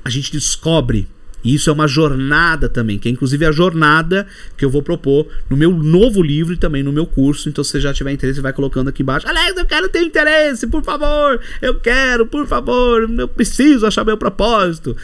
A 0.03 0.09
gente 0.09 0.31
descobre. 0.31 1.07
E 1.43 1.53
isso 1.53 1.69
é 1.69 1.73
uma 1.73 1.87
jornada 1.87 2.67
também, 2.67 2.97
que 2.97 3.07
é 3.07 3.11
inclusive 3.11 3.45
a 3.45 3.51
jornada 3.51 4.25
que 4.57 4.65
eu 4.65 4.69
vou 4.69 4.81
propor 4.81 5.27
no 5.47 5.55
meu 5.55 5.71
novo 5.71 6.23
livro 6.23 6.55
e 6.55 6.57
também 6.57 6.81
no 6.81 6.91
meu 6.91 7.05
curso. 7.05 7.47
Então, 7.47 7.63
se 7.63 7.69
você 7.69 7.79
já 7.79 7.93
tiver 7.93 8.11
interesse, 8.11 8.41
vai 8.41 8.51
colocando 8.51 8.87
aqui 8.87 9.03
embaixo. 9.03 9.27
Alex, 9.27 9.55
eu 9.55 9.65
quero 9.65 9.87
ter 9.89 10.01
interesse, 10.01 10.65
por 10.65 10.83
favor. 10.83 11.39
Eu 11.61 11.79
quero, 11.79 12.25
por 12.25 12.47
favor. 12.47 13.07
Eu 13.15 13.27
preciso 13.27 13.85
achar 13.85 14.03
meu 14.03 14.17
propósito. 14.17 14.97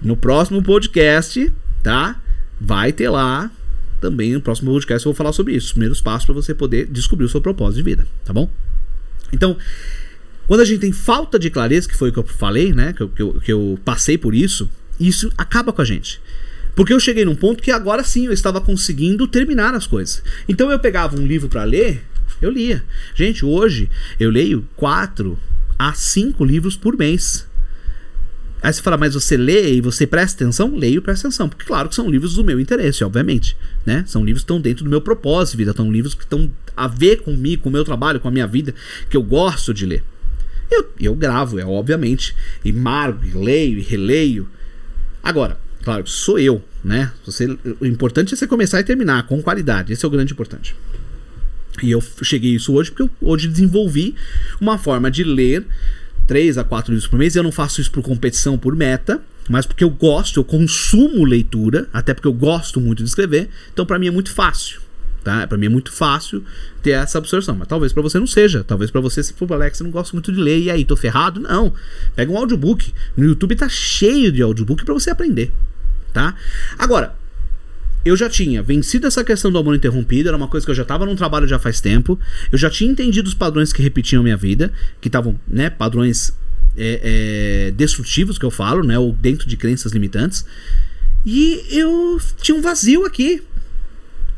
No 0.00 0.16
próximo 0.16 0.62
podcast, 0.62 1.52
tá? 1.82 2.20
Vai 2.60 2.92
ter 2.92 3.08
lá 3.08 3.50
também 4.00 4.32
no 4.32 4.40
próximo 4.40 4.72
podcast 4.72 5.04
eu 5.04 5.12
vou 5.12 5.16
falar 5.16 5.32
sobre 5.32 5.54
isso. 5.54 5.66
Os 5.66 5.72
primeiros 5.72 6.00
passos 6.00 6.24
para 6.24 6.34
você 6.34 6.54
poder 6.54 6.86
descobrir 6.86 7.24
o 7.24 7.28
seu 7.28 7.40
propósito 7.40 7.76
de 7.76 7.82
vida, 7.82 8.06
tá 8.24 8.32
bom? 8.32 8.50
Então, 9.32 9.56
quando 10.46 10.60
a 10.60 10.64
gente 10.64 10.80
tem 10.80 10.92
falta 10.92 11.38
de 11.38 11.50
clareza, 11.50 11.88
que 11.88 11.96
foi 11.96 12.10
o 12.10 12.12
que 12.12 12.18
eu 12.18 12.24
falei, 12.24 12.72
né? 12.72 12.92
Que 12.92 13.02
eu, 13.02 13.08
que 13.08 13.22
eu, 13.22 13.40
que 13.40 13.52
eu 13.52 13.78
passei 13.84 14.16
por 14.16 14.34
isso, 14.34 14.68
isso 14.98 15.30
acaba 15.36 15.72
com 15.72 15.82
a 15.82 15.84
gente. 15.84 16.20
Porque 16.74 16.92
eu 16.92 17.00
cheguei 17.00 17.24
num 17.24 17.34
ponto 17.34 17.60
que 17.60 17.72
agora 17.72 18.04
sim 18.04 18.26
eu 18.26 18.32
estava 18.32 18.60
conseguindo 18.60 19.26
terminar 19.26 19.74
as 19.74 19.84
coisas. 19.86 20.22
Então 20.48 20.70
eu 20.70 20.78
pegava 20.78 21.18
um 21.18 21.26
livro 21.26 21.48
para 21.48 21.64
ler, 21.64 22.04
eu 22.40 22.50
lia. 22.50 22.84
Gente, 23.16 23.44
hoje 23.44 23.90
eu 24.20 24.30
leio 24.30 24.64
quatro 24.76 25.36
a 25.76 25.92
cinco 25.92 26.44
livros 26.44 26.76
por 26.76 26.96
mês. 26.96 27.47
Aí 28.60 28.72
você 28.72 28.82
fala, 28.82 28.96
mas 28.96 29.14
você 29.14 29.36
lê 29.36 29.74
e 29.74 29.80
você 29.80 30.06
presta 30.06 30.42
atenção? 30.42 30.74
Leio 30.74 30.98
e 30.98 31.00
presta 31.00 31.28
atenção. 31.28 31.48
Porque, 31.48 31.64
claro, 31.64 31.88
que 31.88 31.94
são 31.94 32.10
livros 32.10 32.34
do 32.34 32.44
meu 32.44 32.58
interesse, 32.58 33.04
obviamente. 33.04 33.56
Né? 33.86 34.04
São 34.06 34.24
livros 34.24 34.42
que 34.42 34.46
estão 34.46 34.60
dentro 34.60 34.84
do 34.84 34.90
meu 34.90 35.00
propósito 35.00 35.52
de 35.52 35.58
vida. 35.58 35.72
São 35.76 35.90
livros 35.90 36.14
que 36.14 36.24
estão 36.24 36.50
a 36.76 36.88
ver 36.88 37.22
comigo, 37.22 37.62
com 37.62 37.68
o 37.68 37.72
meu 37.72 37.84
trabalho, 37.84 38.18
com 38.18 38.28
a 38.28 38.30
minha 38.30 38.46
vida, 38.46 38.74
que 39.08 39.16
eu 39.16 39.22
gosto 39.22 39.72
de 39.72 39.86
ler. 39.86 40.02
Eu, 40.70 40.90
eu 41.00 41.14
gravo, 41.14 41.58
é 41.58 41.64
obviamente. 41.64 42.34
E 42.64 42.72
margo, 42.72 43.24
e 43.24 43.30
leio, 43.30 43.78
e 43.78 43.82
releio. 43.82 44.48
Agora, 45.22 45.58
claro, 45.82 46.06
sou 46.06 46.38
eu, 46.38 46.62
né? 46.82 47.12
Você, 47.24 47.46
o 47.80 47.86
importante 47.86 48.34
é 48.34 48.36
você 48.36 48.46
começar 48.46 48.80
e 48.80 48.84
terminar 48.84 49.26
com 49.26 49.40
qualidade. 49.40 49.92
Esse 49.92 50.04
é 50.04 50.08
o 50.08 50.10
grande 50.10 50.32
importante. 50.32 50.74
E 51.82 51.90
eu 51.90 52.02
cheguei 52.22 52.54
isso 52.54 52.72
hoje 52.72 52.90
porque 52.90 53.02
eu 53.02 53.10
hoje 53.20 53.46
desenvolvi 53.46 54.14
uma 54.60 54.78
forma 54.78 55.10
de 55.10 55.22
ler 55.22 55.64
3 56.28 56.58
a 56.58 56.62
4 56.62 56.92
livros 56.92 57.08
por 57.08 57.18
mês. 57.18 57.34
Eu 57.34 57.42
não 57.42 57.50
faço 57.50 57.80
isso 57.80 57.90
por 57.90 58.02
competição, 58.02 58.56
por 58.56 58.76
meta, 58.76 59.20
mas 59.48 59.66
porque 59.66 59.82
eu 59.82 59.90
gosto, 59.90 60.38
eu 60.38 60.44
consumo 60.44 61.24
leitura, 61.24 61.88
até 61.92 62.14
porque 62.14 62.28
eu 62.28 62.32
gosto 62.32 62.80
muito 62.80 63.02
de 63.02 63.08
escrever. 63.08 63.48
Então 63.72 63.84
para 63.84 63.98
mim 63.98 64.06
é 64.06 64.10
muito 64.12 64.30
fácil. 64.32 64.80
Tá? 65.24 65.46
Para 65.46 65.58
mim 65.58 65.66
é 65.66 65.68
muito 65.68 65.90
fácil 65.90 66.44
ter 66.82 66.90
essa 66.90 67.18
absorção, 67.18 67.56
mas 67.56 67.66
talvez 67.66 67.92
para 67.92 68.02
você 68.02 68.18
não 68.18 68.26
seja. 68.26 68.62
Talvez 68.62 68.90
para 68.90 69.00
você, 69.00 69.22
se 69.22 69.32
for 69.32 69.52
Alex, 69.52 69.78
você 69.78 69.84
não 69.84 69.90
gosta 69.90 70.14
muito 70.14 70.30
de 70.30 70.40
ler 70.40 70.60
e 70.60 70.70
aí 70.70 70.84
tô 70.84 70.96
ferrado. 70.96 71.40
Não. 71.40 71.72
Pega 72.14 72.30
um 72.30 72.36
audiobook. 72.38 72.94
No 73.16 73.24
YouTube 73.24 73.56
tá 73.56 73.68
cheio 73.68 74.30
de 74.30 74.40
audiobook 74.42 74.84
para 74.84 74.94
você 74.94 75.10
aprender, 75.10 75.52
tá? 76.12 76.34
Agora, 76.78 77.17
eu 78.04 78.16
já 78.16 78.28
tinha 78.28 78.62
vencido 78.62 79.06
essa 79.06 79.24
questão 79.24 79.50
do 79.50 79.58
amor 79.58 79.74
interrompido, 79.74 80.28
era 80.28 80.36
uma 80.36 80.48
coisa 80.48 80.64
que 80.64 80.70
eu 80.70 80.74
já 80.74 80.82
estava 80.82 81.04
num 81.04 81.16
trabalho 81.16 81.46
já 81.46 81.58
faz 81.58 81.80
tempo. 81.80 82.18
Eu 82.50 82.58
já 82.58 82.70
tinha 82.70 82.90
entendido 82.90 83.28
os 83.28 83.34
padrões 83.34 83.72
que 83.72 83.82
repetiam 83.82 84.22
minha 84.22 84.36
vida, 84.36 84.72
que 85.00 85.08
estavam, 85.08 85.38
né, 85.46 85.68
padrões 85.68 86.32
é, 86.76 87.68
é, 87.68 87.70
destrutivos 87.72 88.38
que 88.38 88.44
eu 88.44 88.50
falo, 88.50 88.84
né, 88.84 88.98
ou 88.98 89.12
dentro 89.12 89.48
de 89.48 89.56
crenças 89.56 89.92
limitantes. 89.92 90.44
E 91.26 91.64
eu 91.70 92.20
tinha 92.40 92.56
um 92.56 92.62
vazio 92.62 93.04
aqui. 93.04 93.42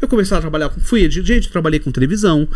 Eu 0.01 0.09
comecei 0.09 0.37
a 0.37 0.41
trabalhar 0.41 0.71
com. 0.71 0.81
Fui, 0.81 1.09
gente, 1.11 1.51
trabalhei 1.51 1.79
com 1.79 1.93
televisão. 1.93 2.49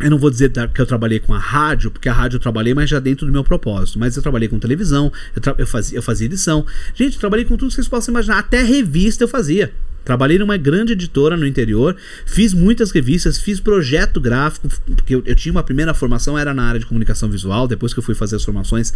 Eu 0.00 0.10
não 0.10 0.18
vou 0.18 0.30
dizer 0.30 0.52
que 0.72 0.80
eu 0.80 0.86
trabalhei 0.86 1.18
com 1.18 1.34
a 1.34 1.38
rádio, 1.38 1.90
porque 1.90 2.08
a 2.08 2.12
rádio 2.12 2.36
eu 2.36 2.40
trabalhei, 2.40 2.72
mas 2.72 2.88
já 2.88 3.00
dentro 3.00 3.26
do 3.26 3.32
meu 3.32 3.42
propósito. 3.42 3.98
Mas 3.98 4.16
eu 4.16 4.22
trabalhei 4.22 4.48
com 4.48 4.58
televisão, 4.58 5.12
eu, 5.34 5.54
eu, 5.58 5.66
fazia, 5.66 5.98
eu 5.98 6.02
fazia 6.02 6.26
edição. 6.26 6.64
Gente, 6.94 7.14
eu 7.14 7.20
trabalhei 7.20 7.44
com 7.44 7.56
tudo 7.56 7.68
que 7.68 7.74
vocês 7.74 7.88
possam 7.88 8.12
imaginar. 8.12 8.38
Até 8.38 8.62
revista 8.62 9.24
eu 9.24 9.28
fazia. 9.28 9.72
Trabalhei 10.04 10.38
numa 10.38 10.56
grande 10.56 10.94
editora 10.94 11.36
no 11.36 11.46
interior, 11.46 11.94
fiz 12.24 12.54
muitas 12.54 12.90
revistas, 12.90 13.38
fiz 13.38 13.60
projeto 13.60 14.18
gráfico, 14.18 14.66
porque 14.96 15.14
eu, 15.14 15.22
eu, 15.26 15.34
tinha 15.34 15.52
uma 15.52 15.62
primeira 15.62 15.92
formação, 15.92 16.38
era 16.38 16.54
na 16.54 16.62
área 16.62 16.80
de 16.80 16.86
comunicação 16.86 17.28
visual, 17.28 17.68
depois 17.68 17.92
que 17.92 17.98
eu 17.98 18.02
fui 18.02 18.14
fazer 18.14 18.36
as 18.36 18.42
formações 18.42 18.94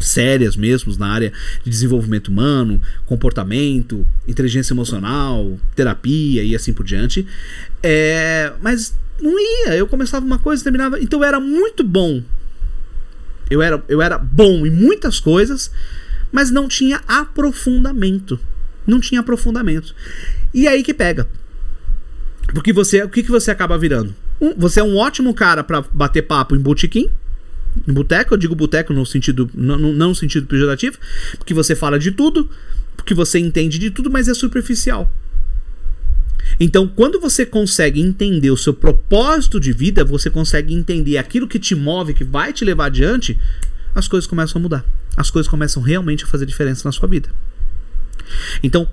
sérias 0.00 0.56
mesmo, 0.56 0.92
na 0.98 1.06
área 1.12 1.32
de 1.62 1.70
desenvolvimento 1.70 2.26
humano, 2.26 2.82
comportamento, 3.06 4.04
inteligência 4.26 4.72
emocional, 4.72 5.56
terapia 5.76 6.42
e 6.42 6.56
assim 6.56 6.72
por 6.72 6.84
diante. 6.84 7.24
É, 7.80 8.52
mas 8.60 8.94
não 9.20 9.38
ia, 9.38 9.76
eu 9.76 9.86
começava 9.86 10.24
uma 10.24 10.38
coisa 10.38 10.62
e 10.62 10.64
terminava. 10.64 11.00
Então 11.00 11.20
eu 11.20 11.24
era 11.24 11.40
muito 11.40 11.82
bom. 11.82 12.22
Eu 13.50 13.62
era, 13.62 13.82
eu 13.88 14.02
era 14.02 14.18
bom 14.18 14.66
em 14.66 14.70
muitas 14.70 15.20
coisas, 15.20 15.70
mas 16.30 16.50
não 16.50 16.68
tinha 16.68 17.00
aprofundamento. 17.06 18.38
Não 18.86 19.00
tinha 19.00 19.20
aprofundamento. 19.20 19.94
E 20.52 20.66
aí 20.66 20.82
que 20.82 20.94
pega. 20.94 21.28
Porque 22.54 22.72
você, 22.72 23.02
o 23.02 23.08
que, 23.08 23.22
que 23.22 23.30
você 23.30 23.50
acaba 23.50 23.76
virando? 23.76 24.14
Um, 24.40 24.54
você 24.54 24.80
é 24.80 24.84
um 24.84 24.96
ótimo 24.96 25.34
cara 25.34 25.62
para 25.62 25.82
bater 25.92 26.22
papo 26.22 26.54
em 26.54 26.58
botequim, 26.58 27.10
em 27.86 27.92
boteco, 27.92 28.34
eu 28.34 28.38
digo 28.38 28.54
boteco 28.54 28.92
no 28.92 29.04
sentido 29.04 29.50
não, 29.54 29.78
não 29.78 30.08
no 30.08 30.14
sentido 30.14 30.46
pejorativo, 30.46 30.98
porque 31.36 31.52
você 31.52 31.74
fala 31.74 31.98
de 31.98 32.10
tudo, 32.10 32.48
porque 32.96 33.14
você 33.14 33.38
entende 33.38 33.78
de 33.78 33.90
tudo, 33.90 34.10
mas 34.10 34.28
é 34.28 34.34
superficial. 34.34 35.10
Então, 36.58 36.88
quando 36.88 37.20
você 37.20 37.44
consegue 37.44 38.00
entender 38.00 38.50
o 38.50 38.56
seu 38.56 38.74
propósito 38.74 39.60
de 39.60 39.72
vida, 39.72 40.04
você 40.04 40.30
consegue 40.30 40.74
entender 40.74 41.18
aquilo 41.18 41.48
que 41.48 41.58
te 41.58 41.74
move, 41.74 42.14
que 42.14 42.24
vai 42.24 42.52
te 42.52 42.64
levar 42.64 42.86
adiante, 42.86 43.38
as 43.94 44.08
coisas 44.08 44.26
começam 44.26 44.58
a 44.58 44.62
mudar. 44.62 44.84
As 45.16 45.30
coisas 45.30 45.50
começam 45.50 45.82
realmente 45.82 46.24
a 46.24 46.26
fazer 46.26 46.46
diferença 46.46 46.86
na 46.86 46.92
sua 46.92 47.08
vida. 47.08 47.28
Então, 48.62 48.88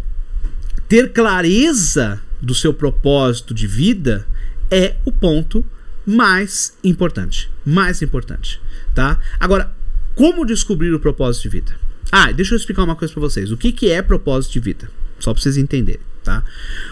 ter 0.88 1.12
clareza 1.12 2.22
do 2.41 2.53
seu 2.53 2.74
propósito 2.74 3.53
de 3.53 3.68
vida 3.68 4.28
é 4.70 4.95
o 5.06 5.12
ponto 5.12 5.64
mais 6.06 6.78
importante. 6.84 7.49
Mais 7.66 8.01
importante, 8.01 8.62
tá? 8.93 9.20
Agora, 9.39 9.72
como 10.14 10.45
descobrir 10.45 10.93
o 10.93 10.99
propósito 10.99 11.43
de 11.43 11.49
vida? 11.49 11.76
Ah, 12.12 12.32
deixa 12.32 12.53
eu 12.53 12.58
explicar 12.58 12.84
uma 12.84 12.95
coisa 12.95 13.14
para 13.14 13.22
vocês. 13.22 13.51
O 13.51 13.58
que, 13.58 13.72
que 13.72 13.89
é 13.89 14.01
propósito 14.01 14.53
de 14.53 14.60
vida? 14.60 14.89
Só 15.20 15.34
para 15.34 15.41
vocês 15.41 15.58
entenderem, 15.58 16.01
tá? 16.26 16.44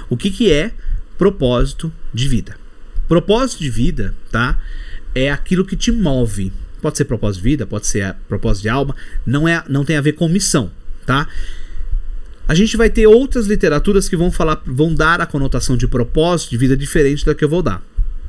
O 0.09 0.15
que, 0.15 0.31
que 0.31 0.51
é 0.51 0.71
propósito 1.17 1.91
de 2.13 2.29
vida? 2.29 2.55
Propósito 3.07 3.59
de 3.59 3.69
vida, 3.69 4.15
tá? 4.31 4.57
É 5.13 5.29
aquilo 5.29 5.65
que 5.65 5.75
te 5.75 5.91
move. 5.91 6.53
Pode 6.81 6.97
ser 6.97 7.05
propósito 7.05 7.41
de 7.43 7.49
vida, 7.49 7.65
pode 7.65 7.87
ser 7.87 8.15
propósito 8.27 8.63
de 8.63 8.69
alma, 8.69 8.95
não 9.25 9.47
é, 9.47 9.63
não 9.67 9.83
tem 9.83 9.97
a 9.97 10.01
ver 10.01 10.13
com 10.13 10.27
missão, 10.29 10.71
tá? 11.05 11.27
A 12.47 12.53
gente 12.53 12.75
vai 12.75 12.89
ter 12.89 13.07
outras 13.07 13.47
literaturas 13.47 14.09
que 14.09 14.17
vão 14.17 14.31
falar, 14.31 14.61
vão 14.65 14.93
dar 14.93 15.21
a 15.21 15.25
conotação 15.25 15.77
de 15.77 15.87
propósito 15.87 16.51
de 16.51 16.57
vida 16.57 16.75
diferente 16.75 17.25
da 17.25 17.33
que 17.33 17.43
eu 17.43 17.49
vou 17.49 17.61
dar, 17.61 17.81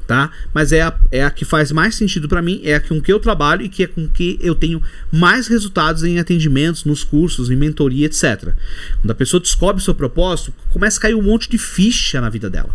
tá? 0.06 0.30
Mas 0.52 0.72
é 0.72 0.82
a, 0.82 0.94
é 1.10 1.24
a 1.24 1.30
que 1.30 1.44
faz 1.44 1.72
mais 1.72 1.94
sentido 1.94 2.28
para 2.28 2.42
mim, 2.42 2.60
é 2.64 2.74
a 2.74 2.80
com 2.80 3.00
que 3.00 3.12
eu 3.12 3.18
trabalho 3.18 3.62
e 3.62 3.68
que 3.68 3.82
é 3.82 3.86
com 3.86 4.08
que 4.08 4.38
eu 4.40 4.54
tenho 4.54 4.82
mais 5.10 5.46
resultados 5.46 6.04
em 6.04 6.18
atendimentos, 6.18 6.84
nos 6.84 7.04
cursos, 7.04 7.50
em 7.50 7.56
mentoria, 7.56 8.06
etc. 8.06 8.52
Quando 9.00 9.10
a 9.10 9.14
pessoa 9.14 9.40
descobre 9.40 9.80
o 9.80 9.84
seu 9.84 9.94
propósito, 9.94 10.52
começa 10.70 10.98
a 10.98 11.02
cair 11.02 11.14
um 11.14 11.22
monte 11.22 11.48
de 11.48 11.58
ficha 11.58 12.20
na 12.20 12.28
vida 12.28 12.50
dela. 12.50 12.70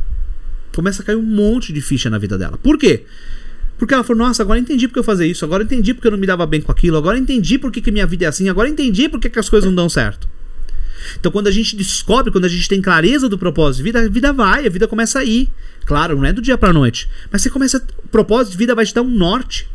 Começa 0.73 1.01
a 1.01 1.05
cair 1.05 1.15
um 1.15 1.23
monte 1.23 1.73
de 1.73 1.81
ficha 1.81 2.09
na 2.09 2.17
vida 2.17 2.37
dela. 2.37 2.57
Por 2.57 2.77
quê? 2.77 3.05
Porque 3.77 3.93
ela 3.93 4.03
falou, 4.03 4.27
nossa, 4.27 4.43
agora 4.43 4.59
entendi 4.59 4.87
porque 4.87 4.99
eu 4.99 5.03
fazia 5.03 5.25
isso, 5.25 5.45
agora 5.45 5.63
entendi 5.63 5.93
porque 5.93 6.07
eu 6.07 6.11
não 6.11 6.17
me 6.17 6.27
dava 6.27 6.45
bem 6.45 6.59
com 6.59 6.71
aquilo, 6.71 6.97
agora 6.97 7.17
entendi 7.17 7.57
porque 7.57 7.79
que 7.79 7.91
minha 7.91 8.05
vida 8.05 8.25
é 8.25 8.27
assim, 8.27 8.49
agora 8.49 8.67
entendi 8.67 9.07
porque 9.07 9.29
que 9.29 9.39
as 9.39 9.47
coisas 9.47 9.67
não 9.67 9.75
dão 9.75 9.87
certo. 9.87 10.27
Então, 11.19 11.31
quando 11.31 11.47
a 11.47 11.51
gente 11.51 11.75
descobre, 11.75 12.31
quando 12.31 12.45
a 12.45 12.49
gente 12.49 12.67
tem 12.67 12.81
clareza 12.81 13.29
do 13.29 13.37
propósito 13.37 13.77
de 13.77 13.83
vida, 13.83 13.99
a 13.99 14.09
vida 14.09 14.33
vai, 14.33 14.65
a 14.65 14.69
vida 14.69 14.87
começa 14.87 15.19
a 15.19 15.23
ir. 15.23 15.49
Claro, 15.85 16.15
não 16.17 16.25
é 16.25 16.33
do 16.33 16.41
dia 16.41 16.57
para 16.57 16.71
noite, 16.71 17.09
mas 17.31 17.41
você 17.41 17.49
começa, 17.49 17.83
o 18.03 18.07
propósito 18.07 18.51
de 18.51 18.57
vida 18.57 18.75
vai 18.75 18.85
te 18.85 18.93
dar 18.93 19.01
um 19.01 19.09
norte. 19.09 19.67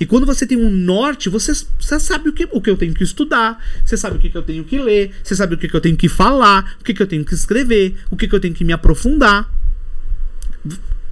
E 0.00 0.06
quando 0.06 0.26
você 0.26 0.46
tem 0.46 0.58
um 0.58 0.70
norte, 0.70 1.28
você, 1.28 1.52
você 1.78 2.00
sabe 2.00 2.28
o 2.28 2.32
que, 2.32 2.48
o 2.50 2.60
que 2.60 2.70
eu 2.70 2.76
tenho 2.76 2.94
que 2.94 3.04
estudar, 3.04 3.62
você 3.84 3.96
sabe 3.96 4.16
o 4.16 4.18
que, 4.18 4.30
que 4.30 4.36
eu 4.36 4.42
tenho 4.42 4.64
que 4.64 4.78
ler, 4.78 5.12
você 5.22 5.36
sabe 5.36 5.54
o 5.54 5.58
que, 5.58 5.68
que 5.68 5.76
eu 5.76 5.80
tenho 5.80 5.96
que 5.96 6.08
falar, 6.08 6.76
o 6.80 6.84
que, 6.84 6.92
que 6.92 7.02
eu 7.02 7.06
tenho 7.06 7.24
que 7.24 7.34
escrever, 7.34 7.96
o 8.10 8.16
que, 8.16 8.26
que 8.26 8.34
eu 8.34 8.40
tenho 8.40 8.54
que 8.54 8.64
me 8.64 8.72
aprofundar. 8.72 9.50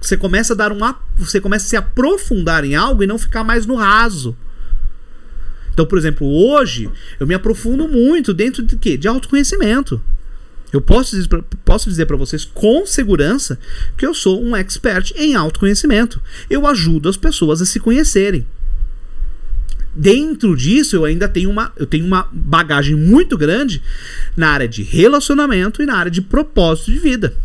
Você 0.01 0.17
começa 0.17 0.53
a 0.53 0.55
dar 0.55 0.71
um. 0.71 0.79
Você 1.17 1.39
começa 1.39 1.65
a 1.65 1.69
se 1.69 1.75
aprofundar 1.75 2.63
em 2.63 2.75
algo 2.75 3.03
e 3.03 3.07
não 3.07 3.17
ficar 3.17 3.43
mais 3.43 3.65
no 3.65 3.75
raso. 3.75 4.35
Então, 5.75 5.85
por 5.85 5.97
exemplo, 5.97 6.25
hoje 6.25 6.89
eu 7.19 7.27
me 7.27 7.33
aprofundo 7.33 7.85
muito 7.85 8.33
dentro 8.33 8.63
de 8.63 8.77
quê? 8.77 8.95
De 8.95 9.09
autoconhecimento. 9.09 10.01
Eu 10.71 10.79
posso 10.79 11.17
dizer, 11.17 11.27
posso 11.65 11.89
dizer 11.89 12.05
para 12.05 12.15
vocês 12.15 12.45
com 12.45 12.85
segurança 12.85 13.59
que 13.97 14.05
eu 14.05 14.13
sou 14.13 14.41
um 14.41 14.55
expert 14.55 15.11
em 15.17 15.35
autoconhecimento. 15.35 16.21
Eu 16.49 16.65
ajudo 16.65 17.09
as 17.09 17.17
pessoas 17.17 17.61
a 17.61 17.65
se 17.65 17.77
conhecerem. 17.77 18.47
Dentro 19.93 20.55
disso, 20.55 20.95
eu 20.95 21.03
ainda 21.03 21.27
tenho 21.27 21.49
uma, 21.49 21.73
eu 21.75 21.85
tenho 21.85 22.05
uma 22.05 22.29
bagagem 22.31 22.95
muito 22.95 23.37
grande 23.37 23.81
na 24.35 24.51
área 24.51 24.69
de 24.69 24.81
relacionamento 24.81 25.83
e 25.83 25.85
na 25.85 25.97
área 25.97 26.11
de 26.11 26.21
propósito 26.21 26.89
de 26.89 26.99
vida. 26.99 27.35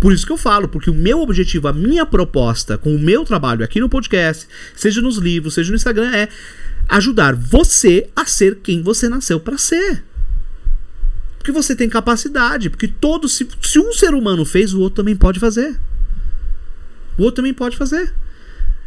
Por 0.00 0.12
isso 0.12 0.26
que 0.26 0.32
eu 0.32 0.36
falo, 0.36 0.66
porque 0.66 0.90
o 0.90 0.94
meu 0.94 1.20
objetivo, 1.20 1.68
a 1.68 1.72
minha 1.72 2.04
proposta 2.04 2.76
com 2.76 2.92
o 2.92 2.98
meu 2.98 3.24
trabalho 3.24 3.64
aqui 3.64 3.78
no 3.78 3.88
podcast, 3.88 4.48
seja 4.74 5.00
nos 5.00 5.16
livros, 5.16 5.54
seja 5.54 5.70
no 5.70 5.76
Instagram, 5.76 6.10
é 6.12 6.28
ajudar 6.88 7.34
você 7.34 8.08
a 8.14 8.26
ser 8.26 8.56
quem 8.56 8.82
você 8.82 9.08
nasceu 9.08 9.40
para 9.40 9.58
ser. 9.58 10.04
Porque 11.38 11.52
você 11.52 11.74
tem 11.74 11.88
capacidade, 11.88 12.70
porque 12.70 12.86
todo 12.86 13.28
se, 13.28 13.48
se 13.60 13.78
um 13.78 13.92
ser 13.92 14.14
humano 14.14 14.44
fez, 14.44 14.72
o 14.72 14.80
outro 14.80 15.02
também 15.02 15.16
pode 15.16 15.40
fazer. 15.40 15.78
O 17.18 17.22
outro 17.22 17.36
também 17.36 17.52
pode 17.52 17.76
fazer. 17.76 18.14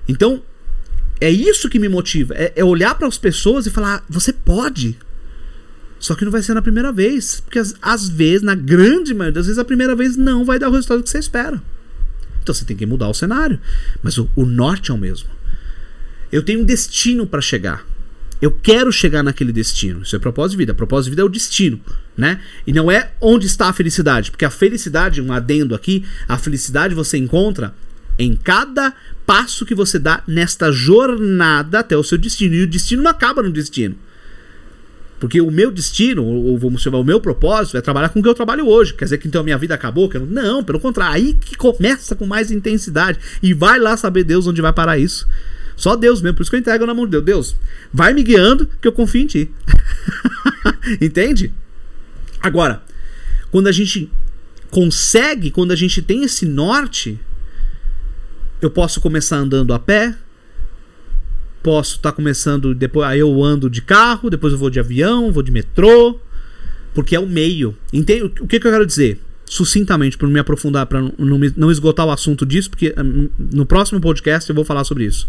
Então, 0.08 0.41
é 1.20 1.30
isso 1.30 1.70
que 1.70 1.80
me 1.80 1.89
motiva, 1.89 2.34
é, 2.34 2.54
é 2.56 2.64
olhar 2.64 2.96
para 2.96 3.08
as 3.08 3.18
pessoas 3.18 3.66
e 3.66 3.72
falar, 3.72 4.04
você 4.10 4.32
pode. 4.32 4.98
Só 6.00 6.14
que 6.14 6.24
não 6.24 6.32
vai 6.32 6.41
ser 6.41 6.54
na 6.54 6.62
primeira 6.62 6.91
vez, 6.91 7.39
porque 7.39 7.60
às, 7.60 7.74
às 7.82 8.08
vezes, 8.08 8.41
na 8.41 8.56
grande 8.56 9.14
maioria 9.14 9.34
das 9.34 9.48
vezes, 9.48 9.60
a 9.60 9.66
primeira 9.66 9.96
vez 9.96 10.16
não 10.16 10.46
vai 10.46 10.60
dar 10.60 10.70
o 10.70 10.72
resultado 10.72 11.04
que 11.04 11.10
você 11.10 11.20
espera. 11.20 11.62
Então 12.43 12.54
você 12.54 12.64
tem 12.64 12.78
que 12.78 12.86
mudar 12.86 13.10
o 13.10 13.14
cenário, 13.14 13.60
mas 14.04 14.18
o, 14.18 14.30
o 14.36 14.46
norte 14.46 14.91
é 14.91 14.93
o 14.93 14.98
mesmo. 14.98 15.35
Eu 16.32 16.43
tenho 16.43 16.61
um 16.61 16.63
destino 16.63 17.26
para 17.26 17.41
chegar. 17.41 17.86
Eu 18.41 18.51
quero 18.51 18.91
chegar 18.91 19.23
naquele 19.23 19.51
destino. 19.51 20.01
Isso 20.03 20.15
é 20.15 20.19
propósito 20.19 20.51
de 20.51 20.57
vida. 20.57 20.73
Propósito 20.73 21.05
de 21.05 21.09
vida 21.11 21.21
é 21.21 21.26
o 21.26 21.30
destino, 21.30 21.80
né? 22.17 22.41
E 22.67 22.73
não 22.73 22.91
é 22.91 23.11
onde 23.21 23.45
está 23.45 23.69
a 23.69 23.73
felicidade, 23.73 24.30
porque 24.30 24.45
a 24.45 24.49
felicidade, 24.49 25.21
um 25.21 25.32
adendo 25.32 25.73
aqui, 25.73 26.05
a 26.28 26.38
felicidade 26.38 26.93
você 26.93 27.17
encontra 27.17 27.73
em 28.19 28.36
cada 28.36 28.93
passo 29.26 29.65
que 29.65 29.76
você 29.76 29.97
dá 29.97 30.21
nesta 30.28 30.71
jornada 30.71 31.80
até 31.80 31.95
o 31.95 32.03
seu 32.03 32.17
destino. 32.17 32.55
E 32.55 32.63
o 32.63 32.67
destino 32.67 33.03
não 33.03 33.11
acaba 33.11 33.41
no 33.41 33.51
destino. 33.51 33.95
Porque 35.19 35.39
o 35.39 35.49
meu 35.49 35.71
destino, 35.71 36.23
ou 36.23 36.57
vamos 36.57 36.82
chamar 36.82 36.99
o 36.99 37.03
meu 37.03 37.21
propósito, 37.21 37.78
é 37.78 37.82
trabalhar 37.82 38.09
com 38.09 38.19
o 38.19 38.23
que 38.23 38.28
eu 38.28 38.34
trabalho 38.34 38.67
hoje. 38.67 38.93
Quer 38.93 39.05
dizer 39.05 39.17
que 39.17 39.28
então 39.28 39.41
a 39.41 39.43
minha 39.43 39.57
vida 39.57 39.73
acabou? 39.73 40.09
Não, 40.13 40.26
não, 40.26 40.63
pelo 40.63 40.80
contrário. 40.80 41.15
Aí 41.15 41.34
que 41.34 41.55
começa 41.55 42.15
com 42.15 42.26
mais 42.26 42.51
intensidade. 42.51 43.17
E 43.41 43.53
vai 43.53 43.80
lá 43.80 43.95
saber 43.95 44.26
Deus 44.26 44.45
onde 44.45 44.61
vai 44.61 44.73
parar 44.73 44.97
isso. 44.97 45.26
Só 45.76 45.95
Deus 45.95 46.21
mesmo, 46.21 46.38
por 46.38 46.43
isso 46.43 46.49
que 46.49 46.55
eu 46.55 46.59
entrego 46.59 46.86
na 46.86 46.93
mão 46.93 47.05
de 47.05 47.11
Deus. 47.11 47.23
Deus, 47.23 47.55
vai 47.93 48.13
me 48.13 48.23
guiando 48.23 48.67
que 48.82 48.88
eu 48.88 48.91
confio 48.91 49.21
em 49.21 49.28
ti. 49.28 49.51
Entende? 51.01 51.53
Agora, 52.41 52.84
quando 53.51 53.67
a 53.67 53.71
gente 53.71 54.09
consegue, 54.69 55.51
quando 55.51 55.71
a 55.71 55.76
gente 55.76 56.01
tem 56.01 56.23
esse 56.23 56.45
norte, 56.45 57.19
Eu 58.61 58.71
posso 58.71 59.01
começar 59.01 59.38
andando 59.38 59.73
a 59.73 59.80
pé, 59.80 60.15
posso 61.61 61.97
estar 61.97 62.11
tá 62.11 62.15
começando 62.15 62.73
depois 62.73 63.07
aí 63.07 63.19
eu 63.19 63.43
ando 63.43 63.69
de 63.69 63.82
carro, 63.82 64.30
depois 64.30 64.53
eu 64.53 64.59
vou 64.59 64.69
de 64.69 64.80
avião, 64.80 65.32
vou 65.32 65.43
de 65.43 65.51
metrô, 65.51 66.19
porque 66.93 67.15
é 67.15 67.19
o 67.19 67.28
meio. 67.28 67.78
Entende? 67.91 68.23
O 68.23 68.47
que, 68.47 68.59
que 68.59 68.67
eu 68.67 68.71
quero 68.71 68.86
dizer? 68.86 69.19
Sucintamente, 69.46 70.18
para 70.18 70.28
me 70.28 70.39
aprofundar, 70.39 70.86
para 70.88 71.02
não, 71.02 71.39
não 71.56 71.72
esgotar 71.72 72.06
o 72.06 72.12
assunto 72.12 72.46
disso, 72.46 72.70
porque 72.70 72.93
hum, 72.98 73.30
no 73.38 73.66
próximo 73.66 74.02
podcast 74.02 74.50
eu 74.50 74.56
vou 74.56 74.66
falar 74.66 74.84
sobre 74.84 75.06
isso. 75.06 75.28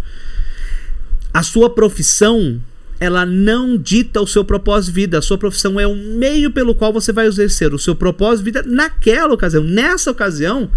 A 1.33 1.43
sua 1.43 1.69
profissão 1.69 2.61
ela 2.99 3.27
não 3.27 3.77
dita 3.77 4.21
o 4.21 4.27
seu 4.27 4.45
propósito 4.45 4.95
de 4.95 5.01
vida. 5.01 5.19
A 5.19 5.23
sua 5.23 5.37
profissão 5.37 5.79
é 5.79 5.87
o 5.87 5.95
meio 5.95 6.51
pelo 6.51 6.75
qual 6.75 6.93
você 6.93 7.13
vai 7.13 7.27
exercer 7.27 7.75
o 7.75 7.79
seu 7.79 7.95
propósito 7.95 8.39
de 8.39 8.45
vida 8.45 8.63
naquela 8.67 9.35
ocasião. 9.35 9.63
Nessa 9.63 10.11
ocasião, 10.11 10.71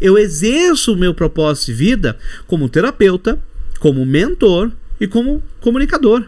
eu 0.00 0.18
exerço 0.18 0.92
o 0.92 0.96
meu 0.96 1.14
propósito 1.14 1.66
de 1.66 1.74
vida 1.74 2.18
como 2.46 2.68
terapeuta, 2.68 3.38
como 3.78 4.04
mentor 4.04 4.72
e 5.00 5.06
como 5.06 5.42
comunicador. 5.60 6.24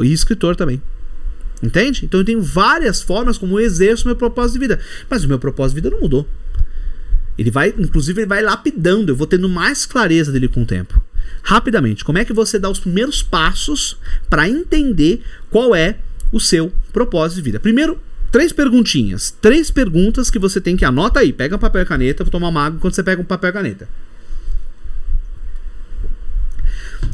E 0.00 0.12
escritor 0.12 0.56
também. 0.56 0.82
Entende? 1.62 2.04
Então 2.04 2.20
eu 2.20 2.24
tenho 2.24 2.42
várias 2.42 3.02
formas 3.02 3.38
como 3.38 3.58
eu 3.58 3.64
exerço 3.64 4.06
meu 4.06 4.16
propósito 4.16 4.54
de 4.54 4.58
vida. 4.58 4.80
Mas 5.08 5.24
o 5.24 5.28
meu 5.28 5.38
propósito 5.38 5.76
de 5.76 5.82
vida 5.82 5.94
não 5.94 6.02
mudou. 6.02 6.28
Ele 7.38 7.50
vai, 7.50 7.74
inclusive, 7.78 8.20
ele 8.20 8.28
vai 8.28 8.42
lapidando. 8.42 9.12
Eu 9.12 9.16
vou 9.16 9.26
tendo 9.26 9.48
mais 9.48 9.86
clareza 9.86 10.32
dele 10.32 10.48
com 10.48 10.62
o 10.62 10.66
tempo 10.66 11.02
rapidamente, 11.42 12.04
como 12.04 12.18
é 12.18 12.24
que 12.24 12.32
você 12.32 12.58
dá 12.58 12.70
os 12.70 12.78
primeiros 12.78 13.22
passos 13.22 13.96
para 14.30 14.48
entender 14.48 15.22
qual 15.50 15.74
é 15.74 15.98
o 16.30 16.40
seu 16.40 16.72
propósito 16.92 17.36
de 17.36 17.42
vida? 17.42 17.60
Primeiro, 17.60 17.98
três 18.30 18.52
perguntinhas. 18.52 19.34
Três 19.40 19.70
perguntas 19.70 20.30
que 20.30 20.38
você 20.38 20.60
tem 20.60 20.76
que 20.76 20.84
anota 20.84 21.20
aí. 21.20 21.32
Pega 21.32 21.56
um 21.56 21.58
papel 21.58 21.82
e 21.82 21.86
caneta, 21.86 22.24
vou 22.24 22.30
tomar 22.30 22.48
uma 22.48 22.64
água 22.64 22.80
quando 22.80 22.94
você 22.94 23.02
pega 23.02 23.20
um 23.20 23.24
papel 23.24 23.50
e 23.50 23.52
caneta. 23.52 23.88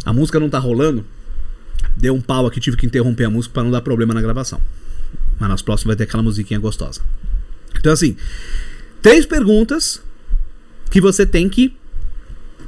A 0.04 0.12
música 0.12 0.38
não 0.38 0.50
tá 0.50 0.58
rolando. 0.58 1.04
Deu 1.98 2.14
um 2.14 2.20
pau 2.20 2.46
aqui, 2.46 2.60
tive 2.60 2.76
que 2.76 2.86
interromper 2.86 3.24
a 3.24 3.30
música 3.30 3.52
para 3.52 3.64
não 3.64 3.72
dar 3.72 3.80
problema 3.80 4.14
na 4.14 4.22
gravação. 4.22 4.60
Mas 5.38 5.48
nas 5.48 5.62
próximas 5.62 5.96
vai 5.96 5.96
ter 5.96 6.04
aquela 6.04 6.22
musiquinha 6.22 6.60
gostosa. 6.60 7.00
Então 7.76 7.92
assim, 7.92 8.16
três 9.02 9.26
perguntas 9.26 10.00
que 10.90 11.00
você 11.00 11.26
tem 11.26 11.48
que 11.48 11.76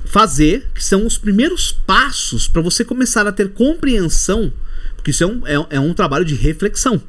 fazer, 0.05 0.69
que 0.75 0.83
são 0.83 1.07
os 1.07 1.17
primeiros 1.17 1.71
passos 1.71 2.49
para 2.49 2.61
você 2.61 2.85
começar 2.85 3.27
a 3.27 3.33
ter 3.33 3.51
compreensão, 3.51 4.53
porque 4.97 5.13
isso 5.13 5.23
é 5.23 5.27
um, 5.27 5.47
é, 5.47 5.67
é 5.71 5.81
um 5.81 5.95
trabalho 5.95 6.25
de 6.25 6.35
reflexão, 6.35 7.01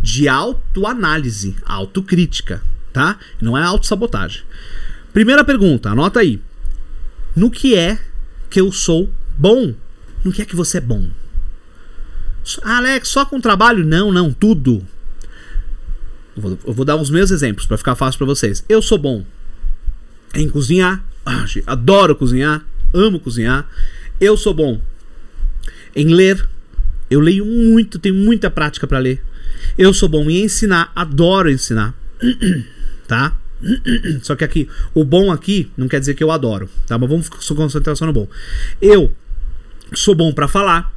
de 0.00 0.28
autoanálise, 0.28 1.56
autocrítica, 1.64 2.62
tá? 2.92 3.18
Não 3.40 3.56
é 3.56 3.62
autossabotagem. 3.62 4.42
Primeira 5.14 5.42
pergunta, 5.42 5.90
anota 5.90 6.20
aí. 6.20 6.40
No 7.34 7.50
que 7.50 7.74
é 7.74 7.98
que 8.50 8.60
eu 8.60 8.70
sou 8.70 9.10
bom? 9.38 9.74
No 10.22 10.30
que 10.30 10.42
é 10.42 10.44
que 10.44 10.54
você 10.54 10.78
é 10.78 10.80
bom? 10.82 11.08
Ah, 12.62 12.78
Alex, 12.78 13.08
só 13.08 13.24
com 13.24 13.40
trabalho? 13.40 13.84
Não, 13.84 14.12
não, 14.12 14.32
tudo. 14.32 14.86
Eu 16.36 16.42
vou, 16.42 16.58
eu 16.66 16.72
vou 16.72 16.84
dar 16.84 16.96
os 16.96 17.10
meus 17.10 17.30
exemplos 17.30 17.66
para 17.66 17.78
ficar 17.78 17.94
fácil 17.94 18.18
para 18.18 18.26
vocês. 18.26 18.64
Eu 18.68 18.82
sou 18.82 18.98
bom 18.98 19.24
em 20.34 20.48
cozinhar, 20.48 21.04
adoro 21.66 22.16
cozinhar, 22.16 22.64
amo 22.92 23.20
cozinhar. 23.20 23.68
Eu 24.20 24.36
sou 24.36 24.52
bom 24.52 24.80
em 25.94 26.08
ler. 26.08 26.48
Eu 27.10 27.20
leio 27.20 27.44
muito, 27.44 27.98
tenho 27.98 28.14
muita 28.14 28.50
prática 28.50 28.86
para 28.86 28.98
ler. 28.98 29.22
Eu 29.78 29.94
sou 29.94 30.08
bom 30.08 30.28
em 30.28 30.44
ensinar, 30.44 30.90
adoro 30.94 31.50
ensinar. 31.50 31.94
tá? 33.06 33.36
Só 34.22 34.34
que 34.34 34.44
aqui, 34.44 34.68
o 34.94 35.04
bom 35.04 35.30
aqui 35.30 35.70
não 35.76 35.88
quer 35.88 36.00
dizer 36.00 36.14
que 36.14 36.24
eu 36.24 36.30
adoro, 36.30 36.68
tá? 36.86 36.98
Mas 36.98 37.08
vamos 37.08 37.28
concentrar 37.28 37.96
só 37.96 38.06
no 38.06 38.12
bom. 38.12 38.28
Eu 38.80 39.12
sou 39.94 40.14
bom 40.14 40.32
para 40.32 40.48
falar. 40.48 40.93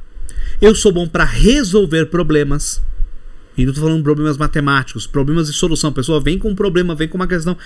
Eu 0.60 0.74
sou 0.74 0.90
bom 0.90 1.06
para 1.06 1.24
resolver 1.24 2.06
problemas. 2.06 2.82
E 3.56 3.64
não 3.64 3.72
tô 3.72 3.80
falando 3.80 4.02
problemas 4.02 4.36
matemáticos, 4.36 5.06
problemas 5.06 5.46
de 5.46 5.52
solução. 5.52 5.90
A 5.90 5.92
pessoa 5.92 6.20
vem 6.20 6.38
com 6.38 6.50
um 6.50 6.54
problema, 6.54 6.94
vem 6.94 7.08
com 7.08 7.16
uma 7.16 7.26
questão. 7.26 7.56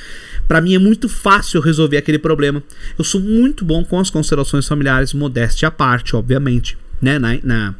Para 0.47 0.61
mim 0.61 0.75
é 0.75 0.79
muito 0.79 1.09
fácil 1.09 1.61
resolver 1.61 1.97
aquele 1.97 2.19
problema. 2.19 2.63
Eu 2.99 3.05
sou 3.05 3.21
muito 3.21 3.65
bom 3.65 3.83
com 3.83 3.99
as 3.99 4.11
constelações 4.11 4.67
familiares, 4.67 5.15
modéstia 5.15 5.69
à 5.69 5.71
parte, 5.71 6.15
obviamente, 6.15 6.77
né? 7.01 7.19
Na, 7.19 7.39
na, 7.43 7.75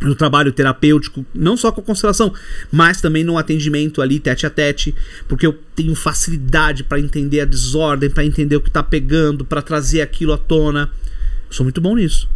no 0.00 0.14
trabalho 0.14 0.52
terapêutico, 0.52 1.24
não 1.34 1.56
só 1.56 1.72
com 1.72 1.80
a 1.80 1.84
constelação, 1.84 2.32
mas 2.70 3.00
também 3.00 3.24
no 3.24 3.38
atendimento 3.38 4.02
ali 4.02 4.20
tete 4.20 4.46
a 4.46 4.50
tete, 4.50 4.94
porque 5.26 5.46
eu 5.46 5.58
tenho 5.74 5.94
facilidade 5.94 6.84
para 6.84 7.00
entender 7.00 7.40
a 7.40 7.44
desordem, 7.46 8.10
para 8.10 8.24
entender 8.24 8.56
o 8.56 8.60
que 8.60 8.70
tá 8.70 8.82
pegando, 8.82 9.44
para 9.44 9.62
trazer 9.62 10.02
aquilo 10.02 10.32
à 10.32 10.38
tona. 10.38 10.90
Eu 11.48 11.52
sou 11.52 11.64
muito 11.64 11.80
bom 11.80 11.94
nisso. 11.96 12.28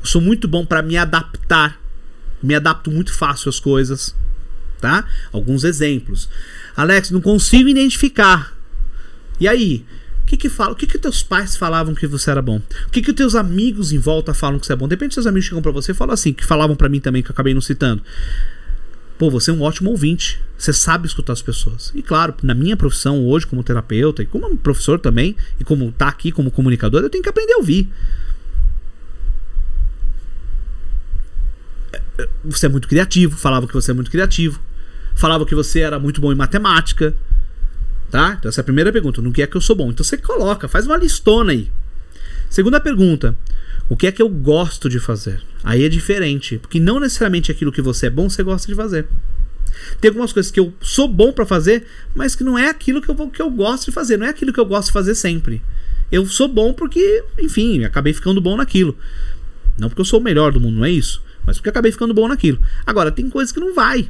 Eu 0.00 0.06
sou 0.06 0.20
muito 0.20 0.48
bom 0.48 0.64
para 0.64 0.82
me 0.82 0.96
adaptar. 0.96 1.80
Me 2.42 2.54
adapto 2.54 2.90
muito 2.90 3.12
fácil 3.12 3.48
às 3.50 3.60
coisas 3.60 4.14
tá? 4.80 5.04
Alguns 5.32 5.62
exemplos. 5.62 6.28
Alex, 6.76 7.10
não 7.10 7.20
consigo 7.20 7.68
identificar. 7.68 8.56
E 9.38 9.46
aí? 9.46 9.84
O 10.22 10.26
que 10.30 10.36
que 10.36 10.48
fala? 10.48 10.72
O 10.72 10.76
que 10.76 10.86
que 10.86 10.98
teus 10.98 11.22
pais 11.22 11.56
falavam 11.56 11.94
que 11.94 12.06
você 12.06 12.30
era 12.30 12.40
bom? 12.40 12.60
O 12.86 12.90
que 12.90 13.02
que 13.02 13.12
teus 13.12 13.34
amigos 13.34 13.92
em 13.92 13.98
volta 13.98 14.32
falam 14.32 14.58
que 14.58 14.66
você 14.66 14.72
é 14.72 14.76
bom? 14.76 14.88
Depende 14.88 15.14
seus 15.14 15.26
amigos 15.26 15.46
chegam 15.46 15.62
para 15.62 15.72
você 15.72 15.92
e 15.92 15.94
falam 15.94 16.14
assim, 16.14 16.32
que 16.32 16.44
falavam 16.44 16.76
para 16.76 16.88
mim 16.88 17.00
também 17.00 17.22
que 17.22 17.30
eu 17.30 17.32
acabei 17.32 17.52
não 17.52 17.60
citando. 17.60 18.02
Pô, 19.18 19.28
você 19.28 19.50
é 19.50 19.54
um 19.54 19.60
ótimo 19.60 19.90
ouvinte. 19.90 20.40
Você 20.56 20.72
sabe 20.72 21.06
escutar 21.06 21.32
as 21.32 21.42
pessoas. 21.42 21.92
E 21.94 22.02
claro, 22.02 22.34
na 22.42 22.54
minha 22.54 22.76
profissão 22.76 23.26
hoje 23.26 23.46
como 23.46 23.62
terapeuta 23.62 24.22
e 24.22 24.26
como 24.26 24.56
professor 24.56 24.98
também, 24.98 25.36
e 25.58 25.64
como 25.64 25.92
tá 25.92 26.08
aqui 26.08 26.30
como 26.30 26.50
comunicador, 26.50 27.02
eu 27.02 27.10
tenho 27.10 27.22
que 27.22 27.28
aprender 27.28 27.54
a 27.54 27.58
ouvir. 27.58 27.90
É, 31.92 31.96
é, 31.96 32.02
você 32.44 32.66
é 32.66 32.68
muito 32.68 32.88
criativo, 32.88 33.36
falava 33.36 33.66
que 33.66 33.74
você 33.74 33.90
é 33.90 33.94
muito 33.94 34.10
criativo 34.10 34.60
falava 35.20 35.44
que 35.44 35.54
você 35.54 35.80
era 35.80 35.98
muito 35.98 36.20
bom 36.20 36.32
em 36.32 36.34
matemática. 36.36 37.14
Tá? 38.10 38.36
Então 38.38 38.48
essa 38.48 38.60
é 38.60 38.62
a 38.62 38.64
primeira 38.64 38.90
pergunta. 38.90 39.22
No 39.22 39.30
que 39.30 39.42
é 39.42 39.46
que 39.46 39.56
eu 39.56 39.60
sou 39.60 39.76
bom? 39.76 39.90
Então 39.90 40.02
você 40.02 40.16
coloca, 40.16 40.66
faz 40.66 40.86
uma 40.86 40.96
listona 40.96 41.52
aí. 41.52 41.70
Segunda 42.48 42.80
pergunta. 42.80 43.36
O 43.88 43.96
que 43.96 44.06
é 44.06 44.12
que 44.12 44.22
eu 44.22 44.28
gosto 44.28 44.88
de 44.88 44.98
fazer? 44.98 45.42
Aí 45.62 45.84
é 45.84 45.88
diferente, 45.88 46.58
porque 46.58 46.80
não 46.80 46.98
necessariamente 46.98 47.52
aquilo 47.52 47.70
que 47.70 47.82
você 47.82 48.06
é 48.06 48.10
bom 48.10 48.28
você 48.28 48.42
gosta 48.42 48.66
de 48.66 48.74
fazer. 48.74 49.06
Tem 50.00 50.08
algumas 50.08 50.32
coisas 50.32 50.50
que 50.50 50.58
eu 50.58 50.72
sou 50.80 51.06
bom 51.06 51.32
para 51.32 51.44
fazer, 51.44 51.84
mas 52.14 52.34
que 52.34 52.42
não 52.42 52.58
é 52.58 52.68
aquilo 52.68 53.00
que 53.00 53.08
eu, 53.08 53.28
que 53.28 53.42
eu 53.42 53.50
gosto 53.50 53.86
de 53.86 53.92
fazer, 53.92 54.16
não 54.16 54.26
é 54.26 54.30
aquilo 54.30 54.52
que 54.52 54.60
eu 54.60 54.66
gosto 54.66 54.86
de 54.86 54.92
fazer 54.92 55.14
sempre. 55.14 55.62
Eu 56.10 56.26
sou 56.26 56.48
bom 56.48 56.72
porque, 56.72 57.24
enfim, 57.38 57.84
acabei 57.84 58.12
ficando 58.12 58.40
bom 58.40 58.56
naquilo. 58.56 58.96
Não 59.78 59.88
porque 59.88 60.00
eu 60.00 60.04
sou 60.04 60.20
o 60.20 60.22
melhor 60.22 60.52
do 60.52 60.60
mundo, 60.60 60.78
não 60.78 60.84
é 60.84 60.90
isso, 60.90 61.22
mas 61.50 61.56
porque 61.56 61.68
acabei 61.68 61.90
ficando 61.90 62.14
bom 62.14 62.28
naquilo. 62.28 62.60
Agora, 62.86 63.10
tem 63.10 63.28
coisas 63.28 63.50
que 63.50 63.58
não 63.58 63.74
vai. 63.74 64.08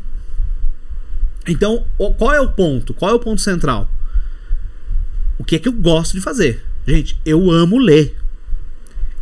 Então, 1.47 1.87
qual 2.19 2.35
é 2.35 2.41
o 2.41 2.51
ponto? 2.51 2.93
Qual 2.93 3.11
é 3.11 3.15
o 3.15 3.19
ponto 3.19 3.41
central? 3.41 3.91
O 5.39 5.45
que 5.45 5.57
é 5.57 5.59
que 5.59 5.67
eu 5.67 5.73
gosto 5.73 6.13
de 6.13 6.21
fazer? 6.21 6.63
Gente, 6.87 7.19
eu 7.25 7.51
amo 7.51 7.79
ler. 7.79 8.15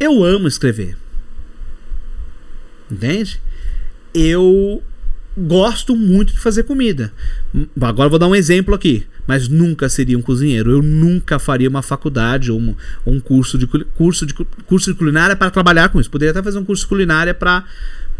Eu 0.01 0.25
amo 0.25 0.49
escrever. 0.49 0.97
Entende? 2.91 3.41
Eu 4.13 4.83
gosto 5.37 5.95
muito 5.95 6.33
de 6.33 6.41
fazer 6.41 6.65
comida. 6.65 7.13
Agora 7.81 8.07
eu 8.07 8.11
vou 8.11 8.19
dar 8.19 8.27
um 8.27 8.35
exemplo 8.35 8.75
aqui, 8.75 9.07
mas 9.29 9.47
nunca 9.47 9.89
seria 9.89 10.19
um 10.19 10.23
cozinheiro. 10.23 10.73
Eu 10.73 10.83
nunca 10.83 11.39
faria 11.39 11.69
uma 11.69 11.83
faculdade 11.83 12.51
ou 12.51 12.59
um, 12.59 12.75
ou 13.05 13.15
um 13.15 13.21
curso, 13.21 13.57
de, 13.57 13.67
curso, 13.67 14.27
de, 14.27 14.35
curso 14.35 14.93
de 14.93 14.99
culinária 14.99 15.37
para 15.37 15.53
trabalhar 15.53 15.91
com 15.91 16.01
isso. 16.01 16.11
Poderia 16.11 16.33
até 16.33 16.43
fazer 16.43 16.59
um 16.59 16.65
curso 16.65 16.83
de 16.83 16.89
culinária 16.89 17.33
para 17.33 17.65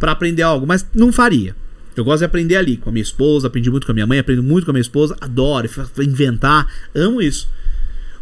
aprender 0.01 0.43
algo, 0.43 0.67
mas 0.67 0.87
não 0.95 1.13
faria. 1.13 1.55
Eu 1.97 2.05
gosto 2.05 2.21
de 2.21 2.25
aprender 2.27 2.57
ali 2.57 2.77
com 2.77 2.91
a 2.91 2.93
minha 2.93 3.03
esposa, 3.03 3.49
aprendi 3.49 3.71
muito 3.71 3.85
com 3.85 3.93
a 3.93 3.95
minha 3.95 4.07
mãe, 4.07 4.19
aprendo 4.19 4.43
muito 4.43 4.65
com 4.65 4.71
a 4.71 4.75
minha 4.75 4.83
esposa, 4.83 5.17
adoro 5.21 5.69
inventar, 6.01 6.67
amo 6.95 7.21
isso. 7.21 7.49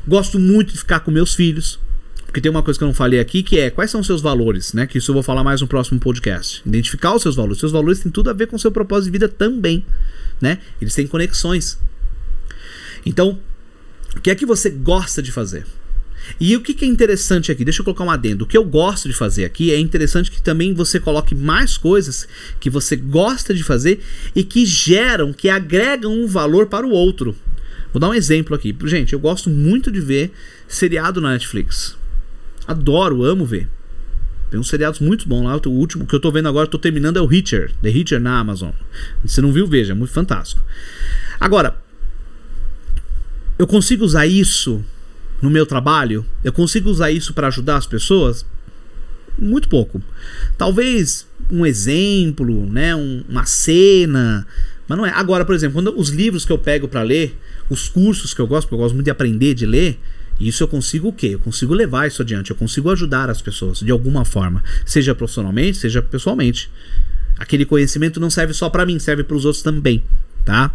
Gosto 0.08 0.38
muito 0.38 0.72
de 0.72 0.78
ficar 0.78 1.00
com 1.00 1.10
meus 1.10 1.34
filhos, 1.34 1.78
porque 2.24 2.40
tem 2.40 2.50
uma 2.50 2.62
coisa 2.62 2.78
que 2.78 2.84
eu 2.84 2.88
não 2.88 2.94
falei 2.94 3.20
aqui, 3.20 3.42
que 3.42 3.58
é 3.58 3.70
quais 3.70 3.90
são 3.90 4.00
os 4.00 4.06
seus 4.06 4.20
valores, 4.22 4.72
né? 4.72 4.86
Que 4.86 4.98
isso 4.98 5.10
eu 5.10 5.14
vou 5.14 5.22
falar 5.22 5.44
mais 5.44 5.60
no 5.60 5.66
próximo 5.66 6.00
podcast. 6.00 6.62
Identificar 6.66 7.14
os 7.14 7.22
seus 7.22 7.34
valores. 7.34 7.58
Seus 7.58 7.72
valores 7.72 8.00
têm 8.00 8.10
tudo 8.10 8.30
a 8.30 8.32
ver 8.32 8.46
com 8.46 8.56
o 8.56 8.58
seu 8.58 8.70
propósito 8.70 9.06
de 9.06 9.12
vida 9.12 9.28
também, 9.28 9.84
né? 10.40 10.58
Eles 10.80 10.94
têm 10.94 11.06
conexões. 11.06 11.78
Então, 13.04 13.38
o 14.16 14.20
que 14.20 14.30
é 14.30 14.34
que 14.34 14.46
você 14.46 14.70
gosta 14.70 15.22
de 15.22 15.32
fazer? 15.32 15.66
E 16.38 16.56
o 16.56 16.60
que, 16.60 16.84
é 16.84 16.88
interessante 16.88 17.50
aqui? 17.50 17.64
Deixa 17.64 17.80
eu 17.80 17.84
colocar 17.84 18.04
um 18.04 18.10
adendo. 18.10 18.44
O 18.44 18.46
que 18.46 18.56
eu 18.56 18.64
gosto 18.64 19.08
de 19.08 19.14
fazer 19.14 19.44
aqui 19.44 19.72
é 19.72 19.78
interessante 19.78 20.30
que 20.30 20.42
também 20.42 20.74
você 20.74 21.00
coloque 21.00 21.34
mais 21.34 21.76
coisas 21.76 22.28
que 22.60 22.68
você 22.68 22.96
gosta 22.96 23.54
de 23.54 23.62
fazer 23.62 24.00
e 24.34 24.42
que 24.42 24.66
geram, 24.66 25.32
que 25.32 25.48
agregam 25.48 26.12
um 26.12 26.26
valor 26.26 26.66
para 26.66 26.86
o 26.86 26.90
outro. 26.90 27.34
Vou 27.92 28.00
dar 28.00 28.08
um 28.08 28.14
exemplo 28.14 28.54
aqui. 28.54 28.76
Gente, 28.84 29.12
eu 29.12 29.18
gosto 29.18 29.48
muito 29.48 29.90
de 29.90 30.00
ver 30.00 30.32
seriado 30.68 31.20
na 31.20 31.30
Netflix. 31.30 31.96
Adoro, 32.66 33.22
amo 33.22 33.46
ver. 33.46 33.68
Tem 34.50 34.60
uns 34.60 34.68
seriados 34.68 35.00
muito 35.00 35.28
bons 35.28 35.44
lá. 35.44 35.56
O 35.66 35.70
último 35.70 36.06
que 36.06 36.14
eu 36.14 36.20
tô 36.20 36.30
vendo 36.30 36.48
agora, 36.48 36.66
tô 36.66 36.78
terminando, 36.78 37.16
é 37.16 37.20
o 37.20 37.32
Hitcher. 37.32 37.72
The 37.82 37.90
Hitcher 37.90 38.20
na 38.20 38.38
Amazon. 38.38 38.70
Se 39.24 39.40
não 39.40 39.52
viu, 39.52 39.66
veja, 39.66 39.92
é 39.92 39.94
muito 39.94 40.12
fantástico. 40.12 40.62
Agora, 41.40 41.76
eu 43.58 43.66
consigo 43.66 44.04
usar 44.04 44.26
isso 44.26 44.84
no 45.40 45.50
meu 45.50 45.66
trabalho? 45.66 46.24
Eu 46.42 46.52
consigo 46.52 46.90
usar 46.90 47.10
isso 47.10 47.34
para 47.34 47.48
ajudar 47.48 47.76
as 47.76 47.86
pessoas? 47.86 48.44
Muito 49.38 49.68
pouco. 49.68 50.00
Talvez 50.56 51.26
um 51.50 51.66
exemplo, 51.66 52.66
né, 52.66 52.96
um, 52.96 53.22
uma 53.28 53.44
cena, 53.44 54.46
mas 54.88 54.98
não 54.98 55.04
é. 55.04 55.10
Agora, 55.10 55.44
por 55.44 55.54
exemplo, 55.54 55.74
quando 55.74 55.98
os 55.98 56.08
livros 56.10 56.44
que 56.44 56.52
eu 56.52 56.58
pego 56.58 56.88
para 56.88 57.02
ler, 57.02 57.38
os 57.68 57.88
cursos 57.88 58.32
que 58.32 58.40
eu 58.40 58.46
gosto, 58.46 58.66
porque 58.66 58.74
eu 58.74 58.78
gosto 58.78 58.94
muito 58.94 59.04
de 59.04 59.10
aprender, 59.10 59.54
de 59.54 59.66
ler, 59.66 59.98
isso 60.38 60.62
eu 60.62 60.68
consigo 60.68 61.08
o 61.08 61.12
quê? 61.12 61.28
Eu 61.28 61.38
consigo 61.38 61.74
levar 61.74 62.06
isso 62.06 62.22
adiante, 62.22 62.50
eu 62.50 62.56
consigo 62.56 62.90
ajudar 62.90 63.30
as 63.30 63.40
pessoas 63.40 63.80
de 63.80 63.90
alguma 63.90 64.24
forma, 64.24 64.62
seja 64.84 65.14
profissionalmente, 65.14 65.78
seja 65.78 66.02
pessoalmente. 66.02 66.70
Aquele 67.38 67.64
conhecimento 67.64 68.20
não 68.20 68.30
serve 68.30 68.54
só 68.54 68.68
para 68.70 68.86
mim, 68.86 68.98
serve 68.98 69.22
para 69.22 69.36
os 69.36 69.44
outros 69.44 69.62
também, 69.62 70.02
tá? 70.46 70.72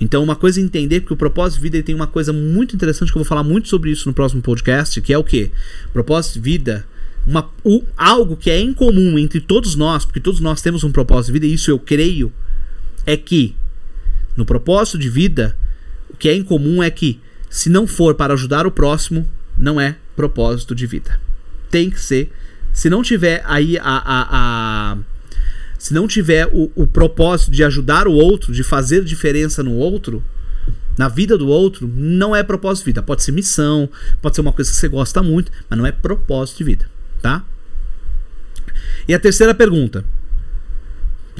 Então, 0.00 0.22
uma 0.22 0.36
coisa 0.36 0.60
é 0.60 0.62
entender 0.62 1.00
que 1.00 1.12
o 1.12 1.16
propósito 1.16 1.56
de 1.56 1.62
vida 1.62 1.82
tem 1.82 1.94
uma 1.94 2.06
coisa 2.06 2.32
muito 2.32 2.76
interessante 2.76 3.10
que 3.10 3.18
eu 3.18 3.22
vou 3.22 3.28
falar 3.28 3.42
muito 3.42 3.68
sobre 3.68 3.90
isso 3.90 4.08
no 4.08 4.14
próximo 4.14 4.42
podcast, 4.42 5.00
que 5.00 5.12
é 5.12 5.18
o 5.18 5.24
quê? 5.24 5.50
Propósito 5.92 6.34
de 6.34 6.40
vida 6.40 6.86
uma, 7.26 7.50
o, 7.64 7.82
algo 7.96 8.36
que 8.36 8.50
é 8.50 8.60
em 8.60 8.72
comum 8.74 9.18
entre 9.18 9.40
todos 9.40 9.74
nós, 9.74 10.04
porque 10.04 10.20
todos 10.20 10.40
nós 10.40 10.60
temos 10.60 10.84
um 10.84 10.92
propósito 10.92 11.28
de 11.28 11.32
vida, 11.32 11.46
e 11.46 11.54
isso 11.54 11.70
eu 11.70 11.78
creio, 11.78 12.30
é 13.06 13.16
que 13.16 13.56
no 14.36 14.44
propósito 14.44 14.98
de 14.98 15.08
vida, 15.08 15.56
o 16.10 16.16
que 16.16 16.28
é 16.28 16.34
em 16.34 16.42
comum 16.42 16.82
é 16.82 16.90
que 16.90 17.18
se 17.48 17.70
não 17.70 17.86
for 17.86 18.14
para 18.14 18.34
ajudar 18.34 18.66
o 18.66 18.70
próximo, 18.70 19.28
não 19.56 19.80
é 19.80 19.96
propósito 20.14 20.74
de 20.74 20.86
vida. 20.86 21.18
Tem 21.70 21.88
que 21.88 22.00
ser. 22.00 22.30
Se 22.72 22.90
não 22.90 23.02
tiver 23.02 23.42
aí 23.46 23.78
a. 23.78 23.82
a, 23.84 24.92
a 24.92 24.96
se 25.84 25.92
não 25.92 26.08
tiver 26.08 26.46
o, 26.50 26.72
o 26.74 26.86
propósito 26.86 27.50
de 27.50 27.62
ajudar 27.62 28.08
o 28.08 28.12
outro, 28.14 28.54
de 28.54 28.64
fazer 28.64 29.04
diferença 29.04 29.62
no 29.62 29.74
outro, 29.74 30.24
na 30.96 31.10
vida 31.10 31.36
do 31.36 31.46
outro, 31.46 31.86
não 31.86 32.34
é 32.34 32.42
propósito 32.42 32.84
de 32.84 32.86
vida. 32.86 33.02
Pode 33.02 33.22
ser 33.22 33.32
missão, 33.32 33.86
pode 34.22 34.34
ser 34.34 34.40
uma 34.40 34.50
coisa 34.50 34.70
que 34.70 34.78
você 34.78 34.88
gosta 34.88 35.22
muito, 35.22 35.52
mas 35.68 35.78
não 35.78 35.84
é 35.84 35.92
propósito 35.92 36.56
de 36.56 36.64
vida, 36.64 36.90
tá? 37.20 37.44
E 39.06 39.12
a 39.12 39.20
terceira 39.20 39.54
pergunta. 39.54 40.02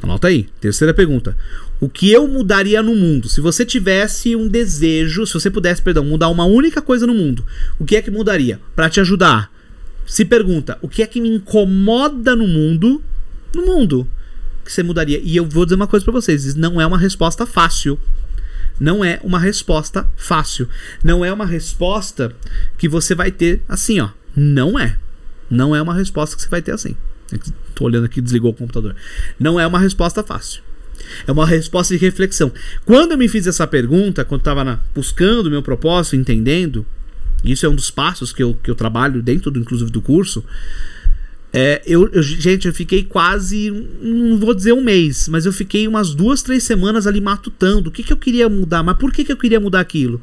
Anota 0.03 0.27
aí. 0.27 0.43
Terceira 0.61 0.93
pergunta. 0.93 1.35
O 1.79 1.89
que 1.89 2.11
eu 2.11 2.27
mudaria 2.27 2.83
no 2.83 2.93
mundo? 2.93 3.27
Se 3.27 3.41
você 3.41 3.65
tivesse 3.65 4.35
um 4.35 4.47
desejo, 4.47 5.25
se 5.25 5.33
você 5.33 5.49
pudesse, 5.49 5.81
perdão, 5.81 6.05
mudar 6.05 6.29
uma 6.29 6.45
única 6.45 6.83
coisa 6.83 7.07
no 7.07 7.15
mundo, 7.15 7.43
o 7.79 7.85
que 7.85 7.95
é 7.95 8.01
que 8.03 8.11
mudaria? 8.11 8.59
Para 8.75 8.91
te 8.91 8.99
ajudar. 8.99 9.51
Se 10.05 10.23
pergunta, 10.23 10.77
o 10.83 10.87
que 10.87 11.01
é 11.01 11.07
que 11.07 11.19
me 11.19 11.29
incomoda 11.29 12.35
no 12.35 12.47
mundo? 12.47 13.03
No 13.51 13.65
mundo. 13.65 14.07
Que 14.65 14.73
você 14.73 14.83
mudaria? 14.83 15.21
E 15.23 15.37
eu 15.37 15.45
vou 15.45 15.65
dizer 15.65 15.75
uma 15.75 15.87
coisa 15.87 16.03
para 16.03 16.11
vocês: 16.11 16.55
não 16.55 16.81
é 16.81 16.85
uma 16.85 16.97
resposta 16.97 17.45
fácil. 17.45 17.99
Não 18.79 19.05
é 19.05 19.19
uma 19.23 19.39
resposta 19.39 20.05
fácil. 20.17 20.67
Não 21.03 21.23
é 21.23 21.31
uma 21.31 21.45
resposta 21.45 22.35
que 22.77 22.89
você 22.89 23.15
vai 23.15 23.31
ter 23.31 23.61
assim, 23.69 24.01
ó. 24.01 24.09
Não 24.35 24.77
é. 24.77 24.97
Não 25.49 25.75
é 25.75 25.81
uma 25.81 25.93
resposta 25.93 26.35
que 26.35 26.41
você 26.41 26.49
vai 26.49 26.61
ter 26.61 26.73
assim. 26.73 26.97
Tô 27.73 27.85
olhando 27.85 28.05
aqui, 28.05 28.19
desligou 28.19 28.51
o 28.51 28.53
computador. 28.53 28.95
Não 29.39 29.59
é 29.59 29.65
uma 29.65 29.79
resposta 29.79 30.23
fácil. 30.23 30.61
É 31.27 31.31
uma 31.31 31.45
resposta 31.45 31.93
de 31.93 31.99
reflexão. 31.99 32.51
Quando 32.85 33.13
eu 33.13 33.17
me 33.17 33.27
fiz 33.27 33.47
essa 33.47 33.67
pergunta, 33.67 34.25
quando 34.25 34.41
estava 34.41 34.81
buscando 34.93 35.47
o 35.47 35.49
meu 35.49 35.61
propósito, 35.61 36.15
entendendo, 36.15 36.85
isso 37.43 37.65
é 37.65 37.69
um 37.69 37.75
dos 37.75 37.91
passos 37.91 38.33
que 38.33 38.41
eu, 38.41 38.57
que 38.61 38.69
eu 38.69 38.75
trabalho 38.75 39.21
dentro, 39.21 39.51
do, 39.51 39.59
inclusive, 39.59 39.91
do 39.91 40.01
curso. 40.01 40.43
É, 41.57 41.81
eu, 41.85 42.09
eu, 42.11 42.21
gente, 42.21 42.67
eu 42.67 42.73
fiquei 42.73 43.01
quase, 43.01 43.71
não 44.01 44.37
vou 44.37 44.53
dizer 44.53 44.73
um 44.73 44.83
mês, 44.83 45.29
mas 45.29 45.45
eu 45.45 45.53
fiquei 45.53 45.87
umas 45.87 46.13
duas, 46.13 46.41
três 46.41 46.65
semanas 46.65 47.07
ali 47.07 47.21
matutando. 47.21 47.87
O 47.87 47.91
que, 47.93 48.03
que 48.03 48.11
eu 48.11 48.17
queria 48.17 48.49
mudar? 48.49 48.83
Mas 48.83 48.97
por 48.97 49.09
que, 49.13 49.23
que 49.23 49.31
eu 49.31 49.37
queria 49.37 49.57
mudar 49.57 49.79
aquilo? 49.79 50.21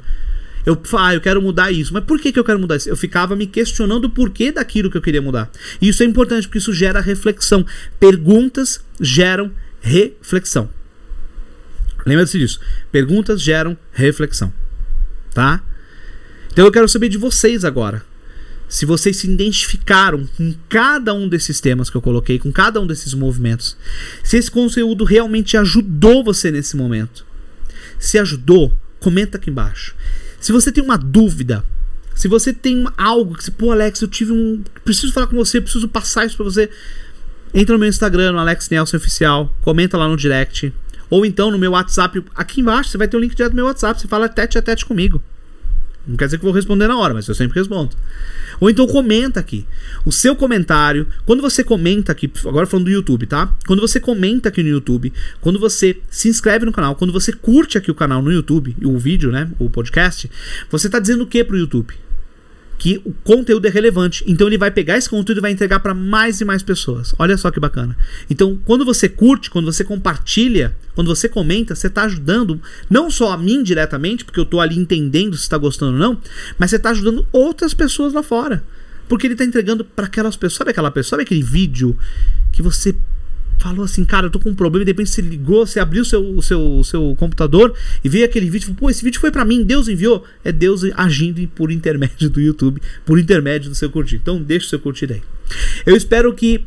Eu, 0.67 0.79
ah, 0.99 1.15
eu 1.15 1.23
quero 1.23 1.41
mudar 1.41 1.73
isso. 1.73 1.95
Mas 1.95 2.05
por 2.05 2.21
que, 2.21 2.33
que 2.33 2.39
eu 2.39 2.45
quero 2.45 2.59
mudar 2.59 2.77
isso? 2.77 2.91
Eu 2.91 2.99
ficava 2.99 3.35
me 3.35 3.47
questionando 3.47 4.05
o 4.05 4.11
porquê 4.11 4.53
daquilo 4.53 4.91
que 4.91 4.97
eu 4.99 5.01
queria 5.01 5.23
mudar. 5.23 5.51
E 5.81 5.89
isso 5.89 6.03
é 6.03 6.07
importante 6.07 6.47
porque 6.47 6.59
isso 6.59 6.71
gera 6.71 7.01
reflexão. 7.01 7.65
Perguntas 7.99 8.85
geram 9.01 9.51
reflexão. 9.81 10.69
Lembra-se 12.05 12.39
disso. 12.39 12.61
Perguntas 12.93 13.41
geram 13.41 13.75
reflexão. 13.91 14.53
Tá? 15.33 15.63
Então 16.53 16.67
eu 16.67 16.71
quero 16.71 16.87
saber 16.91 17.09
de 17.09 17.17
vocês 17.17 17.65
agora. 17.65 18.05
Se 18.73 18.86
vocês 18.86 19.19
se 19.19 19.31
identificaram 19.31 20.27
com 20.35 20.55
cada 20.66 21.12
um 21.12 21.28
desses 21.28 21.61
temas 21.61 21.90
que 21.90 21.97
eu 21.99 22.01
coloquei, 22.01 22.39
com 22.39 22.51
cada 22.51 22.81
um 22.81 22.86
desses 22.86 23.12
movimentos. 23.12 23.77
Se 24.24 24.39
esse 24.39 24.51
conteúdo 24.51 25.05
realmente 25.05 25.59
ajudou 25.59 26.24
você 26.24 26.51
nesse 26.51 26.74
momento. 26.74 27.27
Se 27.99 28.19
ajudou, 28.19 28.73
comenta 28.99 29.36
aqui 29.36 29.51
embaixo. 29.51 29.94
Se 30.40 30.53
você 30.53 30.73
tem 30.73 30.82
uma 30.82 30.97
dúvida, 30.97 31.62
se 32.15 32.28
você 32.28 32.51
tem 32.51 32.86
algo 32.97 33.36
que 33.36 33.44
você, 33.44 33.51
pô, 33.51 33.73
Alex, 33.73 34.01
eu 34.01 34.09
tive 34.09 34.32
um. 34.32 34.65
Preciso 34.82 35.12
falar 35.12 35.27
com 35.27 35.36
você, 35.36 35.61
preciso 35.61 35.86
passar 35.86 36.24
isso 36.24 36.36
pra 36.36 36.44
você. 36.44 36.70
Entra 37.53 37.74
no 37.74 37.78
meu 37.78 37.90
Instagram, 37.90 38.32
no 38.32 38.39
Alex 38.39 38.70
Nelson 38.70 38.97
Oficial, 38.97 39.55
comenta 39.61 39.99
lá 39.99 40.09
no 40.09 40.16
direct. 40.16 40.73
Ou 41.11 41.27
então 41.27 41.51
no 41.51 41.59
meu 41.59 41.73
WhatsApp, 41.73 42.24
aqui 42.35 42.62
embaixo 42.62 42.89
você 42.89 42.97
vai 42.97 43.07
ter 43.07 43.19
o 43.19 43.20
um 43.20 43.23
link 43.23 43.35
direto 43.35 43.53
do 43.53 43.57
meu 43.57 43.66
WhatsApp, 43.66 44.01
você 44.01 44.09
fala 44.09 44.31
tete 44.31 44.57
a 44.57 44.62
tete 44.62 44.86
comigo. 44.86 45.23
Não 46.07 46.16
quer 46.16 46.24
dizer 46.24 46.39
que 46.39 46.45
vou 46.45 46.53
responder 46.53 46.89
na 46.89 46.99
hora, 46.99 47.15
mas 47.15 47.29
eu 47.29 47.35
sempre 47.35 47.59
respondo. 47.59 47.97
Ou 48.61 48.69
então 48.69 48.87
comenta 48.87 49.39
aqui. 49.39 49.66
O 50.05 50.12
seu 50.12 50.35
comentário, 50.35 51.07
quando 51.24 51.41
você 51.41 51.62
comenta 51.62 52.12
aqui, 52.12 52.31
agora 52.45 52.66
falando 52.66 52.87
do 52.87 52.91
YouTube, 52.91 53.27
tá? 53.27 53.55
Quando 53.66 53.81
você 53.81 54.01
comenta 54.01 54.49
aqui 54.49 54.62
no 54.62 54.69
YouTube, 54.69 55.12
quando 55.41 55.59
você 55.59 56.01
se 56.11 56.29
inscreve 56.29 56.65
no 56.65 56.73
canal, 56.73 56.97
quando 56.97 57.12
você 57.12 57.33
curte 57.33 57.79
aqui 57.79 57.91
o 57.91 57.95
canal 57.95 58.20
no 58.20 58.33
YouTube, 58.33 58.77
o 58.85 58.99
vídeo, 58.99 59.31
né, 59.31 59.51
o 59.59 59.70
podcast, 59.70 60.31
você 60.70 60.89
tá 60.89 60.99
dizendo 60.99 61.24
o 61.24 61.27
que 61.27 61.45
pro 61.45 61.57
YouTube? 61.57 61.95
Que 62.83 63.01
o 63.05 63.13
conteúdo 63.23 63.65
é 63.65 63.71
relevante. 63.71 64.25
Então 64.27 64.49
ele 64.49 64.59
vai 64.59 64.69
pegar 64.69 64.99
esse 64.99 65.09
conteúdo 65.09 65.39
e 65.39 65.41
vai 65.41 65.53
entregar 65.53 65.79
para 65.79 65.95
mais 65.95 66.41
e 66.41 66.45
mais 66.45 66.65
pessoas. 66.65 67.15
Olha 67.17 67.37
só 67.37 67.49
que 67.49 67.61
bacana. 67.61 67.97
Então, 68.29 68.59
quando 68.65 68.85
você 68.85 69.09
curte, 69.09 69.49
quando 69.49 69.73
você 69.73 69.85
compartilha, 69.85 70.77
quando 70.93 71.07
você 71.07 71.29
comenta, 71.29 71.77
você 71.77 71.87
está 71.87 72.03
ajudando 72.03 72.61
não 72.91 73.09
só 73.09 73.31
a 73.31 73.39
mim 73.39 73.63
diretamente, 73.63 74.25
porque 74.25 74.41
eu 74.41 74.43
estou 74.43 74.61
ali 74.61 74.77
entendendo 74.77 75.37
se 75.37 75.45
está 75.45 75.57
gostando 75.57 75.93
ou 75.93 75.99
não, 75.99 76.21
mas 76.59 76.71
você 76.71 76.77
está 76.77 76.91
ajudando 76.91 77.25
outras 77.31 77.73
pessoas 77.73 78.13
lá 78.13 78.23
fora. 78.23 78.65
Porque 79.09 79.29
ele 79.29 79.35
está 79.35 79.45
entregando 79.45 79.85
para 79.85 80.07
aquelas 80.07 80.35
pessoas. 80.35 80.59
Sabe 80.59 80.73
aquela 80.73 80.91
pessoa? 80.91 81.11
Sabe 81.11 81.23
aquele 81.23 81.43
vídeo 81.45 81.97
que 82.51 82.63
você 82.63 82.97
falou 83.63 83.85
assim, 83.85 84.05
cara, 84.05 84.27
eu 84.27 84.31
tô 84.31 84.41
com 84.41 84.51
um 84.51 84.55
problema, 84.55 84.83
e 84.83 84.87
de 84.87 84.91
repente 84.91 85.11
você 85.11 85.23
ligou, 85.23 85.65
você 85.65 85.79
abriu 85.79 86.05
seu, 86.05 86.37
o 86.37 86.43
seu, 86.43 86.83
seu 86.83 87.15
computador 87.17 87.73
e 88.03 88.09
veio 88.09 88.25
aquele 88.25 88.51
vídeo, 88.51 88.75
pô, 88.75 88.91
esse 88.91 89.05
vídeo 89.05 89.21
foi 89.21 89.31
para 89.31 89.45
mim, 89.45 89.63
Deus 89.63 89.87
enviou. 89.87 90.25
É 90.45 90.51
Deus 90.51 90.83
agindo 90.97 91.47
por 91.49 91.71
intermédio 91.71 92.29
do 92.29 92.41
YouTube, 92.41 92.83
por 93.07 93.21
intermédio 93.21 93.71
do 93.71 93.77
seu 93.77 93.89
curtir. 93.89 94.17
Então 94.17 94.43
deixa 94.43 94.67
o 94.67 94.69
seu 94.69 94.81
curtir 94.81 95.13
aí. 95.13 95.23
Eu 95.87 95.97
espero 95.97 96.35
que 96.35 96.65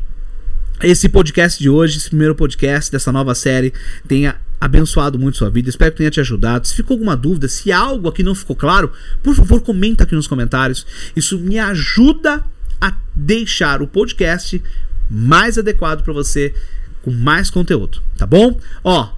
esse 0.82 1.08
podcast 1.08 1.62
de 1.62 1.68
hoje, 1.68 1.98
esse 1.98 2.08
primeiro 2.08 2.34
podcast 2.34 2.90
dessa 2.90 3.12
nova 3.12 3.34
série, 3.34 3.74
tenha 4.08 4.36
abençoado 4.58 5.18
muito 5.18 5.36
sua 5.36 5.50
vida. 5.50 5.68
Espero 5.68 5.92
que 5.92 5.98
tenha 5.98 6.10
te 6.10 6.20
ajudado. 6.20 6.66
Se 6.66 6.74
ficou 6.74 6.94
alguma 6.94 7.16
dúvida, 7.16 7.46
se 7.46 7.70
algo 7.70 8.08
aqui 8.08 8.22
não 8.22 8.34
ficou 8.34 8.56
claro, 8.56 8.90
por 9.22 9.34
favor, 9.34 9.60
comenta 9.60 10.04
aqui 10.04 10.14
nos 10.14 10.26
comentários. 10.26 10.86
Isso 11.14 11.38
me 11.38 11.58
ajuda 11.58 12.42
a 12.80 12.94
deixar 13.14 13.82
o 13.82 13.86
podcast 13.86 14.62
mais 15.10 15.58
adequado 15.58 16.02
para 16.02 16.12
você 16.12 16.54
com 17.06 17.12
mais 17.12 17.48
conteúdo, 17.48 18.02
tá 18.18 18.26
bom? 18.26 18.58
Ó, 18.82 19.08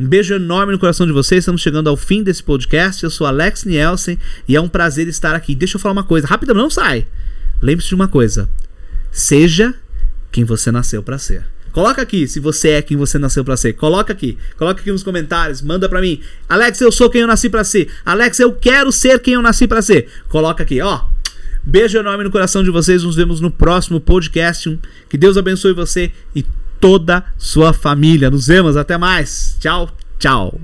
um 0.00 0.08
beijo 0.08 0.32
enorme 0.32 0.72
no 0.72 0.78
coração 0.78 1.06
de 1.06 1.12
vocês. 1.12 1.40
Estamos 1.40 1.60
chegando 1.60 1.90
ao 1.90 1.94
fim 1.94 2.22
desse 2.22 2.42
podcast. 2.42 3.04
Eu 3.04 3.10
sou 3.10 3.26
Alex 3.26 3.64
Nielsen 3.64 4.18
e 4.48 4.56
é 4.56 4.60
um 4.62 4.66
prazer 4.66 5.06
estar 5.08 5.34
aqui. 5.34 5.54
Deixa 5.54 5.76
eu 5.76 5.80
falar 5.80 5.92
uma 5.92 6.04
coisa, 6.04 6.26
rápido, 6.26 6.54
não 6.54 6.70
sai. 6.70 7.06
Lembre-se 7.60 7.90
de 7.90 7.94
uma 7.94 8.08
coisa: 8.08 8.48
seja 9.10 9.74
quem 10.32 10.42
você 10.42 10.72
nasceu 10.72 11.02
para 11.02 11.18
ser. 11.18 11.44
Coloca 11.70 12.00
aqui 12.00 12.26
se 12.26 12.40
você 12.40 12.70
é 12.70 12.82
quem 12.82 12.96
você 12.96 13.18
nasceu 13.18 13.44
para 13.44 13.58
ser. 13.58 13.74
Coloca 13.74 14.10
aqui. 14.10 14.38
Coloca 14.56 14.80
aqui 14.80 14.90
nos 14.90 15.02
comentários, 15.02 15.60
manda 15.60 15.90
para 15.90 16.00
mim. 16.00 16.18
Alex, 16.48 16.80
eu 16.80 16.90
sou 16.90 17.10
quem 17.10 17.20
eu 17.20 17.26
nasci 17.26 17.50
para 17.50 17.62
ser. 17.62 17.90
Alex, 18.06 18.40
eu 18.40 18.54
quero 18.54 18.90
ser 18.90 19.18
quem 19.20 19.34
eu 19.34 19.42
nasci 19.42 19.68
para 19.68 19.82
ser. 19.82 20.08
Coloca 20.30 20.62
aqui, 20.62 20.80
ó. 20.80 21.02
Beijo 21.62 21.98
enorme 21.98 22.24
no 22.24 22.30
coração 22.30 22.64
de 22.64 22.70
vocês. 22.70 23.02
Nos 23.02 23.16
vemos 23.16 23.38
no 23.38 23.50
próximo 23.50 24.00
podcast. 24.00 24.80
Que 25.10 25.18
Deus 25.18 25.36
abençoe 25.36 25.74
você 25.74 26.10
e 26.34 26.42
toda 26.82 27.24
sua 27.38 27.72
família. 27.72 28.28
Nos 28.28 28.48
vemos, 28.48 28.76
até 28.76 28.98
mais. 28.98 29.56
Tchau, 29.60 29.88
tchau. 30.18 30.58